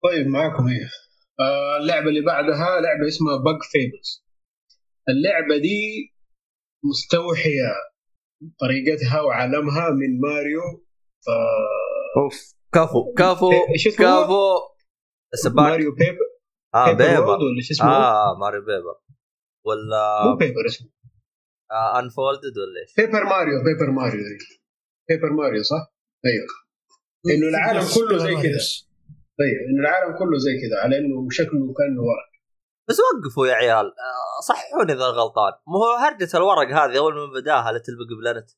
طيب 0.04 0.26
معاكم 0.26 0.68
إيه؟ 0.68 0.88
آه 1.40 1.76
اللعبة 1.76 2.08
اللي 2.08 2.20
بعدها 2.20 2.80
لعبة 2.80 3.08
اسمها 3.08 3.36
بق 3.36 3.62
فيبلز 3.62 4.24
اللعبة 5.08 5.56
دي 5.62 6.13
مستوحية 6.84 7.72
طريقتها 8.60 9.20
وعالمها 9.20 9.90
من 9.90 10.20
ماريو 10.20 10.60
أوف 12.16 12.54
كفو 12.74 13.12
كفو 13.18 13.50
إيش 13.74 13.86
اسمه؟ 13.86 14.06
كفو 14.06 14.42
السباك 15.34 15.66
ماريو 15.66 15.94
بيبر 15.94 16.26
آه 16.74 16.92
بيبر 16.92 17.38
ولا 17.44 17.62
شو 17.62 17.74
اسمه؟ 17.74 17.88
آه 17.88 18.38
Mario 18.40 18.60
Paper 18.60 18.96
ولا 19.64 20.24
مو 20.24 20.36
Paper 20.36 20.66
اسمه 20.66 20.88
آه 21.70 21.98
unfolded 21.98 22.58
ولا 22.58 22.80
إيش؟ 22.82 22.94
Paper 22.96 23.24
Mario 23.24 23.64
Paper 23.64 23.90
Mario. 23.90 24.20
Paper 25.08 25.32
Mario 25.32 25.62
صح؟ 25.62 25.94
أيوه 26.26 26.46
إنه 27.36 27.48
العالم 27.48 27.80
كله 27.94 28.18
زي 28.18 28.34
كذا 28.34 28.58
طيب 29.38 29.56
إنه 29.68 29.80
العالم 29.80 30.18
كله 30.18 30.38
زي 30.38 30.54
كذا 30.62 30.76
على 30.82 30.98
إنه 30.98 31.28
شكله 31.30 31.74
كانه 31.78 32.00
ورق 32.08 32.33
بس 32.88 32.96
وقفوا 33.00 33.46
يا 33.46 33.54
عيال. 33.54 33.86
آه، 33.86 34.40
صححوني 34.48 34.92
إذا 34.92 35.04
غلطان. 35.04 35.52
مو 35.66 35.78
هو 35.78 35.96
هرجة 35.96 36.36
الورق 36.36 36.68
هذه 36.68 36.98
أول 36.98 37.14
ما 37.14 37.40
بداها 37.40 37.72
LittleBigPlanet. 37.72 38.50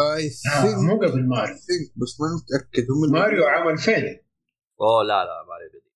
I 0.00 0.26
آه 0.26 0.62
think 0.62 0.78
مو 0.78 0.96
قبل 0.96 1.28
ماريو. 1.28 1.54
بس 1.96 2.20
ما 2.20 2.26
متأكد. 2.36 2.86
هم 2.90 3.12
ماريو 3.12 3.44
عام 3.44 3.68
2000 3.68 3.92
أوه 4.80 5.02
لا 5.02 5.24
لا 5.24 5.44
ماريو 5.48 5.68
قديم 5.68 5.92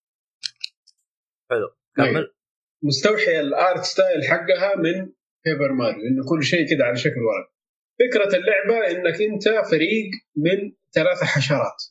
حلو 1.50 1.68
كمل. 1.96 2.34
مستوحي 2.82 3.40
ال 3.40 3.51
art 3.51 3.84
style 3.84 4.24
حقها 4.24 4.76
من 4.76 5.12
Paper 5.44 5.72
Mario 5.72 6.00
إنه 6.00 6.28
كل 6.28 6.42
شيء 6.42 6.68
كذا 6.70 6.84
على 6.84 6.96
شكل 6.96 7.20
ورق. 7.20 7.52
فكرة 7.98 8.36
اللعبة 8.36 8.90
إنك 8.90 9.20
أنت 9.20 9.68
فريق 9.70 10.10
من 10.36 10.72
ثلاثة 10.94 11.26
حشرات. 11.26 11.82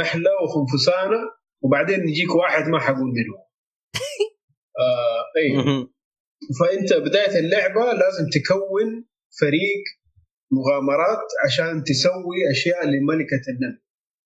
نحلة 0.00 0.30
وخنفسانه 0.42 1.20
وبعدين 1.60 2.08
يجيك 2.08 2.34
واحد 2.34 2.68
ما 2.68 2.80
حقول 2.80 3.08
منه 3.18 3.47
آه 4.78 5.22
اي 5.36 5.48
فأنت 6.60 6.92
بداية 6.92 7.38
اللعبة 7.38 7.92
لازم 7.92 8.24
تكون 8.32 9.04
فريق 9.40 9.84
مغامرات 10.52 11.26
عشان 11.44 11.84
تسوي 11.84 12.50
أشياء 12.50 12.86
لملكة 12.86 13.42
النمل 13.48 13.80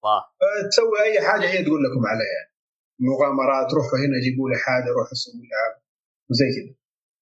الله. 0.04 0.20
فتسوي 0.40 1.02
أي 1.02 1.20
حاجة 1.20 1.46
هي 1.50 1.64
تقول 1.64 1.84
لكم 1.84 2.06
عليها. 2.06 2.34
يعني. 2.36 2.52
مغامرات 3.00 3.74
روحوا 3.74 3.98
هنا 3.98 4.20
جيبوا 4.24 4.50
لي 4.50 4.56
حاجة 4.56 4.88
روحوا 4.98 5.14
سووا 5.14 5.34
لي 5.34 5.48
حاجة 5.62 5.82
وزي 6.30 6.44
كذا. 6.56 6.74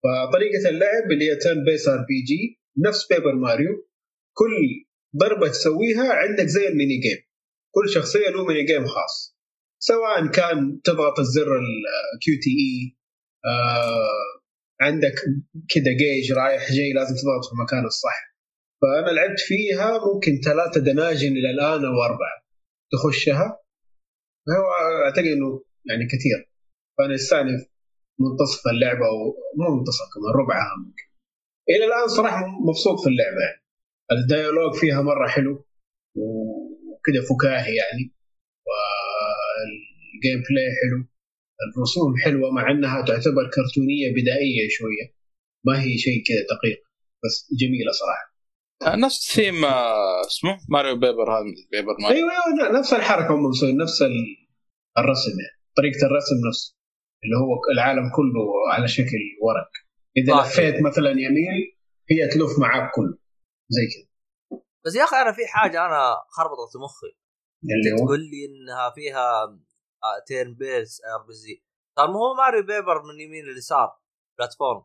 فطريقة 0.02 0.68
اللعب 0.68 1.12
اللي 1.12 1.30
هي 1.30 1.36
turn-based 1.36 1.88
RPG 1.88 2.60
نفس 2.86 3.06
Paper 3.06 3.34
Mario 3.34 3.88
كل 4.32 4.56
ضربة 5.16 5.48
تسويها 5.48 6.12
عندك 6.12 6.46
زي 6.46 6.68
ال 6.68 6.74
mini 6.74 6.96
game 6.96 7.18
كل 7.74 7.88
شخصية 7.88 8.28
له 8.28 8.46
mini 8.46 8.62
game 8.64 8.86
خاص. 8.86 9.36
سواء 9.78 10.26
كان 10.26 10.80
تضغط 10.84 11.18
الزر 11.18 11.58
ال 12.14 12.34
QTE 12.42 12.99
آه 13.44 14.40
عندك 14.80 15.14
كذا 15.74 15.92
جيج 15.98 16.32
رايح 16.32 16.72
جاي 16.72 16.92
لازم 16.92 17.14
تضغط 17.14 17.44
في 17.46 17.52
المكان 17.52 17.84
الصح. 17.84 18.30
فأنا 18.82 19.10
لعبت 19.10 19.40
فيها 19.40 19.98
ممكن 20.14 20.40
ثلاثة 20.44 20.80
دناجن 20.80 21.32
إلى 21.32 21.50
الآن 21.50 21.84
أو 21.84 22.02
أربعة. 22.02 22.44
تخشها؟ 22.92 23.60
هو 24.48 24.70
أعتقد 25.04 25.24
إنه 25.24 25.64
يعني 25.88 26.06
كثير. 26.06 26.50
فأنا 26.98 27.14
أستأنف 27.14 27.60
منتصف 28.20 28.62
اللعبة 28.66 29.06
ومو 29.10 29.76
منتصف 29.76 30.04
كمان 30.14 30.44
ربعها 30.44 30.76
ممكن. 30.86 31.04
إلى 31.68 31.84
الآن 31.84 32.08
صراحة 32.08 32.46
مبسوط 32.46 33.00
في 33.02 33.08
اللعبة. 33.08 33.40
يعني 33.40 33.60
الديالوج 34.12 34.74
فيها 34.74 35.02
مرة 35.02 35.28
حلو 35.28 35.66
وكذا 36.16 37.22
فكاهي 37.28 37.74
يعني. 37.76 38.14
وال 38.66 40.42
gameplay 40.50 40.70
حلو. 40.80 41.06
الرسوم 41.76 42.16
حلوة 42.24 42.50
مع 42.50 42.70
إنها 42.70 43.02
تعتبر 43.02 43.44
كرتونية 43.54 44.08
بدائية 44.12 44.68
شوية. 44.70 45.06
ما 45.66 45.82
هي 45.82 45.98
شيء 45.98 46.22
كذا 46.26 46.56
دقيق 46.56 46.78
بس 47.24 47.48
جميلة 47.60 47.92
صراحة. 47.92 48.30
آه، 48.86 48.96
نفس 48.96 49.32
ثيم 49.36 49.64
آه، 49.64 50.20
اسمه؟ 50.26 50.58
Mario 50.68 50.94
Paper 50.94 51.32
هذا 51.32 51.44
Paper 51.72 51.94
Mario. 52.02 52.16
أيوه 52.16 52.30
أيوه 52.30 52.78
نفس 52.78 52.92
الحركة 52.92 53.34
هم 53.34 53.42
مسوين 53.42 53.76
نفس 53.76 54.02
ال- 54.02 54.36
الرسم 54.98 55.30
يعني 55.30 55.60
طريقة 55.76 56.06
الرسم 56.06 56.34
نفس 56.48 56.76
اللي 57.24 57.36
هو 57.36 57.72
العالم 57.74 58.10
كله 58.16 58.72
على 58.72 58.88
شكل 58.88 59.20
ورق. 59.42 59.70
إذا 60.16 60.32
صح. 60.42 60.46
لفيت 60.52 60.82
مثلا 60.82 61.10
يمين 61.10 61.76
هي 62.10 62.28
تلف 62.28 62.58
معاك 62.58 62.90
كله 62.94 63.18
زي 63.68 63.82
كذا. 63.92 64.10
بس 64.86 64.94
يا 64.96 65.04
أخي 65.04 65.16
أنا 65.16 65.32
في 65.32 65.46
حاجة 65.46 65.86
أنا 65.86 66.14
خربطت 66.36 66.76
مخي. 66.84 67.12
اللي 67.64 67.92
هو؟ 68.02 68.06
تقول 68.06 68.20
لي 68.20 68.40
إنها 68.46 68.90
فيها 68.94 69.46
آه، 70.04 70.24
turn-based 70.26 71.02
RPG 71.04 71.62
طيب 71.96 72.08
ما 72.10 72.16
هو 72.16 72.34
Mario 72.34 72.62
Paper 72.62 73.02
من 73.02 73.20
يمين 73.20 73.44
لليسار 73.44 73.98
platform. 74.38 74.82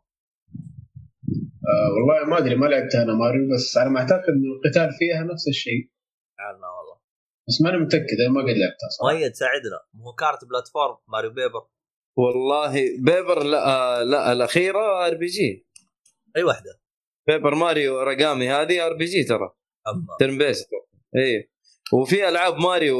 آه 1.71 1.89
والله 1.93 2.29
ما 2.29 2.37
أدري 2.37 2.55
ما 2.55 2.65
لعبت 2.65 2.95
أنا 2.95 3.13
ماريو 3.13 3.53
بس 3.53 3.77
على 3.77 3.89
ما 3.89 3.99
اعتقد 3.99 4.29
إنه 4.29 4.53
القتال 4.55 4.89
فيها 4.99 5.23
نفس 5.23 5.47
الشيء. 5.47 5.91
عنا 6.39 6.67
والله. 6.67 6.99
بس 7.47 7.61
ماني 7.61 7.77
متأكد 7.77 8.19
أنا 8.25 8.33
ما 8.33 8.41
قد 8.41 8.57
لعبتها 8.57 8.89
صراحة. 8.89 9.13
مؤيد 9.13 9.33
ساعدنا. 9.33 9.79
ما 9.93 10.05
هو 10.05 10.13
كانت 10.13 10.45
platform 10.49 10.97
Mario 11.07 11.29
Paper. 11.29 11.67
والله 12.17 12.73
Paper 12.99 13.43
لا 13.43 14.03
لا 14.03 14.31
الأخيرة 14.31 15.05
RPG 15.07 15.67
أي 16.37 16.43
واحدة 16.43 16.79
Paper 17.27 17.55
Mario 17.55 18.01
Origami 18.01 18.49
هذه 18.49 18.85
RPG 18.85 19.23
ترى. 19.23 19.55
أما. 19.87 20.17
turn-based 20.19 20.69
اي 21.15 21.51
وفي 21.93 22.29
ألعاب 22.29 22.57
ماريو 22.57 22.97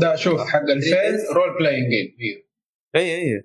ده 0.00 0.16
شوف 0.16 0.40
حق 0.40 0.60
2000 0.62 1.32
role-playing 1.32 1.86
game 1.90 2.48
اي 2.96 3.14
اي 3.14 3.44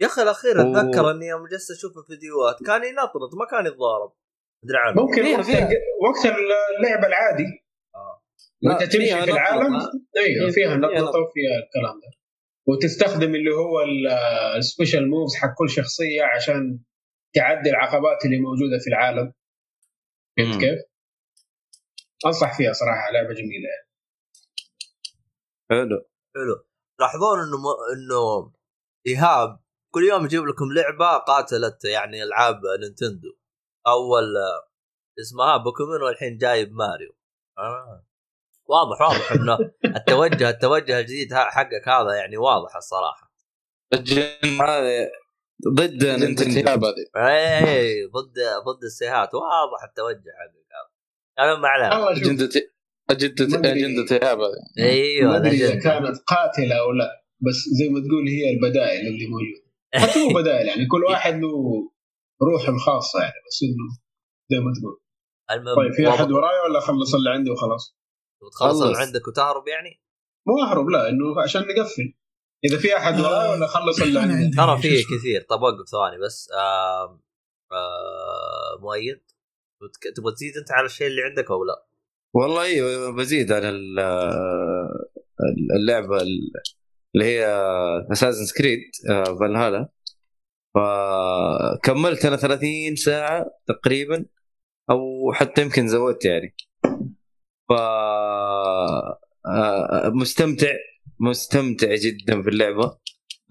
يا 0.00 0.06
أخي 0.06 0.22
الأخير. 0.22 0.60
أتذكر 0.60 1.10
إني 1.10 1.26
يوم 1.26 1.46
جلست 1.46 1.70
أشوف 1.70 1.92
الفيديوهات 1.98 2.56
كان 2.66 2.84
ينطرد 2.84 3.34
ما 3.38 3.46
كان 3.50 3.66
يتضارب 3.66 4.12
أدري 4.64 4.78
عنه 4.78 5.02
ممكن 5.02 5.22
فيها- 5.42 5.64
وقت. 5.64 5.72
وقت 6.02 6.26
اللعب 6.78 7.04
العادي 7.04 7.44
آه. 7.94 8.22
لا، 8.62 8.72
وأنت 8.72 8.82
تمشي 8.92 9.22
في 9.22 9.30
العالم. 9.30 9.74
أيوه 10.16 10.50
فيها- 10.50 10.76
نطرة. 10.76 10.92
وفيها 11.20 11.56
الكلام 11.64 12.00
ده 12.00 12.10
وتستخدم 12.68 13.34
اللي 13.34 13.50
هو 13.54 13.80
ال 14.56 14.63
special 14.63 15.10
moves 15.10 15.34
حق 15.36 15.54
كل 15.58 15.70
شخصية 15.70 16.22
عشان 16.24 16.80
تعدي 17.34 17.70
العقبات 17.70 18.24
اللي 18.24 18.40
موجودة 18.40 18.78
في 18.84 18.86
العالم 18.90 19.32
فهمت. 20.38 20.60
كيف؟ 20.60 20.78
أنصح 22.26 22.56
فيها 22.56 22.72
صراحة 22.72 23.12
لعبة 23.12 23.34
جميلة 23.34 23.68
يعني. 23.68 23.89
حلو. 25.70 25.98
حلو. 26.34 26.64
تلاحظون 26.98 27.38
إنه 27.38 27.56
م... 27.56 27.66
إنه 27.94 28.52
إيهاب 29.06 29.60
كل 29.94 30.04
يوم 30.04 30.24
يجيب 30.24 30.46
لكم 30.46 30.72
لعبة 30.72 31.18
قاتلت 31.18 31.84
يعني 31.84 32.22
ألعاب 32.22 32.60
Nintendo. 32.80 33.28
أول 33.86 34.24
اسمها 35.20 35.56
بوكيمون 35.56 36.02
والحين 36.02 36.36
جايب 36.38 36.72
ماريو. 36.72 37.16
آه. 37.58 38.06
واضح 38.68 39.00
واضح 39.00 39.32
إنه 39.32 39.58
التوجه 39.96 40.50
التوجه 40.50 41.00
الجديد 41.00 41.32
ها- 41.32 41.50
حقك 41.50 41.88
هذا 41.88 42.14
يعني 42.14 42.36
واضح 42.36 42.76
الصراحة. 42.76 43.32
الجن 43.92 44.60
هذا 44.60 45.10
ضد 45.74 46.04
نينتندو. 46.04 46.70
هذه. 46.70 47.06
اي 47.16 48.04
ضد 48.04 48.34
ضد 48.66 48.84
السيهات. 48.84 49.34
واضح 49.34 49.84
التوجه 49.88 50.30
حقك 50.40 50.66
هذا. 50.72 50.90
أنا 51.38 51.58
ما 51.58 51.68
عليه 51.68 51.86
اجنده 53.10 53.70
أجندة 53.70 54.16
هذه 54.16 54.38
أيوه 54.78 55.30
ما 55.30 55.36
أدري 55.36 55.56
إذا. 55.56 55.74
كانت 55.74 56.16
قاتلة 56.26 56.74
أو 56.80 56.92
لا 56.92 57.24
بس 57.40 57.56
زي 57.78 57.88
ما 57.88 58.00
تقول 58.00 58.28
هي 58.28 58.50
البدائل 58.54 59.06
اللي 59.06 59.26
موجوده 59.26 59.70
حتى 59.94 60.28
مو 60.28 60.34
بدائل 60.40 60.66
يعني 60.66 60.86
كل 60.86 61.04
واحد 61.04 61.34
له 61.34 61.48
روح 62.42 62.68
الخاصة 62.68 63.20
يعني 63.20 63.34
بس 63.48 63.62
إنه 63.62 63.98
زي 64.50 64.64
ما 64.64 64.72
تقول 64.80 65.00
المهم 65.50 65.76
طيب 65.76 65.92
في 65.92 66.08
أحد 66.08 66.30
وراي 66.32 66.58
ولا 66.68 66.80
خلص 66.80 67.14
اللي 67.14 67.30
عندي 67.30 67.50
وخلاص؟ 67.50 67.96
تخلص 68.52 68.82
اللي. 68.82 68.98
عندك 68.98 69.28
وتهرب 69.28 69.68
يعني 69.68 70.02
مو 70.46 70.62
أهرب 70.62 70.88
لا 70.88 71.08
إنه 71.08 71.42
عشان 71.42 71.60
نقفل 71.62 72.14
إذا 72.64 72.78
في 72.78 72.96
أحد 72.96 73.20
وراي 73.20 73.50
ولا 73.50 73.66
خلص 73.66 74.02
اللي 74.02 74.20
عندي. 74.20 74.56
ترى 74.56 74.78
في؟ 74.82 75.02
كثير 75.02 75.46
طب 75.48 75.62
وقف 75.62 75.88
ثواني 75.88 76.18
بس 76.18 76.50
آه 76.52 77.20
آه 77.72 78.78
مؤيد 78.80 79.20
تبغى 80.16 80.32
تزيد 80.34 80.56
أنت 80.56 80.72
على 80.72 80.86
الشيء 80.86 81.06
اللي 81.06 81.22
عندك 81.22 81.50
أو 81.50 81.64
لا؟ 81.64 81.89
والله 82.34 82.62
أيوه 82.62 83.10
بزيد 83.16 83.52
على 83.52 83.68
ال- 83.68 83.98
اللعبة 85.76 86.18
اللي 86.22 87.24
هي 87.24 87.46
اساسن 88.12 88.44
سكريد 88.46 88.80
فالهالا 89.40 89.88
فكملت 90.74 92.24
أنا 92.24 92.36
30 92.36 92.96
ساعة 92.96 93.46
تقريبا 93.66 94.24
أو 94.90 95.32
حتى 95.32 95.62
يمكن 95.62 95.88
زودت 95.88 96.24
يعني. 96.24 96.54
ف 97.68 97.72
آه، 99.46 100.10
مستمتع 100.14 100.72
مستمتع 101.20 101.94
جدا 101.94 102.42
في 102.42 102.48
اللعبة. 102.50 102.98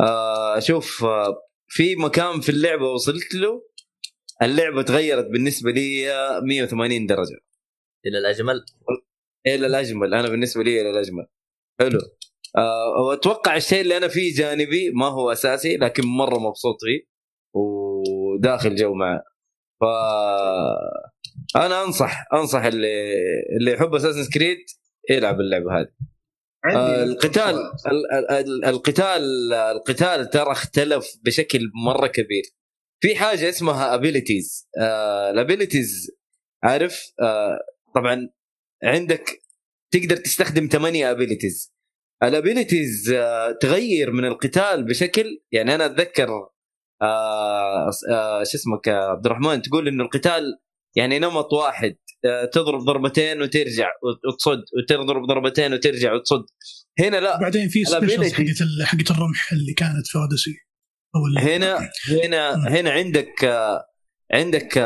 آه، 0.01 0.57
أشوف 0.57 1.03
آه، 1.05 1.41
في 1.67 1.95
مكان 1.95 2.41
في 2.41 2.49
اللعبة 2.49 2.85
وصلت 2.93 3.35
له 3.35 3.61
اللعبة 4.41 4.81
تغيرت 4.81 5.25
بالنسبة 5.25 5.71
لي 5.71 6.05
180 6.43 7.07
درجة. 7.07 7.39
إلى 8.05 8.17
الأجمل؟ 8.17 8.65
إلى 9.47 9.65
الأجمل 9.67 10.13
أنا 10.13 10.29
بالنسبة 10.29 10.63
لي 10.63 10.81
إلى 10.81 10.89
الأجمل. 10.89 11.25
حلو. 11.79 11.99
آه 12.57 13.01
وأتوقع 13.07 13.55
الشيء 13.55 13.81
اللي 13.81 13.97
أنا 13.97 14.07
فيه 14.07 14.35
جانبي 14.35 14.89
ما 14.91 15.05
هو 15.05 15.31
أساسي 15.31 15.77
لكن 15.77 16.03
مرة 16.05 16.39
مبسوط 16.39 16.75
فيه 16.81 17.09
وداخل 17.55 18.75
جو 18.75 18.93
معه. 18.93 19.23
ف 19.81 19.83
أنا 21.55 21.83
أنصح 21.83 22.25
أنصح 22.33 22.63
اللي 22.63 23.13
اللي 23.59 23.71
يحب 23.71 23.95
Assassin's 23.95 24.29
Creed 24.33 24.57
يلعب 25.09 25.39
اللعبة 25.39 25.79
هذه. 25.79 25.87
عندي 26.65 26.79
آه، 26.79 27.03
القتال 27.03 27.41
السؤال. 27.41 27.93
ال- 27.95 28.11
ال- 28.11 28.31
ال- 28.31 28.65
القتال 28.65 29.53
القتال 29.53 30.29
ترى 30.29 30.51
اختلف 30.51 31.05
بشكل 31.25 31.59
مرة 31.85 32.07
كبير. 32.07 32.43
في 33.03 33.15
حاجة 33.15 33.49
اسمها 33.49 33.95
abilities 33.95 34.69
ال 35.31 35.39
abilities 35.39 36.11
عارف؟ 36.63 37.11
آه، 37.21 37.59
طبعا 37.95 38.29
عندك 38.83 39.41
تقدر 39.93 40.15
تستخدم 40.17 40.67
ثمانية 40.71 41.11
abilities 41.11 41.73
ال 42.23 42.32
abilities 42.32 43.15
تغير 43.61 44.11
من 44.11 44.25
القتال 44.25 44.85
بشكل 44.85 45.41
يعني 45.51 45.75
أنا 45.75 45.85
أتذكر 45.85 46.29
آه، 47.01 47.89
آه، 48.11 48.43
شو 48.43 48.57
اسمك 48.57 48.87
عبد 48.87 49.25
الرحمن؟ 49.25 49.61
تقول 49.61 49.87
انه 49.87 50.03
القتال 50.03 50.43
يعني 50.95 51.19
نمط 51.19 51.53
واحد 51.53 51.95
آه، 52.25 52.45
تضرب 52.45 52.79
ضربتين 52.81 53.41
وترجع 53.41 53.87
وت- 54.03 54.33
وتصد 54.33 54.63
وتضرب 54.77 55.25
ضربتين 55.25 55.73
وترجع 55.73 56.13
وتصد. 56.13 56.45
هنا 56.99 57.17
لا. 57.17 57.39
بعدين 57.39 57.69
في 57.69 57.85
specials. 57.85 58.33
حقت 58.33 58.45
حقت 58.85 59.11
الرمح 59.11 59.51
اللي 59.53 59.73
كانت 59.73 60.07
في 60.07 60.17
Odyssey 60.17 60.55
هنا 61.37 61.89
هنا 62.23 62.67
هنا 62.79 62.91
عندك 62.91 63.43
آه، 63.43 63.85
عندك 64.33 64.77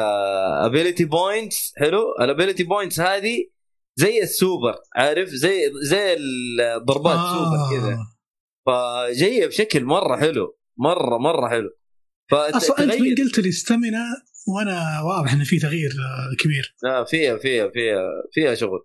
ability 0.65 1.05
points 1.05 1.73
حلو؟ 1.77 2.03
ال 2.21 2.27
ability 2.27 2.63
points 2.63 2.99
هذه 2.99 3.49
زي 3.95 4.21
السوبر 4.23 4.75
عارف؟ 4.95 5.29
زي 5.29 5.71
زي 5.81 6.13
الضربات 6.13 7.17
آه. 7.17 7.33
سوبر 7.33 7.79
كذا. 7.79 7.97
فجاية 8.65 9.47
بشكل 9.47 9.83
مرة 9.83 10.17
حلو 10.17 10.57
مرة 10.77 11.17
مرة 11.17 11.49
حلو. 11.49 11.69
أصلا 12.33 12.83
انت 12.83 13.01
من 13.01 13.15
قلت 13.15 13.39
لي 13.39 13.49
استمنا 13.49 14.03
وأنا 14.47 15.01
واضح 15.01 15.33
انه 15.33 15.43
في 15.43 15.59
تغيير 15.59 15.91
آه، 15.91 16.35
كبير. 16.39 16.75
لا 16.83 17.03
فيها 17.03 17.37
فيها 17.37 17.69
فيها 17.69 18.01
فيها 18.31 18.55
شغل. 18.55 18.79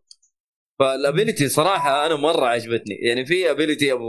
فال 0.79 0.94
ability 0.94 1.49
صراحة 1.49 2.07
أنا 2.07 2.17
مرة 2.17 2.47
عجبتني. 2.47 2.95
يعني 2.95 3.27
في 3.27 3.51
ability 3.51 3.93
أبو 3.93 4.09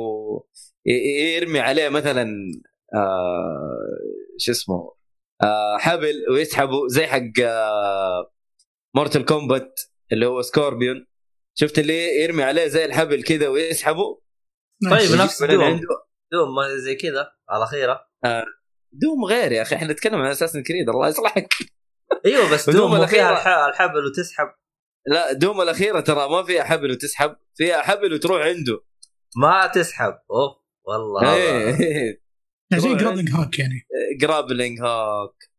يرمي 1.35 1.59
عليه 1.59 1.89
مثلا 1.89 2.35
آه 2.95 3.79
شو 4.37 4.51
اسمه؟ 4.51 4.75
آه 4.75 4.98
حبل 5.79 6.13
ويسحبه 6.31 6.87
زي 6.87 7.07
حق 7.07 7.41
آه 7.43 8.33
Mortal 8.95 9.25
Kombat 9.25 9.81
اللي 10.11 10.25
هو 10.25 10.41
Scorpion 10.41 11.05
شفت 11.59 11.79
اللي 11.79 12.21
يرمي 12.21 12.43
عليه 12.43 12.67
زي 12.67 12.85
الحبل 12.85 13.23
كذا 13.23 13.47
ويسحبه. 13.47 14.21
طيب 14.91 15.11
نفس 15.11 15.43
Doom. 15.43 15.63
عنده. 15.63 15.87
Doom 16.31 16.55
ما 16.55 16.77
زي 16.77 16.95
كذا 16.95 17.31
الأخيرة. 17.49 17.99
Doom 18.91 19.25
غير 19.25 19.51
يا 19.51 19.61
أخي. 19.61 19.75
إحنا 19.75 19.93
نتكلم 19.93 20.15
عن 20.15 20.31
Assassin's 20.31 20.63
Creed 20.63 20.89
الله 20.89 21.07
يصلحك. 21.07 21.53
أيوه 22.25 22.53
بس 22.53 22.69
Doom 22.69 22.75
Doom 22.75 23.07
فيها 23.07 23.29
الأخيرة. 23.29 23.31
الح- 23.31 23.65
الحبل 23.67 24.05
وتسحب. 24.05 24.47
لا 25.07 25.33
Doom 25.33 25.61
الأخيرة 25.61 25.99
ترى 25.99 26.29
ما 26.29 26.43
فيها 26.43 26.63
حبل 26.63 26.91
وتسحب 26.91 27.35
فيها 27.55 27.81
حبل 27.81 28.13
وتروح 28.13 28.41
عنده. 28.41 28.79
ما 29.37 29.67
تسحب. 29.67 30.13
أوف 30.31 30.57
والله. 30.83 31.35
إيه. 31.35 32.21
يعني 32.71 32.83
زي 32.83 32.89
روح 32.89 32.99
grappling 32.99 33.29
hook 33.31 33.59
يعني. 33.59 33.87
grappling 34.19 34.79
hook 34.81 35.49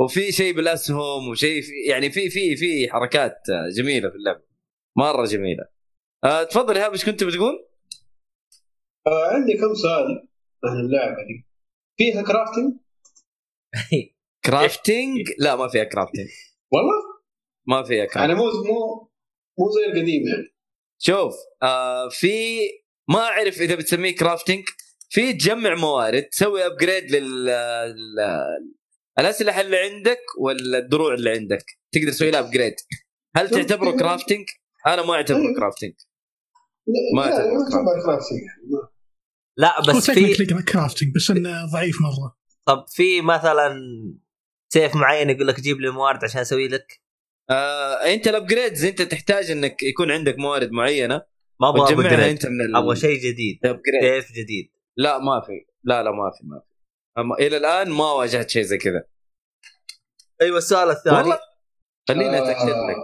وفي 0.00 0.32
شيء 0.32 0.54
بالأسهم 0.56 1.28
وشيء 1.28 1.62
في 1.62 1.72
يعني 1.88 2.10
في 2.10 2.30
في 2.30 2.56
في 2.56 2.90
حركات 2.92 3.42
جميلة 3.76 4.10
في 4.10 4.16
اللعبة. 4.16 4.42
مرة 4.98 5.24
جميلة. 5.26 5.64
آه 6.24 6.42
تفضل 6.44 6.76
ايهاب 6.76 6.92
إيش 6.92 7.04
كنت 7.04 7.24
بتقول؟ 7.24 7.66
آه 9.06 9.34
عندي 9.34 9.52
كم 9.54 9.74
سؤال 9.74 10.28
عن 10.64 10.80
اللعبة 10.80 11.16
دي. 11.28 11.46
فيها 11.98 12.22
crafting 12.22 12.72
crafting 14.44 15.28
لا 15.44 15.56
ما 15.56 15.68
فيها 15.68 15.84
crafting 15.84 16.28
والله؟ 16.72 17.20
ما 17.66 17.82
فيها 17.82 17.96
يعني 17.96 18.08
كرافتنج 18.08 18.36
مو 18.38 18.44
مو 18.44 19.10
مو 19.58 19.70
زي 19.70 19.86
القديم 19.92 20.22
يعني. 20.28 20.54
شوف 20.98 21.34
آه 21.62 22.08
في 22.08 22.58
ما 23.08 23.18
أعرف 23.18 23.60
إذا 23.60 23.74
بتسميه 23.74 24.16
crafting 24.16 24.64
في 25.12 25.32
تجمع 25.32 25.74
موارد 25.74 26.22
تسوي 26.22 26.66
upgrade 26.66 27.10
لل 27.10 27.48
الأسلحة 29.18 29.60
اللي 29.60 29.76
عندك 29.78 30.20
ولا 30.38 30.78
الدروع 30.78 31.14
اللي 31.14 31.30
عندك؟ 31.30 31.64
تقدر 31.92 32.10
تسوي 32.10 32.30
لها 32.30 32.40
upgrade 32.40 32.74
هل 33.36 33.50
تعتبره 33.50 33.90
crafting؟ 33.90 34.46
أنا 34.86 35.02
ما 35.06 35.14
أعتبره 35.14 35.54
crafting 35.58 35.92
ما 37.16 37.26
تعتبر 37.26 38.02
crafting 38.06 38.40
لا 39.56 39.80
بس 39.80 40.10
في 40.10 40.44
crafting 40.72 41.14
بس 41.14 41.30
إنه 41.30 41.72
ضعيف 41.72 41.96
مرة. 42.02 42.36
طب 42.64 42.84
في 42.88 43.20
مثلا 43.20 43.76
سيف 44.72 44.96
معين 44.96 45.30
يقول 45.30 45.48
لك 45.48 45.60
جيب 45.60 45.80
لي 45.80 45.90
موارد 45.90 46.24
عشان 46.24 46.40
أسوي 46.40 46.68
لك؟ 46.68 47.00
آه 47.50 47.94
أنت 48.14 48.28
ال 48.28 48.34
upgrades 48.34 48.84
أنت 48.84 49.02
تحتاج 49.02 49.50
إنك 49.50 49.82
يكون 49.82 50.10
عندك 50.10 50.38
موارد 50.38 50.70
معينة. 50.70 51.22
ما 51.60 51.68
أبغى 51.68 51.80
وتجمعها 51.82 52.06
upgrade 52.06 52.28
أنت 52.30 52.46
من 52.46 52.60
ال- 52.60 52.76
أبغى 52.76 52.96
شيء 52.96 53.18
جديد 53.18 53.58
سيف 54.02 54.32
جديد. 54.32 54.70
لا 54.96 55.18
ما 55.18 55.40
في. 55.40 55.52
لا 55.84 56.02
لا 56.02 56.10
ما 56.10 56.30
في 56.30 56.46
ما 56.46 56.60
في. 56.60 56.66
أما 57.20 57.34
إلى 57.34 57.56
الآن 57.56 57.90
ما 57.90 58.12
واجهت 58.12 58.50
شيء 58.50 58.62
زي 58.62 58.78
كذا. 58.78 59.04
أيوه 60.42 60.58
السؤال 60.58 60.90
الثاني. 60.90 61.16
والله 61.16 61.38
خليني 62.08 62.38
آه، 62.38 62.42
أتأكد 62.42 62.68
لك. 62.68 62.96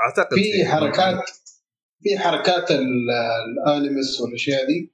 أعتقد 0.00 0.34
في 0.36 0.66
حركات 0.66 1.30
في 2.02 2.18
حركات 2.18 2.70
ال- 2.70 3.10
Animus 3.66 4.20
والأشياء 4.20 4.66
دي 4.66 4.92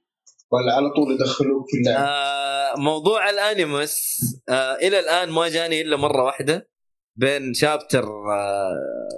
ولا 0.51 0.73
على 0.75 0.89
طول 0.89 1.13
يدخلوك 1.15 1.65
في 1.69 1.77
اللعبه 1.77 2.05
آه 2.05 2.75
موضوع 2.77 3.29
الانيموس 3.29 4.19
آه 4.49 4.75
إلى 4.75 4.99
الآن 4.99 5.29
ما 5.29 5.49
جاني 5.49 5.81
إلا 5.81 5.97
مرة 5.97 6.23
واحدة 6.23 6.69
بين 7.15 7.53
شابتر 7.53 8.03
آه 8.31 8.75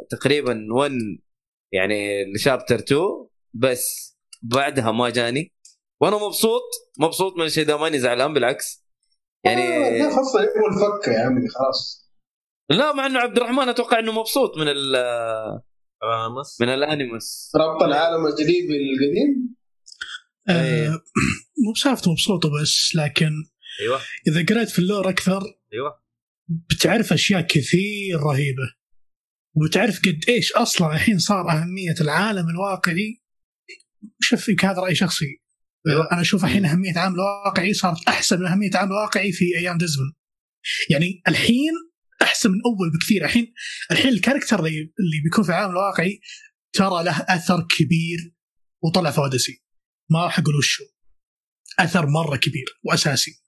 تقريبا 0.10 0.68
1 0.72 0.92
يعني 1.72 2.32
لشابتر 2.34 2.76
2 2.80 3.00
بس 3.54 4.18
بعدها 4.42 4.92
ما 4.92 5.10
جاني. 5.10 5.54
وأنا 6.02 6.18
مبسوط 6.18 6.62
مبسوط 7.00 7.38
من 7.38 7.46
الشيء 7.46 7.66
ده 7.66 7.78
ماني 7.78 8.00
زعلان 8.00 8.34
بالعكس. 8.34 8.86
يعني 9.46 9.62
آه، 9.62 9.98
لا 9.98 10.16
خاصه 10.16 10.40
يبغوا 10.42 10.70
الفكه 10.70 11.12
يا 11.12 11.26
عمي 11.26 11.48
خلاص. 11.50 12.10
لا 12.70 12.94
مع 12.94 13.06
إنه 13.06 13.20
عبد 13.20 13.38
الرحمن 13.38 13.70
أتوقع 13.70 14.00
إنه 14.00 14.12
مبسوط 14.12 14.58
من 14.58 14.68
ال 14.68 14.96
راموس 16.04 16.62
من 16.62 16.70
الانيموس 16.70 17.52
ربط 17.56 17.84
العالم 17.84 18.28
الجديد 18.28 18.68
بالقديم؟ 18.68 19.56
إيه. 20.50 20.90
آه 20.90 21.02
مو 21.66 21.72
بسالفته 21.76 22.12
مبسوطه 22.12 22.50
بس 22.62 22.96
لكن 22.96 23.32
أيوه. 23.82 24.00
إذا 24.28 24.46
قريت 24.46 24.70
في 24.70 24.80
ال 24.80 24.86
lore 24.86 25.10
أكثر 25.10 25.42
أيوه. 25.74 26.02
بتعرف 26.48 27.14
أشياء 27.14 27.42
كثير 27.42 28.20
رهيبة. 28.20 28.74
وبتعرف 29.56 30.00
قد 30.00 30.20
إيش 30.30 30.54
أصلا 30.54 30.94
الحين 30.94 31.20
صار 31.20 31.50
أهمية 31.52 31.96
العالم 32.02 32.50
الواقعي. 32.50 33.22
شوف 34.20 34.50
يمكن 34.50 34.68
هذا 34.68 34.80
رأي 34.80 34.96
شخصي. 34.96 35.41
أنا 36.12 36.22
أشوف 36.22 36.44
الحين 36.44 36.66
أهمية 36.66 36.92
العالم 36.92 37.16
الواقعي 37.16 37.74
صارت 37.74 38.08
أحسن 38.08 38.40
من 38.40 38.46
أهمية 38.46 38.70
العالم 38.70 38.92
الواقعي 38.92 39.32
في 39.32 39.58
أيام 39.58 39.78
Desmond 39.78 40.14
يعني 40.90 41.22
الحين 41.28 41.72
أحسن 42.22 42.52
من 42.52 42.60
أول 42.66 42.92
بكثير. 42.92 43.26
الحين 43.26 43.54
الحين 43.92 44.12
ال 44.12 44.17
character 44.17 44.60
اللي, 44.60 44.70
اللي 44.70 45.22
بيكون 45.24 45.44
في 45.44 45.50
العالم 45.50 45.72
الواقعي 45.72 46.20
ترى 46.74 47.04
له 47.04 47.26
أثر 47.30 47.68
كبير 47.78 48.36
وطلع 48.84 49.12
في 49.12 49.18
Odyssey 49.18 49.64
ما 50.10 50.24
راح 50.24 50.40
أقول 50.40 50.56
وشو. 50.56 50.84
أثر 51.80 52.06
مرة 52.06 52.36
كبير 52.36 52.66
وأساسي. 52.84 53.44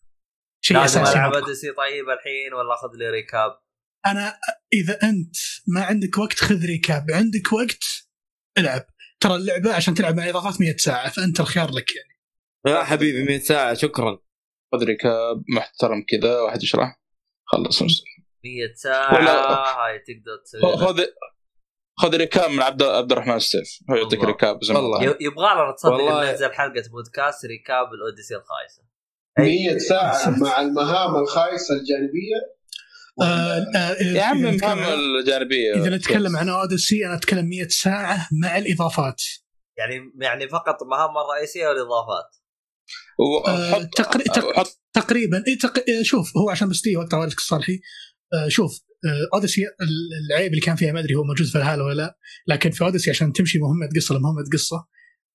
شيء 0.62 0.78
لازم 0.78 1.02
أساسي 1.02 1.18
ألعب. 1.18 1.34
Odyssey 1.34 1.68
طيب 1.68 2.10
الحين 2.10 2.54
ولا 2.54 2.74
أخذ 2.74 2.98
لي 2.98 3.10
recap؟ 3.10 3.52
أنا 4.06 4.40
إذا 4.74 5.00
أنت 5.04 5.36
ما 5.68 5.84
عندك 5.84 6.18
وقت 6.18 6.40
خذ 6.40 6.66
recap. 6.66 7.12
عندك 7.12 7.54
وقت 7.54 7.84
العب. 8.58 8.86
ترى 9.20 9.36
اللعبة 9.36 9.74
عشان 9.74 9.94
تلعب 9.94 10.16
مع 10.16 10.30
إضافات 10.30 10.62
100 10.62 10.78
ساعة 10.78 11.10
فأنت 11.10 11.40
الخيار 11.40 11.72
لك 11.72 11.96
يعني. 11.96 12.13
يا 12.68 12.84
حبيبي 12.84 13.24
100 13.26 13.40
ساعة. 13.40 13.74
شكرا. 13.74 14.20
خذ 14.74 14.84
recap 14.90 15.44
محترم 15.56 16.04
كذا 16.10 16.40
واحد 16.42 16.64
يشرح؟ 16.64 17.00
خلص. 17.46 17.82
100 17.82 17.90
ساعة. 18.76 19.16
ولا- 19.16 19.50
هاي 19.50 20.00
تقدر 20.00 20.38
تسوي. 20.46 20.78
خذ 20.88 21.06
خذ 22.00 22.18
ركاب 22.22 22.50
من 22.52 22.62
عبد 22.62 22.84
عبد 22.84 23.12
الرحمن 23.12 23.36
السيف. 23.36 23.80
هو 23.90 23.96
يعطيك. 23.96 24.24
ركاب 24.24 24.64
زي 24.64 24.74
والله. 24.74 25.04
يبغى 25.04 25.54
لنا 25.54 25.72
تصدق 25.78 25.92
والله- 25.94 26.32
ننزل 26.32 26.54
حلقة 26.54 26.84
بودكاست 26.92 27.46
ريكاب 27.46 27.88
الأوديسي 27.94 28.36
الخايسة. 28.36 28.84
أي. 29.40 29.44
100 29.68 29.78
ساعة 29.78 30.30
مع 30.40 30.62
المهام 30.62 31.16
الخايسة 31.16 31.74
الجانبية. 31.76 32.54
آه 33.22 33.78
آه 33.78 34.04
يا 34.04 34.24
عم 34.24 34.38
إذا 34.46 34.52
نتكلم 34.52 34.70
المهام 34.72 34.80
عن- 34.80 35.00
الجانبية. 35.20 35.74
إذا 35.76 35.96
نتكلم 35.96 36.38
عن 36.38 36.50
أوديسي 36.50 37.06
أنا 37.06 37.16
أتكلم 37.16 37.46
100 37.46 37.68
ساعة 37.68 38.28
مع 38.42 38.58
الإضافات. 38.58 39.22
يعني 39.78 40.12
يعني 40.22 40.50
فقط 40.50 40.84
المهام 40.84 41.10
الرئيسيه 41.18 41.68
والاضافات 41.68 42.36
و- 43.20 43.48
آه، 43.48 43.84
تقري- 43.84 44.24
تق- 44.24 44.54
حط 44.60 44.68
تقريبا 44.94 45.44
إيه 45.48 45.58
تق... 45.58 45.84
إيه 45.88 46.04
شوف 46.04 46.38
هو 46.38 46.50
عشان 46.50 46.70
بس 46.70 46.82
تي 46.82 46.98
وقت 46.98 47.14
والدك 47.14 47.38
الصالحي 47.38 47.80
آه 48.34 48.48
شوف 48.48 48.72
آه 49.06 49.36
Odyssey 49.36 49.62
ال- 49.62 50.28
العيب 50.32 50.50
اللي 50.52 50.62
كان 50.62 50.76
فيها 50.76 50.92
ما 50.92 51.00
أدري 51.00 51.16
هو 51.16 51.24
موجود 51.24 51.48
في 51.48 51.56
الهالة 51.58 51.84
ولا 51.84 51.94
لا 51.94 52.18
لكن 52.48 52.72
في 52.72 52.84
Odyssey 52.84 53.10
عشان 53.10 53.34
تمشي 53.34 53.60
مهمة 53.60 53.90
قصة 53.96 54.16
لمهمة 54.16 54.44
قصة 54.54 54.86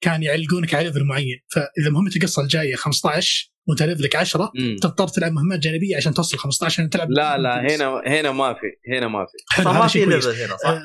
كان 0.00 0.22
يعلقونك 0.22 0.74
على 0.74 0.86
level 0.86 1.04
معين 1.04 1.40
فإذا 1.48 1.90
مهمة 1.90 2.10
القصة 2.16 2.42
الجاية 2.42 2.74
15 2.74 3.52
وأنت 3.68 3.82
level 3.82 4.11
ك 4.11 4.16
10 4.16 4.52
مم. 4.58 4.76
تضطر 4.82 5.08
تلعب 5.08 5.32
مهمات 5.32 5.58
جانبية 5.58 5.96
عشان 5.96 6.14
توصل 6.14 6.38
15 6.38 6.66
عشان 6.66 6.90
تلعب 6.90 7.10
لا 7.10 7.38
لا 7.38 7.60
هنا 7.74 8.02
هنا 8.06 8.30
ما 8.32 8.54
في 8.54 8.92
هنا 8.96 9.08
ما 9.08 9.26
في 9.26 9.62
هذا 9.62 9.86
في 9.86 10.04
level 10.04 10.28
هنا 10.42 10.56
صح؟ 10.56 10.68
آه، 10.68 10.82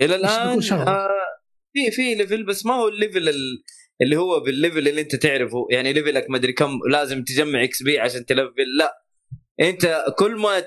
إلى 0.00 0.16
الآن 0.16 0.60
شغلة. 0.60 0.82
آه 0.90 1.08
في 1.72 1.90
في 1.90 2.14
level 2.14 2.46
بس 2.46 2.66
ما 2.66 2.74
هو 2.74 2.88
ال 2.88 2.95
level 2.95 3.28
ال- 3.28 3.62
اللي 4.02 4.16
هو 4.16 4.40
بال 4.40 4.54
level 4.54 4.88
اللي 4.88 5.00
انت 5.00 5.16
تعرفه. 5.16 5.66
يعني 5.70 5.92
level 5.92 6.24
ك 6.24 6.30
ما 6.30 6.36
أدري 6.36 6.52
كم 6.52 6.78
لازم 6.90 7.24
تجمع 7.24 7.64
XP 7.64 7.98
عشان 7.98 8.26
تلفل. 8.26 8.76
لا 8.78 9.04
انت 9.60 10.04
كل 10.18 10.36
ما 10.36 10.60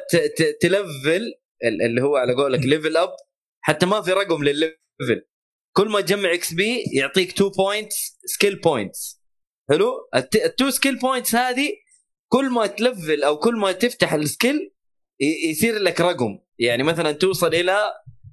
تلفل 0.62 1.34
ال- 1.64 1.82
اللي 1.86 2.02
هو 2.02 2.16
على 2.16 2.34
قولك 2.34 2.66
level 2.66 2.98
up 2.98 3.10
حتى 3.62 3.86
ما 3.86 4.02
في 4.02 4.12
رقم 4.12 4.44
للل 4.44 4.74
level 4.75 5.26
كل 5.78 5.90
ما 5.90 6.02
تجمع 6.02 6.34
XP 6.34 6.84
يعطيك 6.94 7.30
2 7.34 7.52
points 7.58 8.18
skill 8.26 8.56
points 8.60 9.22
حلو؟ 9.70 10.10
ال 10.16 10.29
two 10.29 10.70
skill 10.70 11.00
points 11.00 11.36
هذه 11.36 11.70
كل 12.32 12.50
ما 12.50 12.68
تلفل 12.68 13.24
أو 13.24 13.38
كل 13.40 13.56
ما 13.56 13.72
تفتح 13.72 14.14
ال 14.14 14.24
skill 14.24 14.74
يصير 15.50 15.76
لك 15.80 16.02
رقم. 16.02 16.40
يعني 16.60 16.84
مثلا 16.84 17.12
توصل 17.12 17.56
إلى 17.56 17.78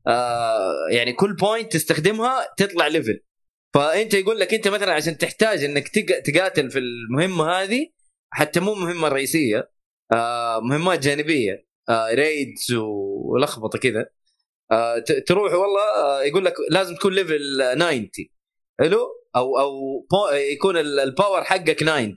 آه 0.06 0.86
يعني 0.90 1.12
كل 1.12 1.36
point 1.36 1.72
تستخدمها 1.72 2.48
تطلع 2.56 2.86
level 2.86 3.20
فأنت 3.74 4.14
يقول 4.14 4.40
لك 4.40 4.54
أنت 4.54 4.68
مثلا 4.68 4.92
عشان 4.92 5.18
تحتاج 5.18 5.64
إنك 5.64 5.88
تق- 5.88 6.18
تقاتل 6.20 6.70
في 6.70 6.78
المهمة 6.78 7.50
هذه 7.50 7.86
حتى 8.30 8.60
مو 8.60 8.74
مهمة 8.74 9.08
رئيسية 9.08 9.70
آه 10.12 10.60
مهمات 10.60 10.98
جانبية 10.98 11.66
آه 11.88 12.14
raids 12.14 12.72
ولخبطة 12.72 13.78
كذا 13.78 14.06
آه 14.72 14.98
تروح 15.26 15.52
والله 15.52 15.82
آه 16.04 16.22
يقول 16.22 16.44
لك 16.44 16.54
لازم 16.70 16.94
تكون 16.96 17.12
level 17.14 17.74
90 17.78 18.10
حلو؟ 18.80 19.06
أو 19.36 19.58
أو 19.58 20.06
يكون 20.34 20.76
ال- 20.76 21.00
ال 21.00 21.07
power 21.07 21.44
حقك 21.44 21.78
90 21.80 22.16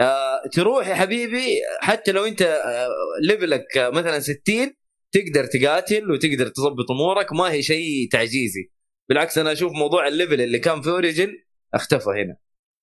آه 0.00 0.42
تروح 0.52 0.88
يا 0.88 0.94
حبيبي 0.94 1.60
حتى 1.80 2.12
لو 2.12 2.24
أنت 2.24 2.42
آه 2.42 2.88
level 3.22 3.57
ك 3.57 3.64
مثلا 3.76 4.20
60 4.20 4.74
تقدر 5.12 5.46
تقاتل 5.46 6.10
وتقدر 6.10 6.48
تظبط 6.48 6.90
أمورك 6.90 7.32
ما 7.32 7.52
هي 7.52 7.62
شيء 7.62 8.08
تعجيزي. 8.12 8.70
بالعكس 9.08 9.38
أنا 9.38 9.52
أشوف 9.52 9.72
موضوع 9.72 10.08
ال 10.08 10.13
level 10.13 10.40
اللي 10.40 10.58
كان 10.58 10.82
في 10.82 10.88
اوريجن 10.90 11.28
اختفى 11.74 12.10
هنا. 12.10 12.36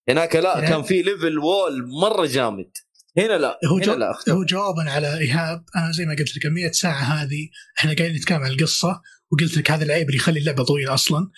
هناك 0.09 0.35
لا 0.35 0.57
يعني- 0.57 0.67
كان 0.69 0.83
في 0.83 1.01
level 1.01 1.39
wall 1.39 1.87
مرة 2.01 2.25
جامد. 2.25 2.71
هنا 3.17 3.37
لا 3.37 3.59
هو 3.71 3.75
هنا 3.75 3.85
جو... 3.85 3.93
لا 3.93 4.11
اختفى. 4.11 4.31
هو 4.31 4.43
جوابا 4.43 4.81
على 4.91 5.17
إيهاب. 5.19 5.65
أنا 5.75 5.91
زي 5.91 6.05
ما 6.05 6.15
قلت 6.19 6.37
لك 6.37 6.45
ال 6.45 6.53
100 6.53 6.71
ساعة 6.71 7.01
هذه 7.03 7.49
إحنا 7.79 7.93
قاعدين 7.93 8.15
نتكلم 8.15 8.43
عن 8.43 8.51
القصة 8.51 9.01
وقلت 9.31 9.57
لك 9.57 9.71
هذا 9.71 9.83
العيب 9.85 10.07
اللي 10.07 10.17
يخلي 10.17 10.39
اللعبة 10.39 10.63
طويلة 10.63 10.93
أصلا. 10.93 11.29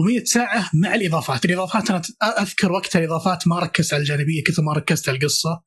و100 0.00 0.24
ساعة 0.24 0.70
مع 0.74 0.94
الإضافات، 0.94 1.44
الإضافات 1.44 1.90
أنا 1.90 2.02
أذكر 2.38 2.72
وقتها 2.72 2.98
الإضافات 2.98 3.48
ما 3.48 3.58
ركزت 3.58 3.94
على 3.94 4.00
الجانبية 4.00 4.42
كثر 4.46 4.62
ما 4.62 4.72
ركزت 4.72 5.08
على 5.08 5.18
القصة. 5.18 5.62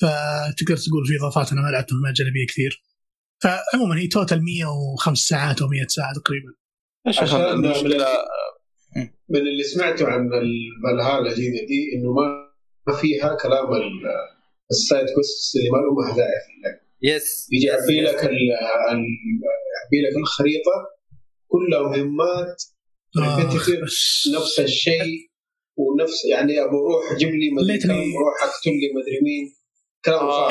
فتقدر 0.00 0.76
تقول 0.76 1.06
في 1.06 1.16
إضافات 1.20 1.52
أنا 1.52 1.60
ما 1.62 1.68
لعبت 1.68 1.92
مهمات 1.92 2.14
جانبيه 2.14 2.46
كثير. 2.46 2.82
فعموما 3.42 3.98
هي 3.98 4.06
total 4.06 4.44
105 4.44 5.28
ساعات 5.28 5.62
أو 5.62 5.68
100 5.68 5.86
ساعة 5.88 6.12
تقريبا. 6.14 6.52
إيش 7.06 7.18
عشان 7.20 7.40
المشكلة 7.40 8.06
من 9.28 9.40
اللي 9.40 9.62
سمعته 9.62 10.06
عن 10.06 10.20
الفالهالا 10.32 11.28
الجديده 11.30 11.66
دي 11.66 11.92
إنه 11.94 12.12
ما 12.12 12.50
ما 12.86 12.94
فيها 13.00 13.36
كلام 13.42 13.72
ال- 13.74 14.10
ال 14.70 14.77
side 14.77 15.06
quest 15.14 15.56
اللي 15.56 15.70
ما 15.70 15.76
له 15.76 16.16
داعي 16.16 16.28
في 16.46 16.52
اللعبه 16.56 16.80
بس 17.02 17.48
يجي 17.52 17.66
يعبي 17.66 18.00
لك 18.00 18.24
ال- 18.24 18.52
ال- 18.92 19.16
يعبي 19.74 20.00
لك 20.10 20.16
الخريطة 20.16 20.72
كلها 21.48 21.82
مهمات 21.82 22.62
آه 23.18 23.54
نفس 24.36 24.60
الشيء 24.60 25.30
ونفس 25.76 26.24
يعني 26.24 26.64
أبو 26.64 26.76
رح 26.86 27.18
جيب 27.18 27.28
لي 27.28 27.50
مدري 27.50 27.78
كم 27.78 27.90
رح 27.90 28.42
اقتل 28.42 28.70
لي 28.70 28.88
مدري 28.96 29.20
مين. 29.22 29.52
كلام 30.04 30.18
آه. 30.18 30.50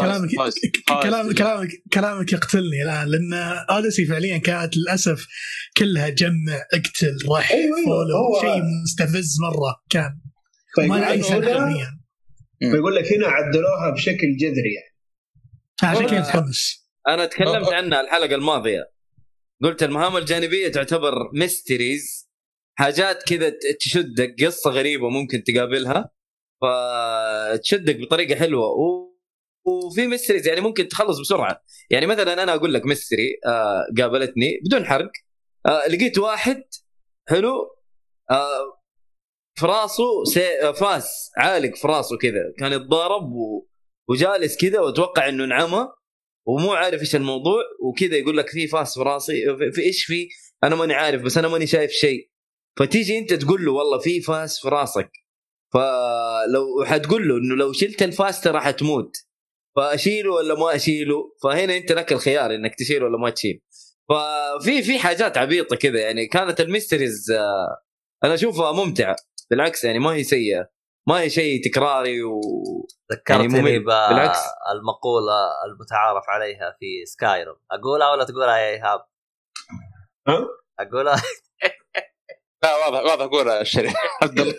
كلامك 1.01 1.34
كلامك 1.38 1.69
كلامك 1.93 2.34
يقتلني 2.34 2.84
الآن 2.84 3.07
لأن 3.07 3.34
أوديسي 3.69 4.05
فعليا 4.05 4.38
كانت 4.38 4.77
للأسف 4.77 5.27
كلها 5.77 6.09
جمع 6.09 6.55
اقتل 6.73 7.17
رح 7.31 7.51
أيوة، 7.51 7.77
أيوة، 7.77 7.85
follow 7.86 8.41
شيء. 8.41 8.63
مستفز 8.84 9.38
مرة 9.41 9.76
كان. 9.89 10.19
ما 10.77 10.95
له 10.95 11.11
اي 11.11 11.17
لك 11.17 11.23
سنة 11.23 11.38
هنا 11.38 11.59
حرفيا 11.59 11.99
فيقول 12.71 12.95
لك 12.95 13.13
هنا 13.13 13.27
عدلوها 13.27 13.89
بشكل 13.93 14.38
جذري 14.39 14.73
يعني. 14.73 14.95
عشان 15.84 16.07
كذا. 16.07 16.19
متحمس 16.19 16.89
أنا 17.07 17.26
تكلمت. 17.26 17.73
عنها 17.73 18.01
الحلقة 18.01 18.35
الماضية. 18.35 18.91
قلت 19.63 19.84
المهام 19.84 20.17
الجانبية 20.17 20.67
تعتبر 20.67 21.13
mysteries 21.34 22.30
حاجات 22.77 23.23
كذا 23.23 23.53
تشدك 23.80 24.45
قصة 24.45 24.71
غريبة 24.71 25.09
ممكن 25.09 25.43
تقابلها. 25.43 26.11
فتشدك 26.61 27.99
بطريقة 27.99 28.35
حلوة. 28.39 28.65
و... 28.65 29.09
وفي 29.70 30.08
mysteries 30.07 30.48
يعني 30.48 30.62
ممكن 30.62 30.88
تخلص 30.88 31.20
بسرعة. 31.20 31.62
يعني 31.90 32.06
مثلا 32.06 32.44
أنا 32.44 32.56
أقول 32.56 32.74
لك 32.74 32.86
mystery 32.86 33.40
آه 33.46 34.02
قابلتني 34.02 34.60
بدون 34.66 34.86
حرق 34.86 35.12
آه 35.66 35.88
لقيت 35.88 36.18
واحد 36.18 36.64
حلو 37.30 37.76
آه 38.32 38.80
في 39.60 39.66
راسه 39.66 40.24
سي... 40.24 40.62
آه، 40.62 40.72
فاس 40.72 41.32
عالق 41.38 41.76
في 41.76 41.88
راسه 41.88 42.18
كذا. 42.18 42.54
كان 42.60 42.74
يتضارب 42.74 43.32
و... 43.32 43.68
وجالس 44.10 44.58
كذا 44.58 44.80
وأتوقع 44.80 45.30
إنه 45.30 45.44
انعمى 45.44 45.88
ومو 46.48 46.74
عارف 46.74 47.02
إيش 47.02 47.16
الموضوع 47.16 47.64
وكذا 47.84 48.18
يقول 48.18 48.38
لك 48.38 48.50
في 48.50 48.68
فاس 48.68 48.94
في 48.94 49.00
راسي 49.00 49.34
في, 49.74 49.82
إيش 49.82 50.06
في؟ 50.06 50.30
أنا 50.64 50.76
ماني 50.76 50.94
عارف 50.94 51.22
بس 51.22 51.38
أنا 51.38 51.48
ماني 51.48 51.68
شايف 51.68 51.91
شيء. 51.91 52.30
فتيجي 52.80 53.18
أنت 53.18 53.34
تقول 53.34 53.66
له 53.66 53.72
والله 53.72 54.00
في 54.00 54.22
فاس 54.22 54.60
في 54.60 54.70
راسك. 54.70 55.12
فلو 55.74 56.86
حتقول 56.86 57.28
له 57.28 57.38
إنه 57.38 57.56
لو 57.56 57.74
شلت 57.74 58.04
الفاس 58.04 58.41
ترى 58.41 58.60
حتموت. 58.60 59.18
فأشيله 59.76 60.32
ولا 60.32 60.56
ما 60.56 60.76
أشيله 60.76 61.34
فهنا 61.44 61.78
أنت 61.78 61.91
لك 61.91 62.14
الخيار 62.14 62.56
إنك 62.56 62.76
تشيله 62.76 63.06
ولا 63.06 63.18
ما 63.18 63.30
تشيل 63.30 63.62
ففي 64.10 64.84
في 64.84 65.00
حاجات 65.00 65.38
عبيطة 65.38 65.76
كذا 65.76 66.00
يعني 66.00 66.28
كانت 66.28 66.62
ال 66.61 66.69
mysteries 66.69 67.31
آه، 67.32 67.82
أنا 68.24 68.34
أشوفها 68.34 68.72
ممتعة 68.72 69.16
بالعكس 69.52 69.84
يعني 69.84 70.00
ما 70.00 70.10
هي 70.14 70.24
سيئة 70.24 70.70
ما 71.08 71.22
هي 71.22 71.30
شيء 71.30 71.64
تكراري 71.64 72.24
و 72.24 72.41
ذكرتني 73.12 73.58
يعني. 73.58 73.80
بالعكس. 73.80 74.40
بالمقوله 74.74 75.34
المتعارف 75.66 76.24
عليها 76.30 76.76
في 76.80 77.06
سكايرم 77.06 77.56
أقولها 77.72 78.12
ولا 78.12 78.24
تقولها 78.24 78.58
يا 78.58 78.70
إيهاب؟ 78.70 79.00
ها؟ 80.28 80.48
أقولها 80.80 81.22
لا 82.64 82.76
واضح 82.76 83.00
واضح 83.00 83.24
أقول 83.24 83.50
الشريف 83.50 83.94
عبد 84.22 84.40
الله 84.40 84.56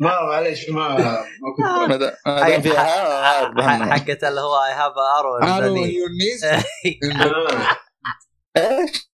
ما 0.00 0.22
معلش 0.22 0.68
ما 0.70 0.88
ما 0.88 1.24
كنت 1.56 1.88
ما 1.90 1.96
دا- 1.96 2.16
ما 2.26 2.48
دام 2.48 2.62
فيها 2.62 2.82
ها- 2.82 3.60
ها- 3.60 3.92
حقت 3.92 4.24
اللي 4.24 4.40
هو 4.40 4.64
اي 4.64 4.72
هاف 4.72 4.92
ارو 5.18 5.36
ارو 5.36 5.74
يونيز 5.76 6.44
آه. 6.44 6.64
إيش؟ 8.56 9.08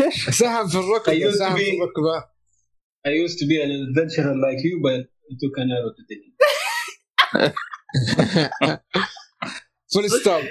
إيش؟ 0.00 0.30
ساهم 0.30 0.68
في 0.68 0.78
الركبة 0.78 1.30
ساهم 1.30 1.56
في 1.56 1.70
الركبة. 1.78 2.32
I 3.08 3.10
used 3.26 3.38
to 3.40 3.46
be 3.50 3.56
an 3.64 3.70
adventurer 3.82 4.34
like 4.44 4.60
you 4.66 4.74
but 4.86 5.02
I 5.30 5.32
took 5.42 5.54
an 5.62 5.68
arrow 5.76 5.92
to 5.96 6.02
the 6.08 6.14
knee. 6.20 6.32
full 9.94 10.10
stop 10.10 10.42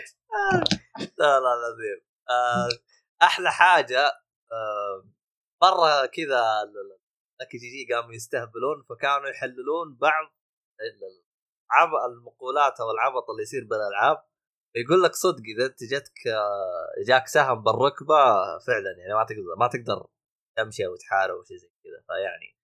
لا 0.99 1.07
لا 1.18 1.38
العظيم 1.38 1.99
آه، 2.30 2.69
أحلى 3.22 3.52
حاجة 3.52 4.06
آه، 4.52 5.06
مره 5.64 6.06
كذا 6.06 6.41
لك 7.41 7.51
GG 7.56 7.94
قاموا 7.93 8.13
يستهبلون 8.13 8.84
فكانوا 8.89 9.30
يحللون 9.30 9.97
بعض 10.01 10.26
ال- 10.81 11.22
العب 11.72 12.11
المقولات 12.11 12.80
أو 12.80 12.91
العبط 12.91 13.30
اللي 13.30 13.41
يصير 13.43 13.63
بالألعاب. 13.69 14.18
يقول 14.76 15.03
لك 15.03 15.13
صدق 15.15 15.43
إذا 15.57 15.65
أنت 15.65 15.84
جتك 15.84 16.27
آه، 16.27 17.03
جاك 17.07 17.27
سهم 17.27 17.63
بالركبة 17.63 18.15
فعلا 18.68 18.91
يعني 18.99 19.13
ما 19.13 19.23
تقدر 19.23 19.55
ما 19.59 19.68
تقدر 19.68 20.07
تمشي 20.57 20.85
أو 20.85 20.95
تحارب 20.95 21.35
أو 21.35 21.43
شيء 21.43 21.57
زي 21.57 21.68
كذا 21.84 22.03
فيعني. 22.07 22.57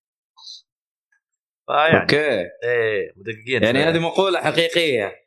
فيعني. 1.67 2.01
أوكي. 2.01 2.49
إيه 2.63 3.13
مدققين 3.15 3.63
يعني. 3.63 3.79
هذه 3.83 3.99
مقولة 3.99 4.39
حقيقية. 4.41 5.23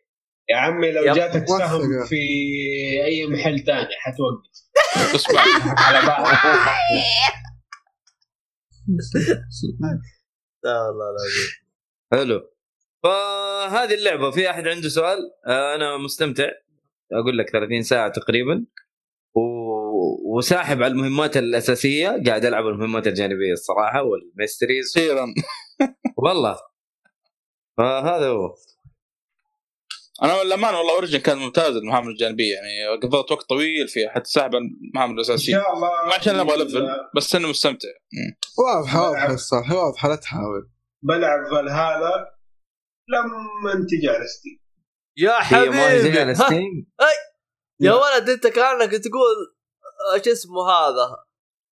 يا 0.51 0.57
عمي 0.57 0.93
لو 0.93 1.03
يب. 1.03 1.15
جاتك 1.15 1.45
سهم. 1.49 2.05
في 2.07 2.17
أي 3.05 3.27
محل 3.27 3.59
ثاني 3.65 3.89
حتوقف. 4.01 4.51
اصبع 5.15 5.41
على 5.87 6.07
بعض. 6.07 6.27
لا 10.65 10.81
والله 10.83 11.07
العظيم 11.11 11.51
حلو. 12.13 12.51
فهذه 13.03 13.95
اللعبة 13.95 14.31
في 14.31 14.51
أحد 14.51 14.69
عنده 14.69 14.89
سؤال؟ 14.89 15.19
آه، 15.47 15.75
أنا 15.75 15.97
مستمتع. 15.97 16.51
أقول 17.13 17.39
لك 17.39 17.51
30 17.51 17.83
ساعة 17.83 18.09
تقريبا. 18.13 18.67
و... 19.35 19.41
وساحب 20.37 20.83
على 20.83 20.93
المهمات 20.93 21.37
الأساسية. 21.37 22.23
قاعد 22.27 22.45
ألعب 22.45 22.67
المهمات 22.67 23.07
الجانبية 23.07 23.53
الصراحة 23.53 24.03
وال 24.03 24.18
mysteries. 24.18 24.93
أخيرا. 24.97 25.27
والله. 26.17 26.57
فهذا 27.79 28.29
هو. 28.29 28.55
أنا 30.23 30.43
للامانه 30.43 30.79
والله 30.79 30.95
اوريجن 30.95 31.19
كان 31.19 31.39
ممتاز 31.39 31.77
المهام 31.77 32.09
الجانبية 32.09 32.55
يعني 32.55 33.01
قضيت 33.03 33.33
وقت 33.33 33.49
طويل 33.49 33.89
فيها 33.89 34.11
حتى 34.11 34.31
ساحب 34.31 34.55
المهام 34.55 34.80
الاساسيه 34.80 35.11
إن 35.11 35.53
شاء 35.53 35.73
الله. 35.75 35.89
ما 36.07 36.15
عشان 36.15 36.39
أبغى 36.41 36.65
level 36.65 36.89
بس 37.17 37.35
إنه 37.35 37.49
مستمتع. 37.49 37.89
واضحه 38.59 39.09
واضحه 39.11 39.35
الصراحة 39.35 39.77
واضحه 39.77 40.09
لا 40.09 40.17
تحاول 40.17 40.71
بلعب 41.03 41.51
فالهالا 41.51 42.39
لما 43.09 43.87
تجي 43.91 44.09
على 44.09 44.27
ستيم 44.27 44.61
يا 45.17 45.33
حبيبي. 45.41 45.77
يا 47.81 47.93
ولد 47.93 48.29
أنت 48.29 48.47
كأنك 48.47 48.91
تقول 48.91 49.55
إيش 50.15 50.29
اسمه 50.29 50.71
هذا؟ 50.71 51.17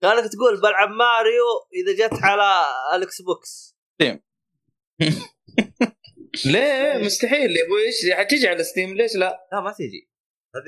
كأنك 0.03 0.33
تقول 0.33 0.61
بلعب 0.61 0.89
ماريو 0.89 1.45
إذا 1.75 2.07
جت 2.07 2.23
على 2.23 2.67
الاكس 2.95 3.23
بوكس 3.23 3.79
ليه 6.47 7.05
مستحيل 7.05 7.57
يا 7.57 7.67
أبوي 7.67 7.87
إيش 7.87 8.11
حتيجي 8.13 8.49
على 8.49 8.65
ستيم 8.65 8.97
ليش 8.97 9.17
لا؟ 9.17 9.49
لا 9.53 9.61
ما 9.61 9.73
تجي 9.73 10.11
هذه 10.57 10.63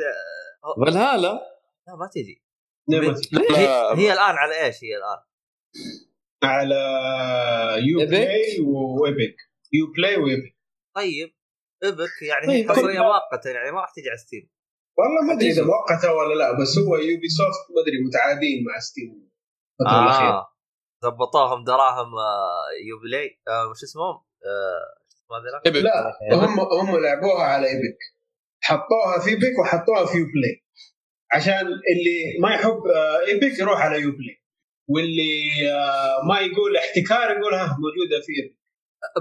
آه، 0.64 0.84
فالهالا 0.84 1.32
لا 1.88 1.96
ما 1.96 2.10
تجي 2.14 2.42
هي. 2.90 3.68
هي 3.96 4.12
الآن 4.12 4.36
على 4.36 4.64
إيش 4.64 4.84
هي 4.84 4.96
الآن؟ 4.96 5.18
على 6.42 6.76
يو؟ 7.88 8.06
بلاي 8.06 8.60
وإيبك 8.60 9.36
يو 9.72 9.92
بلاي 9.96 10.16
وإيبك 10.16 10.56
طيب 10.96 11.34
إيبك 11.82 12.22
يعني 12.22 12.52
هي 12.52 12.62
طيب، 12.62 12.70
حصرية 12.70 12.98
طيب. 12.98 13.06
مؤقتة 13.06 13.50
يعني 13.50 13.70
ما 13.70 13.80
راح 13.80 13.92
تجي 13.96 14.08
على 14.08 14.18
ستيم 14.18 14.50
والله 14.98 15.26
ما 15.26 15.32
أدري 15.32 15.50
إذا. 15.50 15.62
مؤقتة 15.64 16.12
ولا 16.14 16.34
لا 16.34 16.60
بس 16.60 16.78
هو 16.78 16.96
يوبي 16.96 17.28
سوفت 17.28 17.70
ما 17.76 17.82
أدري 17.82 18.04
متعادين 18.06 18.64
مع 18.64 18.78
ستيم 18.78 19.30
الفترة 19.80 20.02
الأخيرة 20.02 20.38
آه 20.38 20.50
زبطوهم 21.04 21.64
دراهم 21.64 22.14
آه، 22.14 22.66
يو 22.88 23.09
بلاي 23.09 23.40
آه، 23.48 23.68
وش 23.70 23.82
اسمهم؟ 23.82 24.14
آه،. 24.44 24.99
لا 25.82 26.36
هم 26.36 26.60
هم 26.60 27.02
لعبوها 27.02 27.42
على 27.44 27.66
إيبك. 27.66 27.98
حطوها 28.62 29.18
في 29.24 29.36
إيبك 29.36 29.58
وحطوها 29.58 30.06
في 30.06 30.18
يو 30.18 30.24
بلاي 30.24 30.64
عشان 31.32 31.66
اللي 31.66 32.38
ما 32.40 32.54
يحب 32.54 32.86
آه، 32.94 33.20
إيبك 33.26 33.58
يروح 33.58 33.80
على 33.80 34.00
يو 34.00 34.10
بلاي 34.10 34.42
واللي 34.88 35.70
آه، 35.72 36.24
ما 36.28 36.40
يقول 36.40 36.76
احتكار 36.76 37.30
يقول 37.30 37.54
ها 37.54 37.66
موجودة 37.66 38.20
في 38.26 38.32
إيبك. 38.42 38.56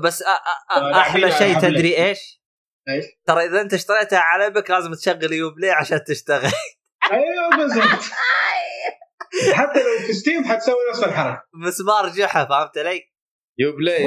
بس 0.04 0.22
آه، 0.22 1.00
أحلى 1.00 1.32
شيء. 1.32 1.60
تدري 1.60 1.98
إيش؟ 1.98 2.42
إيش؟ 2.90 3.06
ترى 3.26 3.46
إذا 3.46 3.62
أنت 3.62 3.74
اشتريتها 3.74 4.20
على 4.20 4.48
إيبك 4.48 4.70
لازم 4.72 4.94
تشغل 4.94 5.34
يو 5.34 5.49
بلاي 5.49 5.72
عشان 5.72 6.04
تشتغل. 6.08 6.52
أيوه 7.12 7.58
بالضبط. 7.58 8.04
حتى 9.60 9.80
لو 9.84 10.08
في 10.08 10.14
ستيم 10.14 10.44
حتسوي 10.44 10.76
نفس 10.90 11.04
الحركة. 11.04 11.44
مسمار 11.54 12.10
جحا 12.10 12.46
فهمت 12.46 12.78
علي؟ 12.78 13.09
يو 13.60 13.72
بلاي 13.76 14.04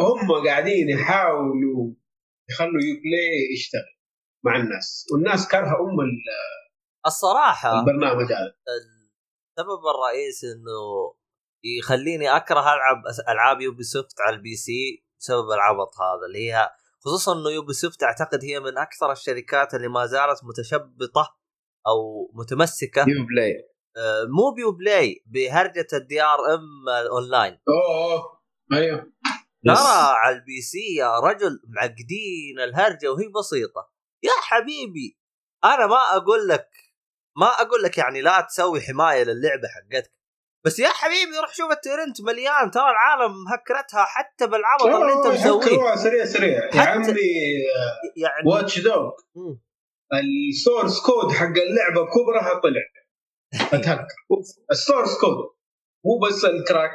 هم 0.00 0.44
قاعدين 0.46 0.88
يحاولوا 0.90 1.94
يخلوا 2.50 2.82
يو 2.82 2.94
بلاي 3.04 3.52
يشتغل 3.54 3.94
مع 4.44 4.56
الناس 4.56 5.06
والناس 5.12 5.48
كارهه 5.48 5.80
ام 5.80 6.00
ال- 6.00 6.64
الصراحة 7.06 7.80
البرنامج 7.80 8.24
هذا. 8.24 8.54
السبب 9.50 9.80
الرئيسي 9.94 10.46
إنه 10.46 11.14
يخليني 11.78 12.36
أكره 12.36 12.60
ألعب 12.60 13.02
ألعاب 13.28 13.60
يوبي 13.60 13.82
سوفت 13.82 14.20
على 14.20 14.36
ال 14.36 14.56
PC 14.56 15.04
بسبب 15.20 15.50
العبط 15.50 15.94
هذا 16.00 16.26
اللي 16.26 16.52
هي 16.52 16.68
خصوصا 17.04 17.32
إنه 17.40 17.50
يوبي 17.50 17.72
سوفت 17.72 18.02
أعتقد 18.02 18.44
هي 18.44 18.60
من 18.60 18.78
أكثر 18.78 19.12
الشركات 19.12 19.74
اللي 19.74 19.88
ما 19.88 20.06
زالت 20.06 20.40
متشبثة 20.44 21.36
أو 21.86 22.30
متمسكة. 22.34 23.00
يو 23.08 23.26
بلاي. 23.26 23.52
آه، 23.96 24.24
مو 24.24 24.54
بيو 24.56 24.72
بلاي 24.72 25.22
بهرجة 25.26 25.86
ال 25.92 26.22
DRM 26.22 26.38
ال 26.54 26.88
online 27.02 27.52
أوه 27.68 28.12
أوه. 28.12 28.33
أيوه. 28.72 29.12
ترى 29.64 29.74
على 30.22 30.36
ال 30.36 30.60
PC 30.60 30.94
يا 30.98 31.18
رجل 31.18 31.60
معقدين 31.68 32.60
الهرجة 32.64 33.12
وهي 33.12 33.28
بسيطة. 33.28 33.92
يا 34.22 34.32
حبيبي 34.42 35.18
أنا 35.64 35.86
ما 35.86 36.16
أقول 36.16 36.48
لك 36.48 36.68
ما 37.36 37.46
أقول 37.46 37.82
لك 37.82 37.98
يعني 37.98 38.20
لا 38.20 38.40
تسوي 38.40 38.80
حماية 38.80 39.24
للعبة 39.24 39.68
حقتك. 39.68 40.12
بس 40.64 40.78
يا 40.78 40.88
حبيبي 40.88 41.38
روح 41.42 41.54
شوف 41.54 41.70
ال 41.70 41.76
torrent 41.76 42.20
مليان 42.20 42.70
ترى 42.70 42.90
العالم 42.90 43.44
مهكرتها 43.44 44.04
حتى 44.04 44.46
بالعبط 44.46 44.82
اللي 44.82 45.12
أنت 45.12 45.26
مسويه. 45.26 45.94
سريع 45.96 46.24
سريع. 46.24 46.70
يا 46.74 46.80
عمي 46.80 47.06
يعني 48.16 48.48
واتش 48.48 48.78
دوغ. 48.78 49.12
ال 50.50 50.57
source 50.57 51.00
code 51.00 51.32
حق 51.32 51.44
اللعبة 51.46 52.02
بكبرها 52.02 52.60
طلع. 52.60 52.82
اتهكر 53.72 54.06
ال 54.70 54.77
source 54.77 55.20
code 55.20 55.36
مو 56.04 56.18
بس 56.18 56.44
ال 56.44 56.52
crack 56.52 56.90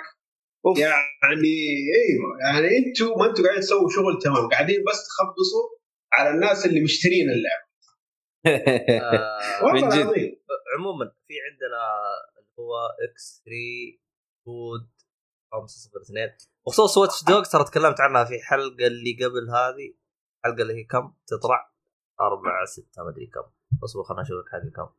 off. 0.65 0.79
يعني 0.79 1.53
أيوه 2.01 2.29
يعني 2.41 2.67
أنتم 2.77 3.19
ما 3.19 3.25
أنتم 3.29 3.43
قاعدين 3.43 3.61
تسووا 3.61 3.89
شغل 3.89 4.19
تمام 4.23 4.49
قاعدين 4.49 4.83
بس 4.87 5.07
تخبصوا 5.07 5.65
على 6.13 6.29
الناس 6.29 6.65
اللي 6.65 6.81
مشترين 6.81 7.27
اللعبة. 7.29 7.69
والله 9.63 9.81
من 9.81 9.89
جد. 9.89 9.97
العظيم. 9.97 10.39
عموما 10.77 11.05
في 11.27 11.33
عندنا 11.51 11.81
اللي 12.39 12.49
هو 12.59 12.73
إكس 13.09 13.43
3 13.45 13.55
كود 14.45 14.89
502 15.53 16.29
بخصوص 16.67 16.97
واتش 16.97 17.23
دوج 17.23 17.45
ترى 17.45 17.63
تكلمت 17.63 18.01
عنها 18.01 18.23
في 18.23 18.39
حلقة 18.39 18.87
اللي 18.87 19.13
قبل 19.25 19.49
هذه. 19.49 19.93
الحلقة 20.45 20.61
اللي 20.61 20.73
هي 20.73 20.83
كم؟ 20.83 21.13
تطلع 21.27 21.73
4 22.21 22.65
6 22.65 23.03
ما 23.03 23.09
أدري 23.09 23.27
كم. 23.27 23.51
اصبر 23.83 24.03
خلنا 24.03 24.21
نشوف 24.21 24.37
الحلقة 24.45 24.71
كم. 24.75 24.98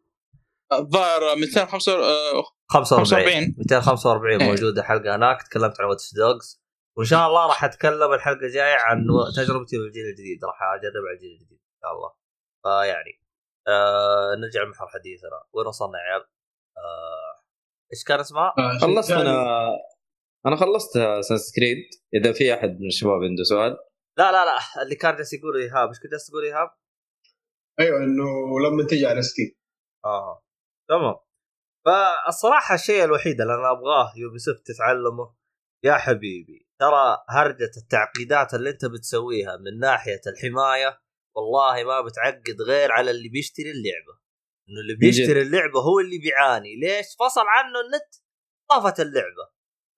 الظاهر 0.73 1.37
245 1.37 2.43
45 2.71 3.05
45. 3.05 3.55
245 3.59 4.41
إيه. 4.41 4.49
موجودة 4.49 4.83
حلقة 4.83 5.17
هناك 5.17 5.43
تكلمت 5.43 5.81
عن 5.81 5.87
واتش 5.87 6.15
دوجز 6.15 6.61
وإن 6.97 7.07
شاء 7.07 7.29
الله 7.29 7.47
راح 7.47 7.65
أتكلم 7.65 8.13
الحلقة 8.13 8.47
الجاية 8.47 8.77
عن 8.81 9.07
تجربتي 9.37 9.79
بالجيل 9.79 10.07
الجديد 10.07 10.45
راح 10.45 10.63
أجرب 10.63 11.05
على 11.09 11.17
الجيل 11.17 11.31
الجديد 11.33 11.59
إن 11.59 11.81
شاء 11.83 11.93
الله 11.93 12.13
فيعني 12.63 13.21
آه 13.69 14.35
نرجع 14.43 14.63
لمحور 14.63 14.89
حديثنا 14.89 15.43
وين 15.53 15.67
وصلنا 15.67 15.99
يا 15.99 16.03
عيال؟ 16.03 16.27
آه 16.79 17.43
إيش 17.93 18.05
كان 18.05 18.21
اسمها؟ 18.21 18.55
آه، 18.59 18.79
خلصت. 18.79 19.11
أنا 19.11 19.69
أنا 20.47 20.57
خلصت 20.57 20.97
أساسنز 20.97 21.53
كريد 21.57 21.77
إذا 22.15 22.33
في 22.33 22.55
أحد 22.55 22.81
من 22.81 22.87
الشباب 22.87 23.23
عنده 23.23 23.45
سؤال 23.45 23.79
لا 24.19 24.33
لا 24.33 24.45
لا 24.45 24.83
اللي 24.83 24.95
كان 24.95 25.17
جالس 25.17 25.33
يقول 25.33 25.57
إيهاب 25.57 25.89
إيش 25.89 25.99
كنت 26.01 26.11
جالس 26.11 26.27
تقول 26.27 26.45
إيهاب؟ 26.45 26.71
أيوه 27.81 27.99
إنه 27.99 28.61
لما 28.69 28.87
تجي 28.87 29.07
على 29.07 29.23
ستيم 29.23 29.55
آه 30.05 30.43
تمام. 30.91 31.15
فالصراحة 31.87 32.75
الشيء 32.75 33.05
الوحيد 33.05 33.41
اللي 33.41 33.55
أنا 33.55 33.71
أبغاه 33.71 34.13
يوبي 34.17 34.39
سوفت 34.39 34.67
تتعلمه 34.67 35.35
يا 35.85 35.95
حبيبي 35.95 36.69
ترى 36.81 37.17
هرجة 37.29 37.71
التعقيدات 37.77 38.55
اللي 38.55 38.71
أنت 38.71 38.85
بتسويها 38.85 39.57
من 39.57 39.79
ناحية 39.79 40.21
الحماية 40.27 41.01
والله 41.37 41.85
ما 41.85 42.01
بتعقد 42.01 42.63
غير 42.69 42.93
على 42.93 43.11
اللي 43.11 43.29
بيشتري 43.29 43.71
اللعبة. 43.71 44.21
إنه 44.69 44.81
اللي. 44.81 44.95
بيشتري 44.95 45.43
اللعبة 45.43 45.81
هو 45.81 46.01
اللي 46.01 46.19
بيعاني. 46.19 46.77
ليش؟ 46.77 47.07
فصل 47.21 47.45
عنه 47.47 47.81
النت 47.81 48.11
طفت 48.71 49.01
اللعبة. 49.01 49.45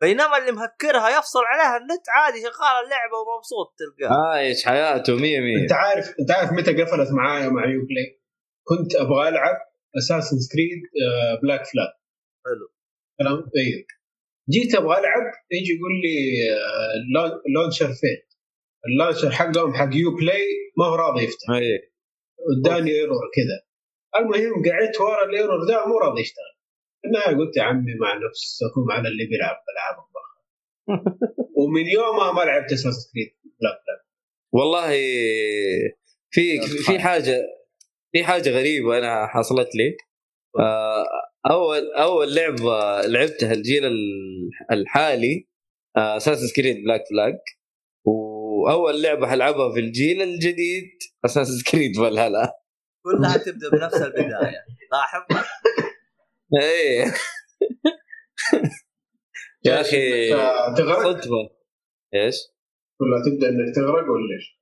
بينما 0.02 0.38
اللي 0.38 0.52
مهكرها 0.52 1.18
يفصل 1.18 1.40
عليها 1.44 1.76
النت 1.76 2.08
عادي 2.08 2.40
شغال 2.40 2.84
اللعبة 2.84 3.16
ومبسوط 3.18 3.74
تلقاه. 3.78 4.16
عايش 4.32 4.64
حياته 4.64 5.16
100 5.16 5.40
100 5.40 5.62
أنت 5.62 5.72
عارف 5.72 6.14
أنت 6.20 6.30
عارف 6.30 6.52
متى 6.52 6.82
قفلت 6.82 7.12
معايا 7.12 7.48
مع 7.48 7.64
يو 7.66 7.86
بلاي 7.86 8.22
كنت 8.68 8.94
أبغى 8.94 9.28
ألعب 9.28 9.71
أساسنز 9.98 10.36
كريد 10.52 10.80
بلاك 11.42 11.60
فلاج 11.66 11.88
حلو. 12.46 12.66
كلام 13.18 13.50
أيوه 13.56 13.84
جيت 14.50 14.74
أبغى 14.74 14.98
ألعب 14.98 15.32
يجي 15.52 15.72
يقول 15.72 15.92
لي 16.02 16.16
laun- 17.14 17.40
launcher 17.54 17.86
فين 17.86 18.18
ال 18.86 18.91
launcher 18.91 19.30
حقهم 19.30 19.74
حق 19.74 19.90
يو 19.94 20.16
بلاي 20.16 20.46
ما 20.78 20.84
هو 20.86 20.94
راضي 20.94 21.24
يفتح. 21.24 21.50
أي. 21.50 21.92
اداني 22.58 22.90
error 22.90 23.20
كذا. 23.36 23.58
المهم 24.16 24.62
قعدت 24.70 25.00
ورا 25.00 25.24
ال 25.30 25.36
error 25.36 25.64
ده 25.68 25.86
مو 25.86 25.98
راضي 25.98 26.20
يشتغل. 26.20 26.52
النهايه 27.04 27.36
قلت 27.36 27.56
يا 27.56 27.62
عمي 27.62 27.94
مع 27.94 28.14
نفسكم 28.16 28.90
على 28.90 29.08
اللي 29.08 29.26
بيلعب 29.26 29.56
ألعاب 29.72 29.96
ومن 31.58 31.86
يومها 31.86 32.32
ما 32.32 32.40
لعبت 32.40 32.72
أساسنز 32.72 33.10
كريد 33.12 33.28
بلاك 33.60 33.74
فلاج 33.74 34.00
والله 34.52 34.90
في 36.30 36.60
في 36.86 36.98
حاجة 36.98 37.42
في 38.12 38.24
حاجة 38.24 38.50
غريبة 38.50 38.98
أنا 38.98 39.26
حصلت 39.26 39.68
لي. 39.74 39.96
آه، 40.60 41.06
أول 41.50 41.92
أول 41.94 42.34
لعبة 42.34 43.00
لعبتها 43.06 43.52
الجيل 43.52 43.84
ال- 43.86 44.50
الحالي 44.72 45.48
أساسنز 45.96 46.52
كريد 46.56 46.76
بلاك 46.84 47.00
فلاج 47.10 47.38
وأول 48.04 49.02
لعبة 49.02 49.26
حلعبها 49.26 49.72
في 49.74 49.80
الجيل 49.80 50.22
الجديد 50.22 50.90
أساسنز 51.24 51.64
كريد 51.72 51.96
فالهلا 51.96 52.62
كلها 53.04 53.36
تبدأ 53.36 53.70
بنفس 53.72 54.02
البداية. 54.02 54.64
لاحظ 54.92 55.22
إيه. 56.62 57.04
يا 59.66 59.80
أخي 59.80 60.30
تغرق؟ 60.76 61.02
صدفة. 61.02 61.50
إيش؟ 62.14 62.36
ولا 63.00 63.22
تبدأ 63.26 63.48
إنك 63.48 63.74
تغرق 63.76 64.04
ولا 64.10 64.36
إيش؟ 64.36 64.60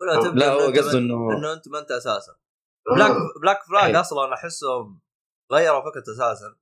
كلها 0.00 0.30
تبدأ 0.30 0.40
لا 0.40 0.52
هو 0.52 0.58
إنه 0.58 0.68
أنت 0.68 0.78
قصده 0.78 0.98
انه 0.98 1.14
إنه 1.38 1.52
أنت 1.52 1.68
ما 1.68 1.78
أنت 1.78 1.90
أساسن. 1.90 2.32
بلاك. 2.94 3.16
بلاك 3.42 3.58
فلاج. 3.68 3.94
أصلا 3.94 4.34
أحسهم 4.34 5.00
غيروا 5.52 5.80
فكرة 5.90 6.12
أساسا 6.14 6.56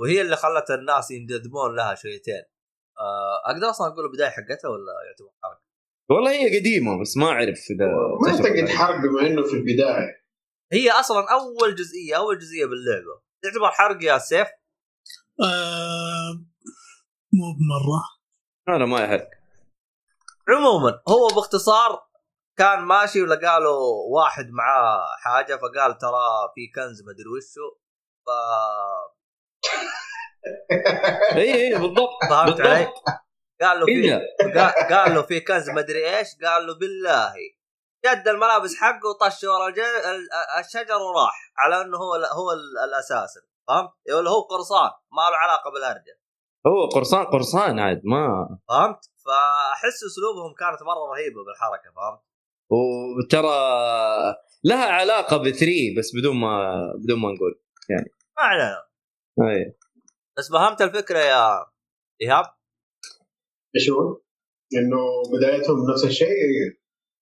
وهي 0.00 0.20
اللي 0.20 0.36
خلت 0.36 0.70
الناس 0.70 1.10
ينجذبون 1.10 1.76
لها 1.76 1.94
شويتين 1.94 2.42
آه، 2.98 3.50
أقدر 3.50 3.70
أصلا 3.70 3.86
أقول 3.92 4.04
البداية 4.04 4.30
حقتها 4.30 4.68
ولا 4.68 4.92
يعتبر 5.06 5.30
حرق؟ 5.42 5.60
والله 6.10 6.30
هي 6.30 6.58
قديمة 6.60 7.00
بس 7.00 7.16
ما 7.16 7.26
أعرف 7.26 7.58
إذا 7.70 7.86
ما 7.86 8.30
أعتقد. 8.30 8.68
حرق 8.68 8.96
بما 8.96 9.26
إنه 9.26 9.42
في 9.42 9.52
البداية 9.56 10.24
هي 10.72 10.90
أصلا 10.90 11.24
أول 11.32 11.74
جزئية 11.74 12.16
أول 12.16 12.38
جزئية 12.38 12.66
باللعبة 12.66 13.22
تعتبر 13.42 13.70
حرق 13.70 14.02
يا 14.04 14.18
سيف 14.18 14.48
آه 15.42 16.32
مو 17.32 17.44
بمرة 17.58 18.04
أنا 18.76 18.86
ما 18.86 19.04
يحرق 19.04 19.28
عموما 20.48 21.02
هو 21.08 21.28
باختصار 21.36 22.06
كان 22.56 22.80
ماشي 22.80 23.22
ولقى 23.22 23.60
له 23.60 23.78
واحد 24.14 24.50
معاه 24.50 25.02
حاجة 25.24 25.56
فقال 25.56 25.98
ترى 25.98 26.28
في 26.54 26.66
كنز 26.74 27.02
مدري 27.02 27.28
وشو 27.28 27.76
ف 28.26 28.28
اي 31.36 31.54
اي 31.74 31.78
بالضبط 31.78 32.10
فهمت. 32.30 32.60
علي؟ 32.60 32.92
قال 33.62 33.80
له 33.80 33.86
في 33.86 33.92
إيه. 33.92 34.20
قال- 34.90 35.14
له 35.14 35.22
في 35.22 35.40
كنز 35.40 35.70
مدري 35.70 36.18
إيش 36.18 36.28
قال 36.44 36.66
له 36.66 36.74
بالله 36.78 37.34
شد 38.06 38.28
الملابس 38.28 38.74
حقه 38.76 39.08
وطش 39.08 39.44
ورا 39.44 39.68
الشجر 40.60 40.94
وراح 40.96 41.52
على 41.58 41.80
إنه 41.80 41.96
هو 41.98 42.14
هو 42.14 42.52
ال- 42.52 42.78
الأساس 42.88 43.38
فهمت؟ 43.68 43.90
يقول 44.08 44.28
هو 44.28 44.40
قرصان 44.40 44.90
ما 45.12 45.30
له 45.30 45.36
علاقة 45.36 45.70
بالهرجة 45.70 46.18
هو 46.66 46.88
قرصان 46.94 47.24
قرصان 47.24 47.78
عاد 47.78 48.00
ما 48.04 48.48
فهمت؟ 48.68 48.98
فأحس 49.26 50.04
أسلوبهم 50.04 50.54
كانت 50.54 50.82
مرة 50.82 51.12
رهيبة 51.14 51.44
بالحركة 51.44 51.90
فهمت؟ 51.96 52.20
وترى 52.74 53.58
لها 54.64 54.84
علاقة 54.84 55.36
ب 55.36 55.50
3 55.50 55.66
بس 55.98 56.16
بدون 56.16 56.36
ما 56.36 56.74
بدون 57.04 57.18
ما 57.20 57.28
نقول 57.32 57.60
ما 58.36 58.42
علينا. 58.42 58.82
أي. 59.40 59.74
بس 60.38 60.48
فهمت 60.52 60.82
الفكرة 60.82 61.18
يا 61.18 61.66
إيهاب؟ 62.22 62.44
إيش 63.76 63.90
هو؟ 63.90 64.20
إنه 64.74 64.98
بدايتهم 65.32 65.90
نفس 65.90 66.04
الشيء؟ 66.04 66.28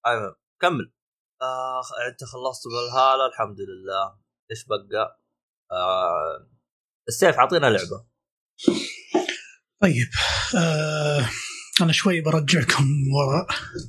أيوه 0.06 0.36
كمل. 0.60 0.92
آه 1.42 1.80
أنت 2.08 2.24
خلصت 2.24 2.62
بالهاله 2.68 3.26
الحمد 3.26 3.56
لله. 3.60 4.18
إيش 4.50 4.66
بقى؟ 4.66 5.20
آه 5.72 6.48
السيف 7.08 7.36
أعطينا 7.38 7.66
لعبة. 7.66 8.06
طيب. 9.82 10.08
آه 10.58 11.28
أنا 11.82 11.92
شوي 11.92 12.20
برجعكم 12.20 12.84
وراء 13.14 13.46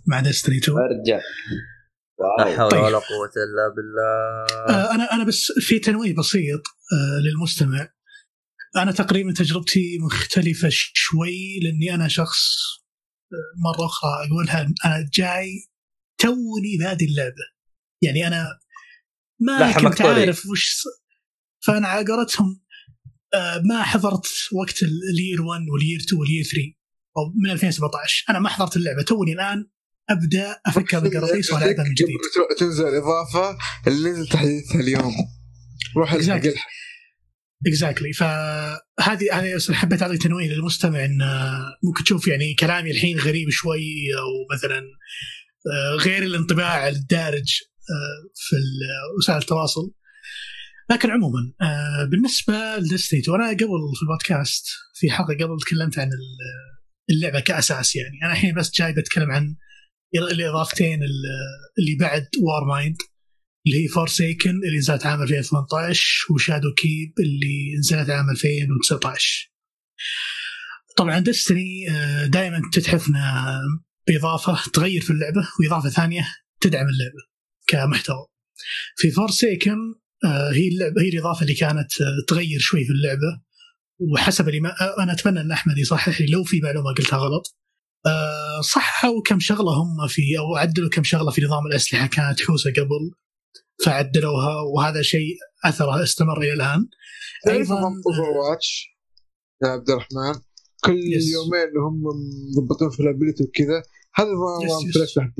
مع 0.07 0.19
ديستني 0.19 0.57
2 0.57 0.77
أرجع. 0.77 1.21
لا 2.39 2.57
حول 2.57 2.71
طيب. 2.71 2.81
ولا 2.81 2.97
قوة 2.97 3.31
إلا 3.37 3.73
بالله. 3.75 4.45
آه 4.69 4.95
أنا 4.95 5.13
أنا 5.13 5.23
بس 5.23 5.51
في 5.59 5.79
تنويه 5.79 6.15
بسيط 6.15 6.61
آه 6.67 7.19
للمستمع. 7.21 7.89
أنا 8.75 8.91
تقريبا 8.91 9.33
تجربتي 9.33 9.97
مختلفة 10.01 10.67
شوي 10.71 11.59
لأني 11.63 11.93
أنا 11.93 12.07
شخص 12.07 12.39
آه، 13.33 13.59
مرة 13.65 13.85
أخرى 13.85 14.09
أقولها 14.27 14.61
أنا 14.85 15.09
جاي 15.13 15.49
توني 16.17 16.77
بادي 16.79 17.05
اللعبة. 17.05 17.43
يعني 18.01 18.27
أنا 18.27 18.59
ما 19.39 19.71
كنت. 19.71 20.01
عارف 20.01 20.45
وش 20.45 20.81
فأنا 21.65 21.87
على 21.87 22.05
قولتهم 22.11 22.61
ما 23.69 23.83
حضرت 23.83 24.27
وقت 24.53 24.83
ال- 24.83 25.01
ال 25.13 25.19
year 25.19 25.41
1 25.41 25.61
وال 25.73 25.82
year 25.82 25.99
2 25.99 26.19
وال 26.21 26.29
year 26.29 26.43
3 26.43 26.61
أو 27.17 27.33
من 27.43 27.51
2017 27.51 28.25
أنا 28.29 28.39
ما 28.39 28.49
حضرت 28.49 28.77
اللعبة. 28.77 29.03
توني 29.03 29.33
الآن 29.33 29.67
أبدأ 30.09 30.59
أفكر 30.65 30.99
بالقراطيس 30.99 31.53
والعبها 31.53 31.83
من 31.83 31.93
جديد. 31.93 32.17
تنزل 32.57 32.87
الإضافة 32.87 33.57
اللي 33.87 34.09
نزل 34.09 34.27
تحديثها 34.27 34.81
اليوم. 34.81 35.13
روح 35.97 36.13
الحق. 36.13 36.35
الحق. 36.35 36.67
exactly 37.67 38.13
فهذه 38.13 39.33
هذه 39.33 39.59
حبيت 39.71 40.01
اعطي 40.01 40.17
تنويه 40.17 40.49
للمستمع 40.49 41.05
إن 41.05 41.21
آه، 41.21 41.77
ممكن 41.83 42.03
تشوف 42.03 42.27
يعني 42.27 42.53
كلامي 42.53 42.91
الحين 42.91 43.19
غريب 43.19 43.49
شوي 43.49 44.13
أو 44.17 44.55
مثلا 44.55 44.79
آه، 45.73 45.95
غير 45.95 46.23
الانطباع 46.23 46.87
الدارج 46.87 47.61
آه، 47.89 48.31
في 48.35 48.55
وسائل 49.17 49.39
التواصل. 49.39 49.91
لكن 50.89 51.11
عموما 51.11 51.53
بالنسبة 52.11 52.77
لديستني 52.77 53.21
أنا 53.27 53.47
قبل 53.47 53.79
في 53.95 54.01
البودكاست 54.03 54.65
في 54.93 55.11
حلقة 55.11 55.33
قبل 55.33 55.59
تكلمت 55.65 55.99
عن 55.99 56.09
اللعبة 57.09 57.39
كأساس 57.39 57.95
يعني. 57.95 58.17
أنا 58.23 58.31
الحين 58.33 58.55
بس 58.55 58.71
جاي 58.71 58.93
بتكلم 58.93 59.31
عن 59.31 59.55
الإضافتين 60.15 61.03
ال- 61.03 61.09
اللي 61.79 61.95
بعد 61.99 62.27
وار 62.41 62.65
مايند 62.67 62.95
اللي 63.67 63.83
هي 63.83 63.87
فورسيكن 63.87 64.49
اللي 64.49 64.77
نزلت 64.77 65.05
عام 65.05 65.21
2018 65.21 66.33
وشادوكيب 66.33 67.13
اللي 67.19 67.75
نزلت 67.79 68.09
عام 68.09 68.29
2019 68.29 69.51
طبعا 70.97 71.19
ديستني 71.19 71.85
دائما 72.27 72.61
تتحفنا 72.73 73.43
بإضافة 74.07 74.71
تغير 74.71 75.01
في 75.01 75.09
اللعبة 75.09 75.47
وإضافة 75.59 75.89
ثانية 75.89 76.27
تدعم 76.61 76.85
اللعبة 76.87 77.23
كمحتوى. 77.67 78.25
في 78.97 79.11
فورسيكن 79.11 79.77
هي 80.53 80.67
اللعبة 80.67 81.01
هي 81.01 81.09
الإضافة 81.09 81.41
اللي 81.41 81.53
كانت 81.53 82.01
آه، 82.01 82.25
تغير 82.27 82.59
شوي 82.59 82.83
في 82.85 82.91
اللعبة. 82.91 83.41
وحسب 83.99 84.47
اللي 84.47 84.59
ما 84.59 84.69
آه، 84.69 85.03
أنا 85.03 85.13
أتمنى 85.13 85.41
أن 85.41 85.51
أحمد 85.51 85.77
يصحح 85.77 86.21
لي 86.21 86.27
لو 86.27 86.43
في 86.43 86.61
معلومة 86.61 86.93
قلتها 86.97 87.17
غلط 87.17 87.57
آه، 88.05 88.61
صححوا 88.61 89.21
كم 89.25 89.39
شغلة 89.39 89.71
هم 89.71 90.07
في 90.07 90.21
أو 90.39 90.55
عدلوا 90.55 90.89
كم 90.89 91.03
شغلة 91.03 91.31
في 91.31 91.41
نظام 91.41 91.65
الأسلحة 91.67 92.07
كانت 92.07 92.41
حوسة 92.41 92.71
قبل 92.71 93.11
فعدلوها 93.85 94.61
وهذا 94.61 95.01
شيء 95.01 95.35
أثره 95.65 96.03
استمر 96.03 96.37
إلى 96.37 96.53
الآن 96.53 96.87
تعرف 97.45 97.57
أيضا 97.57 97.75
نظام 97.75 97.93
اوفر 98.07 98.29
واتش 98.29 98.97
يا 99.63 99.67
عبد 99.67 99.89
الرحمن 99.89 100.33
كل. 100.83 100.99
يومين 101.33 101.71
هم 101.87 102.03
مضبطين 102.57 102.89
في 102.89 102.99
ال 102.99 103.05
ability 103.05 103.43
وكذا 103.43 103.83
هذا 104.15 104.29
نظام. 104.29 104.91
في 104.91 104.97
الاسلحه 104.99 105.33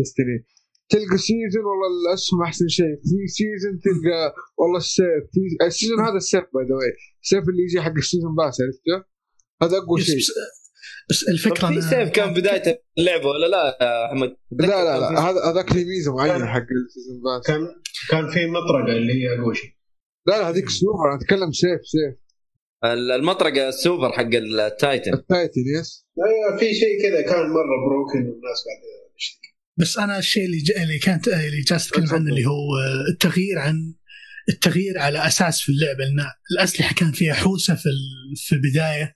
تلقى 0.90 1.18
season 1.18 1.66
والله 1.70 1.88
الاسهم 2.02 2.42
أحسن 2.42 2.68
شيء. 2.68 2.96
في 3.10 3.28
season 3.28 3.80
تلقى 3.86 4.36
والله 4.58 4.78
السيف. 4.78 5.24
في 5.34 5.66
ال 5.66 5.70
season 5.70 6.00
هذا 6.00 6.18
السيف 6.18 6.44
by 6.54 6.64
the 6.70 6.76
way 6.76 6.92
السيف 7.24 7.44
اللي 7.50 7.64
يجي 7.64 7.82
حق 7.82 7.98
ال 7.98 8.03
season 8.03 8.36
pass 8.36 8.58
عرفته؟ 8.62 9.08
هذا 9.64 9.78
أقوى 9.78 10.02
شيء. 10.02 10.18
بس, 10.18 10.32
بس 11.10 11.30
الفكرة 11.30 11.68
في 11.68 11.82
سيف 11.82 12.10
كان 12.10 12.34
بداية 12.34 12.82
اللعبة 12.98 13.28
ولا 13.28 13.48
لا 13.48 13.78
يا 13.82 14.06
أحمد؟ 14.06 14.36
لا 14.52 14.68
لا 14.68 15.00
لا. 15.00 15.20
هذا 15.20 15.40
هذاك 15.52 15.72
له 15.76 15.84
ميزه 15.86 16.16
معينه 16.16 16.46
حق 16.46 16.68
ال 16.86 16.91
season 16.91 17.22
pass. 17.24 17.48
كان 17.48 17.62
كان 18.10 18.32
في 18.34 18.46
مطرقة 18.46 18.98
اللي 18.98 19.14
هي 19.14 19.40
غوشي 19.40 19.80
لا 20.28 20.34
لا 20.40 20.50
هذيك 20.50 20.70
سوبر 20.70 21.10
أنا 21.10 21.16
أتكلم 21.16 21.52
سيف 21.52 21.82
سيف 21.84 22.24
المطرقة 23.16 23.70
السوبر 23.70 24.12
حق 24.12 24.30
التايتن 24.34 25.14
التايتن 25.14 25.62
yes 25.80 26.08
في 26.60 26.74
شيء 26.74 27.02
كذا 27.02 27.22
كان 27.22 27.50
مرة 27.50 27.78
broken 27.88 28.20
والناس 28.30 28.64
قاعدة 28.66 28.94
تشتكي 28.94 29.03
بس 29.80 29.98
أنا 29.98 30.20
الشيء 30.20 30.46
اللي 30.46 30.58
ج... 30.58 30.72
اللي 30.72 31.00
كانت 31.00 31.28
اللي 31.28 31.62
جالس 31.62 31.88
اتكلم 31.88 32.10
عنه 32.14 32.30
اللي 32.30 32.46
هو 32.46 32.78
آه، 32.78 33.12
التغيير 33.12 33.60
عن 33.60 33.94
التغيير 34.50 35.00
على 35.00 35.28
أساس 35.28 35.62
في 35.62 35.70
اللعبة. 35.72 36.04
لأن 36.06 36.26
الأسلحة 36.52 36.94
كان 36.96 37.12
فيها 37.12 37.34
حوسة 37.34 37.76
في 37.76 37.86
ال- 37.86 38.36
في 38.36 38.56
البداية 38.56 39.16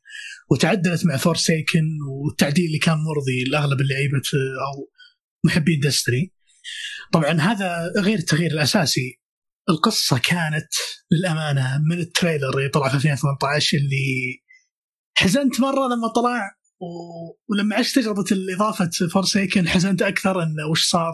وتعدلت 0.52 1.06
مع 1.06 1.18
فورسيكن 1.18 1.84
والتعديل 2.10 2.66
اللي 2.66 2.78
كان 2.80 2.98
مرضي 2.98 3.44
لأغلب 3.44 3.82
اللعيبة 3.82 4.18
آه، 4.18 4.66
أو 4.68 4.92
محبين 5.46 5.80
ديستني 5.80 6.34
طبعا 7.14 7.32
هذا 7.42 7.92
غير 7.98 8.18
التغيير 8.18 8.52
الأساسي. 8.52 9.20
القصة 9.70 10.18
كانت 10.18 10.68
للأمانة 11.12 11.82
من 11.90 12.00
ال 12.00 12.07
trailer 12.07 12.58
اللي 12.58 12.70
طلع 12.70 12.90
في 12.90 12.96
2018 12.96 13.78
اللي 13.78 14.38
حزنت 15.18 15.60
مرة 15.60 15.88
لما 15.88 16.08
طلع. 16.16 16.57
ولما 17.50 17.76
عشت 17.76 17.96
تجربة 17.96 18.26
الإضافة 18.32 18.90
فورسيكن 19.14 19.68
حزنت 19.68 20.02
أكثر 20.02 20.44
انه 20.44 20.68
وش 20.72 20.86
صار. 20.86 21.14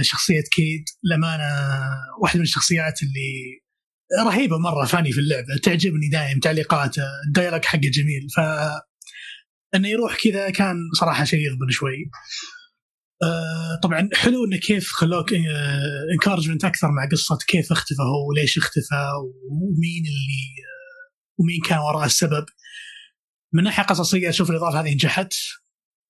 لشخصية 0.00 0.42
كيد 0.52 0.84
للأمانة 1.04 1.44
واحدة 2.22 2.38
من 2.38 2.44
الشخصيات 2.44 3.02
اللي 3.02 3.60
رهيبة 4.26 4.58
مرة 4.58 4.84
funny 4.84 5.12
في 5.12 5.20
اللعبة 5.20 5.56
تعجبني 5.62 6.08
دايم 6.08 6.40
تعليقاته 6.40 7.02
ال 7.26 7.30
dialogue 7.30 7.64
حقه 7.64 7.78
جميل 7.78 8.26
ف 8.36 8.40
انه 9.74 9.88
يروح 9.88 10.16
كذا 10.16 10.50
كان 10.50 10.76
صراحة 11.00 11.24
شيء 11.24 11.40
يغبن 11.40 11.70
شوي 11.70 12.10
آه 13.22 13.80
طبعا 13.82 14.08
حلو 14.14 14.44
انه 14.44 14.56
كيف 14.56 14.92
خلوك 14.92 15.34
encouragement 16.12 16.64
أكثر 16.64 16.88
مع 16.90 17.08
قصة 17.12 17.38
كيف 17.48 17.72
اختفى 17.72 18.02
هو 18.02 18.28
وليش 18.28 18.58
اختفى 18.58 19.10
ومين 19.50 20.02
اللي 20.06 20.44
آه 20.64 21.12
ومين 21.38 21.60
كان 21.68 21.78
وراء 21.78 22.06
السبب 22.06 22.46
من 23.54 23.64
ناحية 23.64 23.82
قصصية 23.82 24.28
أشوف 24.28 24.50
الإضافة 24.50 24.80
هذه 24.80 24.94
نجحت. 24.94 25.34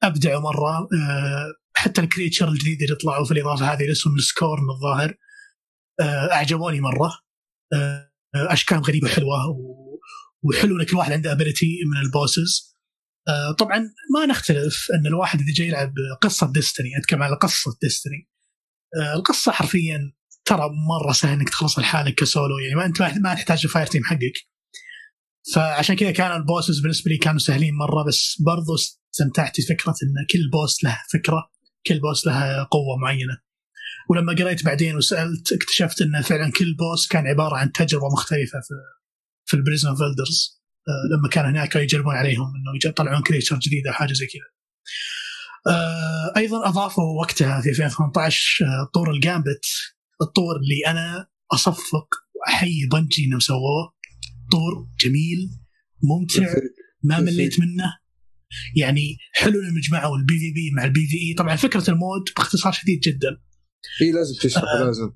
ابدعوا 0.03 0.41
مرة. 0.41 0.79
آه 0.79 1.55
حتى 1.77 2.01
ال 2.01 2.06
creature 2.06 2.49
الجديد 2.49 2.83
اللي 2.83 2.95
طلعوا 2.95 3.25
في 3.25 3.33
الإضافة 3.33 3.73
هذه 3.73 3.81
اللي 3.81 3.93
اسمهم 3.93 4.17
ال 4.17 4.26
Scorn 4.26 4.71
الظاهر. 4.71 5.15
آه 6.01 6.33
أعجبوني 6.33 6.81
مرة. 6.81 7.13
آه 7.73 8.11
اشكالهم 8.35 8.83
غريبة 8.83 9.09
حلوة 9.09 9.39
وحلو 10.43 10.81
ان 10.81 10.87
كل 10.87 10.97
واحد 10.97 11.13
عنده 11.13 11.33
ability 11.33 11.79
من 11.93 12.01
ال 12.07 12.14
bosses. 12.14 12.69
طبعا 13.59 13.79
ما 14.15 14.27
نختلف 14.27 14.87
إن 14.95 15.07
الواحد 15.07 15.41
إذا 15.41 15.53
جاي 15.53 15.69
يلعب 15.69 15.93
قصة 16.21 16.53
Destiny 16.53 16.99
أتكلم 16.99 17.23
على 17.23 17.37
قصة 17.37 17.77
Destiny 17.83 18.29
القصة 19.15 19.53
حرفيا 19.53 20.13
ترى 20.45 20.71
مرة 20.89 21.13
سهل 21.13 21.39
إنك 21.39 21.49
تخلص 21.49 21.79
لحالك 21.79 22.15
كسولو. 22.15 22.59
يعني 22.59 22.75
ما 22.75 22.85
أنت 22.85 23.03
ما 23.03 23.35
تحتاج 23.35 23.61
ال 23.65 23.87
fireteam 23.87 24.05
حقك. 24.05 24.49
فعشان 25.55 25.97
كذا 25.97 26.11
كان 26.11 26.37
ال 26.37 26.43
bosses 26.43 26.81
بالنسبة 26.81 27.11
لي 27.11 27.17
كانوا 27.17 27.39
سهلين 27.39 27.75
مرة 27.75 28.05
بس 28.05 28.43
برضو 28.47 28.75
استمتعت 28.75 29.61
بفكره 29.61 29.95
إن 30.03 30.27
كل 30.31 30.51
boss 30.53 30.85
له 30.85 30.99
فكرة 31.13 31.51
كل 31.87 32.01
boss 32.01 32.27
له 32.27 32.67
قوة 32.71 32.97
معينة. 33.03 33.39
ولما 34.11 34.33
قريت 34.33 34.65
بعدين 34.65 34.97
وسألت 34.97 35.53
اكتشفت 35.53 36.03
إن 36.03 36.23
فعلا 36.23 36.53
كل 36.53 36.75
boss 36.75 37.09
كان 37.09 37.27
عبارة 37.27 37.57
عن 37.57 37.73
تجربة 37.73 38.07
مختلفة 38.13 38.61
في 38.61 38.75
في 39.45 39.55
ال 39.55 39.60
Prison 39.60 39.95
of 39.95 40.11
Elders 40.11 40.59
لما 41.13 41.29
كان 41.29 41.45
هناك 41.45 41.77
يجربون 41.77 42.15
عليهم 42.15 42.47
إنه 42.47 42.91
يطلعون 42.91 43.23
creature 43.23 43.57
جديدة 43.57 43.93
حاجة 43.93 44.13
زي 44.13 44.27
كذا. 44.27 44.49
آه، 45.75 46.33
أيضا 46.37 46.69
أضافوا 46.69 47.21
وقتها 47.21 47.61
في 47.61 47.69
2018 47.69 48.65
آه، 48.65 48.91
طور 48.95 49.11
ال 49.11 49.19
Gambit 49.19 49.67
الطور 50.23 50.57
اللي 50.57 50.87
أنا 50.87 51.27
أصفق 51.53 52.09
وأحيي 52.35 52.89
Bungie 52.93 53.25
انهم 53.25 53.41
سووه. 53.41 53.98
طور 54.51 54.89
جميل 55.05 55.51
ممتع 56.03 56.55
ما 57.03 57.21
مليت 57.21 57.61
منه. 57.61 57.95
يعني 58.77 59.17
حلو 59.33 59.61
انهم 59.61 59.79
يجمعوا 59.79 60.17
ال 60.17 60.39
PvP 60.39 60.71
مع 60.77 60.85
ال 60.85 61.07
PvE 61.07 61.35
طبعا 61.35 61.57
فكرة 61.57 61.91
ال 61.91 61.97
mode 61.97 62.23
باختصار 62.37 62.73
شديد 62.73 63.01
جدا. 63.01 63.29
إي 64.03 64.13
لازم 64.13 64.35
تشرح 64.41 64.65
آه. 64.65 64.85
لازم. 64.85 65.11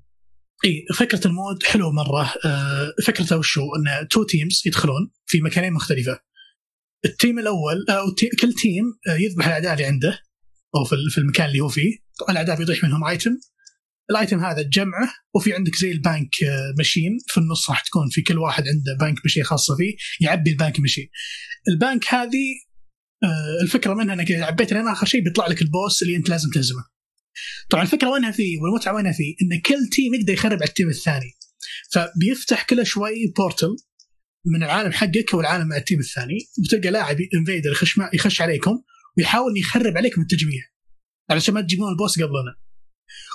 إي 0.65 0.85
فكرة 0.95 1.27
ال 1.27 1.34
mode 1.34 1.63
حلوة 1.63 1.91
مرة. 1.91 2.33
آه 2.45 2.93
فكرته 3.05 3.37
وشو؟ 3.37 3.61
إن 3.61 4.07
two 4.07 4.23
teams 4.23 4.61
يدخلون 4.65 5.11
في 5.25 5.41
مكانين 5.41 5.73
مختلفة. 5.73 6.19
ال 7.05 7.12
team 7.12 7.39
الأول 7.39 7.85
أو 7.89 8.09
تي 8.09 8.29
كل 8.29 8.53
team 8.53 8.83
آه 9.09 9.15
يذبح 9.15 9.45
الأعداء 9.47 9.73
اللي 9.73 9.85
عنده 9.85 10.19
أو 10.75 10.83
في 10.83 10.95
في 11.09 11.17
المكان 11.17 11.47
اللي 11.47 11.59
هو 11.59 11.67
فيه. 11.67 11.97
طبعا 12.19 12.31
الأعداء 12.31 12.57
بيطيح 12.57 12.83
منهم 12.83 13.03
item 13.03 13.31
ال 14.11 14.17
item 14.17 14.39
هذا 14.39 14.61
تجمعه 14.61 15.13
وفي 15.35 15.53
عندك 15.53 15.75
زي 15.75 15.91
البانك 15.91 16.43
آه، 16.43 16.73
machine. 16.77 17.17
في 17.27 17.37
النص 17.37 17.69
راح 17.69 17.81
تكون 17.81 18.09
في 18.09 18.21
كل 18.21 18.37
واحد 18.37 18.67
عنده 18.67 18.97
bank 18.99 19.17
machine 19.23 19.43
خاصه 19.43 19.75
فيه 19.75 19.95
يعبي 20.21 20.51
ال 20.51 20.57
bank 20.57 20.79
machine. 20.79 21.09
البانك 21.67 22.13
هذه 22.13 22.45
آه، 23.23 23.63
الفكرة 23.63 23.93
منها 23.93 24.13
إنك 24.13 24.31
إذا 24.31 24.45
عبيت 24.45 24.73
لين 24.73 24.87
آخر 24.87 25.05
شيء 25.05 25.23
بيطلع 25.23 25.47
لك 25.47 25.61
ال 25.61 25.69
boss 25.69 26.03
اللي 26.03 26.15
أنت 26.15 26.29
لازم 26.29 26.49
تهزمه 26.49 26.83
طبعا 27.69 27.83
الفكرة 27.83 28.09
وينها 28.09 28.31
فيه 28.31 28.59
والمتعة 28.59 28.95
وينها 28.95 29.11
فيه؟ 29.11 29.35
إن 29.41 29.61
كل 29.61 29.89
team 29.91 30.13
يقدر 30.13 30.33
يخرب 30.33 30.53
على 30.53 30.69
ال 30.69 30.73
team 30.73 30.89
الثاني. 30.89 31.31
فبيفتح 31.91 32.63
كل 32.63 32.85
شوي 32.85 33.33
portal 33.37 33.75
من 34.45 34.63
العالم 34.63 34.91
حقك 34.91 35.33
والعالم 35.33 35.67
مع 35.67 35.77
ال 35.77 35.81
team 35.81 35.99
الثاني 35.99 36.37
وتلقى 36.59 36.89
لاعب 36.89 37.17
invader 37.35 37.71
يخش 37.71 37.99
يخش 38.13 38.41
عليكم 38.41 38.83
ويحاول 39.17 39.57
يخرب 39.57 39.97
عليكم 39.97 40.21
التجميع. 40.21 40.61
علشان 41.29 41.53
ما 41.53 41.61
تجيبون 41.61 41.91
ال 41.91 41.96
boss 41.96 42.15
قبلنا. 42.15 42.55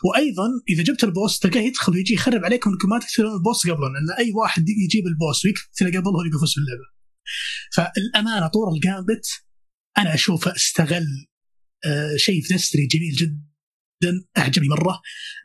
وأيضا 0.04 0.48
إذا 0.68 0.82
جبت 0.82 1.04
ال 1.04 1.11
boss 1.11 1.38
تلقاه 1.38 1.60
يدخل 1.60 1.92
ويجي 1.92 2.14
يخرب 2.14 2.44
عليكم 2.44 2.70
انكم 2.70 2.88
ما 2.88 2.98
تقتلون 2.98 3.34
ال 3.36 3.42
boss 3.42 3.66
قبلنا 3.66 3.98
لأن 3.98 4.18
أي 4.18 4.32
واحد 4.32 4.64
يجيب 4.68 5.06
ال 5.06 5.14
boss 5.14 5.44
ويقتله 5.44 6.00
قبل 6.00 6.08
هو 6.08 6.20
اللي 6.20 6.30
بيفوز 6.30 6.52
في 6.52 6.60
اللعبة. 6.60 6.86
فالأمانة 7.74 8.46
طور 8.46 8.74
ال 8.74 8.82
Gambit 8.82 9.26
أنا 9.98 10.14
اشوفه 10.14 10.56
استغل 10.56 11.26
آه 11.86 12.16
شيء 12.16 12.42
في 12.42 12.54
دستري 12.54 12.86
جميل 12.86 13.12
جدا 13.12 14.24
أعجبني 14.38 14.68
مرة. 14.68 15.00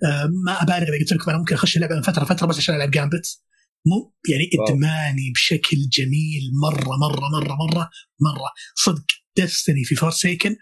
آه 0.05 0.29
ما 0.45 0.61
أبالغ 0.63 0.87
إذا 0.87 0.99
قلت 0.99 1.13
لكم 1.13 1.31
أنا 1.31 1.39
ممكن 1.39 1.55
أخش 1.55 1.75
اللعبة 1.75 1.95
من 1.95 2.01
فترة 2.01 2.25
فتره 2.25 2.47
بس 2.47 2.57
عشان 2.57 2.75
ألعب 2.75 2.91
جامبت. 2.91 3.41
مو 3.85 4.13
يعني. 4.29 4.49
إدماني 4.69 5.31
بشكل 5.35 5.77
جميل 5.91 6.43
مرة 6.61 6.97
مرة 6.97 7.29
مرة 7.29 7.55
مرة 7.55 7.89
مرة. 8.21 8.49
صدق 8.75 9.05
دستني 9.37 9.83
في 9.83 9.95
فورسيكن 9.95 10.55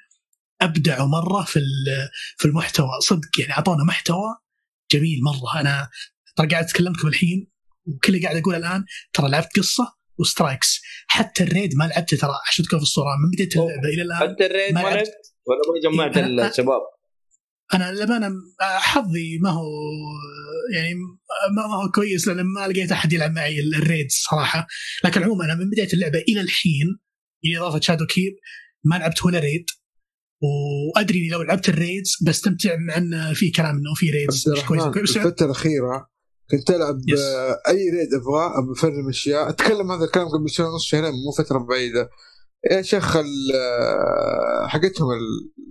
ابدعوا 0.61 1.07
مرة 1.07 1.43
في 1.43 1.61
في 2.37 2.45
المحتوى. 2.45 2.89
صدق 3.01 3.39
يعني 3.39 3.53
أعطونا 3.53 3.83
محتوى 3.83 4.35
جميل 4.91 5.19
مرة. 5.23 5.61
أنا 5.61 5.89
ترى 6.35 6.47
قاعد 6.47 6.63
أتكلمكم 6.63 7.07
الحين 7.07 7.51
وكل 7.85 8.15
اللي 8.15 8.25
قاعد 8.25 8.35
أقوله 8.35 8.57
الآن 8.57 8.85
ترى 9.13 9.29
لعبت 9.29 9.57
قصة 9.57 9.93
و 10.19 10.26
strikes. 10.26 10.81
حتى 11.07 11.43
ال 11.43 11.50
raid 11.50 11.75
ما 11.75 11.83
لعبته 11.83 12.17
ترى 12.17 12.33
عشان 12.49 12.65
تكون 12.65 12.79
في 12.79 12.83
الصورة. 12.83 13.07
من 13.23 13.31
بدايه 13.31 13.49
اللعبة 13.55 13.89
إلى 13.89 14.01
الآن 14.01 14.17
حتى 14.17 14.45
ال 14.45 14.51
raid 14.51 14.73
ما 14.73 14.79
لعبت. 14.79 15.11
ولا 15.45 15.59
ما 15.67 15.91
جمعت 15.91 16.17
إيه، 16.17 16.47
الشباب؟ 16.47 16.81
أنا 17.73 17.91
للأمانة 17.91 18.31
حظي 18.61 19.37
ما 19.37 19.49
هو 19.49 19.67
يعني 20.75 20.93
ما 21.55 21.67
ما 21.67 21.75
هو 21.75 21.91
كويس 21.91 22.27
لأن 22.27 22.45
ما 22.45 22.67
لقيت 22.67 22.91
أحد 22.91 23.13
يلعب 23.13 23.31
معي 23.31 23.59
ال 23.59 23.69
raid 23.69 24.07
صراحة. 24.09 24.67
لكن 25.03 25.23
عموما 25.23 25.45
أنا 25.45 25.55
من 25.55 25.69
بداية 25.69 25.93
اللعبة 25.93 26.19
إلى 26.29 26.41
الحين 26.41 26.87
بإضافة 27.43 27.79
Shadowkeep 27.79 28.33
ما 28.83 28.95
لعبت 28.95 29.25
ولا 29.25 29.39
raid. 29.39 29.65
وأدري 30.41 31.19
إني 31.19 31.29
لو 31.29 31.41
لعبت 31.41 31.69
ال 31.69 31.77
raids 31.77 32.17
بستمتع 32.27 32.75
مع 32.75 32.97
إن 32.97 33.33
في 33.33 33.51
كلام 33.51 33.75
إنه 33.75 33.93
في 33.95 34.09
raids 34.11 34.49
مش 34.49 34.59
بس 35.03 35.17
الفترة 35.17 35.45
الأخيرة 35.45 36.07
كنت 36.51 36.69
يس. 37.07 37.19
آه، 37.19 37.61
أي 37.67 37.89
ريد 37.89 38.13
أبغاه 38.13 38.59
أبى 38.59 38.71
أفرم 38.71 39.09
أشياء. 39.09 39.49
أتكلم 39.49 39.91
هذا 39.91 40.05
الكلام 40.05 40.27
قبل 40.27 40.49
شهر 40.49 40.67
ونص 40.67 40.83
شهرين 40.83 41.11
مو 41.11 41.31
فترة 41.43 41.59
بعيدة. 41.59 42.09
يا 42.71 42.81
شيخ 42.81 43.17
آه، 43.17 44.67
حقتهم 44.67 45.07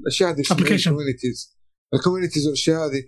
الأشياء 0.02 0.30
هذه. 0.30 0.40
الكوميونيتيز 0.40 1.60
الكوميونيتيز 1.94 2.46
والأشياء 2.46 2.86
هذه. 2.86 3.04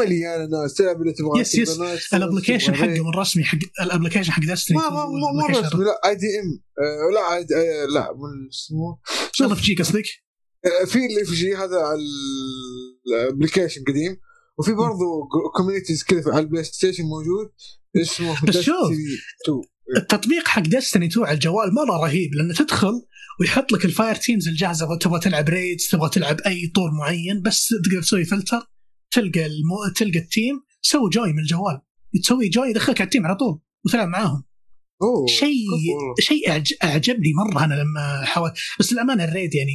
مليانة 0.00 0.62
ناس 0.62 0.74
تلعب 0.74 1.00
اللي 1.00 1.12
تبغاه 1.12 1.40
يس، 1.40 1.54
يس. 1.54 1.80
الابلكيشن. 2.14 2.74
حقهم 2.74 3.08
الرسمي 3.08 3.44
حق 3.44 3.58
الابلكيشن 3.80 4.32
حق 4.32 4.42
دستني 4.42 4.76
ما 4.76 4.90
ما 4.90 5.06
ما 5.06 5.32
مو 5.32 5.58
رسمي 5.60 5.84
لا 5.84 6.08
اي 6.08 6.14
دي 6.14 6.26
ام 6.26 6.60
لا 7.14 7.36
آه، 7.38 7.86
لا 7.86 8.12
مو 8.12 8.26
اسمه. 8.50 8.98
شوف. 9.32 9.60
جي 9.60 9.74
قصدك؟ 9.74 10.23
في 10.86 10.98
اللي 11.06 11.24
في 11.24 11.36
شيء 11.36 11.56
هذا 11.56 11.76
على 11.76 12.00
ال 13.06 13.12
application 13.12 13.84
قديم 13.88 14.16
وفي 14.58 14.72
برضه 14.72 15.28
communities 15.56 16.04
كذا 16.04 16.32
على 16.32 16.40
ال 16.40 16.64
PlayStation 16.64 17.04
موجود 17.04 17.52
اسمه 18.02 18.44
بس 18.44 18.60
شوف. 18.60 18.90
2 18.92 19.62
التطبيق 19.96 20.48
حق 20.48 20.62
Destiny 20.62 21.06
2 21.06 21.26
على 21.26 21.34
الجوال 21.34 21.74
مرة 21.74 22.04
رهيب 22.04 22.34
لأنه 22.34 22.54
تدخل 22.54 23.02
ويحط 23.40 23.72
لك 23.72 23.84
ال 23.84 24.14
fireteams 24.14 24.48
الجاهزة 24.48 24.98
تبغى 24.98 25.20
تلعب 25.20 25.48
raids 25.48 25.88
تبغى 25.88 26.10
تلعب 26.10 26.40
أي 26.40 26.72
طور 26.74 26.90
معين 26.90 27.42
بس 27.42 27.68
تقدر 27.84 28.02
تسوي 28.02 28.24
فلتر 28.24 28.70
تلقى 29.10 29.46
المو... 29.46 29.76
تلقى 29.96 30.18
ال 30.18 30.26
team 30.26 30.60
سوي 30.82 31.10
join 31.10 31.32
من 31.32 31.38
الجوال 31.38 31.80
تسوي 32.22 32.48
join 32.48 32.68
يدخلك 32.68 33.00
على 33.00 33.06
ال 33.06 33.10
team 33.10 33.26
على 33.26 33.34
طول 33.36 33.60
وتلعب 33.86 34.08
معاهم 34.08 34.44
شيء. 35.28 35.66
شيء. 36.20 36.50
أعجبني 36.84 37.32
مرة 37.32 37.64
أنا 37.64 37.74
لما 37.74 38.24
حاولت 38.24 38.54
بس 38.80 38.92
الامانه 38.92 39.24
ال 39.24 39.30
raid 39.30 39.54
يعني 39.54 39.72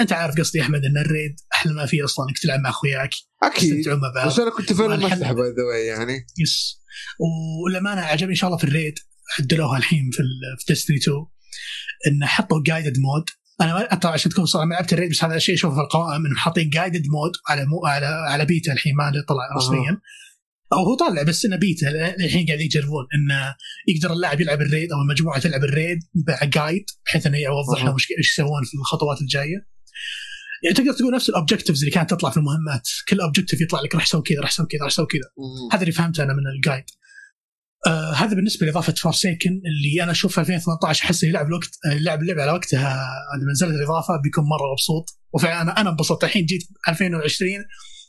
أنت 0.00 0.12
عارف 0.12 0.36
قصدي 0.36 0.62
أحمد 0.62 0.84
أن 0.84 0.98
ال 0.98 1.06
raid 1.06 1.36
أحلى 1.54 1.72
ما 1.72 1.86
فيه 1.86 2.04
أصلا 2.04 2.28
إنك 2.28 2.38
تلعب 2.38 2.60
مع 2.60 2.70
أخوياك. 2.70 3.10
أكيد. 3.42 3.88
مع 3.88 4.12
بعض. 4.14 4.26
بس 4.26 4.38
أنا 4.38 4.50
كنت 4.50 4.72
فعلا 4.72 4.96
مسح 4.96 5.32
by 5.32 5.50
the 5.50 5.62
way 5.62 5.86
يعني. 5.86 6.26
yes. 6.38 6.82
والامانه 7.64 8.00
عجبني 8.00 8.30
إن 8.30 8.36
شاء 8.36 8.48
الله 8.48 8.58
في 8.58 8.64
ال 8.64 8.70
raid 8.70 8.94
عدلوها 9.38 9.78
الحين 9.78 10.10
في 10.10 10.22
في 10.58 10.64
Destiny 10.68 10.96
2 10.96 11.16
إنه 12.06 12.26
حطوا 12.26 12.62
guided 12.66 12.98
mode 12.98 13.24
أنا 13.60 13.94
طبعا 13.94 14.14
عشان 14.14 14.30
تكون 14.30 14.46
صراحة 14.46 14.66
ما 14.66 14.74
لعبت 14.74 14.92
ال 14.92 14.96
raid 14.96 15.10
بس 15.10 15.24
هذا 15.24 15.36
الشيء 15.36 15.54
اشوفه 15.54 15.74
في 15.74 15.80
القوائم 15.80 16.26
إنهم 16.26 16.36
حاطين 16.36 16.70
guided 16.70 17.06
mode 17.06 17.32
على 17.48 17.66
مو 17.66 17.86
على 17.86 18.06
على 18.06 18.44
بيتا 18.44 18.72
الحين 18.72 18.92
ما 18.96 19.12
طلع 19.28 19.56
رسميا 19.56 20.00
أو 20.72 20.78
هو 20.78 20.94
طالع 20.94 21.22
بس 21.22 21.44
إنه 21.44 21.56
بيتا 21.56 22.14
الحين 22.14 22.46
قاعد 22.46 22.60
يجربون. 22.60 23.06
إنه 23.14 23.54
يقدر 23.88 24.12
اللاعب 24.12 24.40
يلعب 24.40 24.62
ال 24.62 24.68
raid 24.68 24.92
أو 24.92 25.00
المجموعة 25.02 25.40
تلعب 25.40 25.64
ال 25.64 25.71
raid 25.71 25.98
مع 26.28 26.44
guide 26.44 26.84
بحيث 27.06 27.26
إنه 27.26 27.38
يوضح. 27.38 27.84
لهم 27.84 27.96
إيش 28.18 28.32
يسوون 28.32 28.64
في 28.64 28.74
الخطوات 28.74 29.20
الجاية. 29.20 29.77
يعني 30.62 30.76
تقدر 30.76 30.92
تقول 30.92 31.14
نفس 31.14 31.28
ال 31.28 31.32
objectives 31.32 31.78
اللي 31.78 31.90
كانت 31.90 32.10
تطلع 32.10 32.30
في 32.30 32.36
المهمات. 32.36 32.88
كل 33.08 33.20
objective 33.20 33.60
يطلع 33.60 33.80
لك 33.80 33.94
راح 33.94 34.06
سوي 34.06 34.22
كذا 34.22 34.40
راح 34.40 34.50
سوي 34.50 34.66
كذا 34.66 34.80
راح 34.82 34.90
سوي 34.90 35.06
كذا. 35.06 35.30
هذا 35.72 35.82
اللي 35.82 35.92
فهمته 35.92 36.22
أنا 36.22 36.32
من 36.32 36.46
ال 36.56 36.61
guide 36.61 36.84
آه 37.86 38.12
هذا 38.12 38.34
بالنسبة 38.34 38.66
لإضافة 38.66 38.92
Forsaken 38.92 39.50
اللي 39.50 40.02
أنا 40.02 40.12
أشوف 40.12 40.38
2018 40.38 41.04
أحس 41.04 41.24
اللي 41.24 41.30
يلعب 41.30 41.46
الوقت 41.46 41.70
آه، 41.86 41.92
يلعب 41.92 42.22
اللعبة 42.22 42.42
على 42.42 42.52
وقتها 42.52 43.08
لما 43.42 43.52
نزلت 43.52 43.74
الإضافة 43.74 44.16
بيكون 44.16 44.44
مرة 44.44 44.72
مبسوط. 44.72 45.18
وفعلا 45.34 45.62
أنا 45.62 45.80
أنا 45.80 45.90
انبسطت 45.90 46.24
الحين 46.24 46.46
جيت 46.46 46.62
2020 46.88 47.50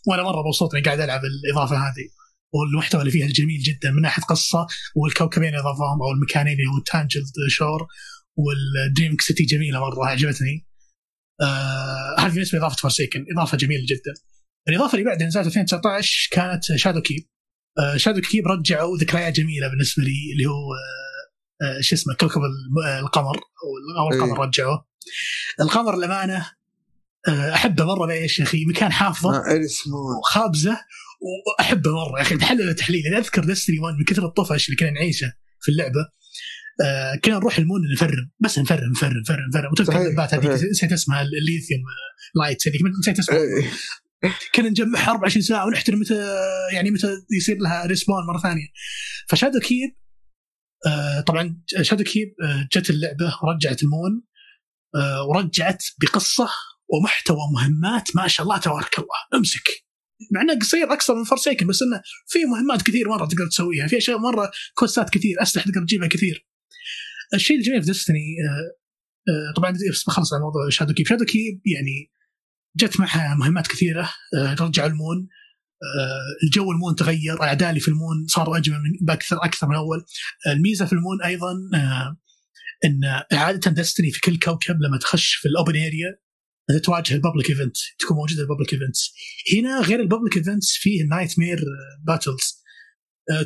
وأنا 0.08 0.24
مرة 0.24 0.48
مبسوط 0.48 0.74
إني 0.74 0.84
قاعد 0.84 1.00
ألعب 1.00 1.22
الإضافة 1.26 1.76
هذه. 1.76 2.10
والمحتوى 2.54 3.02
اللي 3.02 3.12
فيها 3.12 3.26
الجميل 3.26 3.60
جدا 3.60 3.92
من 3.92 4.02
ناحية 4.02 4.24
قصة 4.24 4.68
والكوكبين 4.96 5.50
اللي 5.50 5.60
اضافوهم 5.60 6.02
أو 6.02 6.12
المكانين 6.12 6.54
اللي 6.54 6.66
هو 6.66 6.80
Tangled 6.80 7.22
Shore 7.48 7.88
وال 8.36 8.52
Dreaming 8.52 9.18
City 9.20 9.44
جميلة 9.44 9.80
مرة 9.80 10.06
عجبتني. 10.06 10.69
آه 11.42 12.16
هذه 12.20 12.34
بالنسبة 12.34 12.60
لاضافه 12.60 12.76
Forsaken 12.82 13.26
إضافة 13.36 13.58
جميلة 13.58 13.86
جدا. 13.90 14.14
الإضافة 14.70 14.94
اللي 14.94 15.06
بعدها 15.06 15.28
نزلت 15.28 15.46
2019 15.46 16.30
كانت 16.32 16.64
Shadowkeep. 16.76 17.28
آه 17.80 17.98
Shadowkeep 17.98 18.48
رجعوا 18.48 18.98
ذكريات 18.98 19.34
جميلة 19.34 19.68
بالنسبة 19.68 20.04
لي 20.04 20.32
اللي 20.34 20.46
هو 20.46 20.74
آه 20.74 21.78
آه 21.78 21.82
شو 21.82 21.96
اسمه 21.96 22.14
كوكب 22.14 22.42
آه، 22.86 23.00
القمر 23.00 23.38
أو 23.98 24.10
القمر 24.14 24.44
إيه. 24.44 24.48
رجعوه. 24.48 24.86
القمر 25.62 25.96
للأمانة 25.98 26.52
آه 27.28 27.54
أحبه 27.54 27.86
مرة 27.86 28.08
ليش 28.08 28.40
يا 28.40 28.44
أخي 28.44 28.66
مكان 28.66 28.92
حافظه 28.92 29.44
وخابزه 30.20 30.78
وأحبه 31.22 31.92
مرة 31.92 32.18
يا 32.18 32.22
أخي 32.22 32.38
تحلل 32.38 32.76
تحليل 32.76 33.08
أنا 33.08 33.18
أذكر 33.18 33.44
Destiny 33.46 33.80
1 33.80 33.98
من 33.98 34.06
كثر 34.06 34.26
الطفش 34.26 34.70
اللي 34.70 34.78
كنا 34.78 34.92
نعيشه 34.92 35.34
في 35.62 35.72
اللعبة 35.72 36.10
آه 36.86 37.16
كنا 37.16 37.36
نروح 37.36 37.58
ال 37.58 37.62
Moon 37.62 37.82
ن 37.94 38.00
farm. 38.00 38.32
بس 38.40 38.60
نفرم 38.60 38.92
نفرم 38.92 39.18
نفرم 39.18 39.48
نفرم. 39.50 39.72
وتذكر 39.72 39.98
اللعبات 39.98 40.34
هذيك. 40.34 40.70
نسيت 40.70 40.92
اسمها 40.92 41.22
ال 41.22 41.30
Helium 41.30 41.82
Filaments 42.36 42.68
هذيك. 42.68 42.82
نسيت 43.00 43.20
اسمها. 43.20 43.40
إيه. 43.40 43.72
كنا 44.56 44.70
نجمعها 44.70 45.12
24 45.12 45.42
ساعة 45.42 45.66
ونحتري 45.66 46.00
متى 46.00 46.34
يعني 46.74 46.92
متى 46.92 47.08
يصير 47.38 47.58
لها 47.58 47.86
respawn 47.86 48.28
مرة 48.28 48.40
ثانية. 48.40 48.68
ف 49.30 49.60
Shadowkeep 49.60 49.96
آه 50.88 51.22
طبعا 51.22 51.62
Shadowkeep 51.82 52.34
آه 52.44 52.68
جت 52.74 52.90
اللعبة 52.90 53.34
ورجعت 53.44 53.84
ال 53.84 53.92
Moon 53.92 54.24
آه 54.96 55.24
ورجعت 55.24 55.84
بقصة 56.02 56.50
ومحتوى 56.90 57.38
مهمات 57.54 58.16
ما 58.16 58.28
شاء 58.28 58.44
الله 58.44 58.58
تبارك 58.58 59.00
الله. 59.00 59.40
امسك. 59.40 59.68
مع 60.32 60.42
انه 60.42 60.60
قصير 60.60 60.94
أكثر 60.94 61.16
من 61.16 61.24
Forsaken 61.24 61.68
بس 61.68 61.82
إنه 61.82 62.02
في 62.28 62.40
مهمات 62.46 62.82
كثير 62.82 63.10
مرة 63.10 63.26
تقدر 63.26 63.48
تسويها. 63.48 63.88
في 63.88 63.98
أشياء 63.98 64.18
مرة 64.18 64.52
quest 64.74 65.04
ات 65.04 65.10
كثير 65.10 65.36
أسلحة 65.42 65.66
تقدر 65.66 65.82
تجيبها 65.86 66.08
كثير. 66.08 66.49
الشيء 67.34 67.58
الجميل 67.58 67.82
في 67.82 67.88
Destiny 67.88 68.18
آه 68.18 68.80
آه 69.32 69.54
طبعا 69.56 69.72
بس 69.72 70.04
بخلص 70.08 70.34
على 70.34 70.42
موضوع 70.42 70.70
Shadowkeep 70.70 71.08
Shadowkeep 71.08 71.62
يعني 71.66 72.12
جت 72.78 73.00
معها 73.00 73.36
مهمات 73.36 73.68
كثيرة 73.68 74.10
آه 74.38 74.54
رجعوا 74.54 74.90
ال 74.90 74.97
moon 74.97 75.28
الجو 76.44 76.72
ال 76.72 76.76
moon 76.76 76.96
تغير 76.96 77.44
اعداء 77.44 77.70
اللي 77.70 77.80
في 77.80 77.88
ال 77.88 77.96
moon 77.96 78.28
صاروا 78.28 78.58
أجمل 78.58 78.78
من 78.78 79.06
باكثر 79.06 79.38
أكثر 79.44 79.68
من 79.68 79.76
اول 79.76 80.06
الميزة 80.48 80.86
في 80.86 80.94
ال 80.94 81.00
moon 81.00 81.24
أيضا 81.24 81.54
إن 82.86 83.24
عادة 83.32 83.72
Destiny 83.72 84.12
في 84.12 84.20
كل 84.22 84.40
كوكب 84.40 84.82
لما 84.82 84.98
تخش 84.98 85.36
في 85.36 85.48
ال 85.48 85.53
open 85.53 85.76
area 85.76 86.20
تواجه 86.84 87.14
ال 87.14 87.19
public 87.19 87.50
event 87.50 87.78
تكون 88.00 88.18
موجودة 88.18 88.42
ال 88.42 88.46
public 88.46 88.74
events 88.74 89.14
هنا 89.54 89.82
غير 89.82 90.00
ال 90.00 90.05
public 90.05 90.38
events 90.38 90.78
فيه 90.78 91.02
ال 91.02 91.40
nightmare 91.40 91.64
battles 92.08 92.59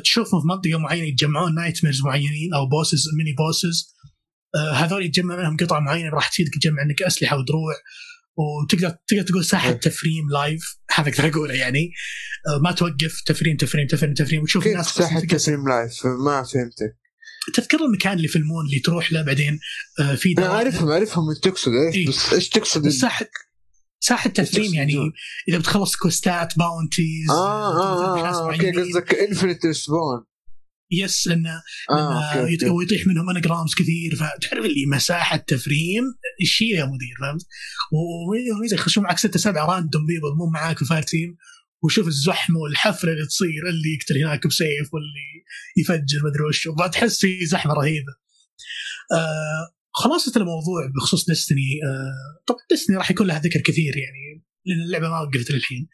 تشوفهم 0.04 0.40
في 0.40 0.46
منطقة 0.46 0.78
معينة 0.78 1.06
يتجمعون 1.06 1.54
nightmares 1.54 2.02
معينين 2.02 2.54
أو 2.54 2.66
bosses 2.68 3.04
mini 3.18 3.32
bosses 3.32 3.94
هذول 4.74 5.04
يتجمع 5.04 5.36
منهم 5.36 5.56
قطع 5.56 5.80
معينة 5.80 6.08
راح 6.10 6.28
تفيدك 6.28 6.50
تجمع 6.62 6.80
عندك 6.82 7.02
أسلحة 7.02 7.38
ودروع 7.38 7.74
وتقدر 8.36 8.96
تقدر 9.06 9.22
تقول 9.22 9.44
ساحة. 9.44 9.72
تفريم 9.72 10.30
live 10.32 10.76
هذا 10.94 11.08
أقدر 11.10 11.28
أقوله 11.28 11.54
يعني. 11.54 11.90
آه، 12.48 12.58
ما 12.58 12.72
توقف 12.72 13.20
تفريم 13.26 13.56
تفريم 13.56 13.86
تفريم 13.86 14.14
تفريم 14.14 14.42
وتشوف 14.42 14.66
الناس 14.66 14.86
ساحة 14.86 15.20
تفريم 15.20 15.68
live 15.68 16.06
ما 16.06 16.42
فهمتك. 16.42 16.96
تذكر 17.54 17.78
المكان 17.84 18.12
اللي 18.12 18.24
في 18.24 18.36
ال 18.36 18.42
moon 18.42 18.66
اللي 18.66 18.78
تروح 18.80 19.12
له 19.12 19.22
بعدين؟ 19.22 19.58
آه، 20.00 20.14
في 20.14 20.28
أنا 20.38 20.46
دوائر- 20.46 20.52
أعرفهم 20.54 20.88
أعرفهم 20.90 21.26
من 21.28 21.34
تقصد. 21.42 21.72
إيش 21.86 21.96
إيه. 21.96 22.08
بس 22.08 22.32
إيش 22.32 22.48
تقصد؟ 22.48 22.86
بس 22.86 23.04
ساحه 24.06 24.30
تفريم 24.30 24.74
يعني؟ 24.74 25.12
إذا 25.48 25.58
بتخلص 25.58 25.96
quest 25.96 26.48
ات 26.48 26.58
bounties 26.58 27.30
آه 27.30 27.34
آه 27.34 28.16
آه, 28.16 28.28
آه 28.28 28.52
okay 28.52 28.70
قصدك 28.70 29.14
infinite 29.14 29.66
spawn 29.66 30.24
yes 30.90 31.26
لأنه 31.26 31.62
يت- 32.48 32.62
okay. 32.64 32.74
ويطيح 32.76 33.06
منهم 33.06 33.30
engrams 33.30 33.74
كثير 33.74 34.14
فتعرف 34.16 34.64
اللي 34.64 34.86
مساحة 34.86 35.36
تفريم 35.36 36.04
يشيل 36.42 36.76
يا 36.76 36.84
مدير 36.84 37.14
فهمت؟ 37.20 37.42
وميزه 38.58 38.74
يخشون 38.74 39.04
معك 39.04 39.18
ستة 39.18 39.38
سبعة 39.38 39.66
random 39.66 40.06
people 40.06 40.36
مو 40.38 40.46
معاك 40.50 40.78
في 40.78 40.84
fireteam 40.84 41.36
وشوف 41.82 42.06
الزحمة 42.06 42.58
والحفله 42.58 43.12
اللي 43.12 43.26
تصير 43.26 43.68
اللي 43.68 43.94
يقتل 43.94 44.24
هناك 44.24 44.46
بسيف 44.46 44.94
واللي 44.94 45.44
يفجر 45.76 46.18
مدري 46.24 46.42
وش 46.48 46.68
تحس 46.92 47.20
في 47.20 47.46
زحمة 47.46 47.74
رهيبة. 47.74 48.12
آه 49.12 49.73
خلاصة 49.94 50.32
الموضوع 50.36 50.90
بخصوص 50.96 51.26
ديستني 51.26 51.80
آه 51.84 52.42
طبعا 52.46 52.60
ديستني 52.70 52.96
راح 52.96 53.10
يكون 53.10 53.26
لها 53.26 53.38
ذكر 53.38 53.60
كثير 53.60 53.96
يعني 53.96 54.44
لأن 54.66 54.80
اللعبة 54.80 55.08
ما 55.08 55.20
وقفت 55.20 55.50
للحين. 55.50 55.88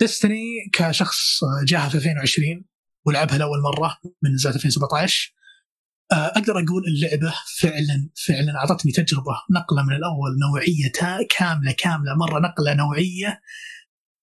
ديستني 0.00 0.44
كشخص 0.72 1.44
آه، 1.44 1.64
جاها 1.64 1.88
في 1.88 1.94
2020 1.94 2.64
ولعبها 3.06 3.38
لأول 3.38 3.62
مرة 3.62 3.98
من 4.22 4.34
نزلت 4.34 4.54
2017 4.54 5.34
آه، 6.12 6.14
أقدر 6.14 6.52
أقول 6.52 6.82
اللعبة 6.88 7.34
فعلا 7.60 8.10
فعلا 8.26 8.56
أعطتني 8.56 8.92
تجربة 8.92 9.32
نقلة 9.50 9.82
من 9.82 9.94
الأول 9.94 10.30
نوعية 10.38 11.26
كاملة 11.30 11.72
كاملة 11.72 12.14
مرة 12.14 12.40
نقلة 12.40 12.74
نوعية 12.74 13.40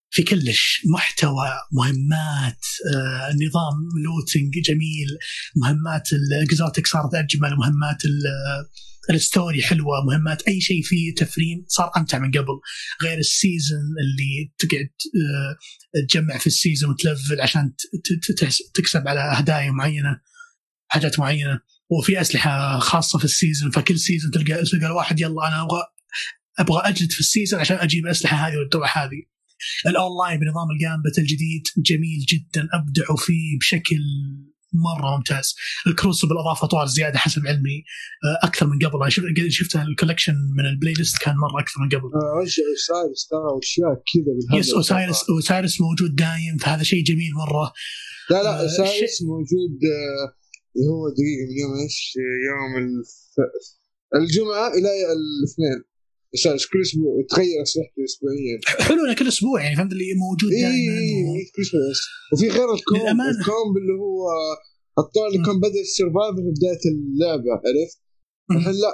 في 0.09 0.23
كلش 0.23 0.81
محتوى 0.93 1.47
مهمات 1.71 2.65
آه، 2.95 3.29
نظام 3.34 3.75
looting 4.05 4.53
جميل 4.65 5.07
مهمات 5.55 6.09
ال 6.14 6.24
exotic 6.24 6.88
صارت 6.88 7.15
أجمل 7.15 7.55
مهمات 7.55 8.05
ال- 8.05 8.65
ال 9.09 9.18
story 9.18 9.64
حلوة 9.63 10.05
مهمات 10.05 10.41
أي 10.41 10.61
شيء 10.61 10.81
فيه 10.84 11.15
تفريم 11.15 11.65
صار 11.67 11.91
أمتع 11.97 12.19
من 12.19 12.31
قبل 12.31 12.59
غير 13.03 13.17
ال 13.18 13.26
season 13.26 13.80
اللي 14.01 14.53
تقعد 14.57 14.89
آه، 15.15 15.57
تجمع 16.09 16.38
في 16.38 16.47
ال 16.47 16.53
season 16.53 16.89
وتلفل 16.89 17.41
عشان 17.41 17.73
تكسب 18.73 19.07
على 19.07 19.19
هدايا 19.19 19.71
معينة 19.71 20.19
حاجات 20.88 21.19
معينة 21.19 21.59
وفي 21.89 22.21
أسلحة 22.21 22.79
خاصة 22.79 23.19
في 23.19 23.25
ال 23.26 23.32
season 23.32 23.72
فكل 23.71 23.99
season 23.99 24.31
تلقى 24.31 24.63
تلقى 24.65 24.85
الواحد 24.88 25.19
يلا 25.19 25.47
أنا 25.47 25.61
أبغى 25.61 25.81
أبغى 26.59 26.81
أجلد 26.89 27.11
في 27.11 27.19
ال 27.19 27.25
season 27.25 27.59
عشان 27.59 27.77
أجيب 27.77 28.05
الاسلحه 28.05 28.47
هذه 28.47 28.57
والدروع 28.57 29.03
هذه. 29.03 29.36
الأونلاين 29.88 30.39
بنظام 30.39 30.71
ال 30.72 30.78
Gambit 30.78 31.18
الجديد 31.19 31.63
جميل 31.77 32.19
جدا 32.27 32.67
أبدعوا 32.73 33.17
فيه 33.17 33.57
بشكل 33.59 34.01
مرة 34.73 35.17
ممتاز. 35.17 35.55
ال 35.88 35.93
Crucible 35.93 36.38
اضاف 36.38 36.63
اطوار 36.63 36.85
زيادة 36.85 37.17
حسب 37.17 37.47
علمي 37.47 37.84
آه، 38.25 38.47
أكثر 38.47 38.67
من 38.67 38.79
قبل 38.79 39.01
أنا 39.01 39.09
شفت 39.09 39.25
شفت 39.49 39.75
ال 39.76 39.81
collection 39.81 40.34
من 40.57 40.65
ال 40.65 40.93
playlist 40.93 41.18
كان 41.21 41.35
مرة 41.35 41.61
أكثر 41.61 41.81
من 41.81 41.89
قبل. 41.89 42.09
آه، 42.13 42.39
Osiris 42.39 43.27
ترى 43.29 43.39
واشياء 43.55 43.93
كذا 43.93 44.59
yes 44.59 44.73
Osiris 44.73 45.30
Osiris 45.30 45.81
موجود 45.81 46.15
دايم 46.15 46.57
فهذا 46.61 46.84
شيء 46.84 47.03
جميل 47.03 47.31
مرة 47.34 47.73
لا 48.29 48.43
لا 48.43 48.59
آه، 48.59 48.63
Osiris 48.64 49.22
موجود 49.21 49.73
آه، 49.95 50.35
اللي 50.75 50.88
هو 50.88 51.09
دقيقة 51.09 51.43
من 51.49 51.57
يوم 51.61 51.73
إيش؟ 51.84 52.13
يوم 52.49 52.71
الف... 52.84 53.09
الجمعة 54.15 54.67
إلى 54.67 54.89
الاثنين 55.15 55.84
كل 56.71 56.81
أسبوع 56.81 57.13
تغير 57.29 57.61
اسلحته 57.63 57.99
اسبوعيا 58.09 58.87
حلو 58.87 59.05
إنه 59.05 59.15
كل 59.15 59.27
أسبوع 59.27 59.63
يعني 59.63 59.75
فهمت 59.75 59.91
اللي 59.91 60.05
موجود 60.13 60.51
اي 60.53 60.61
دائما 60.61 60.93
اي 60.97 61.45
كل 61.55 61.61
أسبوع. 61.61 61.81
وفي 62.33 62.47
غير 62.57 62.73
ال 62.73 62.78
comp. 62.78 63.01
ال 63.01 63.17
comp 63.17 63.77
اللي 63.81 63.93
هو 64.03 64.27
الطور 64.99 65.27
اللي. 65.27 65.45
كان 65.45 65.59
بدأ 65.59 65.81
ال 65.88 65.93
survival 65.93 66.38
في 66.45 66.51
بداية 66.57 66.83
اللعبة 66.93 67.51
عرفت؟ 67.65 67.97
الحين 68.51 68.73
لا 68.83 68.93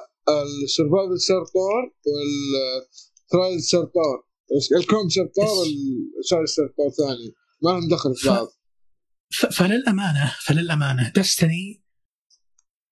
ال 0.64 0.70
survival 0.70 1.20
صار 1.30 1.44
طور 1.58 1.82
وال 2.06 2.51
trial 2.51 3.62
صار 3.64 3.86
طور 3.86 4.18
ال 4.80 4.86
comp 4.86 5.10
صار 5.10 5.26
طور 5.26 5.66
yes. 5.66 5.74
الشارع 6.24 6.46
صار 6.46 6.68
طور 6.78 6.90
ثاني 7.08 7.28
ما 7.64 7.70
لهم 7.70 7.90
دخل 7.90 8.16
في 8.16 8.28
بعض 8.28 8.48
ف- 9.40 9.46
فللأمانة 9.46 10.36
فللأمانة 10.46 11.12
دستني 11.16 11.84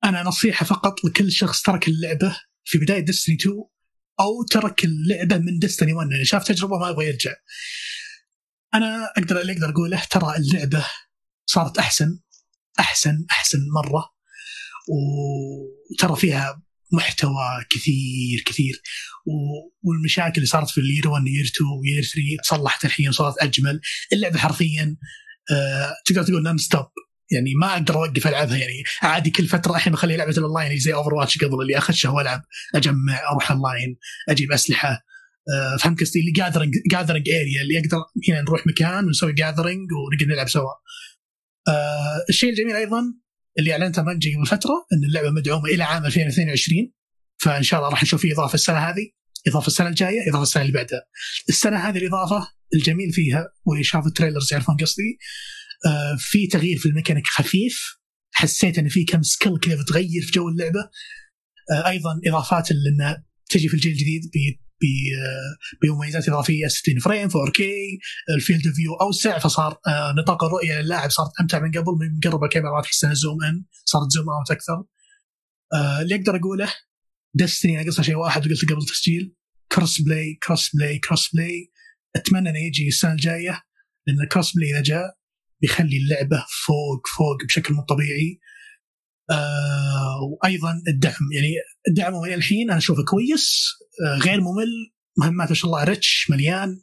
أنا 0.03 0.23
نصيحة 0.23 0.65
فقط 0.65 1.05
لكل 1.05 1.31
شخص 1.31 1.61
ترك 1.61 1.87
اللعبة 1.87 2.37
في 2.63 2.77
بداية 2.77 2.99
دستني 2.99 3.35
2 3.35 3.55
أو 4.19 4.43
ترك 4.43 4.83
اللعبة 4.83 5.37
من 5.37 5.59
دستني 5.59 5.93
1 5.93 6.11
يعني 6.11 6.25
شاف 6.25 6.47
تجربة 6.47 6.77
ما 6.77 6.89
يبغى 6.89 7.07
يرجع. 7.07 7.33
أنا 8.73 9.05
أقدر 9.17 9.41
اللي 9.41 9.53
أقدر 9.53 9.69
أقوله 9.69 10.03
ترى 10.09 10.35
اللعبة 10.37 10.85
صارت 11.45 11.77
أحسن 11.77 12.19
أحسن 12.79 13.25
أحسن 13.31 13.59
مرة. 13.75 14.09
وترى 14.89 16.15
فيها 16.15 16.63
محتوى 16.93 17.65
كثير 17.69 18.43
كثير. 18.45 18.81
والمشاكل 19.83 20.35
اللي 20.35 20.47
صارت 20.47 20.69
في 20.69 20.81
الير 20.81 21.07
1 21.07 21.27
يير 21.27 21.45
2 21.45 21.69
ويير 21.79 22.03
3 22.03 22.21
تصلحت 22.43 22.85
الحين 22.85 23.09
وصارت 23.09 23.37
أجمل. 23.37 23.81
اللعبة 24.13 24.39
حرفيا 24.39 24.97
آه 25.51 25.93
تقدر 26.05 26.23
تقول 26.23 26.43
non-stop 26.43 26.85
يعني 27.31 27.53
ما 27.61 27.73
أقدر 27.73 27.95
أوقف 27.95 28.27
ألعبها 28.27 28.57
يعني 28.57 28.83
عادي 29.01 29.29
كل 29.29 29.47
فترة 29.47 29.75
الحين 29.75 29.93
بخلي 29.93 30.17
لعبة 30.17 30.31
الأونلاين 30.31 30.67
اللي 30.67 30.79
زي 30.79 30.93
Overwatch 30.93 31.37
قبل 31.37 31.61
اللي 31.61 31.77
اخشها 31.77 32.09
والعب 32.09 32.41
أجمع 32.75 33.29
أروح 33.31 33.51
أونلاين 33.51 33.97
أجيب 34.29 34.51
أسلحة 34.51 34.89
آه 35.53 35.77
فهمت 35.77 36.01
قصدي 36.01 36.19
اللي 36.19 36.31
gathering 36.31 36.73
gathering 36.91 37.29
area 37.29 37.61
اللي 37.61 37.79
أقدر 37.79 37.97
هنا 38.29 38.41
نروح 38.41 38.67
مكان 38.67 39.05
ونسوي 39.05 39.33
gathering 39.33 39.87
ونقدر 39.91 40.33
نلعب 40.33 40.49
سوا. 40.49 40.71
آه 41.67 42.25
الشيء 42.29 42.49
الجميل 42.49 42.75
أيضا 42.75 43.03
اللي 43.59 43.71
أعلنته 43.71 44.01
منجي 44.03 44.35
قبل 44.35 44.45
فترة 44.45 44.85
إن 44.93 45.03
اللعبة 45.07 45.29
مدعومة 45.29 45.65
إلى 45.65 45.83
عام 45.83 46.05
2022 46.05 46.91
فإن 47.37 47.63
شاء 47.63 47.79
الله 47.79 47.91
راح 47.91 48.03
نشوف 48.03 48.21
في 48.21 48.33
إضافة 48.33 48.53
السنة 48.53 48.77
هذه 48.77 49.11
إضافة 49.47 49.67
السنة 49.67 49.87
الجاية 49.87 50.29
إضافة 50.29 50.43
السنة 50.43 50.61
اللي 50.61 50.73
بعدها. 50.73 51.01
السنة 51.49 51.77
هذه 51.77 51.97
الإضافة 51.97 52.47
الجميل 52.73 53.11
فيها 53.11 53.47
واللي 53.65 53.83
شافوا 53.83 54.07
ال 54.07 54.12
trailers 54.12 54.53
يعرفون 54.53 54.77
قصدي 54.77 55.17
آه 55.85 56.15
في 56.19 56.47
تغيير 56.47 56.77
في 56.77 56.85
الميكانيك 56.85 57.27
خفيف. 57.27 57.97
حسيت 58.33 58.77
إن 58.77 58.89
في 58.89 59.03
كم 59.03 59.21
skill 59.21 59.59
كذا 59.59 59.81
بتغير 59.81 60.21
في 60.21 60.31
جو 60.31 60.49
اللعبة. 60.49 60.89
آه 61.71 61.87
أيضا 61.87 62.19
إضافات 62.27 62.71
اللي 62.71 62.89
انها 62.89 63.25
تجي 63.49 63.67
في 63.67 63.73
الجيل 63.73 63.91
الجديد 63.91 64.21
آه، 64.83 65.57
بمميزات 65.81 66.29
إضافية 66.29 66.67
60 66.67 66.99
frame 66.99 67.29
4K 67.29 67.61
ال 68.35 68.40
field 68.40 68.61
view 68.61 68.93
أوسع 69.01 69.39
فصار 69.39 69.79
نطاق 70.17 70.43
الرؤية 70.43 70.81
للاعب 70.81 71.09
صارت 71.09 71.29
أمتع 71.41 71.59
من 71.59 71.71
قبل 71.71 71.91
من 71.99 72.19
قرب 72.23 72.43
الكاميرا 72.43 72.75
ما 72.75 72.81
تحس 72.81 73.03
انها 73.03 73.15
zoom 73.15 73.43
in 73.43 73.65
صارت 73.85 74.11
zoom 74.11 74.25
out 74.29 74.51
أكثر. 74.51 74.83
اللي 76.01 76.15
أقدر 76.15 76.35
أقوله 76.35 76.73
Destiny 77.33 77.75
ناقصها 77.75 78.03
شيء 78.03 78.15
واحد 78.15 78.47
وقلت 78.47 78.65
قبل 78.65 78.81
التسجيل 78.81 79.35
cross 79.71 80.01
play 80.01 80.39
cross 80.43 80.75
play 80.75 80.99
cross 80.99 81.29
play 81.33 81.71
أتمنى 82.15 82.49
إنه 82.49 82.59
يجي 82.59 82.87
السنة 82.87 83.11
الجاية 83.11 83.63
لأن 84.07 84.21
ال 84.21 84.27
cross 84.27 84.55
play 84.55 84.71
إذا 84.71 84.81
جاء 84.81 85.17
بيخلي 85.61 85.97
اللعبة 85.97 86.45
فوق 86.65 87.07
فوق 87.17 87.43
بشكل 87.45 87.73
مو 87.73 87.81
طبيعي. 87.81 88.39
آه 89.31 90.19
وأيضا 90.21 90.81
الدعم. 90.87 91.31
يعني 91.35 91.53
الدعم 91.87 92.15
إلى 92.15 92.35
الحين 92.35 92.69
أنا 92.69 92.77
أشوفه 92.77 93.03
كويس 93.03 93.65
آه 94.05 94.17
غير 94.17 94.41
ممل. 94.41 94.93
مهمات 95.17 95.49
ما 95.49 95.55
شاء 95.55 95.65
الله 95.65 95.83
rich 95.83 96.27
مليان. 96.29 96.77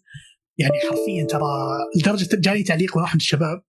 يعني 0.59 0.73
حرفيا 0.91 1.27
ترى 1.31 1.79
لدرجة 1.97 2.29
جاني 2.41 2.63
تعليق 2.63 2.97
من 2.97 3.03
واحد 3.03 3.15
من 3.15 3.21
الشباب 3.21 3.63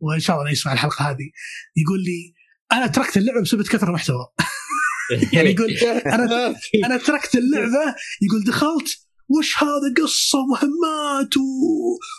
وإن 0.00 0.20
شاء 0.20 0.38
الله 0.40 0.50
يسمع 0.50 0.72
الحلقة 0.72 1.10
هذه 1.10 1.30
يقول 1.76 2.04
لي 2.04 2.34
أنا 2.72 2.86
تركت 2.86 3.16
اللعبة 3.16 3.42
بسبب 3.42 3.62
كثر 3.62 3.88
المحتوى 3.88 4.26
يعني 5.32 5.50
يقول 5.50 5.72
أنا 6.14 6.54
أنا 6.84 6.96
تركت 6.96 7.34
اللعبة 7.34 7.94
يقول 8.22 8.44
دخلت 8.46 9.05
وش 9.28 9.56
هذا 9.62 10.04
قصة 10.04 10.38
ومهمات 10.38 11.36
و... 11.36 11.40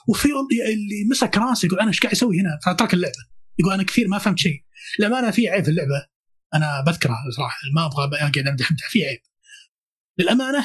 وفي 0.08 0.28
اللي 0.74 1.06
مسك 1.12 1.38
راسه 1.38 1.66
يقول 1.66 1.80
أنا 1.80 1.90
إيش 1.90 2.00
قاعد 2.00 2.14
أسوي 2.14 2.40
هنا؟ 2.40 2.60
فترك 2.66 2.94
اللعبة. 2.94 3.16
يقول 3.60 3.74
أنا 3.74 3.84
كثير 3.84 4.08
ما 4.08 4.18
فهمت 4.18 4.40
شيء. 4.40 4.64
للأمانة 5.00 5.32
في 5.32 5.50
عيب 5.50 5.64
في 5.64 5.70
اللعبة. 5.70 6.08
أنا 6.54 6.84
بذكرها 6.88 7.18
صراحة. 7.36 7.58
ما 7.76 7.86
أبغى 7.86 8.18
اقعد 8.18 8.38
امدح 8.38 8.72
أمدح. 8.72 8.90
في 8.90 9.06
عيب. 9.06 9.20
للأمانة 10.20 10.60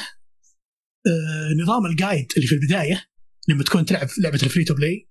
آه 1.07 1.63
نظام 1.63 1.85
ال 1.85 1.93
guide 1.93 2.31
اللي 2.37 2.47
في 2.47 2.55
البداية 2.55 3.05
لما 3.47 3.63
تكون 3.63 3.85
تلعب 3.85 4.07
لعبة 4.17 4.39
ال 4.43 4.47
free 4.47 4.63
to 4.63 4.73
play 4.73 5.09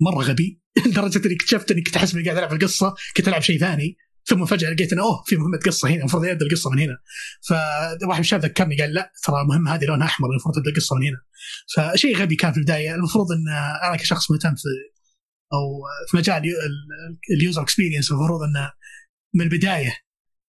مرة 0.00 0.22
غبي. 0.22 0.60
لدرجة 0.86 1.26
إني 1.26 1.34
اكتشفت 1.34 1.70
إني 1.70 1.82
كنت 1.82 1.96
أحس 1.96 2.14
إني 2.14 2.24
قاعد 2.24 2.36
ألعب 2.36 2.52
القصة 2.52 2.94
كنت 3.16 3.28
ألعب 3.28 3.42
شيء 3.42 3.58
ثاني. 3.58 3.96
ثم 4.24 4.44
فجأة 4.44 4.70
لقيت 4.70 4.92
إنه 4.92 5.02
أوه 5.02 5.22
في 5.26 5.36
مهمة 5.36 5.58
قصة 5.58 5.88
هنا 5.88 5.96
المفروض 6.00 6.24
يبدأ 6.24 6.46
القصة 6.46 6.70
من 6.70 6.78
هنا. 6.78 6.98
فواحد 7.48 8.14
من 8.14 8.20
الشباب 8.20 8.44
ذكرني 8.44 8.76
قال 8.76 8.92
لا 8.94 9.12
ترى 9.24 9.40
المهمه 9.40 9.74
هذه 9.74 9.84
لونها 9.84 10.06
أحمر 10.06 10.30
المفروض 10.30 10.54
تبدأ 10.54 10.70
القصة 10.70 10.96
من 10.96 11.06
هنا. 11.06 11.18
فشيء 11.76 12.16
غبي 12.16 12.36
كان 12.36 12.52
في 12.52 12.58
البداية. 12.58 12.94
المفروض 12.94 13.26
إن 13.32 13.48
أنا 13.88 13.96
كشخص 13.96 14.30
مهتم 14.30 14.54
في 14.54 14.68
أو 15.52 15.82
في 16.10 16.16
مجال 16.16 16.42
ال 17.36 17.41
user 17.41 17.62
experience 17.62 18.10
المفروض 18.10 18.42
انه 18.42 18.72
من 19.34 19.42
البداية 19.42 19.96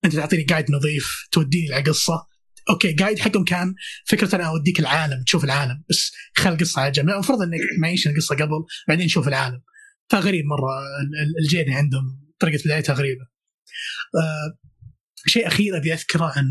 أنت 0.06 0.16
تعطيني 0.16 0.44
guide 0.44 0.72
نظيف 0.72 1.28
توديني 1.32 1.74
على 1.74 1.84
قصة. 1.84 2.28
okay 2.70 2.94
guide 2.94 3.20
حقهم 3.20 3.44
كان 3.44 3.74
فكرة 4.06 4.36
أنا 4.36 4.48
أوديك 4.48 4.80
العالم 4.80 5.24
تشوف 5.24 5.44
العالم 5.44 5.84
بس 5.90 6.12
خل 6.36 6.52
القصة 6.54 6.82
على 6.82 6.92
جنب 6.92 7.10
المفروض 7.10 7.42
إنك 7.42 7.60
معيش 7.82 8.08
القصة 8.08 8.36
قبل 8.36 8.66
بعدين 8.88 9.06
نشوف 9.06 9.28
العالم. 9.28 9.62
فغريب 10.10 10.46
مرة 10.46 10.80
ال- 11.02 11.22
ال- 11.22 11.44
الجيني 11.44 11.76
عندهم 11.76 12.22
طريقة 12.40 12.62
بدايتها 12.66 12.94
غريبة. 12.94 13.26
آه 14.16 14.58
شيء 15.26 15.48
أخير 15.48 15.78
أبي 15.78 15.94
أذكره 15.94 16.26
عن 16.26 16.50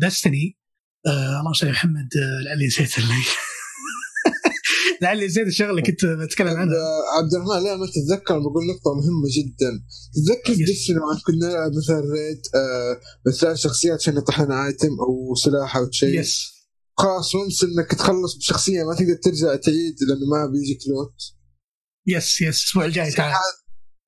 Destiny 0.00 0.58
آه 1.06 1.40
اللهم 1.40 1.52
صل 1.52 1.66
على 1.66 1.72
محمد 1.72 2.08
آه 2.16 2.42
لعلي 2.44 2.66
نسيت 2.66 2.98
اللي 2.98 3.14
لعلي 5.02 5.26
نسيت 5.26 5.46
الشغلة 5.46 5.70
اللي 5.70 5.82
كنت 5.82 6.04
بتكلم 6.04 6.48
عنها. 6.48 6.74
آه، 6.74 7.18
عبد 7.18 7.34
الرحمن 7.34 7.64
لا 7.64 7.76
ما 7.76 7.86
تتذكر؟ 7.86 8.38
بقول 8.38 8.66
نقطة 8.66 8.94
مهمة 8.94 9.28
جدا. 9.38 9.70
تتذكر 10.14 10.62
yes. 10.62 10.68
Destiny 10.68 10.96
لما 10.96 11.20
كنا 11.26 11.48
نلعب 11.48 11.70
مثلا 11.82 11.96
raid 12.00 12.42
آه 12.54 13.00
مثلا 13.26 13.54
شخصيات 13.54 13.98
عشان 14.00 14.14
لنا 14.14 14.66
item 14.66 14.96
أو 15.00 15.34
سلاح 15.34 15.76
أو 15.76 15.90
شيء. 15.90 16.20
yes 16.20 16.58
خلاص 16.98 17.34
once 17.34 17.64
إنك 17.64 17.90
تخلص 17.90 18.36
بشخصية 18.36 18.84
ما 18.84 18.94
تقدر 18.94 19.14
ترجع 19.22 19.56
تعيد 19.56 19.96
لأنه 20.08 20.26
ما 20.30 20.46
بيجيك 20.52 20.78
loot 20.88 21.16
yes 22.06 22.40
yes 22.40 22.42
الأسبوع 22.42 22.84
الجاي 22.84 23.10
تعال. 23.10 23.34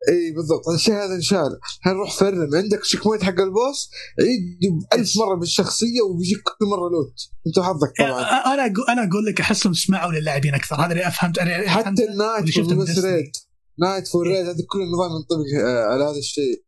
إي 0.08 0.32
بالضبط. 0.32 0.68
الشيء 0.68 0.94
هذا 0.94 1.14
انشال 1.14 1.58
هنروح 1.82 2.12
farm؟ 2.18 2.54
عندك 2.54 2.80
checkpoint 2.80 3.22
حق 3.22 3.40
ال 3.40 3.49
boss؟ 3.49 3.90
عيد 4.20 4.58
ألف 4.94 5.16
مرة 5.16 5.34
بالشخصية 5.34 6.02
وبيجيك 6.02 6.38
كل 6.38 6.66
مرة 6.66 6.88
loot 6.90 7.14
أنت 7.46 7.58
وحظك 7.58 7.92
طبعا. 7.98 8.22
أنا 8.22 8.66
أنا 8.88 9.08
أقول 9.10 9.26
لك 9.26 9.40
أحسهم 9.40 9.74
سمعوا 9.74 10.12
للاعبين 10.12 10.54
أكثر. 10.54 10.76
هذا 10.76 10.92
اللي 10.92 11.08
أفهمت 11.08 11.38
أنا 11.38 11.70
حتى 11.70 12.04
ال 12.04 12.50
nightfall. 12.54 13.04
raid 13.04 13.32
nightfall 13.78 14.26
raid 14.26 14.46
هذا 14.46 14.64
كل 14.68 14.82
النظام 14.82 15.10
ينطبق 15.10 15.64
آه، 15.64 15.84
على 15.84 16.04
هذا 16.04 16.18
الشيء. 16.18 16.64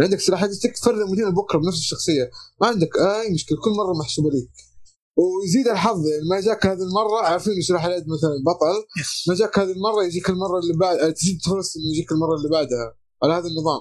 عندك 0.00 0.20
سلاح 0.20 0.40
حقتك 0.40 0.72
تفرم 0.76 1.10
مدينة 1.10 1.30
بكرة 1.30 1.58
بنفس 1.58 1.78
الشخصية. 1.78 2.30
ما 2.60 2.66
عندك 2.66 2.88
أي 2.98 3.32
مشكلة 3.34 3.58
كل 3.58 3.70
مرة 3.70 3.98
محسوبة 3.98 4.28
لك 4.28 4.69
ويزيد 5.16 5.68
الحظ 5.68 6.06
يعني 6.06 6.22
ما 6.30 6.40
جاك 6.40 6.66
هذه 6.66 6.82
المرة 6.82 7.26
عارفين 7.26 7.52
إنه 7.52 7.62
سلاح 7.62 7.84
اليد 7.84 8.02
مثلا 8.02 8.34
بطل 8.46 8.86
ما 9.28 9.34
جاك 9.34 9.58
هذه 9.58 9.72
المرة 9.72 10.04
يجيك 10.04 10.30
المرة 10.30 10.58
اللي 10.58 10.74
بعد 10.80 10.98
آه، 10.98 11.10
تزيد 11.10 11.38
فرص 11.46 11.76
إنه 11.76 11.84
يجيك 11.92 12.12
المرة 12.12 12.36
اللي 12.36 12.48
بعدها 12.48 12.96
على 13.22 13.32
هذا 13.32 13.46
النظام. 13.48 13.80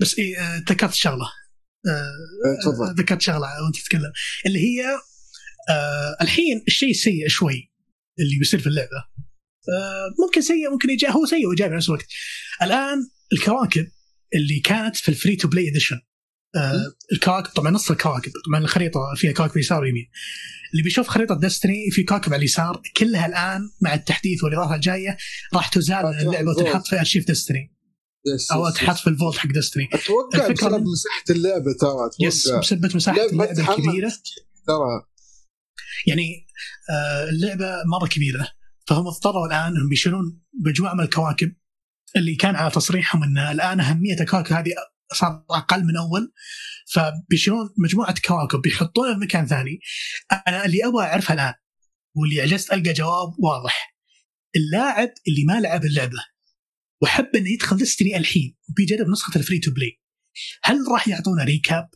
بس 0.00 0.18
إيه 0.18 0.38
آه، 0.40 0.58
تذكرت 0.58 0.94
شغلة. 0.94 1.26
آه، 1.86 1.90
آه، 1.90 2.58
تفضل. 2.64 3.02
ذكرت 3.02 3.20
شغلة 3.20 3.48
وأنت 3.64 3.76
تتكلم. 3.76 4.12
اللي 4.46 4.58
هي 4.58 4.84
آه 5.70 6.16
الحين 6.20 6.64
الشيء 6.68 6.90
السيء 6.90 7.28
شوي 7.28 7.72
اللي 8.18 8.38
بيصير 8.38 8.60
في 8.60 8.66
اللعبة. 8.66 9.04
آه 9.76 10.14
ممكن 10.26 10.40
سيء 10.40 10.70
ممكن 10.70 10.88
ايجابي 10.90 11.14
هو 11.14 11.26
سيء 11.26 11.46
وإيجابي 11.46 11.74
بنفس 11.74 11.88
الوقت. 11.88 12.06
الآن 12.62 12.98
الكواكب 13.32 13.86
اللي 14.34 14.60
كانت 14.60 14.96
في 14.96 15.08
ال 15.08 15.14
free 15.14 15.36
to 15.36 15.48
play 15.48 15.68
edition 15.68 16.00
آه 16.56 16.94
الكواكب 17.12 17.50
طبعا 17.50 17.70
نص 17.70 17.90
الكواكب 17.90 18.32
طبعا 18.46 18.60
الخريطه 18.60 19.00
فيها 19.16 19.32
كواكب 19.32 19.56
يسار 19.56 19.82
ويمين 19.82 20.10
اللي 20.72 20.82
بيشوف 20.82 21.08
خريطة 21.08 21.34
Destiny 21.34 21.90
في 21.90 22.02
كواكب 22.02 22.32
على 22.32 22.38
اليسار 22.40 22.82
كلها 22.96 23.26
الآن 23.26 23.70
مع 23.80 23.94
التحديث 23.94 24.44
والإضافة 24.44 24.74
الجاية 24.74 25.16
راح 25.54 25.68
تزال 25.68 26.06
اللعبة 26.06 26.50
وتنحط 26.50 26.86
في 26.86 26.98
أرشيف 26.98 27.28
Destiny 27.28 27.74
yes 28.34 28.52
oh 28.52 28.68
yes. 28.68 28.74
في 28.74 29.06
ال 29.06 29.11
vault 29.11 29.36
حق 29.36 29.48
Destiny 29.48 29.88
أتوقع 29.92 30.46
الفكرة 30.46 30.68
بسبب 30.68 30.86
مساحة 30.86 31.24
اللعبة 31.30 31.72
ترى 31.80 32.26
yes 32.26 32.50
بسبب 32.50 32.96
مساحة 32.96 33.26
اللعبة 33.26 33.50
الكبيرة. 33.50 34.12
ترى. 34.66 35.06
يعني 36.06 36.46
آه 36.90 37.28
اللعبة 37.28 37.66
مرة 37.86 38.08
كبيرة 38.08 38.48
فهم 38.86 39.06
اضطروا 39.06 39.46
الآن 39.46 39.76
إنهم 39.76 39.88
بيشيلون 39.88 40.40
مجموعة 40.66 40.94
من 40.94 41.00
الكواكب 41.00 41.52
اللي 42.16 42.34
كان 42.34 42.56
على 42.56 42.70
تصريحهم 42.70 43.22
إن 43.22 43.38
الآن 43.38 43.80
أهمية 43.80 44.20
الكواكب 44.20 44.52
هذه 44.52 44.70
صار 45.14 45.44
أقل 45.50 45.84
من 45.84 45.96
أول. 45.96 46.32
فبيشيلون 46.92 47.70
مجموعة 47.78 48.14
كواكب 48.24 48.60
بيحطونها 48.60 49.14
في 49.14 49.20
مكان 49.20 49.46
ثاني. 49.46 49.80
أنا 50.48 50.64
اللي 50.64 50.86
أبغى 50.86 51.04
اعرفها 51.04 51.34
الآن 51.34 51.54
واللي 52.14 52.40
عجزت 52.40 52.72
ألقى 52.72 52.92
جواب 52.92 53.28
واضح. 53.38 53.96
اللاعب 54.56 55.12
اللي 55.28 55.44
ما 55.44 55.60
لعب 55.60 55.84
اللعبة 55.84 56.24
وحب 57.02 57.36
إنه 57.36 57.50
يدخل 57.50 57.76
Destiny 57.76 58.16
الحين 58.16 58.56
وبيجرب 58.68 59.08
نسخة 59.08 59.38
ال 59.38 59.42
free 59.42 59.58
to 59.58 59.70
play 59.70 60.00
هل 60.62 60.78
راح 60.92 61.08
يعطونا 61.08 61.44
recap؟ 61.44 61.88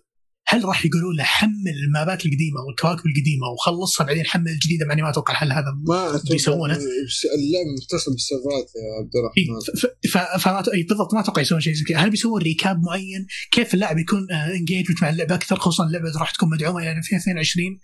هل 0.54 0.64
راح 0.64 0.86
يقولون 0.86 1.16
له 1.16 1.24
حمل 1.24 1.74
المابات 1.86 2.26
القديمة 2.26 2.60
والكواكب 2.66 3.06
القديمة 3.06 3.46
وخلصها 3.54 4.06
بعدين 4.06 4.26
حمل 4.26 4.48
الجديدة؟ 4.48 4.86
مع 4.86 4.92
اني 4.92 5.02
ما 5.02 5.10
أتوقع 5.10 5.32
الحل 5.32 5.52
هذا 5.52 5.78
ما 5.88 6.20
بيسوونه؟ 6.30 6.74
اللعبه 6.74 7.70
متصله 7.82 8.14
بالسيرفرات 8.14 8.70
يا 8.76 9.02
عبد 9.02 9.16
الرحمن. 9.16 10.74
إيه، 10.74 10.86
بالضبط 10.86 11.14
ما 11.14 11.20
أتوقع 11.20 11.42
يسوون 11.42 11.60
شيء 11.60 11.74
زي 11.74 11.84
كذا. 11.84 11.98
هل 11.98 12.10
بيسوون 12.10 12.42
recap 12.42 12.82
معين؟ 12.82 13.26
كيف 13.52 13.74
اللاعب 13.74 13.98
يكون 13.98 14.30
engagement 14.32 15.02
مع 15.02 15.10
اللعبة 15.10 15.34
أكثر؟ 15.34 15.56
خصوصا 15.56 15.86
اللعبة 15.86 16.12
راح 16.18 16.30
تكون 16.30 16.50
مدعومة 16.50 16.78
إلى 16.78 16.92
2022 16.92 17.80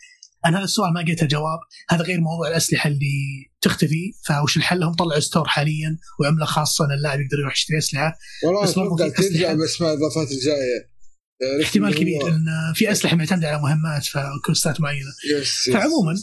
أنا 0.47 0.59
هذا 0.59 0.65
السؤال 0.65 0.93
ما 0.93 1.01
لقيت 1.01 1.25
جواب. 1.25 1.59
هذا 1.91 2.03
غير 2.03 2.21
موضوع 2.21 2.49
الأسلحة 2.49 2.89
اللي 2.89 3.51
تختفي. 3.61 4.13
فوش 4.25 4.57
الحل؟ 4.57 4.83
هم 4.83 4.95
طلعوا 4.95 5.21
store 5.21 5.49
حاليا 5.49 5.99
وعملة 6.21 6.45
خاصة 6.45 6.85
إن 6.85 6.93
اللاعب 6.93 7.21
يقدر 7.21 7.39
يروح 7.41 7.53
يشتري 7.53 7.79
أسلحة. 7.79 8.19
والله 8.45 8.63
بس 8.63 8.73
في. 8.73 9.29
ترجع 9.29 9.53
بس 9.53 9.81
مع 9.81 9.93
الاضافات 9.93 10.33
الجايه 10.33 10.90
احتمال 11.63 11.95
كبير 11.95 12.23
لأن 12.23 12.73
في 12.75 12.93
أسلحة 12.93 13.17
معتمدة 13.17 13.49
على 13.49 13.63
مهمات 13.63 14.05
فكوستات 14.05 14.81
معينة. 14.81 15.11
yes 15.33 15.69
yes. 15.69 15.75
فعموما 15.75 16.15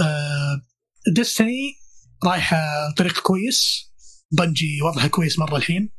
آه 0.00 0.62
Destiny 1.12 1.74
رايحة 2.24 2.90
طريق 2.96 3.20
كويس. 3.20 3.90
Bungie 4.32 4.82
وضعها 4.82 5.06
كويس 5.06 5.38
مرة 5.38 5.56
الحين. 5.56 5.92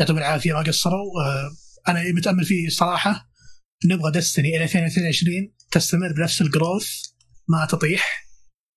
يعطيهم 0.00 0.18
العافية 0.18 0.52
ما 0.52 0.62
قصروا. 0.62 1.22
آه 1.24 1.50
أنا 1.88 2.12
متأمل 2.12 2.44
فيه 2.44 2.68
صراحة. 2.68 3.30
نبغى 3.84 4.12
Destiny 4.12 4.56
إلى 4.56 4.64
2022 4.64 5.54
تستمر 5.70 6.12
بنفس 6.12 6.40
ال 6.40 6.47
growth 6.47 6.88
ما 7.48 7.66
تطيح. 7.66 8.28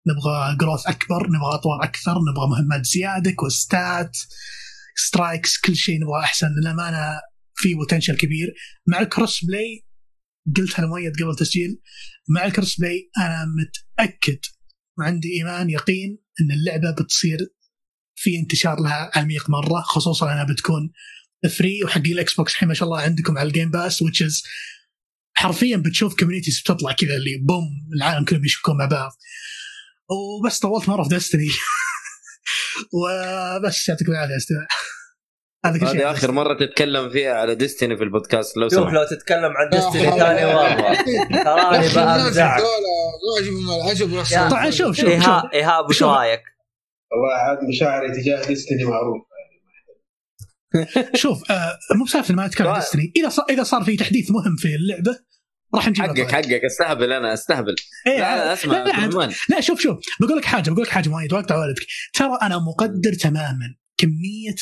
نبغى 0.07 0.57
growth 0.59 0.87
أكبر 0.87 1.27
نبغى 1.27 1.53
أطوار 1.53 1.83
أكثر 1.83 2.11
نبغى 2.11 2.47
مهمات 2.49 2.85
زيادة 2.85 3.31
كوستات 3.31 4.17
strikes 4.95 5.57
كل 5.57 5.75
شيء 5.75 5.95
نبغى 5.95 6.19
أحسن. 6.23 6.47
للأمانة 6.61 7.30
في 7.61 7.73
potential 7.73 8.17
كبير. 8.17 8.53
مع 8.87 8.99
ال 8.99 9.45
crossplay 9.45 9.85
قلتها 10.57 10.85
لمؤيد 10.85 11.13
قبل 11.21 11.35
تسجيل 11.35 11.81
مع 12.29 12.45
ال 12.45 12.79
crossplay 12.79 13.09
أنا 13.17 13.45
متأكد 13.45 14.39
وعندي 14.97 15.33
إيمان 15.33 15.69
يقين 15.69 16.17
إن 16.41 16.51
اللعبة 16.51 16.91
بتصير 16.91 17.37
في 18.15 18.39
انتشار 18.39 18.79
لها 18.79 19.11
عميق 19.15 19.49
مرة 19.49 19.81
خصوصا 19.81 20.33
أنها 20.33 20.43
بتكون 20.43 20.91
free 21.57 21.83
وحق 21.83 22.01
ال 22.05 22.33
Xbox 22.33 22.53
الحين 22.53 22.67
ما 22.67 22.73
شاء 22.73 22.87
الله 22.87 23.01
عندكم 23.01 23.37
على 23.37 23.47
ال 23.47 23.52
Game 23.52 23.71
Pass 23.71 24.03
is 24.03 24.47
حرفيا 25.33 25.77
بتشوف 25.77 26.15
communities 26.15 26.61
بتطلع 26.61 26.91
كذا 26.91 27.15
اللي 27.15 27.37
boom 27.37 27.63
العالم 27.95 28.25
كله 28.25 28.39
بيشبكون 28.39 28.77
مع 28.77 28.85
بعض. 28.85 29.11
وبس 30.09 30.59
طولت 30.59 30.89
مرة 30.89 31.03
في 31.03 31.15
Destiny 31.15 31.47
وبس 32.99 33.89
يعطيكم 33.89 34.11
العافية 34.11 34.35
هذا 35.65 35.79
كل 35.79 35.87
شيء. 35.87 35.95
هذه 35.95 36.11
آخر 36.11 36.31
مرة 36.31 36.53
تتكلم 36.53 37.09
فيها 37.09 37.33
على 37.33 37.55
ديستني 37.55 37.97
في 37.97 38.03
البودكاست 38.03 38.57
لو 38.57 38.69
شوف 38.69 38.79
سمحت. 38.79 38.93
لو 38.93 39.03
تتكلم 39.03 39.53
عن 39.57 39.81
حول 39.81 39.93
ثاني 40.19 40.53
مره. 40.53 40.95
تراني 41.43 41.85
يا- 44.31 44.49
طبعا 44.49 44.69
شوف 44.69 44.95
شوف 44.95 45.05
ايهاب 45.09 45.41
شوف. 45.43 45.53
إيهاب 45.53 45.89
وش 45.89 45.97
شوف. 45.99 46.07
رأيك؟ 46.09 46.41
والله 47.11 47.33
عاد 47.35 47.57
مشاعري 47.69 48.11
تجاه 48.11 48.47
ديستني 48.47 48.83
معروف. 48.83 49.21
شوف 51.15 51.51
آه 51.51 51.77
مو 51.95 52.05
بسالفة 52.05 52.33
ما 52.33 52.45
أتكلم 52.45 52.67
عن 52.67 52.73
طيب. 52.73 52.83
دستني 52.83 53.13
إذا 53.15 53.29
صار 53.29 53.45
إذا 53.49 53.63
صار 53.63 53.83
في 53.83 53.95
تحديث 53.97 54.31
مهم 54.31 54.55
في 54.55 54.67
اللعبة 54.75 55.19
راح 55.75 55.87
نجيب 55.89 56.05
حقك 56.05 56.31
حقك 56.31 56.61
استهبل 56.65 57.13
أنا 57.13 57.33
استهبل. 57.33 57.75
إيه 58.07 58.17
لا 58.19 58.35
لا 58.35 58.53
أسمع 58.53 58.77
لا, 58.83 59.07
لا, 59.07 59.29
لا 59.49 59.61
شوف 59.61 59.79
شوف. 59.79 59.97
بقول 60.21 60.37
لك 60.37 60.45
حاجة 60.45 60.69
بقول 60.71 60.83
لك 60.83 60.89
حاجة 60.89 61.09
مؤيد 61.09 61.33
واقطع 61.33 61.55
والدك 61.57 61.81
ترى 62.13 62.37
أنا 62.41 62.57
مقدر 62.57 63.13
تماما 63.13 63.75
كمية 64.01 64.55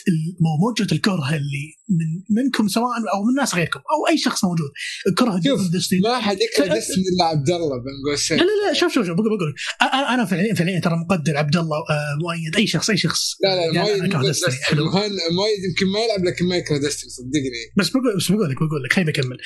موجه 0.62 0.88
الكره 0.96 1.30
اللي 1.36 1.66
من 1.90 2.36
منكم 2.44 2.68
سواء 2.68 2.98
أو 3.14 3.24
من 3.24 3.34
ناس 3.38 3.56
غيركم 3.56 3.80
أو 3.80 4.08
أي 4.12 4.18
شخص 4.18 4.44
موجود. 4.44 4.70
الكره 5.08 5.42
شوف، 5.46 5.72
دستني 5.74 6.00
ما 6.00 6.20
حد 6.20 6.38
يكره 6.42 6.70
ف- 6.70 6.74
ديستني 6.74 7.04
إلا 7.16 7.26
عبد 7.26 7.50
الله 7.50 7.78
بن 7.80 7.86
لا 8.06 8.12
قوسين 8.12 8.38
لا 8.38 8.44
لا 8.68 8.74
شوف 8.74 8.94
شوف 8.94 9.06
شوف 9.08 9.16
بقول 9.16 9.38
بقول. 9.38 9.56
أنا 9.82 10.14
أنا 10.14 10.26
فعليا 10.26 10.54
فعليا 10.54 10.80
ترى 10.80 10.96
مقدر 10.96 11.38
عبد 11.38 11.56
الله 11.58 11.78
آه، 11.78 12.16
مؤيد. 12.22 12.56
أي 12.56 12.68
شخص 12.68 12.90
أي 12.90 12.98
شخص. 12.98 13.36
لا 13.44 13.72
لا 13.72 13.84
قال 13.84 14.00
مؤيد 14.00 14.30
دستني. 14.30 14.56
حلو. 14.64 14.86
مؤيد 15.32 15.60
يمكن 15.70 15.86
ما 15.94 16.00
يلعب 16.00 16.26
لكن 16.26 16.46
ما 16.46 16.56
يكره 16.56 16.78
ديستني 16.78 17.10
صدقني. 17.10 17.62
بس 17.78 17.90
بقول 17.90 18.18
بس 18.18 18.32
بقول 18.32 18.50
لك 18.50 18.56
بقول 18.56 18.84
لك 18.84 18.94
خليني 18.94 19.10
أكمل. 19.12 19.38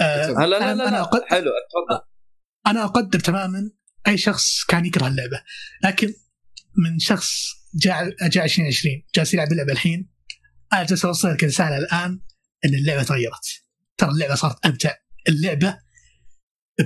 آه، 0.00 0.26
لا 0.32 0.46
لا 0.46 0.74
لا, 0.74 1.10
حلو 1.26 1.50
تفضل 1.50 2.00
أنا 2.66 2.84
أقدر 2.84 3.20
تماما 3.20 3.70
أي 4.06 4.18
شخص 4.18 4.64
كان 4.68 4.86
يكره 4.86 5.06
اللعبة. 5.08 5.42
لكن 5.84 6.14
من 6.76 6.98
شخص 6.98 7.61
جاء 7.74 8.28
جاء 8.28 8.44
2020 8.44 9.02
جالس 9.14 9.34
يلعب 9.34 9.52
اللعبة 9.52 9.72
الحين. 9.72 10.10
أنا 10.72 10.84
جالس 10.84 11.04
أوصل 11.04 11.28
لك 11.28 11.44
رساله 11.44 11.78
الان 11.78 12.20
إن 12.64 12.74
اللعبة 12.74 13.02
تغيرت. 13.02 13.64
ترى 13.96 14.10
اللعبة 14.10 14.34
صارت 14.34 14.66
امتع 14.66 14.94
اللعبة 15.28 15.78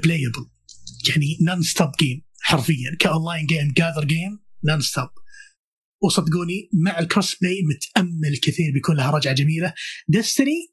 playable 0.03 0.51
يعني 1.09 1.39
non-stop 1.43 1.93
game 2.01 2.27
حرفيا. 2.41 2.97
ك 2.99 3.47
online 3.47 3.73
game 3.77 4.05
gather 4.05 4.45
game 4.65 4.81
non-stop 4.81 5.09
وصدقوني 6.03 6.71
مع 6.73 6.99
ال 6.99 7.35
crossplay 7.35 7.63
متأمل 7.63 8.37
كثير 8.37 8.73
بيكون 8.75 8.97
لها 8.97 9.11
رجعه 9.11 9.35
جميلة. 9.35 9.75
Destiny 10.09 10.73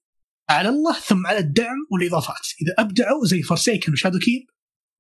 على 0.50 0.70
الله 0.70 1.00
ثم 1.00 1.28
على 1.28 1.38
الدعم 1.38 1.78
والإضافات. 1.92 2.48
إذا 2.62 2.74
أبدعوا 2.80 3.26
زي 3.26 3.42
Forsaken 3.42 3.92
و 3.92 4.20
Shadowkeep 4.20 4.46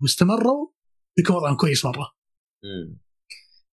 واستمروا 0.01 0.71
بيكون 1.17 1.35
وضعهم 1.35 1.57
كويس 1.57 1.85
مرة. 1.85 2.11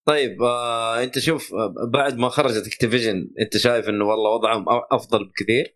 طيب 0.07 0.41
آه 0.43 1.03
انت 1.03 1.19
شوف 1.19 1.53
آه، 1.53 1.73
بعد 1.93 2.17
ما 2.17 2.29
خرجت 2.29 2.67
Activision 2.67 3.27
انت 3.41 3.57
شايف 3.57 3.89
انه 3.89 4.05
والله 4.05 4.29
وضعهم 4.31 4.65
أفضل 4.91 5.29
بكثير 5.29 5.75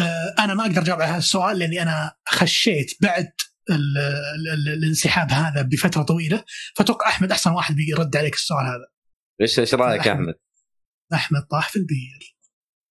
آه، 0.00 0.34
أنا 0.44 0.54
ما 0.54 0.62
أقدر 0.66 0.82
أجاوب 0.82 1.00
على 1.00 1.10
هذا 1.10 1.18
السؤال 1.18 1.58
لأني 1.58 1.82
أنا 1.82 2.12
خشيت 2.28 2.92
بعد 3.02 3.32
ال 3.70 3.98
ال 4.38 4.68
ال 4.68 4.72
الانسحاب 4.78 5.30
هذا 5.30 5.62
بفترة 5.62 6.02
طويلة 6.02 6.44
فاتوقع 6.76 7.08
أحمد 7.08 7.30
أحسن 7.30 7.50
واحد 7.50 7.74
بيرد 7.76 8.16
عليك 8.16 8.34
السؤال 8.34 8.66
هذا 8.66 8.88
إيش 9.40 9.58
إيش 9.58 9.74
رأيك 9.74 10.06
يا 10.06 10.12
أحمد. 10.12 10.22
أحمد؟ 10.24 10.34
أحمد 11.14 11.42
طاح 11.50 11.68
في 11.68 11.76
البير 11.76 12.36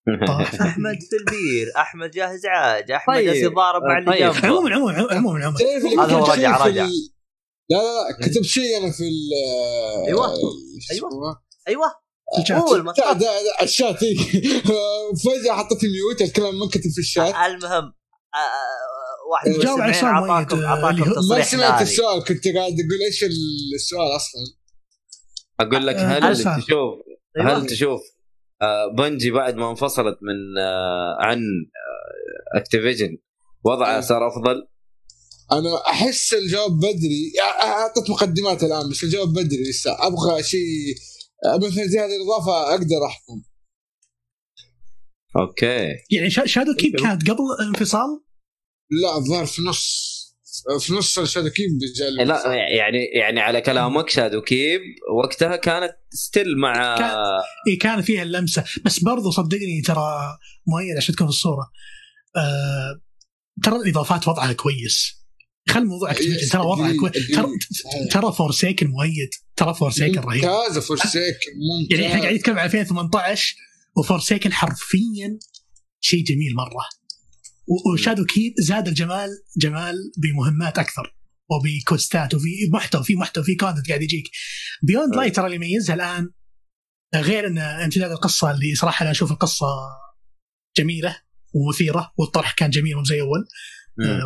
طاح 0.28 0.52
في 0.52 0.62
أحمد 0.64 0.98
في 1.10 1.16
البير 1.20 1.68
أحمد 1.78 2.12
جاهز 2.12 2.46
عاج 2.46 2.92
أحمد 2.92 3.16
طيب. 3.16 3.26
جالس 3.26 3.38
يضارب 3.38 3.82
مع 3.84 3.98
اللي 3.98 4.12
طيب. 4.12 4.32
جنبه 4.34 4.48
عموما 4.48 4.76
عموما 4.76 4.94
عموما 5.14 5.46
عموما 5.46 6.04
هذا 6.06 6.14
هو 6.16 6.26
رجع- 6.34 6.66
رجع. 6.66 6.88
لا 7.70 7.78
لا 7.78 7.82
لا 7.82 8.28
كتبت 8.28 8.46
شيء 8.46 8.78
أنا 8.78 8.92
في 8.92 9.04
ال 9.04 9.30
أيوة. 10.08 10.28
إيش 10.32 10.92
أيوة. 10.92 11.10
اسمه؟ 11.10 11.40
أيوه 11.68 12.06
الشات. 12.40 12.62
قول 12.62 12.82
ما 12.84 12.94
الشات 13.62 14.04
إيه. 14.04 14.18
فجاه 15.26 15.52
حطيت 15.54 15.78
ميوت 15.86 16.22
الكلام 16.22 16.60
ما 16.60 16.68
كتب 16.68 16.82
في 16.96 17.00
الشات 17.00 17.36
المهم 17.36 17.84
آه، 18.34 18.38
آه، 18.38 19.32
واحد 19.32 19.50
من 19.50 19.60
جاوب 19.60 19.80
على 19.82 19.92
المستمعين 19.92 20.16
اعطاكم 20.30 20.64
اعطاكم 20.64 21.04
هو- 21.04 21.08
ما 21.16 21.22
تصريح 21.22 21.46
سمعت 21.48 21.82
السؤال 21.82 22.24
كنت 22.24 22.48
قاعد 22.48 22.72
أقول 22.74 23.02
إيش 23.06 23.24
السؤال 23.76 24.16
أصلا 24.16 24.42
أقول 25.60 25.88
لك 25.88 25.96
آه، 25.96 26.20
هل. 26.20 26.38
تشوف 26.38 26.78
أيوة. 27.38 27.58
هل 27.58 27.66
تشوف 27.66 28.02
آه، 28.62 28.88
Bungie 28.98 29.32
بعد 29.32 29.56
ما 29.56 29.70
انفصلت 29.70 30.18
من 30.22 30.62
آه، 30.62 31.18
عن 31.20 31.40
Activision 32.56 33.18
وضعها 33.64 34.02
صار 34.02 34.28
أفضل 34.28 34.68
أنا 35.52 35.90
أحس 35.90 36.34
الجواب 36.34 36.72
بدري. 36.72 37.32
اعطيت 37.64 38.10
مقدمات 38.10 38.64
الآن 38.64 38.90
بس 38.90 39.04
الجواب 39.04 39.28
بدري 39.34 39.70
لسه. 39.70 40.08
أبغى 40.08 40.44
شيء 40.44 40.96
مثلا 41.58 41.88
زي 41.88 42.00
هذه 42.00 42.16
الإضافة 42.16 42.74
أقدر 42.74 43.06
أحكم. 43.06 43.42
okay. 45.38 45.88
يعني 46.12 46.30
Sha- 46.30 46.46
Shadowkeep 46.46 46.96
كانت 46.96 47.30
قبل 47.30 47.44
الانفصال؟ 47.60 48.22
لا 49.04 49.18
الظاهر 49.18 49.46
في 49.46 49.62
نص 49.62 50.16
في 50.80 50.94
نص 50.94 51.20
ال 51.20 51.24
Shadow 51.24 51.50
keep 51.50 51.70
جاء 51.98 52.10
لا 52.12 52.54
يعني 52.54 53.04
يعني 53.06 53.40
على 53.40 53.62
كلامك 53.62 54.10
Shadowkeep 54.10 54.82
وقتها 55.24 55.56
كانت 55.56 55.92
still 56.10 56.58
مع 56.58 56.98
كان- 56.98 57.18
إي 57.70 57.76
كان 57.76 58.02
فيها 58.02 58.24
اللمسة. 58.24 58.64
بس 58.86 59.00
برضو 59.00 59.32
صدقني 59.32 59.82
ترى 59.86 60.38
مؤيد 60.68 60.98
عشان 60.98 61.16
تكون 61.16 61.28
في 61.28 61.34
الصورة. 61.34 61.72
آه 62.38 63.02
ترى 63.64 63.76
الإضافات 63.76 64.28
وضعها 64.28 64.54
كويس. 64.54 65.25
خل 65.70 65.86
موضوع 65.86 66.12
Activision 66.12 66.50
ترى 66.50 66.62
أدري- 66.64 67.00
كويس 67.00 67.16
أدري. 67.16 67.36
ترى. 67.36 67.48
ترى 68.12 68.34
Forsaken 68.34 68.88
مؤيد 68.88 69.30
ترى 69.56 69.74
Forsaken 69.74 70.20
رهيب 70.20 70.46
ممتازه 70.46 70.82
Forsaken 70.82 71.36
ممتاز 71.80 72.00
يعني 72.00 72.08
إحنا 72.08 72.20
قاعدين 72.22 72.40
نتكلم 72.40 72.60
عن 72.60 72.66
2018 72.66 73.56
و 73.98 74.04
Forsaken 74.04 74.54
حرفيا 74.54 75.40
شيء 76.02 76.24
جميل 76.24 76.56
مرة 76.56 76.86
و 77.94 78.26
Shadowkeep 78.26 78.54
زاد 78.60 78.88
الجمال 78.88 79.30
جمال 79.58 79.96
بمهمات 80.18 80.80
أكثر 80.80 81.16
وبكوستات 81.50 82.34
وفي 82.36 82.50
محتوى 82.74 83.04
في 83.04 83.16
محتوى 83.16 83.44
في 83.44 83.56
content 83.56 83.88
قاعد 83.88 84.02
يجيك 84.02 84.24
Beyond. 84.84 85.16
Light 85.16 85.36
ترى 85.36 85.46
اللي 85.46 85.56
يميزها 85.56 85.96
الآن 85.96 86.30
غير 87.16 87.48
إن 87.48 87.58
امتداد 87.58 88.12
القصة 88.12 88.52
اللي 88.52 88.76
صراحة 88.76 89.04
أنا 89.04 89.12
أشوف 89.12 89.32
القصة 89.32 89.66
جميلة 90.78 91.22
ومثيرة 91.54 92.12
والطرح 92.18 92.52
كان 92.54 92.70
جميل 92.70 92.96
مو 92.96 93.04
زي 93.04 93.22
أول 93.22 93.48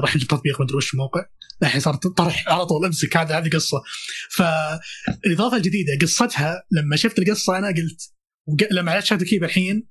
راح 0.02 0.16
يجيب 0.16 0.28
تطبيق 0.28 0.62
مدري 0.62 0.78
وش 0.78 0.94
الموقع 0.94 1.26
الحين 1.64 1.82
صار 1.82 1.96
طرح 1.96 2.48
على 2.48 2.66
طول 2.66 2.86
أمسك 2.86 3.18
هذا 3.18 3.38
هذه 3.38 3.50
قصة. 3.50 3.82
فالاضافه 4.32 5.58
الجديدة 5.58 5.98
قصتها 6.02 6.64
لما 6.72 6.96
شفت 6.96 7.20
القصة 7.20 7.58
أنا 7.58 7.68
قلت 7.68 8.14
لما 8.72 8.92
عرفت 8.92 9.08
Shadowkeep 9.08 9.44
الحين 9.44 9.88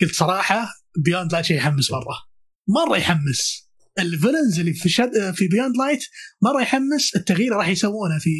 قلت 0.00 0.14
صراحة 0.14 0.68
Beyond 1.04 1.32
Light 1.32 1.44
شيء 1.44 1.56
يحمس 1.56 1.90
مرة. 1.90 2.16
مرة 2.68 2.96
يحمس. 2.96 3.68
ال 3.98 4.05
villains 4.05 4.58
اللي 4.58 4.74
في 4.74 4.88
شد 4.88 5.34
في 5.34 5.48
Beyond 5.48 5.76
Light 5.76 6.00
مرة 6.42 6.62
يحمس. 6.62 7.16
التغيير 7.16 7.52
راح 7.52 7.68
يسوونه 7.68 8.18
في 8.18 8.30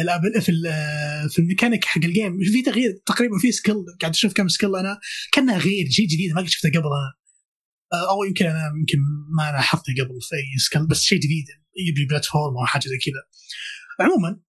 الأب- 0.00 0.40
في 0.40 0.52
في 1.30 1.38
الميكانيك 1.38 1.84
حق 1.84 2.04
ال 2.04 2.11
game 2.11 2.38
في 2.52 2.62
تغيير 2.62 2.90
تقريبا 3.06 3.38
في 3.38 3.52
skill 3.52 3.74
قاعد 4.00 4.12
أشوف 4.12 4.32
كم 4.32 4.48
skill 4.48 4.76
أنا. 4.76 4.98
كأنها 5.32 5.58
غير 5.58 5.90
شيء 5.90 6.06
جديد 6.06 6.32
ما 6.34 6.40
قد 6.40 6.48
شفته 6.48 6.68
قبل 6.68 6.78
أنا. 6.78 7.21
أو 8.10 8.24
يمكن 8.24 8.46
أنا 8.46 8.72
يمكن 8.80 8.98
ما 9.36 9.42
لاحظته 9.42 9.92
قبل 9.92 10.20
في 10.20 10.36
أي 10.36 10.86
بس 10.90 11.02
شيء 11.02 11.18
جديد 11.18 11.44
يجيب 11.76 11.98
لي 11.98 12.06
platform 12.06 12.56
أو 12.58 12.66
حاجة 12.66 12.82
زي 12.82 12.98
كذا. 12.98 13.22
عموما 14.06 14.40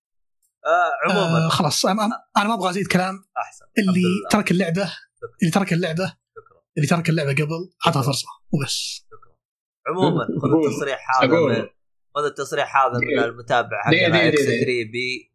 آه 0.65 1.11
عموما. 1.11 1.45
آه 1.45 1.49
خلاص 1.49 1.85
أنا 1.85 2.09
أنا 2.37 2.47
ما 2.47 2.53
أبغى 2.53 2.69
أزيد 2.69 2.87
كلام. 2.87 3.15
أحسن. 3.37 3.65
اللي. 3.77 4.01
ترك 4.31 4.51
اللعبة 4.51 4.93
اللي 5.41 5.51
ترك 5.51 5.73
اللعبة 5.73 6.05
شكرا. 6.05 6.61
اللي 6.77 6.87
ترك 6.87 7.09
اللعبة 7.09 7.31
قبل 7.31 7.73
عطها 7.85 8.01
فرصة 8.01 8.27
وبس. 8.51 9.05
شكرا. 9.11 9.35
عموما 9.87 10.25
خذ. 10.41 10.67
التصريح 10.67 11.21
هذا 11.21 11.69
خذ 12.15 12.25
التصريح 12.25 12.77
هذا 12.77 12.93
من 12.93 13.07
دقيقة. 13.07 13.25
المتابع 13.25 13.81
دقيقة، 13.87 14.05
حقنا 14.05 14.27
X 14.27 14.41
دقيقة. 14.41 14.63
3 14.63 14.91
بي 14.91 15.33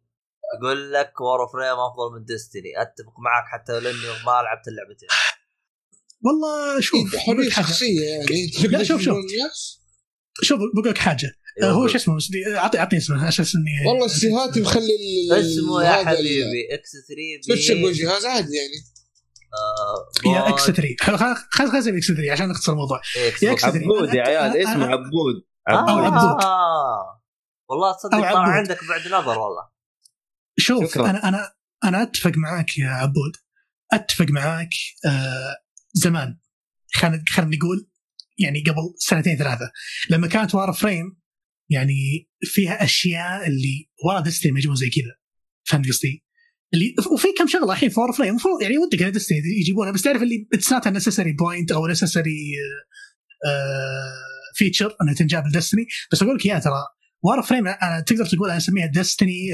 يقول 0.55 0.93
لك 0.93 1.21
Warframe 1.21 1.79
أفضل 1.89 2.19
من 2.19 2.25
Destiny 2.25 2.81
أتفق 2.81 3.19
معك 3.19 3.45
حتى 3.47 3.79
لأني 3.79 4.25
ما 4.25 4.41
لعبت 4.41 4.67
اللعبتين. 4.67 5.09
والله 6.21 6.79
شوف 6.81 7.11
بقول 7.11 7.21
حرية. 7.37 7.49
شخصية 7.49 8.01
يعني 8.09 8.51
لا، 8.69 8.83
شوف، 8.83 9.01
شوف. 9.01 9.15
شوف 10.41 10.59
بقول 10.73 10.89
لك 10.89 10.97
حاجة 10.97 11.31
هو 11.63 11.87
شو 11.87 11.95
اسمه 11.95 12.17
اعطي 12.57 12.79
أعطيني 12.79 13.01
اسمه 13.01 13.25
عشان 13.27 13.45
اني 13.55 13.87
والله 13.89 14.05
السيهات 14.05 14.57
مخلي 14.57 14.81
ال- 15.31 15.33
اسمه 15.33 15.83
يا 15.83 16.05
حبيبي 16.05 16.67
إكس 16.73 16.91
3 16.91 17.41
سويتش 17.47 17.71
بي 17.71 17.87
الجهاز 17.87 18.25
عادي 18.25 18.47
يعني 18.55 18.83
آه، 20.25 20.29
يا 20.35 20.49
إكس 20.49 20.65
3 20.65 20.95
حلو 21.01 21.17
خلاص 21.17 21.37
خلاص 21.51 21.87
إكس 21.87 22.07
3 22.07 22.31
عشان 22.31 22.49
نختصر 22.49 22.71
الموضوع 22.71 23.01
إكس 23.27 23.43
يا. 23.43 23.51
إكس 23.51 23.61
3. 23.61 23.77
عبود 23.77 24.13
يا 24.13 24.21
عيال 24.27 24.57
اسمه 24.57 24.85
عبود 24.85 25.43
عبود 25.67 26.03
عبود. 26.03 26.43
آه. 26.43 27.21
والله 27.69 27.93
تصدق 27.93 28.11
طلع. 28.17 28.39
عندك 28.49 28.79
بعد 28.89 29.01
نظر 29.07 29.39
والله 29.39 29.69
شوف 30.57 30.91
شكراً. 30.91 31.09
أنا 31.09 31.27
أنا 31.29 31.53
أنا 31.83 32.01
أتفق 32.01 32.31
معاك 32.35 32.77
يا 32.77 32.87
عبود 32.89 33.31
أتفق 33.93 34.25
معاك 34.29 34.69
آه 35.05 35.55
زمان. 35.93 36.39
خلينا 36.93 37.23
خلينا 37.29 37.55
نقول 37.55 37.89
يعني 38.37 38.63
قبل 38.63 38.93
سنتين 38.97 39.37
ثلاثة. 39.37 39.71
لما 40.09 40.27
كانت 40.27 40.55
Warframe 40.55 41.19
يعني 41.69 42.29
فيها 42.41 42.83
أشياء 42.83 43.47
اللي 43.47 43.89
ورا 44.05 44.19
Destiny 44.19 44.59
يجون 44.59 44.75
زي 44.75 44.89
كذا. 44.89 45.15
فهمت 45.63 45.87
قصدي؟ 45.87 46.23
اللي 46.73 46.95
وفي 47.11 47.27
كم 47.37 47.47
شغلة 47.47 47.73
الحين 47.73 47.89
في 47.89 47.99
Warframe 47.99 48.29
المفروض 48.29 48.61
يعني 48.61 48.77
ودك 48.77 49.03
ان 49.03 49.11
Destiny 49.11 49.37
يجيبونها 49.61 49.91
بس 49.91 50.01
تعرف 50.01 50.21
اللي 50.21 50.47
it's 50.53 50.73
not 50.73 50.87
necessary 50.87 51.31
point 51.33 51.71
أو 51.71 51.87
necessary 51.87 52.55
feature 54.55 54.95
انها 55.01 55.13
تنجاب 55.13 55.47
ل 55.47 55.52
Destiny 55.52 55.85
بس 56.11 56.23
أقول 56.23 56.35
لك 56.35 56.45
إياها 56.45 56.59
ترى 56.59 56.83
Warframe 57.23 57.67
أنا 57.67 57.99
تقدر 58.07 58.25
تقول 58.25 58.49
أنا 58.49 58.57
أسميها 58.57 58.85
Destiny 58.85 59.49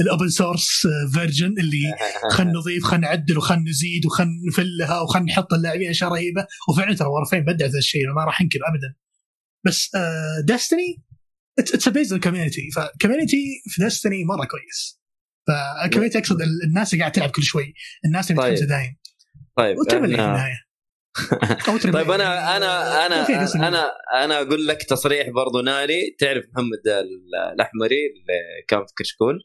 ال 0.00 0.06
open 0.06 0.28
source 0.28 0.86
version 1.14 1.54
اللي 1.58 1.82
خلينا 2.36 2.52
نضيف 2.52 2.84
خلينا 2.84 3.06
نعدل 3.08 3.38
وخلينا 3.38 3.70
نزيد 3.70 4.06
وخلينا 4.06 4.32
نفلها 4.48 5.00
وخلينا 5.00 5.32
نحط 5.32 5.52
اللاعبين 5.52 5.90
أشياء 5.90 6.10
رهيبة. 6.10 6.46
وفعلا 6.68 6.94
ترى 6.96 7.08
Warframe 7.08 7.44
بدعت 7.44 7.70
هذا 7.70 7.78
الشيء 7.78 8.00
ما 8.16 8.24
راح 8.24 8.40
أنكر 8.40 8.58
ابدا. 8.68 8.94
بس 9.66 9.90
Destiny 10.44 11.02
it's 11.58 11.88
base 11.88 12.12
ال 12.12 12.18
community 12.18 12.70
فال 12.74 12.90
community 12.90 13.62
في 13.68 13.82
Destiny 13.82 14.24
مرة 14.24 14.44
كويس. 14.44 15.00
فال 15.46 15.59
community 15.59 16.18
أقصد 16.18 16.40
ال- 16.42 16.62
الناس 16.64 16.92
اللي 16.92 17.02
قاعد 17.02 17.12
تلعب 17.12 17.30
كل 17.30 17.42
شوي. 17.42 17.74
الناس 18.04 18.30
اللي 18.30 18.42
طيب. 18.42 18.68
دايم 18.68 18.96
طيب 19.56 19.78
وتربل 19.78 20.06
في 20.16 20.22
النهاية. 20.22 20.58
طيب 21.92 22.10
أنا 22.10 22.56
أنا 22.56 23.06
أنا 23.06 23.24
فيها 23.24 23.42
قصة 23.42 23.68
أنا 23.68 23.90
أنا 24.24 24.40
أقول 24.40 24.66
لك 24.66 24.82
تصريح 24.82 25.28
برضو 25.28 25.60
ناري. 25.60 26.16
تعرف 26.18 26.44
محمد 26.52 26.86
ال- 26.88 27.52
الأحمري 27.54 28.06
اللي 28.06 28.64
كان 28.68 28.86
في 28.86 28.92
كشكول؟ 28.96 29.38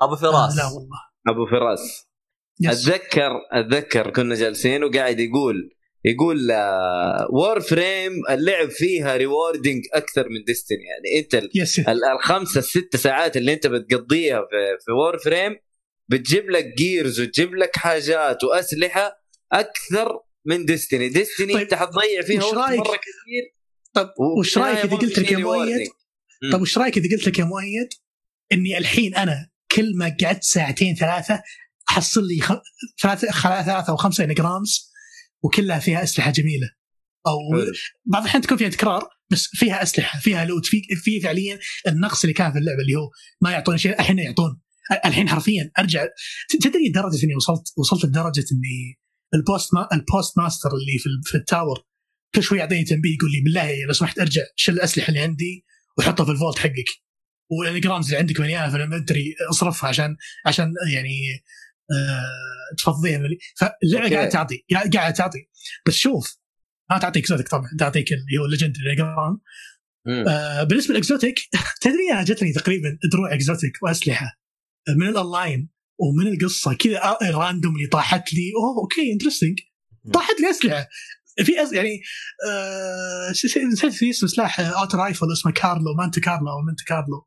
أبو 0.00 0.12
آه، 0.14 0.16
فراس. 0.16 0.56
لا 0.56 0.64
والله. 0.64 0.98
أبو 1.28 1.46
فراس. 1.46 2.06
اتذكر 2.66 3.30
أتذكر 3.52 4.10
كنا 4.10 4.34
جالسين 4.34 4.84
وقاعد 4.84 5.20
يقول 5.20 5.70
يقول 6.04 6.38
Warframe 7.32 8.12
اللعب 8.30 8.70
فيها 8.70 9.16
rewarding 9.16 9.84
أكثر 9.94 10.28
من 10.28 10.44
Destiny 10.46 10.78
يعني 10.84 11.20
أنت 11.24 11.48
yes 11.54 11.80
الخمسة 12.14 12.58
الست 12.58 12.96
ساعات 12.96 13.36
اللي 13.36 13.52
أنت 13.52 13.66
بتقضيها 13.66 14.40
في 14.40 14.84
في 14.84 14.92
Warframe 14.92 15.56
بتجيب 16.08 16.50
لك 16.50 16.64
gears 16.78 17.20
وتجيب 17.20 17.54
لك 17.54 17.76
حاجات 17.76 18.44
وأسلحة 18.44 19.22
أكثر 19.52 20.20
من 20.46 20.64
Destiny 20.64 21.08
Destiny 21.08 21.52
طيب، 21.52 21.62
أنت 21.62 21.74
حتضيع 21.74 22.22
فيها 22.26 22.44
وش 22.44 22.54
رايك؟ 22.54 22.80
مرة 22.80 22.96
كثير 22.96 23.56
طب 23.92 24.10
وش 24.38 24.58
رأيك 24.58 24.78
إذا 24.78 24.96
قلت 24.96 25.18
لك 25.18 25.32
يا 25.32 25.38
مؤيد. 25.38 25.88
طب 26.52 26.60
وش 26.60 26.78
رأيك 26.78 26.98
إذا 26.98 27.16
قلت 27.16 27.28
لك 27.28 27.38
يا 27.38 27.44
مؤيد 27.44 27.88
إني 28.52 28.78
الحين 28.78 29.14
أنا 29.14 29.48
كل 29.70 29.92
ما 29.96 30.16
قعدت 30.22 30.42
ساعتين 30.42 30.94
ثلاثة 30.94 31.42
أحصل 31.90 32.26
لي. 32.26 32.40
ثلاثة 33.02 33.28
ثلاثة 33.42 33.90
أو 33.92 33.96
خمسة 33.96 34.24
engrams 34.24 34.92
وكلها 35.42 35.78
فيها 35.78 36.02
أسلحة 36.02 36.30
جميلة 36.30 36.70
أو 37.26 37.60
حلو. 37.60 37.72
بعض 38.06 38.22
الأحيان 38.22 38.42
تكون 38.42 38.58
فيها 38.58 38.68
تكرار 38.68 39.08
بس 39.30 39.48
فيها 39.52 39.82
أسلحة 39.82 40.20
فيها 40.20 40.44
loot 40.44 40.66
في 40.66 40.82
في 41.04 41.20
فعليا 41.20 41.58
النقص 41.88 42.24
اللي 42.24 42.34
كان 42.34 42.52
في 42.52 42.58
اللعبة 42.58 42.80
اللي 42.80 42.94
هو 42.94 43.10
ما 43.40 43.50
يعطون 43.50 43.78
شيء 43.78 44.00
الحين 44.00 44.18
يعطون 44.18 44.60
الحين 45.06 45.28
حرفيا 45.28 45.70
أرجع 45.78 46.06
تدري 46.62 46.88
لدرجه 46.88 47.24
إني 47.24 47.34
وصلت 47.34 47.62
وصلت 47.76 48.04
لدرجة 48.04 48.44
إني 48.52 49.05
ال 49.34 49.42
post 49.42 49.74
ما 49.74 49.88
ال 49.92 50.38
postmaster 50.38 50.70
اللي 50.70 50.98
في, 50.98 51.08
في 51.30 51.34
ال 51.34 51.42
tower 51.42 51.84
كل 52.34 52.42
شوي 52.42 52.58
يعطيني 52.58 52.84
تنبيه 52.84 53.14
يقول 53.14 53.32
لي 53.32 53.40
بالله 53.40 53.84
لو 53.86 53.92
سمحت 53.92 54.18
ارجع 54.18 54.42
شيل 54.56 54.74
الأسلحة 54.74 55.08
اللي 55.08 55.20
عندي 55.20 55.64
وحطها 55.98 56.24
في 56.24 56.30
ال 56.30 56.35
vault 56.35 56.58
حقك. 56.58 57.06
وال 57.50 57.62
engrams 57.62 58.04
اللي 58.06 58.18
عندك 58.18 58.40
مليانه 58.40 58.70
في 58.70 58.76
ال 58.76 58.82
inventory 58.82 59.34
اصرفها 59.50 59.88
عشان 59.88 60.16
عشان 60.46 60.72
يعني 60.92 61.44
آه 61.92 62.76
تفضيها. 62.78 63.20
فاللعبه. 63.56 64.14
قاعدة 64.14 64.30
تعطي 64.30 64.64
قاعدة 64.72 65.10
تعطي. 65.10 65.48
بس 65.86 65.94
شوف 65.94 66.36
ما 66.90 66.98
تعطيك 66.98 67.22
exotic 67.24 67.48
طبعا 67.48 67.68
تعطيك 67.78 68.12
اللي 68.12 68.38
هو 68.40 68.44
ال 68.44 68.49
legendary 68.49 68.90
engram 68.90 69.40
مم. 70.06 70.28
آه 70.28 70.62
بالنسبة 70.62 70.92
لل 70.94 71.05
exotic 71.05 71.38
تدري 71.82 72.12
أنا 72.12 72.24
جتني 72.24 72.52
تقريبا 72.52 72.98
دروع 73.12 73.34
exotic 73.34 73.82
وأسلحة 73.82 74.38
من 74.88 75.08
الاونلاين 75.08 75.68
ومن 75.98 76.26
القصة 76.32 76.74
كذا 76.74 77.18
random 77.22 77.76
اللي 77.76 77.86
طاحت 77.86 78.34
لي. 78.34 78.52
oh 78.56 78.82
okay 78.82 79.12
interesting 79.12 79.58
طاحت 80.12 80.40
لي 80.40 80.50
أسلحة. 80.50 80.88
في 81.44 81.62
أس... 81.62 81.72
يعني 81.72 82.02
آه 82.48 83.30
نسيت 83.30 83.92
في 83.92 84.10
اسم 84.10 84.26
سلاح 84.26 84.60
auto 84.60 84.98
rifle 84.98 85.32
اسمه 85.32 85.52
Carlo 85.52 85.94
Monte 85.98 86.20
Carlo 86.20 86.50
أو 86.50 86.60
Monte 86.66 86.84
Carlo 86.88 87.26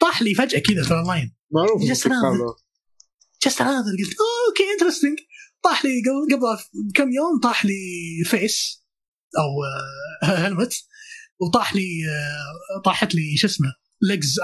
طاح 0.00 0.22
لي 0.22 0.34
فجأة 0.34 0.58
كذا 0.58 0.82
في 0.82 0.90
الاونلاين 0.90 1.36
معروف 1.50 1.96
سلام. 1.96 2.22
تقابله. 2.22 2.56
just 3.46 3.60
اناظر 3.60 3.90
قلت 3.90 4.16
okay 4.48 4.62
interesting 4.74 5.18
طاح 5.62 5.84
لي 5.84 5.90
قبل 6.00 6.36
قبل 6.36 6.92
كم 6.94 7.12
يوم 7.12 7.40
طاح 7.42 7.64
لي 7.64 7.74
face 8.24 8.84
أو 9.38 9.64
آه، 10.24 10.46
helmet 10.46 10.74
وطاح 11.40 11.74
لي 11.74 11.88
آه، 12.08 12.80
طاحت 12.84 13.14
لي 13.14 13.36
شو 13.36 13.46
اسمه 13.46 13.72
legs 14.02 14.40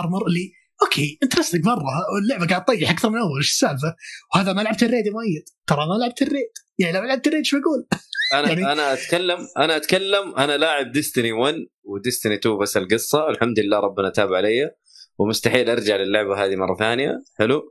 armor 0.00 0.26
اللي 0.26 0.52
okay 0.82 1.18
interesting 1.22 1.64
مرة. 1.64 1.82
اللعبة 2.22 2.46
قاعد 2.46 2.64
تطيح 2.64 2.90
أكثر 2.90 3.10
من 3.10 3.18
أول 3.18 3.36
إيش 3.38 3.48
السالفة؟ 3.50 3.94
وهذا 4.34 4.52
ما 4.52 4.60
لعبت 4.62 4.82
ال 4.82 4.87
raid 4.87 5.06
يا 5.06 5.12
مؤيد. 5.12 5.44
ترى 5.66 5.78
ما 5.86 5.94
لعبت 6.04 6.22
ال 6.22 6.27
raid. 6.27 6.50
يعني 6.78 6.98
لو 6.98 7.02
لعبت 7.04 7.26
ال 7.26 7.30
raid 7.30 7.44
شو 7.44 7.56
بقول؟ 7.60 7.86
أنا 8.34 8.48
يعني- 8.48 8.72
أنا 8.72 8.92
اتكلم 8.92 9.38
أنا 9.58 9.76
أتكلم 9.76 10.34
أنا 10.38 10.56
لاعب 10.56 10.92
Destiny 10.92 11.32
1 11.32 11.54
و 11.84 11.90
Destiny 11.90 12.34
2 12.34 12.58
بس 12.58 12.76
القصة. 12.76 13.28
الحمد 13.30 13.58
لله 13.60 13.78
ربنا 13.80 14.10
تاب 14.10 14.32
علي. 14.34 14.70
ومستحيل 15.18 15.70
أرجع 15.70 15.96
للعبة 15.96 16.44
هذه 16.44 16.56
مرة 16.56 16.76
ثانية. 16.78 17.22
حلو؟ 17.38 17.62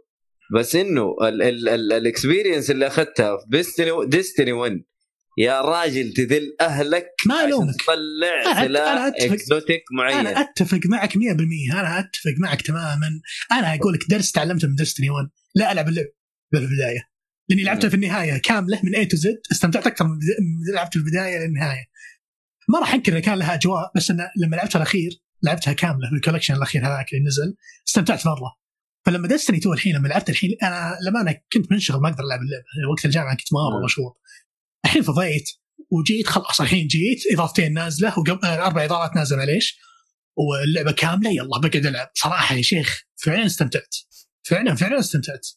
بس 0.56 0.76
إنه 0.76 1.16
ال 1.24 1.37
experience 1.37 2.72
اللي 2.72 2.88
أخذتها 2.88 3.38
في 3.38 3.44
Destiny 3.48 4.06
Destiny 4.06 4.52
1 4.52 4.84
يا 5.40 5.62
راجل 5.62 6.14
تذل 6.14 6.56
أهلك 6.62 7.08
ما 7.26 7.46
ألومك. 7.46 7.76
تطلع 7.76 8.64
سلاح. 8.66 9.12
exotic 9.16 9.84
معين. 9.92 10.28
أنا 10.28 10.42
أتفق 10.42 10.80
معك 10.86 11.18
100% 11.18 11.20
أنا 11.74 12.00
أتفق 12.00 12.34
معك 12.40 12.62
تماما. 12.62 13.22
أنا 13.52 13.76
أقول 13.76 13.94
لك 13.94 14.10
درس 14.10 14.32
تعلمته 14.32 14.68
من 14.68 14.76
Destiny 14.76 15.10
1 15.10 15.30
لا 15.56 15.72
ألعب 15.72 15.88
اللعبه 15.90 16.10
في 16.52 16.58
البدايه 16.58 17.10
لاني 17.50 17.64
لعبتها 17.64 17.90
في 17.90 17.96
النهاية 17.96 18.38
كاملة 18.38 18.80
من 18.84 18.96
A 18.96 19.06
to 19.06 19.18
Z 19.18 19.42
استمتعت 19.52 19.88
أكثر 19.88 20.06
من 20.06 20.18
لعبت 20.76 20.96
البداية 20.96 21.38
للنهايه 21.38 21.86
ما 22.70 22.80
راح 22.80 22.94
أنكر 22.94 23.16
إن 23.18 23.20
كان 23.20 23.38
لها 23.38 23.54
أجواء 23.54 23.92
بس 23.96 24.12
أنا 24.12 24.32
لما 24.38 24.56
لعبتها 24.56 24.78
الأخير 24.78 25.12
لعبتها 25.44 25.74
كاملة 25.74 26.10
في 26.10 26.16
ال 26.16 26.19
collection 26.19 26.54
الأخير 26.54 26.88
هذاك 26.88 27.14
اللي 27.14 27.26
نزل 27.26 27.56
استمتعت 27.88 28.28
مرة. 28.28 28.56
فلما 29.06 29.28
Destiny 29.28 29.58
2 29.58 29.74
الحين 29.74 29.96
لما 29.96 30.08
لعبت 30.08 30.30
الحين 30.30 30.58
أنا 30.64 30.98
لما 31.08 31.22
أنا 31.22 31.42
كنت 31.54 31.72
منشغل 31.72 32.02
ما 32.02 32.10
أقدر 32.10 32.24
ألعب 32.24 32.40
اللعبه 32.40 32.64
وقت 32.92 33.06
الجامعة 33.06 33.36
كنت 33.36 33.54
مرة. 33.54 33.86
مشغول. 33.86 34.14
الحين 34.86 35.02
فضيت 35.02 35.50
وجيت 35.92 36.28
خلاص 36.28 36.62
الحين 36.62 36.88
جيت 36.88 37.20
إضافتين 37.34 37.74
نازلة 37.74 38.20
وقبل 38.20 38.48
أربع 38.48 38.86
اضافات 38.86 39.16
نازلة 39.16 39.38
معليش. 39.38 39.80
واللعبة 40.38 40.92
كاملة 40.92 41.32
يلا 41.32 41.60
بقعد 41.60 41.86
ألعب. 41.86 42.12
صراحة 42.14 42.56
يا 42.56 42.62
شيخ 42.62 43.02
فعلا 43.16 43.46
استمتعت. 43.46 43.96
فعلا 44.44 44.76
فعلا 44.76 45.00
استمتعت. 45.00 45.48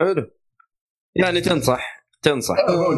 حلو. 0.00 0.30
يعني 1.16 1.40
تنصح 1.40 2.04
تنصح. 2.22 2.54
أقول 2.58 2.96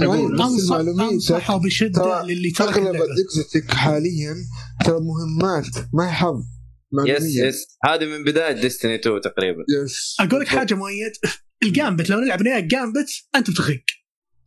معين، 0.00 0.34
بس 0.34 0.70
انصح 1.00 1.56
بشدة 1.56 2.22
للي 2.22 2.50
ترك 2.50 2.78
اغلب 2.78 3.02
ال 3.02 3.12
exotic 3.12 3.70
حاليا 3.70 4.34
ترى 4.84 5.00
مهمات 5.00 5.66
ما 5.94 6.08
هي 6.08 6.12
حظ. 6.12 6.42
yes. 7.06 7.22
yes. 7.22 7.78
هذه 7.84 8.04
من 8.04 8.24
بداية 8.24 8.52
Destiny 8.52 8.94
2 8.94 9.20
تقريبا. 9.20 9.64
yes. 9.84 10.16
أقول 10.20 10.40
لك 10.40 10.48
حاجة 10.48 10.74
مؤيد. 10.74 11.12
الجامبت 11.62 12.10
لو 12.10 12.18
نلعب 12.18 12.42
نهاية 12.42 12.60
جامبت 12.68 13.06
أنت 13.34 13.50
بتخق 13.50 13.80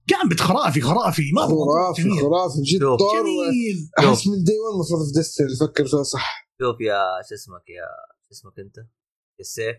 جامبت 0.09 0.39
خرافي 0.41 0.81
خرافي 0.81 1.31
ما 1.35 1.41
خرافي 1.41 2.01
جميل. 2.01 2.21
خرافي. 2.21 2.79
طور 2.79 3.21
جميل. 3.21 3.89
أحس 3.99 4.27
من 4.27 4.43
دي 4.43 4.51
1 4.51 4.73
المفروض 4.75 5.07
في 5.07 5.13
ديستني 5.15 5.47
تفكر 5.55 5.87
فيها 5.87 6.03
صح. 6.03 6.49
شوف 6.61 6.81
يا 6.81 6.99
شو 7.29 7.35
اسمك 7.35 7.69
يا 7.69 7.85
شو 8.27 8.31
اسمك 8.31 8.53
أنت؟ 8.59 8.75
يا 9.39 9.43
سيف. 9.43 9.75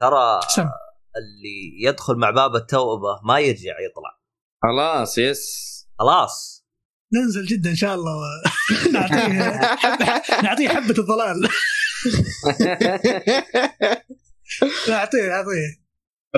ترى 0.00 0.40
سم 0.56 0.68
اللي 1.16 1.82
يدخل 1.88 2.14
مع 2.16 2.30
باب 2.30 2.56
التوبه 2.56 3.20
ما 3.24 3.38
يرجع 3.40 3.74
يطلع. 3.90 4.18
خلاص 4.62 5.18
يس. 5.18 5.68
خلاص. 5.98 6.64
ننزل 7.14 7.46
جدا 7.46 7.70
إن 7.70 7.76
شاء 7.76 7.94
الله. 7.94 8.12
و- 8.18 8.92
نعطيه 8.92 9.16
حبة 9.76 10.42
نعطيه 10.42 10.68
حبة 10.68 10.94
الضلال 10.98 11.40
نعطيه 14.88 15.28
نعطيه. 15.28 15.87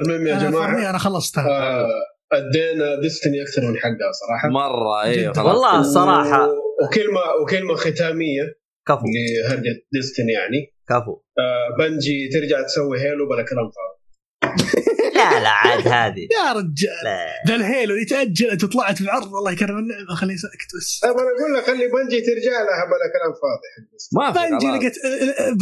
المهم 0.02 0.26
يا 0.26 0.34
أنا 0.34 0.50
جماعة 0.50 0.90
أنا 0.90 0.98
خلصتها. 0.98 1.48
آه، 1.48 1.88
ادينا 2.32 3.00
Destiny 3.00 3.42
أكثر 3.42 3.62
من 3.62 3.76
حقها 3.76 4.12
صراحة. 4.12 4.48
مرة 4.48 5.02
أيوه 5.02 5.46
والله 5.46 5.80
الصراحه 5.80 6.48
و- 6.48 6.54
وكلمة 6.86 7.20
وكلمة 7.42 7.74
ختامية 7.74 8.42
كفو. 8.88 9.04
لهرجة 9.46 9.82
Destiny 9.92 10.32
يعني. 10.32 10.74
كفو. 10.88 11.12
آه، 11.38 11.76
Bungie 11.78 12.28
ترجع 12.32 12.62
تسوي 12.62 13.00
Halo 13.00 13.28
بلا 13.28 13.42
كلام 13.42 13.70
فاضي. 13.76 14.00
لا 15.20 15.40
لا 15.42 15.48
عاد 15.48 15.88
هذه. 15.88 16.20
يا 16.44 16.52
رجال. 16.52 16.90
لا. 17.04 17.26
ذا 17.48 17.54
ال 17.54 17.62
Halo 17.62 17.94
اللي 17.94 18.04
تاجلت 18.04 18.64
وطلعت 18.64 18.94
في 18.96 19.00
العرض 19.04 19.34
الله 19.34 19.52
يكرم 19.52 19.78
النعمه 19.78 20.14
خليه 20.14 20.36
ساكت 20.36 20.76
بس. 20.80 21.00
طيب 21.02 21.12
أنا 21.12 21.20
أقول 21.20 21.54
لك 21.58 21.64
خلي 21.64 21.88
Bungie 21.88 22.20
ترجع 22.20 22.50
لها 22.50 22.84
بلا 22.90 23.06
كلام 23.14 23.32
فاضي. 23.42 23.68
ما 24.12 24.32
في 24.32 24.50
Bungie. 24.50 24.66
لقت 24.86 24.94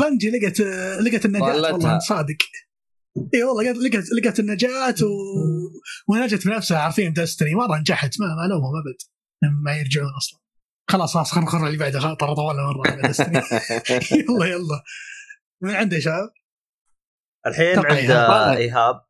Bungie 0.00 0.30
لقت 0.31 0.60
لقت 1.01 1.24
النجاة. 1.24 1.52
ضلتها. 1.52 1.73
والله 1.73 1.98
صادق. 1.98 2.36
إي 3.34 3.42
والله 3.42 3.62
لقت 3.62 3.76
لقت 3.76 4.04
لقت 4.10 4.40
النجاة 4.40 4.94
و... 5.02 6.12
ونجت 6.12 6.46
بنفسها 6.46 6.78
عارفين 6.78 7.12
Destiny 7.12 7.55
مرة 7.54 7.78
نجحت 7.78 8.20
ما 8.20 8.26
ما 8.26 8.48
لومهم 8.48 8.72
أبد. 8.76 8.96
ما 9.64 9.76
يرجعون 9.76 10.12
أصلا. 10.16 10.40
خلاص 10.90 11.14
خلاص 11.14 11.32
خلينا 11.32 11.46
نخرج 11.46 11.64
اللي 11.64 11.78
بعده. 11.78 12.14
ترى 12.14 12.34
طولنا 12.34 12.62
مرة 12.62 12.90
على 12.90 13.02
Destiny 13.09 13.38
يلا 14.20 14.46
يلا. 14.46 14.82
من 15.62 15.74
عنده 15.74 15.96
يا 15.96 16.00
شباب؟ 16.00 16.30
الحين 17.46 17.78
عند 17.78 17.86
إيهاب. 17.86 18.56
إيهاب. 18.56 19.00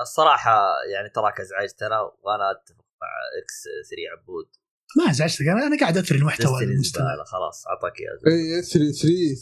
الصراحة 0.00 0.60
يعني 0.94 1.08
تراك 1.14 1.40
ازعجتنا 1.40 2.00
وأنا 2.00 2.50
أتفق 2.50 2.84
مع 3.02 3.08
X 3.42 3.62
3 3.90 4.22
عبود. 4.22 4.46
ما 4.96 5.10
ازعجتك 5.10 5.42
أنا 5.42 5.66
أنا 5.66 5.78
قاعد 5.80 5.98
أثري 5.98 6.18
المحتوى 6.18 6.66
خلاص 7.26 7.66
اعطاك 7.66 8.00
يا 8.00 8.32
إي 8.32 8.62
3 8.62 8.92
3 8.92 9.34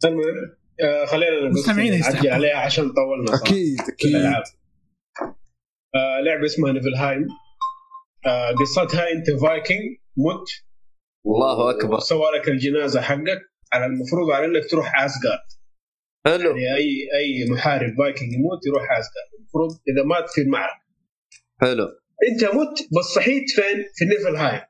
3 0.00 0.08
المهم 0.08 0.59
آه، 0.82 1.04
خلينا 1.06 1.48
مستمعين 1.48 2.00
نعدي. 2.00 2.30
عليها 2.30 2.56
عشان 2.56 2.92
طولنا 2.92 3.26
صراحة. 3.26 3.42
أكيد 3.42 3.80
أكيد. 3.80 4.16
الألعاب. 4.16 4.42
آه، 5.94 6.20
لعبة 6.24 6.44
اسمها 6.46 6.72
Niffelheim. 6.72 7.26
آه، 8.26 8.52
قصتها 8.52 9.04
أنت 9.12 9.30
فايكنج 9.40 9.78
مت. 10.16 10.48
الله 11.26 11.70
أكبر. 11.70 11.98
سوى 11.98 12.24
لك 12.38 12.48
الجنازة 12.48 13.00
حقك. 13.00 13.40
على 13.72 13.86
المفروض 13.86 14.30
على 14.30 14.46
إنك 14.46 14.70
تروح 14.70 15.02
اسجارد 15.04 15.38
حلو. 16.26 16.56
يعني 16.56 16.76
أي 16.76 17.08
أي 17.18 17.50
محارب 17.50 17.90
فايكنج 17.98 18.32
يموت 18.32 18.66
يروح 18.66 18.82
اسجارد 18.82 19.30
المفروض 19.38 19.70
إذا 19.88 20.02
مات 20.06 20.30
في 20.30 20.40
المعركه 20.40 20.80
حلو. 21.60 21.84
أنت 22.32 22.44
مت 22.44 22.98
بس 22.98 23.04
صحيت 23.04 23.50
فين؟ 23.50 23.84
في 23.94 24.04
Niffelheim 24.04 24.60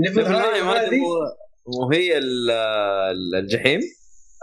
Niffelheim 0.00 0.64
هذه 0.68 0.80
هذه 0.88 0.96
مو- 0.96 1.80
مو 1.80 1.90
هي 1.92 2.18
ال- 2.18 2.50
ال- 2.50 3.34
الجحيم؟ 3.34 3.80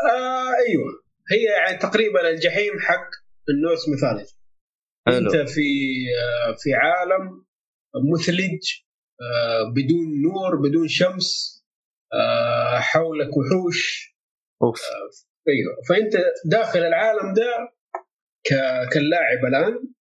آه 0.10 0.56
أيوه. 0.68 1.04
هي 1.32 1.44
يعني 1.44 1.78
تقريبا 1.78 2.30
الجحيم 2.30 2.80
حق 2.80 3.10
ال 3.50 3.57
Norse 3.57 3.90
mythology. 3.90 4.34
أنت 5.08 5.50
في 5.50 5.62
آه 6.22 6.56
في 6.60 6.74
عالم 6.74 7.46
مثلج 8.12 8.60
آه 9.22 9.64
بدون 9.76 10.22
نور 10.22 10.56
بدون 10.70 10.88
شمس 10.88 11.62
آه 12.14 12.80
حولك 12.80 13.38
وحوش. 13.38 14.12
أوف. 14.64 14.82
أيوه. 15.48 15.76
فأنت 15.90 16.14
داخل 16.46 16.80
العالم 16.80 17.34
ده 17.34 17.74
كلاعب 18.94 19.46
الآن 19.48 19.94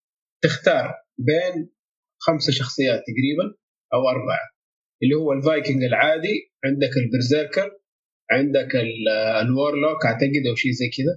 تختار 0.43 0.95
بين 1.19 1.71
خمسه 2.19 2.53
شخصيات 2.53 2.99
تقريبا 3.01 3.55
أو 3.95 4.09
أربعة 4.09 4.51
اللي 5.03 5.15
هو 5.15 5.33
الفايكنج 5.33 5.85
العادي 5.85 6.53
عندك 6.65 6.91
ال 6.97 7.05
berserker 7.05 7.80
عندك 8.31 8.77
ال- 8.77 9.09
ال 9.43 9.51
warlock 9.51 10.07
اعتقد 10.07 10.45
أو 10.51 10.55
شيء 10.55 10.73
زي 10.73 10.89
كذا. 10.89 11.15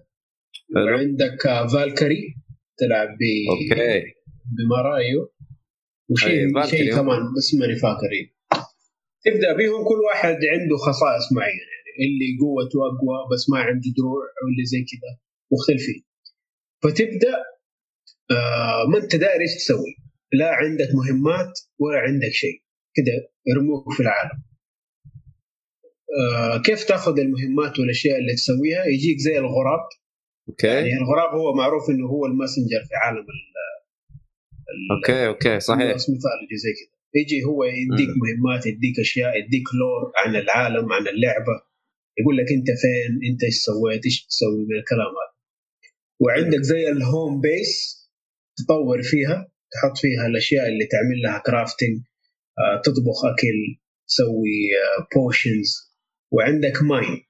وعندك 0.85 1.48
آه، 1.48 1.68
Valkyrie 1.68 2.35
تلعب 2.77 3.07
ب 3.07 3.22
okay. 3.49 4.03
بمرايو 4.57 5.34
وشيء 6.10 6.57
أي، 6.64 6.68
شيء. 6.69 6.95
كمان 6.95 7.19
بس 7.38 7.53
ماني 7.60 7.76
فاكر. 7.76 8.10
تبدأ 9.26 9.53
بيهم 9.57 9.84
كل 9.90 9.99
واحد 10.10 10.35
عنده 10.53 10.77
خصائص 10.77 11.34
معينة 11.34 11.68
يعني 11.73 12.07
اللي 12.07 12.30
قوته 12.41 12.77
اقوى 12.88 13.18
بس 13.34 13.49
ما 13.49 13.57
عنده 13.57 13.90
دروع 13.98 14.23
أو 14.44 14.48
اللي 14.52 14.65
زي 14.65 14.77
كذا 14.91 15.11
مختلفين. 15.52 16.03
فتبدأ 16.84 17.35
آه 18.31 18.84
ما 18.90 18.98
أنت 19.03 19.15
داري 19.15 19.41
إيش 19.41 19.56
تسوي؟ 19.56 19.95
لا 20.34 20.49
عندك 20.53 20.88
مهمات 20.95 21.60
ولا 21.80 21.98
عندك 21.99 22.31
شيء. 22.31 22.64
كده 22.95 23.31
يرموك 23.48 23.94
في 23.94 23.99
العالم. 24.03 24.31
آه 24.40 24.52
كيف 26.65 26.84
تاخذ 26.84 27.19
المهمات 27.19 27.80
والأشياء 27.80 28.19
اللي 28.19 28.34
تسويها؟ 28.34 28.85
يجيك 28.85 29.18
زي 29.18 29.38
الغراب. 29.38 29.85
يعني 30.64 30.80
okay 30.80 30.97
الغراب 30.98 31.35
هو 31.35 31.53
معروف 31.53 31.90
إنه 31.90 32.07
هو 32.07 32.26
ال 32.26 32.31
messenger 32.31 32.81
في 32.88 32.95
عالم 32.95 33.19
ال 33.19 33.53
okay 34.97 35.27
okay 35.27 35.60
صحيح. 35.60 35.95
اسمه 35.95 36.15
mythology 36.15 36.57
زي 36.57 36.73
كذا 36.73 36.94
يجي 37.22 37.44
هو 37.44 37.64
يديك 37.64 38.10
مم. 38.10 38.15
مهمات 38.23 38.65
يديك 38.65 38.99
أشياء 38.99 39.38
يديك 39.38 39.64
lore 39.80 40.11
عن 40.18 40.35
العالم 40.35 40.94
عن 40.94 41.07
اللعبة. 41.07 41.56
يقول 42.19 42.38
لك 42.38 42.52
أنت 42.52 42.68
فين؟ 42.68 43.31
أنت 43.31 43.44
إيش 43.44 43.56
سويت؟ 43.56 44.06
إيش 44.06 44.26
تسوي 44.26 44.65
من 44.69 44.76
الكلام 44.80 45.14
هذا؟ 45.19 45.34
وعندك 46.19 46.61
زي 46.61 46.90
ال 46.89 47.00
home 47.00 47.41
base 47.41 48.03
تطور 48.57 49.02
فيها 49.02 49.52
تحط 49.72 49.98
فيها 49.98 50.27
الأشياء 50.27 50.68
اللي 50.68 50.85
تعمل 50.85 51.22
لها 51.23 51.44
crafting 51.45 51.97
آه، 52.60 52.81
تطبخ 52.85 53.26
أكل 53.26 53.80
تسوي 54.07 54.60
potions 55.15 55.93
وعندك 56.34 56.84
mine 56.84 57.23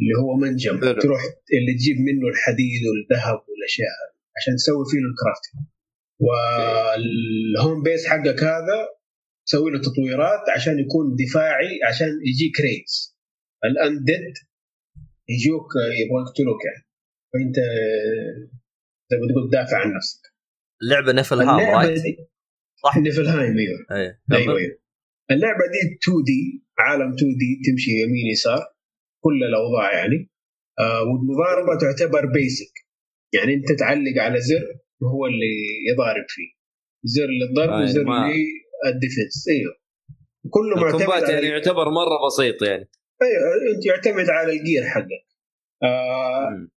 اللي 0.00 0.14
هو 0.22 0.36
منجم. 0.36 0.80
حلو. 0.80 1.00
تروح 1.00 1.20
اللي 1.58 1.74
تجيب 1.78 1.96
منه 1.96 2.28
الحديد 2.28 2.82
والذهب 2.88 3.38
والأشياء 3.48 3.98
عشان 4.36 4.54
تسوي 4.56 4.84
فيه 4.90 4.98
ال 4.98 5.04
crafting. 5.04 5.62
وال 6.20 6.74
home 6.74 7.82
base 7.82 8.06
حقك 8.06 8.42
هذا 8.42 8.88
تسوي 9.46 9.70
له 9.72 9.80
تطويرات 9.80 10.50
عشان 10.56 10.78
يكون 10.78 11.16
دفاعي 11.16 11.80
عشان 11.88 12.08
يجيك 12.08 12.60
raids 12.60 13.18
ال 13.64 13.74
undead 13.74 14.34
يجوك 15.28 15.70
يبغوا 16.00 16.20
يقتلوك 16.22 16.60
يعني. 16.64 16.84
فأنت 17.32 17.56
زي 19.10 19.16
ما 19.16 19.26
تقول 19.32 19.50
تدافع 19.50 19.76
عن 19.76 19.94
نفسك. 19.96 20.20
اللعبة 20.82 21.12
Niffelheim 21.12 21.58
اللعبة 21.60 21.86
right 21.88 21.98
صح؟ 22.82 22.96
أيوه. 23.50 23.86
إيه 23.90 24.20
أيوه 24.32 24.58
أيوه. 24.58 24.78
اللعبة 25.30 25.64
دي 25.72 25.78
2 26.02 26.22
D 26.26 26.64
عالم 26.78 27.12
2 27.14 27.16
D 27.36 27.50
تمشي 27.70 27.90
يمين 27.90 28.26
يسار 28.32 28.62
كل 29.24 29.44
الأوضاع 29.44 29.92
يعني. 29.98 30.30
آه 30.80 31.02
والمضاربة 31.02 31.78
تعتبر 31.80 32.26
basic 32.26 32.72
يعني 33.34 33.54
أنت 33.54 33.72
تعلق 33.78 34.16
على 34.22 34.40
زر 34.40 34.66
وهو 35.02 35.26
اللي 35.26 35.54
يضارب 35.92 36.24
فيه. 36.28 36.58
زر 37.04 37.26
للضرب 37.26 37.68
آه، 37.70 37.82
وزر 37.82 38.04
ما- 38.04 38.28
لل 38.86 39.00
defense 39.00 39.48
إيوه. 39.48 39.74
كله 40.50 40.76
معتمد 40.76 41.28
يعني 41.28 41.46
يعتبر 41.46 41.84
مرة 41.90 42.26
بسيط 42.26 42.62
يعني. 42.62 42.88
إيوه 43.22 43.74
أنت 43.76 43.86
يعتمد 43.86 44.30
على 44.30 44.52
ال 44.52 44.58
gear 44.58 44.84
حقك. 44.84 45.26
آه. 45.82 46.68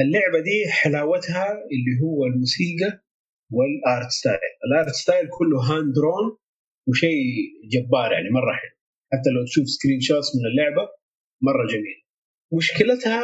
اللعبة 0.00 0.40
دي 0.44 0.70
حلاوتها 0.72 1.52
اللي 1.52 1.94
هو 2.02 2.26
الموسيقى 2.26 3.04
وال 3.52 3.75
art 3.75 4.10
style 4.10 4.38
ال 4.70 4.76
art 4.76 4.94
style 4.94 5.28
كله 5.38 5.60
hand 5.60 5.94
drawn 5.94 6.36
وشيء 6.88 7.16
جبار 7.72 8.12
يعني 8.12 8.30
مرة 8.30 8.52
حلو. 8.60 8.76
حتى 9.12 9.30
لو 9.30 9.44
تشوف 9.44 9.64
screenshots 9.68 10.36
من 10.36 10.44
اللعبة 10.50 10.88
مرة 11.42 11.66
جميل. 11.66 11.98
مشكلتها 12.52 13.22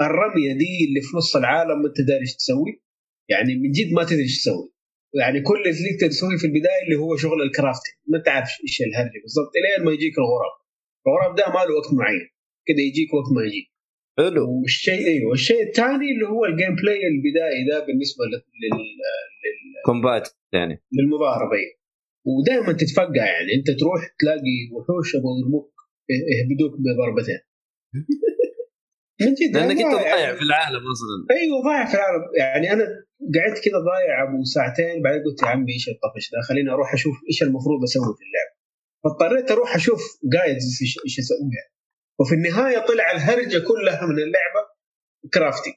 الرمية 0.00 0.52
دي 0.62 0.72
اللي 0.88 1.00
في 1.00 1.16
نص 1.16 1.36
العالم 1.36 1.82
ما 1.82 1.88
انت 1.88 2.00
داري 2.08 2.20
إيش 2.20 2.34
تسوي. 2.36 2.82
يعني 3.28 3.54
من 3.54 3.70
جد 3.70 3.92
ما 3.92 4.04
تدري 4.04 4.22
إيش 4.22 4.38
تسوي. 4.40 4.72
يعني 5.20 5.40
كل 5.40 5.62
اللي 5.62 5.96
تقدر 5.98 6.10
تسويه 6.10 6.36
في 6.36 6.46
البداية 6.46 6.82
اللي 6.84 6.96
هو 7.02 7.16
شغل 7.16 7.42
ال 7.42 7.48
crafting 7.48 7.94
ما 8.10 8.18
انت 8.18 8.28
عارف 8.28 8.48
إيش 8.64 8.82
الهرجة 8.82 9.18
بالضبط 9.22 9.52
إلين 9.58 9.86
ما 9.86 9.92
يجيك 9.92 10.14
الغراب. 10.18 10.56
الغراب 11.06 11.34
ده 11.38 11.44
ما 11.54 11.64
له 11.66 11.76
وقت 11.76 11.88
معين. 11.98 12.28
كده 12.66 12.80
يجيك 12.88 13.14
وقت 13.14 13.28
ما 13.36 13.42
يجيك. 13.46 13.68
حلو. 14.18 14.60
والشيء 14.60 15.06
أيوه 15.06 15.30
والشيء 15.30 15.62
الثاني 15.62 16.06
اللي 16.12 16.26
هو 16.28 16.44
ال 16.44 16.74
gameplay 16.74 17.00
البدائي 17.12 17.60
ده 17.70 17.86
بالنسبة 17.86 18.24
لل... 18.24 18.42
لل... 18.62 18.78
combat 19.86 20.28
يعني. 20.52 20.82
للمضاربه. 20.92 21.56
ودائما 22.26 22.72
تتفقع 22.72 23.24
يعني. 23.34 23.50
أنت 23.58 23.70
تروح 23.80 24.00
تلاقي 24.20 24.56
وحوش 24.72 25.16
أبغى 25.16 25.30
يضربوك 25.38 25.72
يهبدوك 26.10 26.72
بضربتين. 26.80 27.40
من 29.20 29.34
جد 29.34 29.56
لأنك 29.56 29.76
أنت 29.80 29.94
ضايع 29.94 30.16
يعني- 30.18 30.36
في 30.36 30.42
العالم 30.42 30.76
أصلا. 30.76 31.16
أيوه 31.30 31.62
ضايع 31.64 31.84
في 31.86 31.94
العالم. 31.94 32.22
يعني 32.38 32.72
أنا 32.72 32.84
قعدت 33.34 33.64
كذا 33.64 33.78
ضايع 33.78 34.22
أبو 34.28 34.44
ساعتين 34.44 35.02
بعدين 35.02 35.22
قلت 35.24 35.42
يا 35.42 35.48
عمي 35.48 35.72
إيش 35.72 35.88
الطفش 35.88 36.30
ده؟ 36.32 36.40
خليني 36.48 36.70
أروح 36.70 36.94
أشوف 36.94 37.16
إيش 37.28 37.42
المفروض 37.42 37.82
أسوي 37.82 38.14
في 38.18 38.24
اللعبه 38.28 38.56
فاضطريت 39.04 39.50
أروح 39.50 39.74
أشوف 39.74 40.00
جايدز 40.24 40.78
إيش 40.82 40.98
إيش 41.04 41.18
أسوي 41.18 41.50
يعني. 41.58 41.72
وفي 42.20 42.34
النهاية 42.34 42.78
طلع 42.86 43.12
الهرجة 43.12 43.58
كلها 43.58 44.06
من 44.06 44.18
اللعبة 44.18 44.62
كرافتنج 45.34 45.74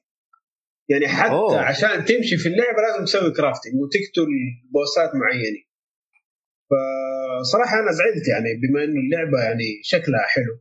يعني 0.89 1.07
حتى 1.07 1.31
أوه. 1.31 1.39
أوه. 1.39 1.59
عشان 1.61 2.05
تمشي 2.05 2.38
في 2.38 2.49
اللعبة 2.49 2.81
لازم 2.81 3.05
تسوي 3.05 3.31
كرافتنج 3.31 3.73
وتقتل 3.81 4.27
بوسات 4.73 5.11
معينين. 5.15 5.68
فصراحة 6.69 7.79
أنا 7.79 7.91
زعلت 7.91 8.27
يعني 8.27 8.49
بما 8.61 8.83
إنه 8.83 8.99
اللعبة 9.05 9.39
يعني 9.47 9.67
شكلها 9.83 10.25
حلو 10.33 10.55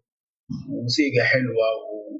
وموسيقى 0.70 1.24
حلوة 1.32 1.66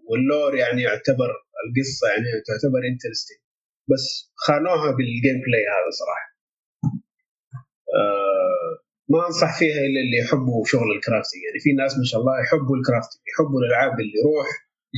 وال 0.08 0.24
lore 0.24 0.54
يعني 0.56 0.82
يعتبر 0.82 1.30
القصة 1.64 2.08
يعني 2.08 2.26
تعتبر 2.48 2.80
interesting 2.92 3.40
بس 3.90 4.32
خانوها 4.46 4.90
بال 4.96 5.38
gameplay 5.44 5.64
هذا 5.74 5.90
صراحة. 6.00 6.28
آه 7.98 8.72
ما 9.10 9.26
أنصح 9.26 9.58
فيها 9.58 9.80
إلا 9.86 10.00
اللي 10.04 10.18
يحبوا 10.24 10.64
شغل 10.72 10.90
ال 10.96 11.02
crafting 11.02 11.42
يعني 11.46 11.58
في 11.64 11.72
ناس 11.72 11.92
ما 11.98 12.04
شاء 12.04 12.20
الله 12.20 12.34
يحبوا 12.42 12.76
ال 12.76 12.82
crafting 12.82 13.22
يحبوا 13.30 13.58
الألعاب 13.60 14.00
اللي 14.00 14.18
روح 14.28 14.48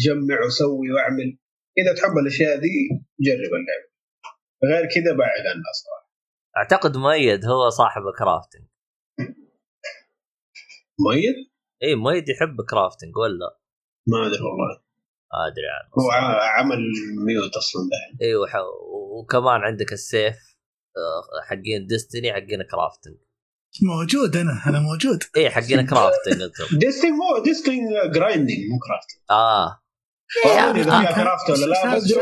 جمع 0.05 0.47
وسوي 0.47 0.93
واعمل. 0.93 1.39
إذا 1.79 1.95
تحب 1.95 2.19
الأشياء 2.23 2.57
دي 2.65 2.75
جرب 3.27 3.53
اللعبة. 3.61 3.89
غير 4.71 4.85
كذا 4.95 5.13
بعد 5.23 5.43
عنها 5.51 5.73
صراحة. 5.83 6.11
أعتقد 6.57 6.97
مؤيد 6.97 7.45
هو 7.47 7.69
صاحب 7.69 8.03
crafting 8.19 8.70
مؤيد 11.05 11.35
اي 11.83 11.95
مؤيد 11.95 12.29
يحب 12.29 12.57
crafting 12.71 13.17
ولا؟ 13.17 13.59
ما 14.07 14.27
أدري 14.27 14.41
والله. 14.43 14.81
ما 15.33 15.47
ادري 15.47 15.67
عنه 15.77 16.05
هو 16.05 16.11
ع- 16.11 16.59
عمل 16.61 16.79
mute 17.27 17.57
أصلا 17.57 17.83
ده 17.83 18.27
أيوه. 18.27 18.49
وكمان 19.21 19.61
عندك 19.61 19.93
السيف 19.93 20.35
آه، 20.97 21.45
حقين 21.49 21.87
ديستني 21.87 22.33
حقين 22.33 22.63
crafting 22.71 23.17
موجود 23.83 24.37
أنا 24.37 24.63
أنا 24.67 24.81
موجود. 24.81 25.23
اي 25.37 25.51
حقين 25.51 25.87
crafting 25.87 26.43
أنتم. 26.43 26.79
ديستني 26.79 27.13
هو 27.13 27.43
ديستني 27.45 27.79
grinding 28.15 28.59
مو 28.71 28.79
crafting 28.87 29.21
آه. 29.31 29.81
فاهم 30.45 30.77
إذا. 30.77 31.01
فيها 31.01 31.13
craft 31.13 31.51
ولا 31.51 31.67
لا 31.67 31.97
بس 31.99 32.13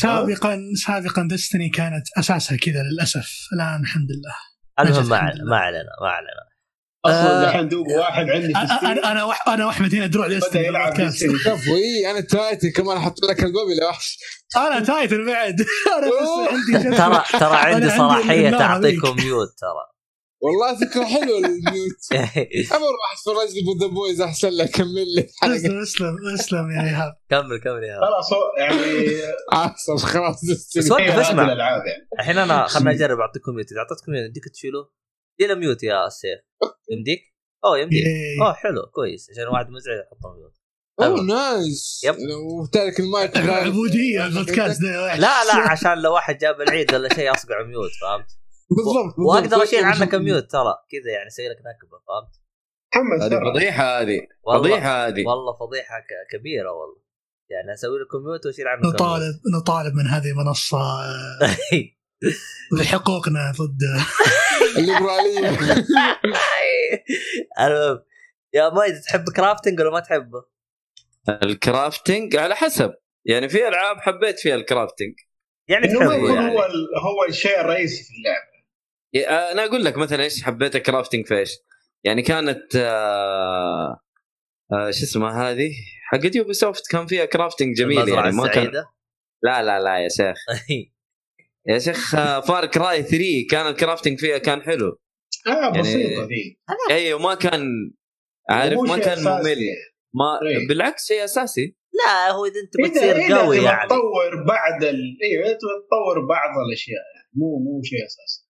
سابقاً 0.00 0.58
سابقا 0.86 1.28
دستني 1.30 1.68
كانت 1.68 2.06
أساسها 2.18 2.56
كذا 2.58 2.82
للأسف. 2.82 3.30
الآن 3.52 3.80
الحمد 3.80 4.08
لله. 4.10 4.34
المهم 4.80 5.08
ما 5.08 5.16
علينا. 5.16 5.44
ما 5.44 5.56
علينا 5.56 5.90
ما 6.00 6.08
علينا. 6.08 6.54
أصلا 7.04 7.42
آه. 7.42 7.44
دحين 7.44 7.68
دوب 7.68 7.86
واحد 7.88 8.30
عندي 8.30 8.46
في 8.46 8.58
أنا 8.58 9.12
أنا 9.12 9.34
أنا 9.48 9.66
واحمد 9.66 9.94
هنا 9.94 10.06
دروع 10.06 10.26
بدأ 10.26 10.60
يلعب 10.60 10.92
كفو 10.92 11.76
اي 11.76 12.10
أنا 12.10 12.20
تايتن 12.20 12.70
كمان 12.70 12.96
أحط 12.96 13.22
لك 13.24 13.38
البابي 13.44 13.72
يا 13.82 13.88
وحش. 13.88 14.18
أنا 14.56 14.80
تايتن 14.80 15.26
بعد. 15.26 15.60
أنا 15.98 16.06
بس 16.08 16.52
عندي 16.52 16.96
ترى. 16.96 17.22
ترى 17.40 17.56
عندي 17.56 17.90
صلاحية 17.90 18.50
تعطيكم 18.50 19.16
mute 19.16 19.48
ترى. 19.58 19.93
والله 20.44 20.74
فكرة 20.80 21.04
حلوة 21.04 21.38
ال 21.38 21.53
mute 21.53 22.12
أنا 22.12 22.78
بروح 22.78 23.12
اتفرج 23.12 23.54
لي 23.54 23.78
ذا 23.80 23.86
بويز 23.86 24.20
أحسن 24.20 24.48
لك 24.48 24.70
كمل 24.70 25.14
لي. 25.16 25.28
اسلم 25.42 25.80
اسلم 25.82 26.16
اسلم 26.34 26.70
يا 26.70 26.82
إيهاب. 26.82 27.12
كمل 27.30 27.60
كمل 27.64 27.84
يا 27.84 27.96
هذا. 27.96 28.00
خلاص 28.06 28.30
يعني 28.58 28.82
عصب 29.52 29.96
خلاص. 29.96 30.40
بس 30.78 30.90
وقف 30.90 31.00
هذه 31.00 31.20
اسمع. 31.20 31.56
الحين 32.18 32.38
أنا 32.38 32.66
خلنا 32.66 32.90
أجرب 32.90 33.20
أعطيكم 33.20 33.54
mute 33.54 33.72
إذا 33.72 33.80
أعطيتكم 33.80 34.12
mute 34.12 34.26
يمديك 34.26 34.48
تشيلوه 34.52 34.92
de-mute 35.38 35.82
يا 35.82 36.08
سيف. 36.08 36.40
يمديك؟ 36.90 37.20
أوه 37.64 37.78
يمديك. 37.78 38.06
إيه. 38.06 38.42
أوه 38.46 38.52
حلو 38.52 38.82
كويس. 38.94 39.30
عشان 39.30 39.48
واحد 39.48 39.66
مزعج 39.70 39.96
يحط 39.98 40.34
mute 40.36 40.54
أوه 41.00 41.20
nice. 41.20 42.04
يب. 42.04 42.16
وتارك 42.62 43.00
المايك. 43.00 43.36
عبوديه 43.66 44.26
البودكاست. 44.26 44.82
لا 44.82 45.16
لا 45.18 45.54
عشان 45.70 46.02
لو 46.02 46.14
واحد 46.14 46.38
جاب 46.38 46.60
العيد 46.60 46.94
ولا 46.94 47.14
شيء 47.14 47.32
اصقع 47.32 47.62
mute 47.62 47.90
فهمت؟ 48.00 48.43
بالضبط. 48.76 49.14
وأقدر 49.18 49.62
أشيل 49.62 49.84
عنك 49.84 50.14
mute 50.14 50.50
ترى. 50.50 50.74
كذا 50.90 51.12
يعني 51.12 51.26
أسوي 51.26 51.48
لك 51.48 51.56
نكبه 51.56 51.98
فهمت؟ 52.08 52.34
محمد 52.94 53.32
هذه 53.32 53.52
فضيحة 53.52 54.00
هذه. 54.00 54.20
والله 54.46 54.62
فضيحة 54.70 55.06
هذه. 55.06 55.26
والله 55.26 55.52
فضيحة 55.60 56.00
ك- 56.00 56.36
كبيرة 56.38 56.70
والله. 56.72 57.04
يعني 57.50 57.72
أسوي 57.74 57.98
لكم 57.98 58.18
mute 58.24 58.46
وأشيل 58.46 58.68
عنكم 58.68 58.88
نطالب 58.88 59.34
نطالب 59.56 59.94
من 59.94 60.06
هذه 60.06 60.30
المنصه 60.30 60.78
آه،. 60.78 61.56
بحقوقنا 62.78 63.52
ضد 63.58 63.80
الليبرالية. 64.78 65.48
المهم 67.60 67.98
يا 68.54 68.68
مايد 68.70 69.00
تحب 69.00 69.24
crafting 69.36 69.80
ولا 69.80 69.90
ما 69.90 70.00
تحبه؟ 70.00 70.44
ال 71.28 71.40
crafting 71.40 72.36
على 72.36 72.56
حسب. 72.56 72.94
يعني 73.24 73.48
في 73.48 73.68
ألعاب 73.68 73.96
حبيت 73.96 74.38
فيها 74.38 74.54
ال 74.54 74.61
crafting 74.61 75.14
يعني 75.68 75.86
ما 75.86 75.94
تحبه 75.94 76.34
يعني. 76.34 76.52
هو 76.52 76.60
هو 77.02 77.24
الشيء 77.28 77.60
الرئيسي 77.60 78.04
في 78.04 78.10
اللعبة. 78.18 78.53
أنا 79.16 79.64
أقول 79.64 79.84
لك 79.84 79.96
مثلا 79.96 80.22
إيش 80.22 80.42
حبيت 80.42 80.76
ال 80.76 80.82
crafting 80.82 81.26
في 81.26 81.38
إيش؟ 81.38 81.58
يعني 82.04 82.22
كانت 82.22 82.76
آه 82.76 84.00
آه 84.72 84.90
شو 84.90 85.04
اسمها 85.04 85.50
هذه؟ 85.50 85.70
حقت 86.10 86.36
يوبي 86.36 86.52
سوفت 86.52 86.90
كان 86.90 87.06
فيها 87.06 87.24
crafting 87.24 87.76
جميل 87.76 88.08
يعني 88.08 88.32
ما 88.32 88.48
كان. 88.48 88.70
لا 89.42 89.62
لا 89.62 89.80
لا 89.80 89.98
يا 89.98 90.08
شيخ. 90.08 90.36
يا 91.68 91.78
شيخ 91.78 92.14
آه، 92.14 92.40
فار 92.40 92.66
كراي 92.66 93.02
3 93.02 93.24
كان 93.50 93.66
ال 93.66 93.72
crafting 93.72 94.18
فيها 94.20 94.38
كان 94.38 94.62
حلو. 94.62 94.98
آه 95.46 95.50
يعني- 95.50 95.80
بسيطة 95.80 96.24
ذي. 96.26 96.58
أيوه 96.90 97.20
ما 97.20 97.34
كان 97.34 97.70
عارف 98.50 98.78
ما 98.80 98.98
كان. 98.98 99.18
ممل 99.18 99.58
ما 100.14 100.48
إيه. 100.48 100.68
بالعكس 100.68 101.06
شيء 101.06 101.24
أساسي. 101.24 101.76
لا 102.04 102.30
هو 102.30 102.46
إذا 102.46 102.54
أنت 102.60 102.90
بتصير 102.90 103.32
قوي 103.38 103.56
يعني. 103.56 103.88
تطور 103.88 104.44
بعد 104.48 104.84
ال... 104.84 105.18
أيوه 105.22 105.44
تطور 105.46 106.26
بعض 106.28 106.58
الأشياء 106.68 107.02
يعني 107.14 107.28
مو 107.34 107.58
مو 107.58 107.82
شيء 107.82 108.06
أساسي. 108.06 108.43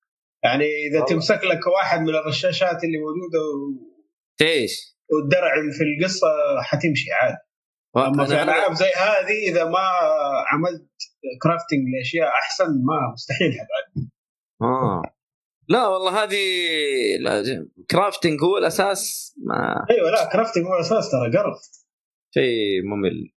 يعني 0.45 0.65
إذا 0.65 1.01
والله. 1.01 1.07
تمسك 1.15 1.45
لك 1.45 1.67
واحد 1.67 2.01
من 2.01 2.09
الرشاشات 2.15 2.85
اللي 2.85 2.99
موجودة 2.99 3.39
و- 3.41 3.95
تعيش 4.39 4.97
والدرع 5.13 5.55
في 5.55 5.83
القصة 5.85 6.27
حتمشي 6.63 7.13
عادي. 7.23 7.37
أما 7.97 8.25
في 8.25 8.31
أنا- 8.31 8.39
ألعاب 8.39 8.73
زي 8.73 8.87
هذه 8.87 9.51
إذا 9.51 9.65
ما 9.65 9.79
عملت 10.53 10.89
كرافتنج 11.43 11.81
لأشياء 11.99 12.29
أحسن 12.29 12.65
ما 12.65 13.13
مستحيل 13.13 13.53
حتعدي 13.53 14.11
آه. 14.63 15.03
لا 15.69 15.87
والله 15.89 16.23
هذه 16.23 16.37
لا 17.21 17.43
كرافتنج 17.91 18.41
هو 18.43 18.59
الأساس 18.59 19.35
ما 19.47 19.87
أيوه 19.91 20.11
لا 20.11 20.29
crafting 20.33 20.65
هو 20.67 20.75
الأساس 20.75 21.11
ترى 21.11 21.39
قرف 21.39 21.59
شيء 22.35 22.83
ممل. 22.85 23.33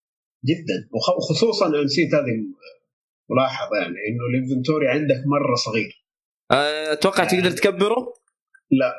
جدا. 0.46 0.90
وخ- 0.94 1.18
وخصوصا 1.18 1.68
أنا 1.68 1.84
نسيت 1.84 2.14
هذه 2.14 2.36
ملاحظة 3.30 3.76
يعني 3.78 3.88
إنه 4.10 4.24
ال 4.34 4.39
inventory 4.39 4.88
عندك 4.90 5.24
مرة 5.26 5.56
صغير. 5.56 6.07
أتوقع 6.52 7.24
تقدر 7.24 7.52
تكبره؟ 7.52 8.14
لا. 8.72 8.94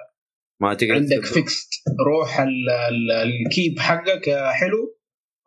ما 0.61 0.75
تقدر 0.75 0.95
عندك. 0.95 1.25
Fixed 1.25 1.71
روح 2.07 2.41
ال- 2.41 2.71
ال- 2.71 3.13
ال 3.13 3.26
keep 3.26 3.79
حقك 3.79 4.31
حلو. 4.31 4.99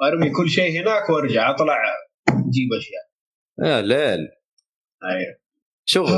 أرمي 0.04 0.30
كل 0.30 0.50
شيء 0.50 0.82
هناك 0.82 1.10
وأرجع 1.10 1.50
أطلع 1.50 1.78
جيب 2.30 2.70
أشياء. 2.78 3.12
يا 3.64 3.82
ليل. 3.82 4.20
أيوه. 5.04 5.38
شغل. 5.86 6.10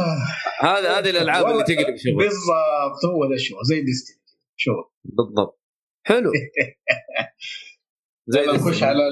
هذا 0.59 0.99
هذه 0.99 1.09
الألعاب 1.09 1.45
اللي 1.45 1.63
تقلب 1.63 1.97
شغل. 1.97 2.15
بالضبط 2.15 3.05
هو 3.05 3.25
ذا 3.29 3.35
الشغل 3.35 3.59
زي 3.63 3.81
ديستني 3.81 4.21
شغل. 4.55 4.83
بالضبط. 5.03 5.59
حلو. 6.05 6.31
زي. 8.27 8.41
نخش 8.45 8.83
على 8.83 9.03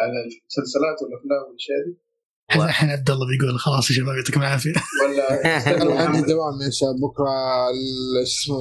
على 0.00 0.12
المسلسلات 0.22 1.02
والأفلام 1.02 1.42
والأشياء 1.48 1.78
دي. 1.86 1.98
الحين 2.54 2.90
عبد 2.90 3.10
الله 3.10 3.26
بيقول 3.26 3.58
خلاص 3.58 3.90
يا 3.90 3.96
شباب 3.96 4.16
يعطيكم 4.16 4.40
العافية. 4.40 4.72
ولا 5.06 6.02
عندي. 6.06 6.20
دوام 6.32 6.60
يا 6.62 6.70
شباب 6.70 6.94
بكرة 6.94 7.70
ال- 7.70 8.26
شو 8.28 8.52
اسمه 8.52 8.58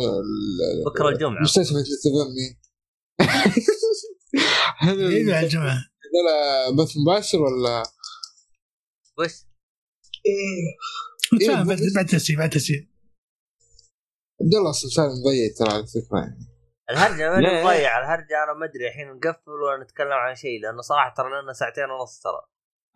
بكرة 0.85 1.09
الجمعة. 1.09 1.41
مستشفى 1.41 1.73
تذمني 2.03 2.59
هل 4.79 4.99
أيوه 5.13 5.37
يا 5.39 5.47
جماعة 5.47 5.85
لا 6.25 6.69
بث 6.83 6.93
مباشر 6.97 7.37
ولا؟ 7.41 7.83
وش؟ 9.19 9.31
إيه. 10.25 10.75
نتفاهم 11.37 11.69
إيه، 11.69 11.77
بعد 11.77 11.79
بعد 11.95 12.05
تسجيل 12.05 12.37
بعد 12.37 12.49
تسجيل 12.49 12.89
عبد 14.41 14.55
الله 14.55 14.69
أصلا 14.69 14.89
سالم 14.89 15.09
مضيع 15.25 15.49
ترى 15.59 15.69
على 15.73 15.85
فكرة 15.87 16.17
يعني. 16.19 16.49
الهرجة 16.91 17.39
لا. 17.39 17.63
مضيع 17.63 17.99
الهرجة 17.99 18.43
أنا 18.43 18.53
ما 18.59 18.65
أدري 18.65 18.87
الحين 18.87 19.07
نقفل 19.07 19.51
ولا 19.51 19.83
نتكلم 19.83 20.11
عن 20.11 20.35
شيء 20.35 20.61
لأنه 20.61 20.81
صراحة 20.81 21.13
ترى 21.17 21.41
لنا 21.43 21.53
ساعتين 21.53 21.83
ونص 21.83 22.19
ترى. 22.19 22.41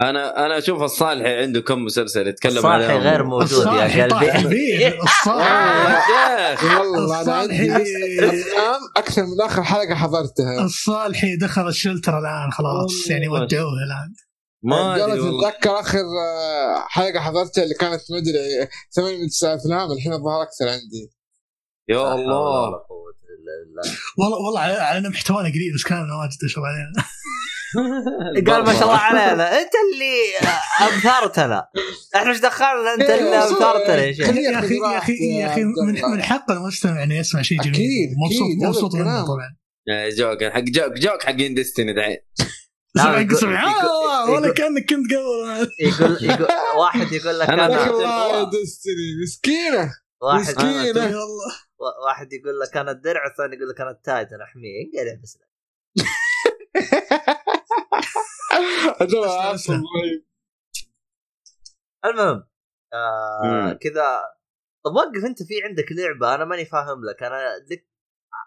أنا 0.02 0.46
أنا 0.46 0.58
أشوف 0.58 0.82
الصالحي 0.82 1.42
عنده 1.42 1.62
كم 1.62 1.86
مسلسل 1.86 2.28
يتكلم 2.28 2.58
الصالحي 2.58 2.86
عليهم 2.86 3.02
غير 3.02 3.24
موجود 3.24 3.66
يا 3.66 4.04
قلبي. 4.04 4.32
البيت 4.40 5.04
الصالح 5.04 6.10
يا 6.10 6.56
شيخ. 6.56 6.80
والله 6.80 7.22
الصالحي 7.22 7.66
الآن 7.66 8.80
أكثر 8.98 9.22
من 9.22 9.42
آخر 9.42 9.64
حلقة 9.64 9.96
حضرتها. 9.96 10.66
الصالحي 10.66 11.36
دخل 11.36 11.68
الشلتر 11.68 12.20
الآن 12.20 12.52
خلاص 12.52 13.08
يعني 13.10 13.28
ودعوه 13.28 13.70
الآن. 13.88 14.14
ما 14.64 14.96
أدري 14.96 15.20
والله. 15.20 15.50
اتذكر 15.50 15.80
آخر 15.80 15.98
آه، 16.00 16.86
حلقة 16.88 17.20
حضرتها 17.20 17.64
اللي 17.64 17.76
كانت 17.76 18.02
مدري 18.12 18.68
8 18.96 19.18
من 19.18 19.30
9 19.30 19.56
أفلام 19.56 19.92
الحين 19.92 20.14
الظاهر 20.14 20.42
أكثر 20.42 20.70
عندي. 20.70 21.12
يا 21.90 22.16
الله. 22.16 22.84
والله 24.18 24.38
والله 24.46 24.60
على 24.60 25.10
محتوانا 25.10 25.50
قليل 25.50 25.74
بس 25.76 25.84
كان 25.84 25.98
واجد 25.98 26.44
اشرب 26.46 26.64
علينا. 26.64 27.08
قال 28.48 28.64
ما 28.66 28.74
شاء 28.74 28.84
الله 28.84 28.98
علينا. 29.08 29.62
انت 29.62 29.72
اللي 29.94 30.16
ابثرتنا 30.82 31.68
إحنا 32.16 32.30
إيش 32.30 32.40
دخلنا؟ 32.40 32.94
انت 32.94 33.02
إيه، 33.02 33.20
اللي. 33.20 33.38
ابثرتنا 33.38 33.96
يا 34.06 34.12
شيخ. 34.14 34.28
يا 34.28 34.60
أخي 34.60 34.76
يا 34.78 34.98
أخي 34.98 35.14
يا 35.40 35.48
أخي 35.54 35.64
من 36.14 36.24
حق 36.24 36.52
المستمع 36.52 37.04
إنه 37.04 37.16
يسمع 37.18 37.42
شيء 37.42 37.62
جميل. 37.62 37.76
أكيد، 37.76 38.10
مبسوط 38.18 38.68
مبسوط 38.68 38.96
منه. 38.96 39.26
طبعا. 39.26 39.56
جوك 40.18 40.44
حق 40.44 40.60
جوك 40.60 40.94
جوك 40.94 41.24
حقين 41.24 41.54
ديستني 41.54 41.94
دحين. 41.94 42.18
سبحان 42.98 43.86
الله 43.86 44.32
ولا 44.32 44.54
كأنك 44.54 44.90
كنت 44.90 45.14
قبل. 45.14 45.70
يقول 45.80 46.18
يقول 46.30 46.48
واحد 46.78 47.12
يقول 47.12 47.40
لك 47.40 47.50
أنا 47.50 47.68
دستني 48.44 49.24
مسكينة. 49.24 49.92
واحد 50.22 50.40
مسكينة. 50.40 50.74
يا 51.04 51.08
الله 51.08 51.54
واحد 52.08 52.34
يقول 52.34 52.60
لك 52.60 52.78
أنا 52.78 52.92
الدرع 52.92 53.28
الثاني 53.28 53.56
يقول 53.56 53.70
لك 53.70 53.82
أنا 53.82 53.92
التايتن. 53.92 54.42
احميه 54.42 54.70
انقلع 54.86 55.22
بس. 55.24 55.38
المهم 62.06 62.48
آه. 62.94 63.74
كذا. 63.74 64.22
طب 64.86 64.92
وقف 64.92 65.26
أنت 65.26 65.44
في 65.44 65.64
عندك 65.64 65.86
لعبة 65.92 66.36
أنا 66.36 66.46
ماني 66.46 66.66
فاهم 66.66 67.06
لك. 67.06 67.24
أنا 67.24 67.58
لك 67.72 67.90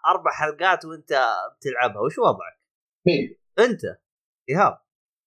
أربع 0.07 0.31
حلقات 0.31 0.85
وأنت 0.85 1.33
بتلعبها. 1.57 2.01
وش 2.01 2.17
وضعك؟ 2.17 2.61
مين؟ 3.07 3.37
أنت. 3.59 3.81
إيهاب. 4.49 4.81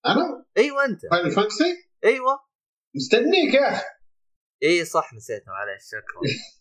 أنا؟ 0.06 0.46
أيوه 0.56 0.84
أنت. 0.84 1.00
فاينل 1.10 1.30
فانتسي؟ 1.30 1.90
أيوه. 2.04 2.40
مستنيك 2.94 3.54
يا 3.54 3.70
أخي. 3.70 3.84
اي 4.62 4.84
صح 4.84 5.14
نسيت 5.14 5.44
معلش 5.48 5.90
شكرا. 5.90 6.20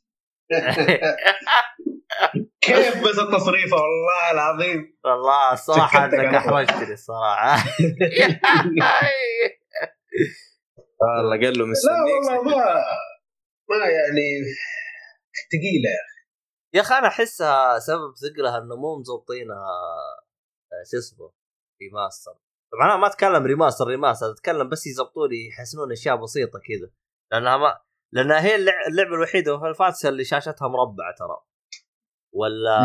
كيف 2.62 3.04
بس 3.04 3.20
التصريف؟ 3.20 3.74
والله 3.74 4.32
العظيم. 4.32 4.98
والله 5.06 5.54
الصراحة 5.54 6.06
إنك. 6.06 6.36
احرجتني 6.36 6.94
الصراحة. 6.94 7.58
والله 11.02 11.38
قال 11.46 11.58
له 11.58 11.66
لا 11.66 11.72
مستنيك 11.72 12.16
والله 12.16 12.44
ما 12.44 12.66
ما 13.70 13.76
يعني 13.86 14.28
ثقيلة. 15.52 15.90
يا 16.74 16.82
أخي 16.82 16.94
يا 16.94 16.96
أخي 16.96 16.96
أنا 16.96 17.08
احسها 17.08 17.80
سبب 17.80 18.14
ثقلها 18.22 18.58
إنه 18.58 18.76
مو 18.76 19.00
مزبطينها 19.00 19.56
آه، 20.72 20.84
شو 20.92 20.98
اسمه؟ 20.98 21.32
remaster. 21.82 22.32
طبعا 22.72 22.86
أنا 22.86 22.98
ما 22.98 23.08
أتكلم 23.08 23.44
remaster 23.46 23.88
remaster 23.88 24.32
أتكلم 24.32 24.70
بس 24.70 24.88
يزبطوا 24.88 25.28
لي 25.28 25.48
يحسنون 25.48 25.92
أشياء 25.92 26.16
بسيطة 26.16 26.60
كذا. 26.60 26.92
لأنها 27.32 27.58
ما 27.58 27.82
لأنها 28.14 28.42
هي 28.46 28.56
اللع- 28.56 28.88
اللعبة 28.88 29.16
الوحيدة 29.16 29.60
في 29.60 29.66
الفانتسي 29.68 30.10
اللي 30.10 30.24
شاشتها 30.26 30.68
مربعة 30.68 31.16
ترى. 31.20 31.38
ولا 32.34 32.80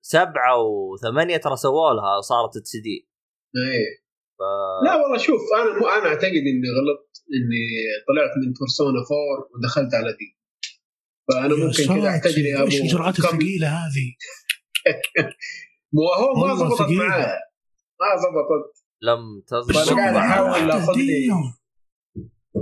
سبعة 0.00 0.56
وثمانية 0.62 1.36
ترى 1.36 1.56
سووا 1.56 1.92
لها 1.92 2.20
صارت 2.20 2.56
HD 2.56 3.08
إيه. 3.56 4.02
ف... 4.38 4.42
لا 4.84 4.94
والله 4.96 5.18
شوف 5.18 5.40
أنا 5.62 5.78
مو 5.78 5.86
أنا 5.88 6.08
أعتقد 6.08 6.24
إني 6.50 6.68
غلطت 6.78 7.12
إني 7.36 7.64
طلعت 8.08 8.36
من 8.46 8.52
بيرسونا 8.60 8.98
4 8.98 9.48
ودخلت 9.54 9.94
على 9.94 10.12
دي 10.12 10.38
فأنا 11.28 11.54
ممكن 11.66 12.00
كذا 12.00 12.10
احتاج 12.10 12.38
لي 12.38 12.62
إيش 12.62 12.74
أبو 12.76 12.84
الجرعات 12.84 13.16
كم 13.20 13.22
الثقيلة 13.28 13.68
هذه؟ 13.68 14.14
مو 15.94 16.02
هو 16.02 16.46
ما 16.46 16.54
ضبطت. 16.54 16.80
معايا 16.80 17.38
ما 18.00 18.16
ضبطت. 18.16 18.82
لم 19.02 19.42
فأنا 19.50 19.62
تزبط 19.62 19.92
قاعد 19.98 20.14
أحاول 20.14 20.68
معك. 20.68 20.88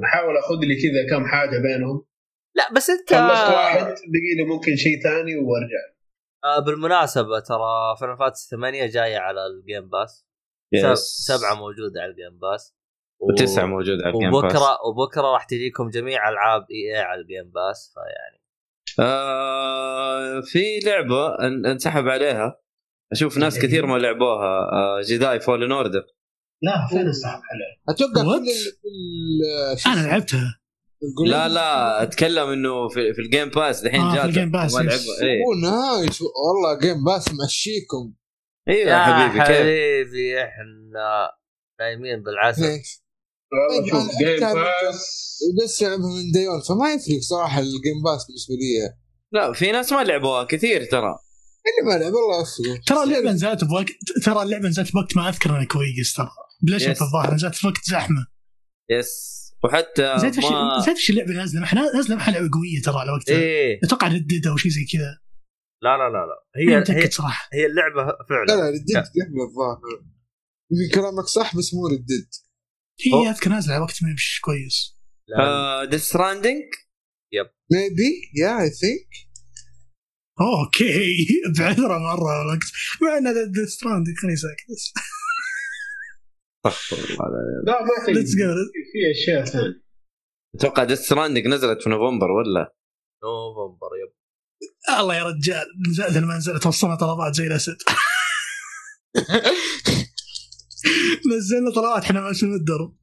احاول 0.04 0.36
أخذ 0.36 0.54
لي 0.60 0.74
كذا 0.82 1.16
كم 1.18 1.26
حاجة 1.26 1.58
بينهم. 1.58 2.04
لا 2.56 2.72
بس 2.76 2.90
أنت 2.90 3.08
خلصت 3.14 3.52
واحد 3.54 3.84
بقي 3.86 4.34
لي 4.36 4.44
ممكن 4.54 4.76
شيء 4.76 5.02
ثاني 5.02 5.36
وأرجع. 5.36 5.82
آه 6.44 6.58
بالمناسبة 6.64 7.40
ترى 7.40 7.96
فاينل 8.00 8.16
فانتسي 8.18 8.48
8 8.56 8.86
جاية 8.86 9.18
على 9.18 9.46
الجيم 9.46 9.88
باس 9.88 10.26
Yes. 10.72 10.82
سب- 10.98 11.38
سبعة 11.38 11.54
موجوده 11.54 12.00
على 12.02 12.10
الجيم 12.10 12.38
باس 12.38 12.74
و- 13.20 13.32
وتسعة 13.32 13.64
موجود 13.66 14.02
على 14.02 14.14
الجيم 14.14 14.30
باس 14.30 14.44
وبكرة 14.44 14.78
وبكرة 14.86 15.22
راح 15.32 15.44
تجيكم 15.44 15.90
جميع 15.90 16.28
ألعاب 16.28 16.66
EA 16.70 17.00
على 17.02 17.20
الجيم 17.20 17.50
باس 17.50 17.94
فيعني. 17.94 18.40
آه 19.08 20.40
في 20.40 20.78
لعبة 20.86 21.36
أن- 21.36 21.66
أنسحب 21.66 22.08
عليها. 22.08 22.60
أشوف 23.12 23.38
ناس 23.38 23.56
إيه. 23.56 23.62
كثير 23.62 23.86
ما 23.86 23.98
لعبوها 23.98 24.72
آه 24.72 25.00
جداي 25.08 25.40
فولن 25.40 25.72
اوردر 25.72 26.06
لا 26.62 26.86
فين 26.90 27.08
السحب 27.08 27.40
عليه 27.50 27.80
أتوقع 27.96 28.22
What؟ 28.22 28.38
كل 28.38 28.48
ال- 28.48 29.74
كل 29.74 29.80
شو 29.80 29.90
أنا؟ 29.90 30.06
لعبتها. 30.06 30.56
لا 31.26 31.48
لا 31.48 32.02
أتكلم 32.02 32.48
إنه 32.48 32.88
في, 32.88 33.14
في 33.14 33.20
الجيم 33.20 33.48
باس 33.48 33.84
الحين 33.84 34.00
آه، 34.00 34.10
في 34.10 34.16
جاء 34.16 34.24
الجيم 34.26 34.50
باس، 34.50 34.74
ما 34.74 34.80
yes. 34.80 34.86
لعبها. 34.86 35.22
إيه. 35.22 35.38
أوه 35.44 35.56
nice. 36.00 36.22
والله 36.22 36.78
جيم 36.80 37.04
باس 37.04 37.24
مشيكم. 37.46 38.12
أيوه 38.68 38.90
يا 38.90 38.98
حبيبي 39.04 39.38
كيف؟ 39.44 39.56
حبيبي 39.56 40.42
إحنا 40.42 41.30
نايمين 41.80 42.22
بالعسل. 42.22 42.62
ليش؟ 42.62 43.00
والله 43.52 43.90
شوف 43.90 44.10
أنا 44.10 44.18
جيم 44.38 44.54
باس 44.54 45.38
لسه 45.64 45.88
لعبها 45.88 46.06
من 46.16 46.32
day 46.32 46.46
one 46.46 46.60
فما 46.60 46.92
يفرق 46.92 47.20
صراحة 47.20 47.60
الجيم 47.60 48.02
باس 48.04 48.26
بالنسبة 48.26 48.54
لي. 48.54 48.94
لا 49.32 49.52
في 49.52 49.72
ناس 49.72 49.92
ما 49.92 50.04
لعبوها 50.04 50.44
كثير 50.44 50.84
ترى. 50.84 51.14
اللي 51.80 51.92
ما 51.92 51.98
لعب 52.04 52.12
الله 52.14 52.38
يوفقه 52.38 52.82
ترى 52.86 53.02
اللعبة 53.02 53.30
نزلت 53.32 53.64
بوقت 53.64 53.86
ترى 54.24 54.42
اللعبة 54.42 54.68
نزلت 54.68 54.92
بوقت 54.92 55.16
ما 55.16 55.28
أذكر 55.28 55.50
إنها 55.50 55.64
كويس 55.64 56.14
ترى. 56.16 56.30
بليش 56.62 56.82
yes. 56.82 57.02
الظاهر 57.02 57.34
نزلت 57.34 57.54
في 57.54 57.66
وقت 57.66 57.84
زحمة. 57.84 58.26
yes 58.90 59.40
وحتى 59.64 60.14
وش 60.14 60.22
ما 60.22 60.78
نسيت 60.78 60.96
وش 60.96 61.10
اللعبه 61.10 61.32
نازله 61.32 61.74
نازله 61.94 62.16
محل 62.16 62.32
لعبة 62.32 62.48
قوية 62.52 62.82
ترى 62.84 62.98
على 62.98 63.12
وقتها. 63.12 63.36
إيه. 63.36 63.80
أتوقع 63.84 64.08
Red 64.08 64.24
Dead 64.24 64.46
أو 64.46 64.56
شيء 64.56 64.70
زي 64.70 64.84
كذا. 64.92 65.18
لا 65.82 65.96
لا 65.96 66.08
لا 66.10 66.26
لا. 66.26 66.44
هي 66.56 67.02
هي 67.02 67.10
صراحة. 67.10 67.48
هي 67.52 67.66
اللعبة 67.66 68.02
لا 68.02 68.18
فعلا 68.28 68.44
لا 68.46 68.70
ردد 68.70 68.96
قبل 68.96 69.40
الظاهر. 69.48 70.04
يمكن 70.70 71.00
كلامك 71.00 71.24
صح 71.24 71.56
بس 71.56 71.74
مو 71.74 71.86
ردد. 71.86 72.28
هي 73.04 73.30
أذكر 73.30 73.50
نازلة 73.50 73.74
على 73.74 73.82
وقت 73.82 74.02
ما 74.02 74.12
مش 74.12 74.40
كويس. 74.40 75.00
لا. 75.28 75.84
ديث 75.84 76.02
ستراندنج 76.02 76.64
ميبي 77.72 78.30
يا 78.34 78.62
اي 78.62 78.70
ثينك 78.70 79.08
أوكي. 80.40 81.26
بعذرة 81.58 81.98
مرة 81.98 82.42
الوقت. 82.42 82.68
مع 83.02 83.18
إن 83.18 83.28
Death 83.56 83.66
Stranding 83.66 84.16
خليني 84.18 84.36
ساكت 84.36 84.64
بس. 84.70 84.92
لا 86.64 87.82
ما 87.82 88.04
في 88.06 88.12
Let's 88.14 88.34
go. 88.34 88.54
في 88.92 89.10
أشياء 89.10 89.44
ثانية. 89.44 89.82
أتوقع 90.54 90.84
ديث 90.84 90.98
ستراندنج 91.00 91.46
نزلت 91.46 91.82
في 91.82 91.90
نوفمبر 91.90 92.30
ولا؟ 92.30 92.74
نوفمبر 93.24 93.88
يب. 94.02 94.12
الله 95.00 95.14
يا 95.16 95.24
رجال 95.24 95.66
نزلت 95.90 96.16
لما 96.16 96.36
نزلت 96.36 96.66
وصلنا 96.66 96.94
طلبات 96.94 97.34
زي 97.34 97.46
الأسد. 97.46 97.76
نزلنا 101.36 101.70
طلبات 101.74 102.02
إحنا 102.02 102.20
ماشيين 102.20 102.52
من 102.52 102.58
الدرب. 102.58 102.96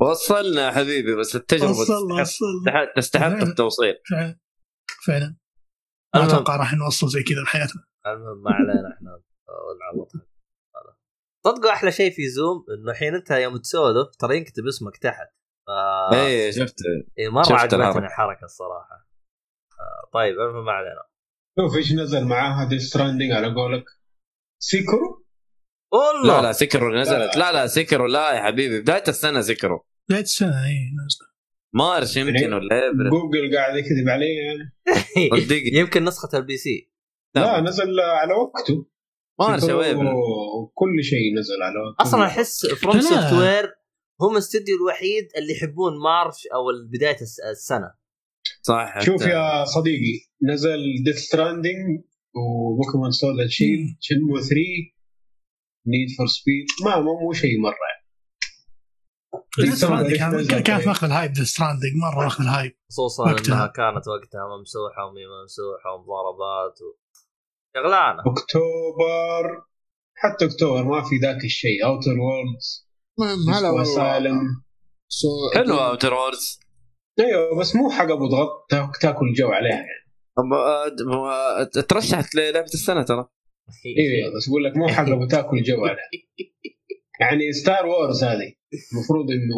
وصلنا 0.00 0.66
يا 0.66 0.72
حبيبي 0.72 1.14
بس 1.16 1.36
التجربة 1.36 1.70
وصلنا 1.70 2.22
تستحق 2.22 2.22
وصلنا. 2.22 2.92
تستحق-. 2.96 3.42
التوصيل. 3.48 3.94
فعلا. 4.10 4.38
فعلا. 5.06 5.36
ما. 6.14 6.26
أتوقع 6.26 6.56
راح 6.56 6.74
نوصل 6.74 7.08
زي 7.08 7.22
كذا 7.22 7.42
بحياتنا. 7.42 7.84
المهم 8.06 8.42
ما 8.42 8.50
علينا 8.50 8.94
إحنا 8.96 9.22
صدقوا 11.46 11.72
أحلى 11.72 11.92
شيء 11.92 12.10
في 12.10 12.28
زوم 12.28 12.64
إنه 12.70 12.92
الحين 12.92 13.14
أنت 13.14 13.30
يوم 13.30 13.56
تسولف 13.56 14.16
ترى 14.18 14.36
ينكتب 14.36 14.66
اسمك 14.66 14.96
تحت. 14.96 15.28
ف... 15.66 15.70
إيه 16.14 16.50
شفت. 16.50 16.76
إيه 17.18 17.28
مره 17.28 17.52
عجبتني. 17.52 18.06
الحركة. 18.06 18.44
الصراحة. 18.44 19.08
آه 19.80 20.10
طيب 20.14 20.34
المهم 20.40 20.64
ما 20.64 20.72
علينا. 20.72 21.02
شوف 21.60 21.76
إيش 21.76 21.92
نزل 21.92 22.24
معاها 22.24 22.68
Death 22.68 22.78
Stranding 22.78 23.32
على 23.32 23.54
قولك؟ 23.54 23.84
Sekiro؟ 24.62 25.26
والله. 25.92 26.36
لا 26.36 26.46
لا 26.46 26.52
Sekiro 26.52 26.94
نزلت. 26.94 27.36
لا. 27.36 27.52
لا 27.52 27.66
سكرو 27.66 28.06
لا 28.06 28.32
يا 28.32 28.42
حبيبي. 28.42 28.80
بداية 28.80 29.04
السنة 29.08 29.40
Sekiro 29.40 29.86
بداية 30.08 30.22
السنة 30.22 30.64
اي 30.64 30.90
نازله 30.96 31.28
March 31.74 32.16
يمكن 32.16 32.52
ولا 32.52 32.90
ابريل 32.90 33.10
جوجل 33.10 33.56
قاعد 33.56 33.76
يكذب 33.76 34.08
علي 34.08 34.36
يعني. 34.36 34.72
يمكن 35.80 36.04
نسخة 36.04 36.38
البي 36.38 36.56
سي. 36.56 36.92
لا 37.36 37.60
نزل 37.60 38.00
على 38.00 38.34
وقته. 38.34 38.86
March 39.40 39.60
Sekiro 39.60 39.76
أو 39.76 39.80
ابريل 39.90 40.08
كل 40.74 41.02
شيء 41.04 41.38
نزل 41.38 41.62
على 41.62 41.74
أصلا 42.00 42.26
أحس 42.26 42.66
From. 42.66 43.00
Software 43.00 43.74
هم 44.20 44.32
الاستديو 44.32 44.76
الوحيد 44.76 45.28
اللي 45.38 45.52
يحبون 45.52 45.92
March 46.04 46.46
أو 46.54 46.62
بداية 46.92 47.20
الس- 47.20 47.40
السنة 47.50 47.92
صح 48.62 49.00
شوف 49.00 49.22
حتى- 49.22 49.28
يا 49.28 49.64
صديقي 49.64 50.20
نزل 50.52 50.78
Death 51.04 51.16
Stranding 51.18 52.04
وبوكيمون 52.34 53.10
Sword 53.10 53.48
Shield 53.48 53.80
مم. 53.80 53.96
Shenmue 54.00 54.40
3 54.40 54.54
Need 55.86 56.08
for 56.18 56.26
Speed 56.26 56.66
ما 56.84 57.00
مو 57.00 57.20
مو 57.20 57.32
شيء 57.32 57.60
مرة 57.60 57.76
يعني. 57.90 57.96
كانت 60.62 60.86
ماخذ 60.86 61.06
ال 61.06 61.11
hype 61.11 61.32
Death 61.32 61.44
Stranding 61.44 61.92
مرة 62.02 62.22
ماخذ 62.24 62.42
ال 62.44 62.50
hype 62.50 62.72
خصوصا. 62.90 63.24
إنها 63.30 63.66
كانت 63.66 64.08
وقتها 64.08 64.44
ممسوحة 64.58 65.04
ومي 65.06 65.20
ممسوحة 65.40 65.88
ومضاربات 65.94 66.76
و... 66.82 67.05
شغلانه 67.76 68.22
أكتوبر. 68.26 69.62
حتى 70.16 70.44
أكتوبر 70.44 70.84
ما 70.84 71.02
في 71.02 71.16
ذاك 71.16 71.44
الشيء. 71.44 71.84
Outer 71.86 72.10
Worlds 72.20 72.86
هلا 73.58 73.68
والله. 73.70 73.84
سالم 73.84 74.40
so 75.08 75.28
حلوة 75.54 75.90
Outer 75.90 76.14
Worlds 76.14 76.60
أيوه 77.20 77.58
بس 77.60 77.76
مو 77.76 77.90
حق 77.90 78.10
أبو 78.10 78.26
ضغط. 78.26 78.66
تا- 78.70 78.92
تاكل 79.00 79.32
جو 79.32 79.48
عليها 79.48 79.74
يعني. 79.76 80.06
ترشحت 81.88 82.34
للعبه 82.34 82.64
السنة 82.66 83.02
ترى. 83.02 83.28
أيوه 83.86 84.36
بس 84.36 84.48
أقول 84.48 84.64
لك 84.64 84.76
مو 84.76 84.88
حق 84.88 85.08
أبو 85.08 85.26
تاكل 85.26 85.62
جو 85.62 85.84
عليها. 85.84 86.10
يعني 87.20 87.52
ستار 87.52 87.86
وورز 87.86 88.24
هذه. 88.24 88.52
المفروض 88.92 89.26
إنه 89.30 89.56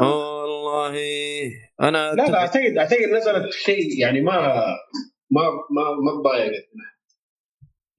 والله. 0.00 0.98
أنا 1.80 2.12
لا 2.14 2.26
لا 2.26 2.38
اعتقد 2.38 2.76
أعتقد 2.78 3.02
نزلت 3.16 3.52
شيء 3.52 4.00
يعني 4.00 4.20
ما 4.20 4.32
ما 5.30 5.42
ما 5.70 5.82
ما 6.04 6.20
تضايقت 6.20 6.64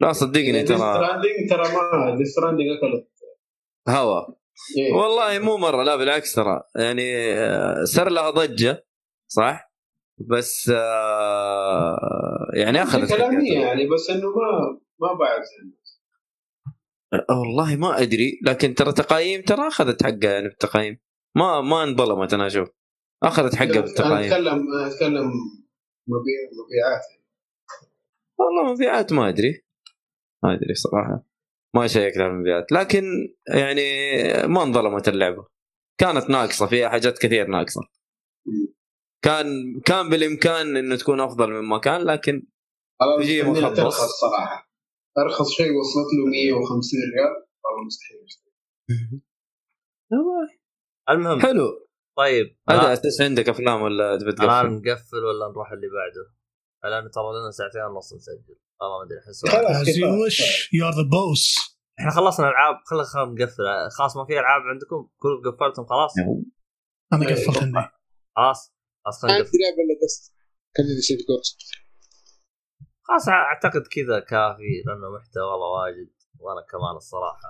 لا 0.02 0.12
صدقني 0.12 0.64
ترى. 0.64 0.78
Stranding 0.78 1.50
ترى 1.50 1.64
ما 1.64 2.24
Stranding 2.26 2.68
أكلت. 2.78 3.10
هوا. 3.90 4.22
إيه. 4.78 4.94
والله 4.94 5.40
مو 5.40 5.58
مرة 5.58 5.84
لا 5.84 5.96
بالعكس 5.96 6.34
ترى. 6.36 6.62
يعني 6.76 7.34
آه، 7.34 7.84
صار 7.84 8.10
لها 8.10 8.30
ضجة 8.30 8.86
صح؟ 9.28 9.74
بس 10.18 10.72
آه، 10.76 11.98
يعني 12.54 12.84
أخذت 12.84 13.14
كلامية 13.14 13.60
حقها. 13.60 13.68
يعني 13.68 13.88
بس 13.88 14.10
إنه 14.10 14.28
ما 14.28 14.80
ما 15.00 15.28
زي 15.44 15.74
آه، 17.14 17.40
والله 17.40 17.76
ما 17.76 18.02
أدري. 18.02 18.40
لكن 18.46 18.74
ترى 18.74 18.94
تقايم 18.94 19.42
ترى 19.42 19.68
أخذت 19.68 20.04
حقها 20.04 20.32
يعني 20.34 20.48
بالتقايم. 20.48 21.00
ما 21.36 21.62
ما 21.62 21.84
انظلمت 21.84 22.34
أنا 22.34 22.48
أشوف 22.48 22.70
أخذت 23.24 23.56
حقها 23.56 23.82
بالتقايم. 23.82 24.34
اتكلم 24.34 24.66
أتكلم 24.86 25.32
مبيع 26.08 26.40
مبيعات. 26.60 27.02
والله 28.40 28.74
مبيعات 28.74 29.14
ما 29.14 29.30
أدري. 29.30 29.64
ما 30.44 30.54
أدري 30.54 30.74
صراحة. 30.74 31.24
ما 31.76 31.88
شيكت 31.88 32.18
على 32.18 32.32
المبيعات. 32.32 32.72
لكن 32.72 33.04
يعني 33.48 33.82
ما 34.48 34.64
انظلمت 34.64 35.08
اللعبة. 35.08 35.48
كانت 36.00 36.30
ناقصة 36.30 36.68
فيها 36.68 36.90
حاجات 36.90 37.18
كثير 37.18 37.48
ناقصة. 37.48 37.82
كان 39.24 39.46
كان 39.86 40.10
بالإمكان 40.10 40.78
إنه 40.78 40.96
تكون 40.96 41.20
أفضل 41.20 41.52
مما 41.52 41.78
كان 41.78 42.02
لكن 42.02 42.48
خلاص 43.02 43.22
تجي 43.22 43.42
إنها 43.42 43.52
مخبص. 43.52 43.78
ترخص 43.78 44.20
صراحة. 44.22 44.70
ارخص 45.18 45.50
شيء 45.50 45.72
وصلت 45.72 46.08
له 46.18 46.26
150 46.26 47.00
ريال. 47.00 47.46
والله 47.64 47.86
مستحيل. 47.86 48.24
المهم. 51.10 51.42
حلو. 51.42 51.88
طيب. 52.18 52.58
هذا 52.70 52.94
أساس 52.94 53.22
عندك 53.22 53.50
أفلام 53.50 53.82
ولا 53.82 54.18
تبي 54.18 54.30
الان 54.30 54.38
تقفل؟ 54.38 54.92
نقفل 54.92 55.18
ولا 55.18 55.48
نروح 55.52 55.72
اللي 55.72 55.88
بعده؟ 55.88 56.36
الآن 56.86 57.12
ترى 57.12 57.24
لنا 57.24 57.52
ساعتين 57.52 57.82
ونص 57.82 58.14
نسجل. 58.14 58.56
والله 58.84 58.98
ما 59.00 59.06
أدري 59.06 59.20
أحس 59.20 59.46
خلاص. 59.46 59.88
وش 60.26 60.38
يو 60.74 60.88
ار 60.88 60.94
ذا 60.94 61.02
بوس 61.16 61.56
إحنا 62.00 62.12
خلصنا 62.12 62.50
العاب 62.50 62.76
خلينا 62.90 63.06
خلينا 63.06 63.32
نقفل. 63.46 63.64
خلاص 63.98 64.18
ما 64.18 64.26
في 64.26 64.34
ألعاب 64.40 64.62
عندكم؟ 64.62 65.10
كلكم 65.18 65.52
قفلتم 65.58 65.86
خلاص؟ 65.86 66.12
أنا 67.14 67.28
إيه، 67.28 67.36
قفلت 67.36 67.58
عندي 67.58 67.80
خلاص 68.38 68.60
خلاص 69.06 69.24
ما 69.24 69.30
خلينا 69.30 69.44
نقفل. 69.44 69.58
لعبة 69.62 69.82
إلا 69.84 69.96
خليني 70.78 71.00
أشيل 71.00 71.18
جوست 71.30 71.58
خلاص 73.08 73.28
أعتقد 73.30 73.84
كذا 73.96 74.20
كافي 74.20 74.72
لأنه 74.86 75.08
محتوى 75.18 75.44
والله 75.52 75.70
واجد. 75.82 76.10
وأنا 76.40 76.62
كمان 76.72 76.96
الصراحة 76.96 77.50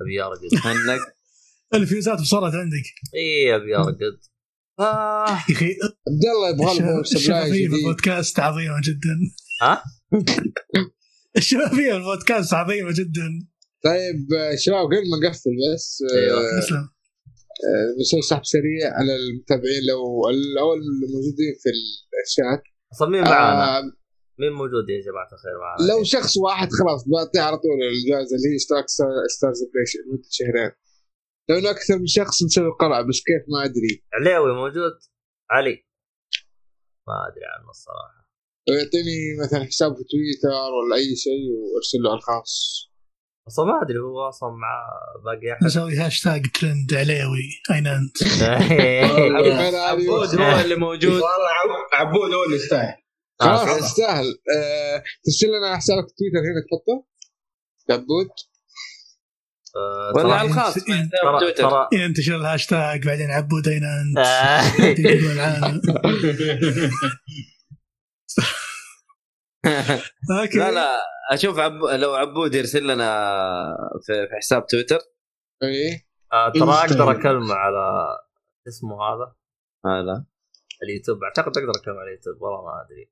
أبي 0.00 0.22
ارقد 0.22 0.40
انك 0.66 1.00
الفيوزات 1.74 2.20
وصلت 2.20 2.54
عندك. 2.54 2.86
إي 3.14 3.56
أبي 3.56 3.76
ارقد 3.76 4.20
آه. 4.80 5.28
يا 5.30 5.54
أخي 5.54 5.66
عبد 6.08 6.24
الله 6.34 6.48
يبغى 6.50 6.78
له 6.78 7.02
سبلاي 7.02 7.50
جديد. 7.50 7.72
البودكاست 7.74 8.40
عظيمة 8.40 8.80
جدا. 8.84 9.16
ها؟ 9.62 9.82
الشفافيه 11.38 11.90
في 11.90 11.96
البودكاست 11.96 12.54
عظيمة 12.54 12.90
جدا. 12.90 13.28
طيب 13.84 14.28
شباب 14.56 14.86
قبل 14.86 15.10
ما 15.10 15.28
نقفل 15.28 15.50
بس 15.74 16.02
أيوة. 16.16 16.38
آه، 16.38 16.60
تسلم. 16.60 16.88
آه، 17.68 18.00
بسوي 18.00 18.22
سحب 18.22 18.44
سريع 18.44 18.86
على 18.98 19.16
المتابعين 19.16 19.82
لو 19.90 20.28
الأول 20.28 20.78
الموجودين 20.78 21.54
في 21.62 21.68
الشات. 22.26 22.62
أصلا 22.92 23.08
مين 23.08 23.22
معانا؟ 23.22 23.78
آه، 23.78 23.82
مين 24.40 24.52
موجود 24.52 24.84
يا 24.88 25.00
جماعة 25.08 25.30
الخير 25.32 25.56
معانا؟ 25.62 25.92
لو 25.92 26.04
شخص 26.04 26.36
واحد 26.36 26.68
خلاص 26.78 27.08
بعطيه 27.08 27.40
على 27.40 27.56
طول 27.56 27.78
الجائزة 27.92 28.36
اللي 28.36 28.48
هي 28.50 28.56
اشتراك 28.56 28.84
ستارز 29.36 29.60
بلاي 29.70 29.84
لمده 30.06 30.28
شهرين. 30.30 30.72
لو 31.48 31.70
أكثر 31.70 31.98
من 31.98 32.06
شخص 32.06 32.42
نسوي 32.42 32.70
قرعه 32.80 33.02
بس 33.02 33.20
كيف؟ 33.28 33.42
ما 33.52 33.64
أدري. 33.64 34.04
عليوي 34.14 34.54
موجود؟ 34.54 34.96
علي. 35.50 35.76
ما 37.08 37.14
أدري 37.28 37.44
عنه 37.54 37.70
الصراحة. 37.70 38.17
ويعطيني 38.70 39.18
مثلا 39.44 39.64
حساب 39.64 39.90
في 39.96 40.02
تويتر 40.12 40.58
ولا 40.76 40.96
أي 40.96 41.16
شيء 41.16 41.44
وأرسل 41.74 41.98
له 42.04 42.10
على 42.10 42.18
ألخاص. 42.18 42.52
أصلا 43.48 43.64
ما 43.64 43.72
أدري 43.84 43.98
هو 43.98 44.28
أصلا 44.28 44.48
مع 44.50 44.74
باقي 45.24 45.52
أحد. 45.52 45.64
نسوي 45.64 45.96
هاشتاج 45.96 46.46
ترند 46.60 46.94
عليوي 46.94 47.48
أين 47.70 47.86
أنت؟ 47.86 48.16
عبود 49.90 50.40
هو 50.40 50.60
اللي 50.60 50.74
موجود. 50.76 51.10
والله 51.12 51.48
عب- 51.58 51.94
عبود 52.06 52.32
هو 52.34 52.44
اللي 52.44 52.56
يستاهل. 52.56 52.94
خلاص 53.40 53.78
يستاهل. 53.84 54.24
آه، 54.56 55.02
ترسل 55.24 55.46
لنا 55.58 55.76
حسابك 55.76 56.06
تويتر 56.18 56.38
هنا 56.48 56.62
تحطه. 56.70 57.06
عبود. 57.90 58.28
آه، 59.76 60.12
ولا 60.16 60.34
على 60.34 60.48
ألخاص. 60.48 60.74
تويتر. 60.74 61.50
ترى 61.56 61.88
ينتشر 61.92 62.36
الهاشتاج؟ 62.36 63.06
بعدين 63.06 63.30
عبود 63.30 63.68
أين 63.68 63.82
أنت؟ 63.84 64.18
أوكي. 70.40 70.58
لا 70.58 70.70
لا 70.70 71.00
أشوف 71.32 71.58
عب... 71.58 71.72
لو 71.72 72.14
عبود 72.14 72.54
يرسل 72.54 72.86
لنا 72.86 73.08
في, 74.06 74.26
في 74.28 74.36
حساب 74.36 74.66
تويتر. 74.66 74.98
إيه 75.62 76.08
آه، 76.32 76.52
ترى 76.52 76.70
أقدر. 76.70 77.10
أكلمه 77.10 77.54
على 77.54 78.06
اسمه 78.68 78.96
هذا. 79.02 79.34
هلا 79.84 80.24
اليوتيوب. 80.82 81.24
أعتقد 81.24 81.56
أقدر 81.56 81.82
أكلمه 81.82 81.98
على 81.98 82.08
اليوتيوب 82.08 82.42
والله 82.42 82.64
ما 82.64 82.86
أدري. 82.86 83.10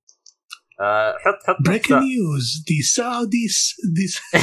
آه، 0.81 1.16
حط 1.18 1.39
حط 1.47 1.57
Breaking 1.68 2.00
news: 2.00 2.65
the 2.66 2.83
Saudis, 2.83 3.75
the, 3.97 4.07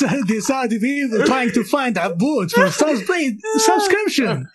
the, 0.00 0.24
the 0.28 0.40
Saudi 0.40 0.78
people 0.78 1.24
trying 1.26 1.50
to 1.50 1.64
find 1.64 1.96
Aboud 1.96 2.52
for 2.52 2.70
subscription. 3.58 4.46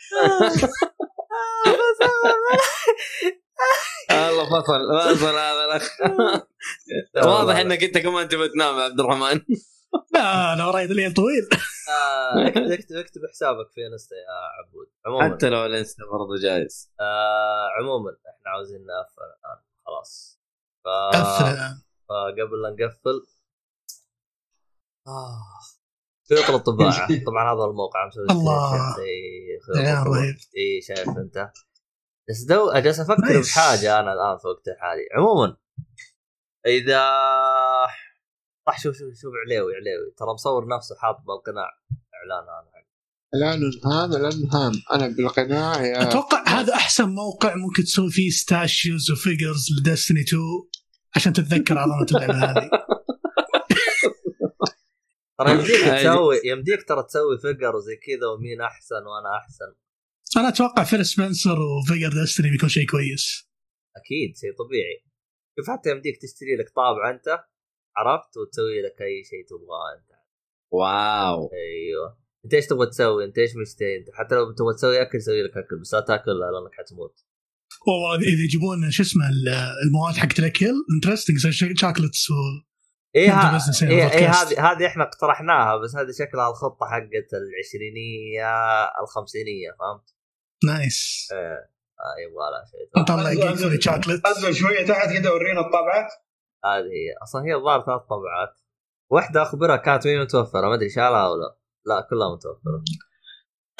الله 4.12 4.46
فصل 4.46 4.80
فصل 5.16 5.26
هذا 5.26 5.66
الأخ. 5.66 5.90
واضح 7.16 7.56
إنك 7.56 7.84
أنت 7.84 7.98
كمان 7.98 8.30
تبغى 8.30 8.50
تنام 8.50 8.78
يا 8.78 8.84
عبد 8.84 9.00
الرحمن. 9.00 9.42
لا 10.14 10.54
أنا 10.54 10.68
وراي 10.68 10.88
ليل 10.88 11.14
طويل. 11.14 11.50
آه، 11.90 12.48
اكتب 12.48 12.96
اكتب 12.96 13.22
حسابك 13.32 13.72
في 13.74 13.88
انستا 13.88 14.16
يا 14.16 14.66
عبود. 14.66 14.88
عموما. 15.06 15.36
حتى 15.36 15.50
لو 15.50 15.66
الانستا 15.66 16.04
برضه 16.12 16.42
جايز. 16.42 16.92
آه 17.00 17.68
عموما 17.80 18.12
إحنا 18.12 18.52
عاوزين 18.52 18.80
نقفل 18.80 19.22
الآن. 19.22 19.64
خلاص. 19.86 20.40
ف... 20.84 20.88
فقبل 22.10 22.62
لا 22.62 22.70
نقفل. 22.70 23.26
آه. 25.08 25.40
خيوط 26.30 26.50
الطباعة. 26.50 27.08
طبعا 27.28 27.54
هذا 27.54 27.66
الموقع 27.66 28.08
مسوي 28.08 28.24
الله. 28.24 28.76
الطباعة. 28.76 30.04
رهيب. 30.04 30.36
اي 30.58 30.82
شايف 30.82 31.10
أنت. 31.10 31.52
بس 32.30 32.44
دو 32.44 32.70
اجلس 32.70 33.00
أفكر 33.00 33.22
نايس. 33.22 33.48
بحاجة 33.48 34.00
أنا 34.00 34.14
الآن 34.14 34.38
في 34.38 34.48
وقت 34.48 34.68
الحالي. 34.68 35.02
عموما 35.18 35.58
إذا 36.66 37.02
راح 38.68 38.82
شوف 38.84 38.96
شوف 38.96 39.14
شوف 39.22 39.34
عليوي 39.46 39.74
عليوي. 39.76 40.14
ترى 40.18 40.34
مصور 40.34 40.68
نفسه 40.68 40.96
حاط 40.96 41.16
بالقناع 41.28 41.70
إعلان 42.16 42.48
هذا. 42.50 42.78
الآن 43.34 43.72
هام 43.86 44.14
الآن 44.14 44.50
هام 44.54 44.72
أنا 44.94 45.08
بالقناع 45.08 45.86
يا 45.86 46.02
أتوقع 46.02 46.44
هذا 46.48 46.74
أحسن 46.74 47.10
موقع 47.10 47.56
ممكن 47.56 47.84
تسوي 47.84 48.12
فيه 48.12 48.30
statues 48.30 49.12
و 49.12 49.19
figures 49.19 49.68
ل 49.80 49.85
Destiny 49.85 50.22
2 50.22 50.42
عشان 51.16 51.34
تتذكر 51.34 51.78
عظمه 51.78 52.06
اللعبه 52.12 52.34
هذه. 52.34 52.70
ترى 55.40 55.52
يمديك. 55.52 55.82
تسوي 56.00 56.42
يمديك 56.46 56.88
ترى 56.88 57.04
تسوي 57.04 57.38
figure 57.42 57.76
وزي 57.76 57.96
كذا 57.96 58.28
ومين 58.28 58.62
أحسن 58.62 58.96
وأنا 58.96 59.38
أحسن. 59.38 59.87
أنا 60.38 60.48
أتوقع 60.48 60.84
فيل 60.84 61.06
سبنسر 61.06 61.58
و 61.60 61.67
figure 61.67 62.10
Destiny 62.24 62.50
بيكون 62.50 62.70
شيء 62.70 62.86
كويس. 62.86 63.50
أكيد 63.98 64.38
شيء 64.38 64.52
طبيعي. 64.66 65.04
شوف 65.60 65.70
حتى 65.70 65.90
يمديك 65.90 66.16
تشتري 66.22 66.56
لك 66.60 66.70
طابعه 66.76 67.12
أنت 67.12 67.28
عرفت؟ 67.98 68.38
وتسوي 68.38 68.82
لك 68.82 69.02
أي 69.02 69.24
شيء 69.24 69.46
تبغاه 69.50 69.88
أنت. 70.00 70.12
wow. 70.72 71.50
أيوه. 71.54 72.20
أنت 72.46 72.54
إيش 72.54 72.66
تبغى 72.66 72.88
تسوي؟ 72.88 73.26
أنت 73.26 73.38
إيش 73.38 73.52
مشتهي 73.62 73.98
أنت 73.98 74.08
حتى 74.14 74.36
لو 74.36 74.52
تبغى 74.52 74.74
تسوي 74.74 75.02
أكل 75.02 75.22
سوي 75.22 75.44
لك 75.44 75.58
أكل 75.58 75.80
بس 75.82 75.94
لا 75.94 76.00
تأكل 76.00 76.32
لأنك 76.32 76.74
حتموت. 76.80 77.16
والله 77.88 78.28
إذا 78.34 78.44
يجيبون 78.44 78.92
شو 78.92 79.04
اسمه 79.04 79.30
ال- 79.30 79.74
المواد 79.88 80.16
حقت 80.16 80.40
الأكل 80.40 80.74
interesting 80.96 81.38
زي 81.38 81.52
chocolates 81.52 82.32
و 82.32 82.34
إيه 83.16 83.32
ها- 83.32 83.56
business 83.58 83.84
هنا 83.84 83.92
إيه. 83.92 84.06
هذه 84.30 84.72
هذه 84.72 84.86
إحنا 84.88 85.04
اقترحناها 85.04 85.78
بس 85.78 85.96
هذه 85.96 86.12
شكلها 86.20 86.50
الخطة 86.50 86.86
حقت 86.86 87.30
العشرينية 87.34 88.52
الخمسينية 89.04 89.70
فهمت؟ 89.80 90.17
نايس 90.64 91.30
إيه. 91.32 91.70
آه 92.00 92.16
يبغى 92.24 92.46
لها 92.52 92.66
شيء. 92.72 93.02
نطلع 93.02 93.34
جيك 93.34 93.58
فوري 93.62 93.82
شوكلت 93.82 94.26
انزل 94.26 94.56
شوية 94.56 94.88
تحت 94.88 95.14
كده 95.14 95.34
ورينا 95.34 95.60
الطابعات 95.60 96.12
هذه 96.66 96.84
هي. 96.84 97.14
أصلا 97.24 97.46
هي 97.46 97.56
الظاهر 97.56 97.86
ثلاث 97.86 98.02
طبعات. 98.02 98.60
واحدة 99.12 99.42
أخبرها 99.42 99.76
كانت 99.76 100.08
مين 100.08 100.22
متوفرة؟ 100.22 100.68
ما 100.68 100.76
أدري 100.76 100.90
شالها 100.90 101.28
ولا 101.28 101.58
لا. 101.86 102.08
كلها 102.10 102.36
متوفرة. 102.36 102.84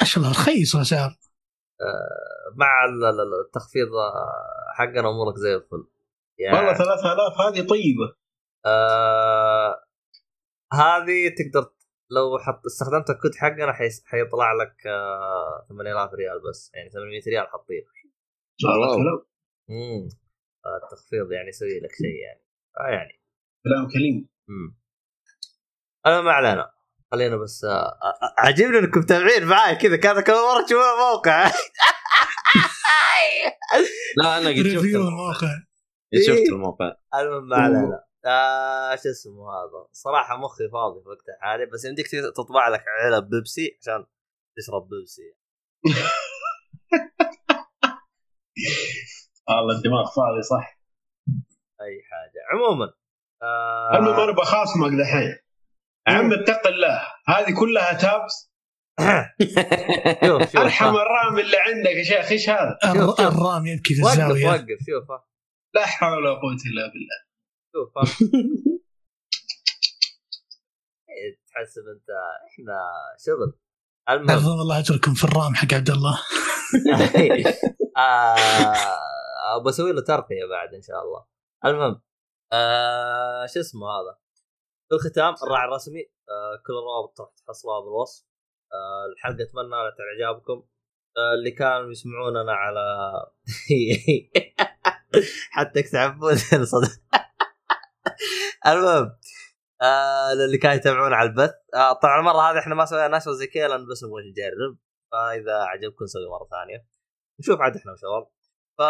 ما 0.00 0.06
شاء 0.06 0.24
الله 0.24 0.30
رخيص 0.34 0.74
الاسعار 0.76 1.16
مع 2.56 2.84
ال- 2.84 3.04
ال- 3.04 3.20
ال- 3.20 3.46
التخفيض 3.46 3.88
آه، 3.94 4.72
حقنا 4.74 5.00
أمورك 5.10 5.36
زي 5.36 5.54
الفل. 5.54 5.88
يعني 6.38 6.56
والله 6.56 6.72
3000 6.74 7.40
هذه 7.40 7.66
طيبة. 7.66 8.16
آه 8.66 9.84
هذه 10.72 11.34
تقدر 11.38 11.70
لو 12.10 12.38
حط 12.38 12.66
استخدمت 12.66 13.10
الكود 13.10 13.34
حقنا 13.34 13.72
حيس- 13.72 14.02
حيطلع 14.06 14.52
لك 14.52 14.86
آه 14.86 15.66
8000 15.68 16.14
ريال 16.14 16.40
بس. 16.50 16.70
يعني 16.74 16.90
800 16.90 17.20
ريال 17.28 17.46
كلام 18.96 19.24
امم 19.70 20.08
التخفيض 20.84 21.32
يعني 21.32 21.48
يسوي 21.48 21.80
لك 21.80 21.92
شيء 21.92 22.16
يعني. 22.26 22.40
آه 22.80 22.90
يعني. 22.94 23.20
كلام 23.64 23.88
كريم 23.92 24.28
امم 24.48 24.76
أنا 26.06 26.20
ما 26.20 26.32
علينا. 26.32 26.70
خلينا 27.12 27.36
بس 27.36 27.64
آه 27.64 27.68
آه، 27.68 28.34
عاجبني 28.38 28.78
إنكم 28.78 29.00
متابعين 29.00 29.44
معاي 29.46 29.76
كذا. 29.76 29.96
كذا 29.96 30.20
كم 30.20 30.32
مرة 30.32 30.64
تشوفون 30.66 30.84
الموقع. 30.94 31.50
لا 34.16 34.38
أنا 34.38 34.48
قد 34.48 34.56
شفت 34.56 34.84
الموقع. 34.84 35.48
قد 36.12 36.18
شفت 36.26 36.36
إيه. 36.38 36.48
الموقع. 36.52 36.92
المهم 37.14 37.48
ما 37.48 37.56
علينا. 37.56 38.04
آه 38.26 38.96
شو 38.96 39.08
اسمه 39.10 39.50
هذا؟ 39.50 39.88
صراحة 39.92 40.36
مخي 40.36 40.68
فاضي 40.72 41.02
في 41.02 41.08
وقت 41.08 41.28
الحالي 41.38 41.66
بس 41.66 41.84
يمديك 41.84 42.06
تطبع 42.36 42.68
لك 42.68 42.84
علب 43.02 43.28
بيبسي 43.30 43.78
عشان 43.82 44.06
تشرب 44.56 44.88
بيبسي. 44.88 45.34
والله 49.48 49.76
الدماغ 49.76 50.04
فاضي 50.16 50.42
صح؟ 50.50 50.78
أي 51.80 52.02
حاجة. 52.10 52.40
عموما 52.52 52.92
آه 53.42 53.98
المهم 53.98 54.20
أنا 54.20 54.32
بخاصمك 54.32 54.92
دحين. 55.00 55.36
عم 56.08 56.32
اتق 56.32 56.66
الله 56.66 57.00
هذه 57.28 57.54
كلها 57.60 57.92
تابس. 57.92 58.48
شوف 60.26 60.42
شوف 60.42 60.56
أرحم. 60.56 60.86
الرام 60.96 61.38
اللي 61.38 61.56
عندك 61.56 61.90
يا 61.90 62.02
شيخ 62.02 62.30
إيش 62.32 62.48
هذا؟ 62.50 62.78
الر- 62.84 62.94
شوف، 63.06 63.20
شوف. 63.20 63.20
الرام 63.20 63.66
يبكي 63.66 63.94
في 63.94 64.02
وقف 64.02 64.12
الزاوية. 64.12 64.48
وقف 64.48 64.78
شوف. 64.86 65.10
ها. 65.10 65.24
لا 65.74 65.86
حول 65.86 66.12
ولا 66.18 66.30
قوة 66.30 66.52
إلا 66.66 66.86
بالله. 66.92 67.27
شوف. 67.72 67.92
إيه، 71.08 71.38
تحسب 71.54 71.82
انت 71.88 72.08
إحنا 72.48 72.78
شغل. 73.26 73.52
المهم. 74.10 74.60
الله 74.60 74.78
أجركم 74.78 75.14
في 75.14 75.24
الرام 75.24 75.54
حق 75.54 75.74
عبد 75.74 75.90
الله. 75.90 76.22
آه 77.96 79.62
بسوي 79.66 79.92
له 79.92 80.00
ترقية 80.00 80.44
بعد 80.50 80.74
إن 80.74 80.82
شاء 80.82 81.02
الله. 81.04 81.24
المهم 81.64 82.00
آه 82.52 83.46
شو 83.46 83.60
اسمه 83.60 83.86
هذا؟ 83.86 84.18
في 84.88 84.94
الختام 84.94 85.34
الراعي 85.42 85.68
الرسمي 85.68 86.00
آه 86.00 86.62
كل 86.66 86.72
الروابط 86.72 87.20
راح 87.20 87.30
تحصلوها 87.46 87.80
بالوصف. 87.80 88.24
آه 88.72 89.06
الحلقة 89.12 89.42
أتمنى 89.42 89.68
نالت 89.68 89.96
إعجابكم. 90.00 90.62
آه 91.16 91.34
اللي 91.34 91.50
كانوا 91.50 91.90
يسمعوننا 91.90 92.52
على 92.52 92.80
حتى 95.50 95.82
تعبون 95.82 96.36
صدق. 96.64 96.90
المهم 98.66 99.18
آه 99.82 100.32
اللي 100.32 100.58
كانوا 100.58 100.76
يتابعونا 100.76 101.16
على 101.16 101.28
البث. 101.30 101.54
آه 101.74 101.92
طبعا 101.92 102.20
المرة 102.20 102.50
هذه 102.50 102.58
إحنا 102.58 102.74
ما 102.74 102.84
سوينا 102.84 103.16
نشره 103.16 103.32
زي 103.32 103.46
كذا 103.46 103.68
لأن 103.68 103.86
بس 103.86 104.04
نبغى 104.04 104.22
نجرب. 104.30 104.78
فإذا 105.12 105.62
عجبكم 105.62 106.04
نسوي 106.04 106.28
مرة 106.30 106.48
ثانية. 106.50 106.86
نشوف 107.40 107.60
عاد 107.60 107.76
إحنا 107.76 107.92
وشباب 107.92 108.28
ف 108.78 108.82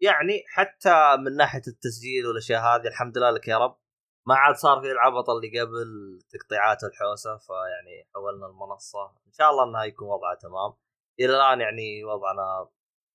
يعني 0.00 0.42
حتى 0.48 1.16
من 1.18 1.36
ناحية 1.36 1.62
التسجيل 1.68 2.26
والأشياء 2.26 2.60
هذه 2.62 2.86
الحمد 2.88 3.18
لله 3.18 3.30
لك 3.30 3.48
يا 3.48 3.58
رب. 3.58 3.78
ما 4.26 4.34
عاد 4.34 4.56
صار 4.56 4.80
في 4.80 4.92
العبط 4.92 5.30
اللي 5.30 5.60
قبل 5.60 6.18
تقطيعات 6.30 6.84
الحوسة. 6.84 7.36
فيعني 7.36 8.08
حولنا 8.14 8.46
المنصة. 8.46 9.04
إن 9.26 9.32
شاء 9.32 9.50
الله 9.50 9.64
إنها 9.64 9.84
يكون 9.84 10.08
وضعها 10.08 10.34
تمام. 10.34 10.74
إلى 11.20 11.36
الآن 11.36 11.60
يعني 11.60 12.04
وضعنا 12.04 12.68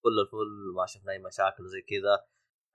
كل 0.04 0.20
الفل 0.20 0.76
ما 0.78 0.86
شفنا 0.86 1.12
أي 1.12 1.20
مشاكل 1.20 1.64
وزي 1.64 1.82
كذا. 1.82 2.26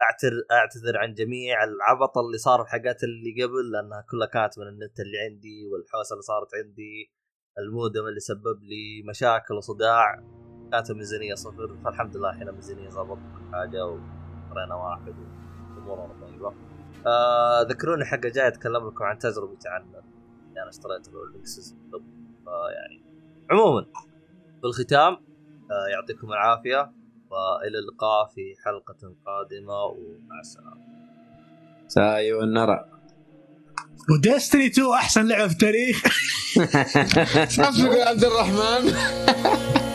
اعتذر 0.05 0.44
أعتذر 0.52 0.99
عن 0.99 1.15
جميع 1.15 1.65
العبط 1.65 2.18
اللي 2.18 2.39
صار 2.39 2.58
في 2.58 2.65
الحاجات 2.65 3.05
اللي 3.05 3.42
قبل 3.42 3.70
لانها 3.73 4.05
كلها 4.10 4.26
كانت 4.26 4.58
من 4.58 4.68
النت 4.68 5.00
اللي 5.00 5.18
عندي 5.18 5.66
والحوسة 5.66 6.12
اللي 6.12 6.23
صارت 6.23 6.49
عندي 6.55 7.12
المودم 7.58 8.07
اللي 8.08 8.20
سبب 8.20 8.62
لي 8.62 9.02
مشاكل 9.08 9.55
وصداع. 9.55 10.24
كانت 10.73 10.91
الميزانيه 10.91 11.34
صفر 11.34 11.76
فالحمد 11.84 12.16
لله 12.16 12.31
الحين 12.31 12.49
الميزانيه 12.49 12.89
ظبط 12.89 13.18
كل 13.18 13.52
حاجة 13.52 13.86
وقرينا 13.86 14.74
واحد 14.74 15.15
وأمورنا 15.76 16.26
طيبة. 16.26 16.55
آه 17.07 17.62
ذكروني 17.62 18.05
حق 18.05 18.18
جاي 18.18 18.49
أتكلم 18.49 18.89
لكم 18.89 19.05
عن 19.05 19.18
تجربتي 19.18 19.68
عن 19.68 19.83
اللي 19.83 19.99
أنا 20.62 20.68
اشتريت 20.68 21.08
اللينكس 21.08 21.74
فيعني 22.44 23.05
عموما 23.50 23.86
في 24.60 24.66
الختام 24.66 25.12
آه 25.12 25.86
يعطيكم 25.92 26.33
العافية. 26.33 26.92
والى 27.34 27.78
اللقاء 27.78 28.26
في 28.34 28.54
حلقة 28.64 29.14
قادمة 29.26 29.84
ومع 29.84 30.40
السلامة. 30.40 30.84
ساي 31.88 32.32
والنرى 32.32 32.84
وديستني 34.10 34.66
2 34.66 34.90
أحسن 34.92 35.28
لعبة 35.28 35.46
في 35.46 35.52
التاريخ. 35.52 36.02
صفق 37.48 38.08
عبد 38.08 38.24
الرحمن؟ 38.24 38.94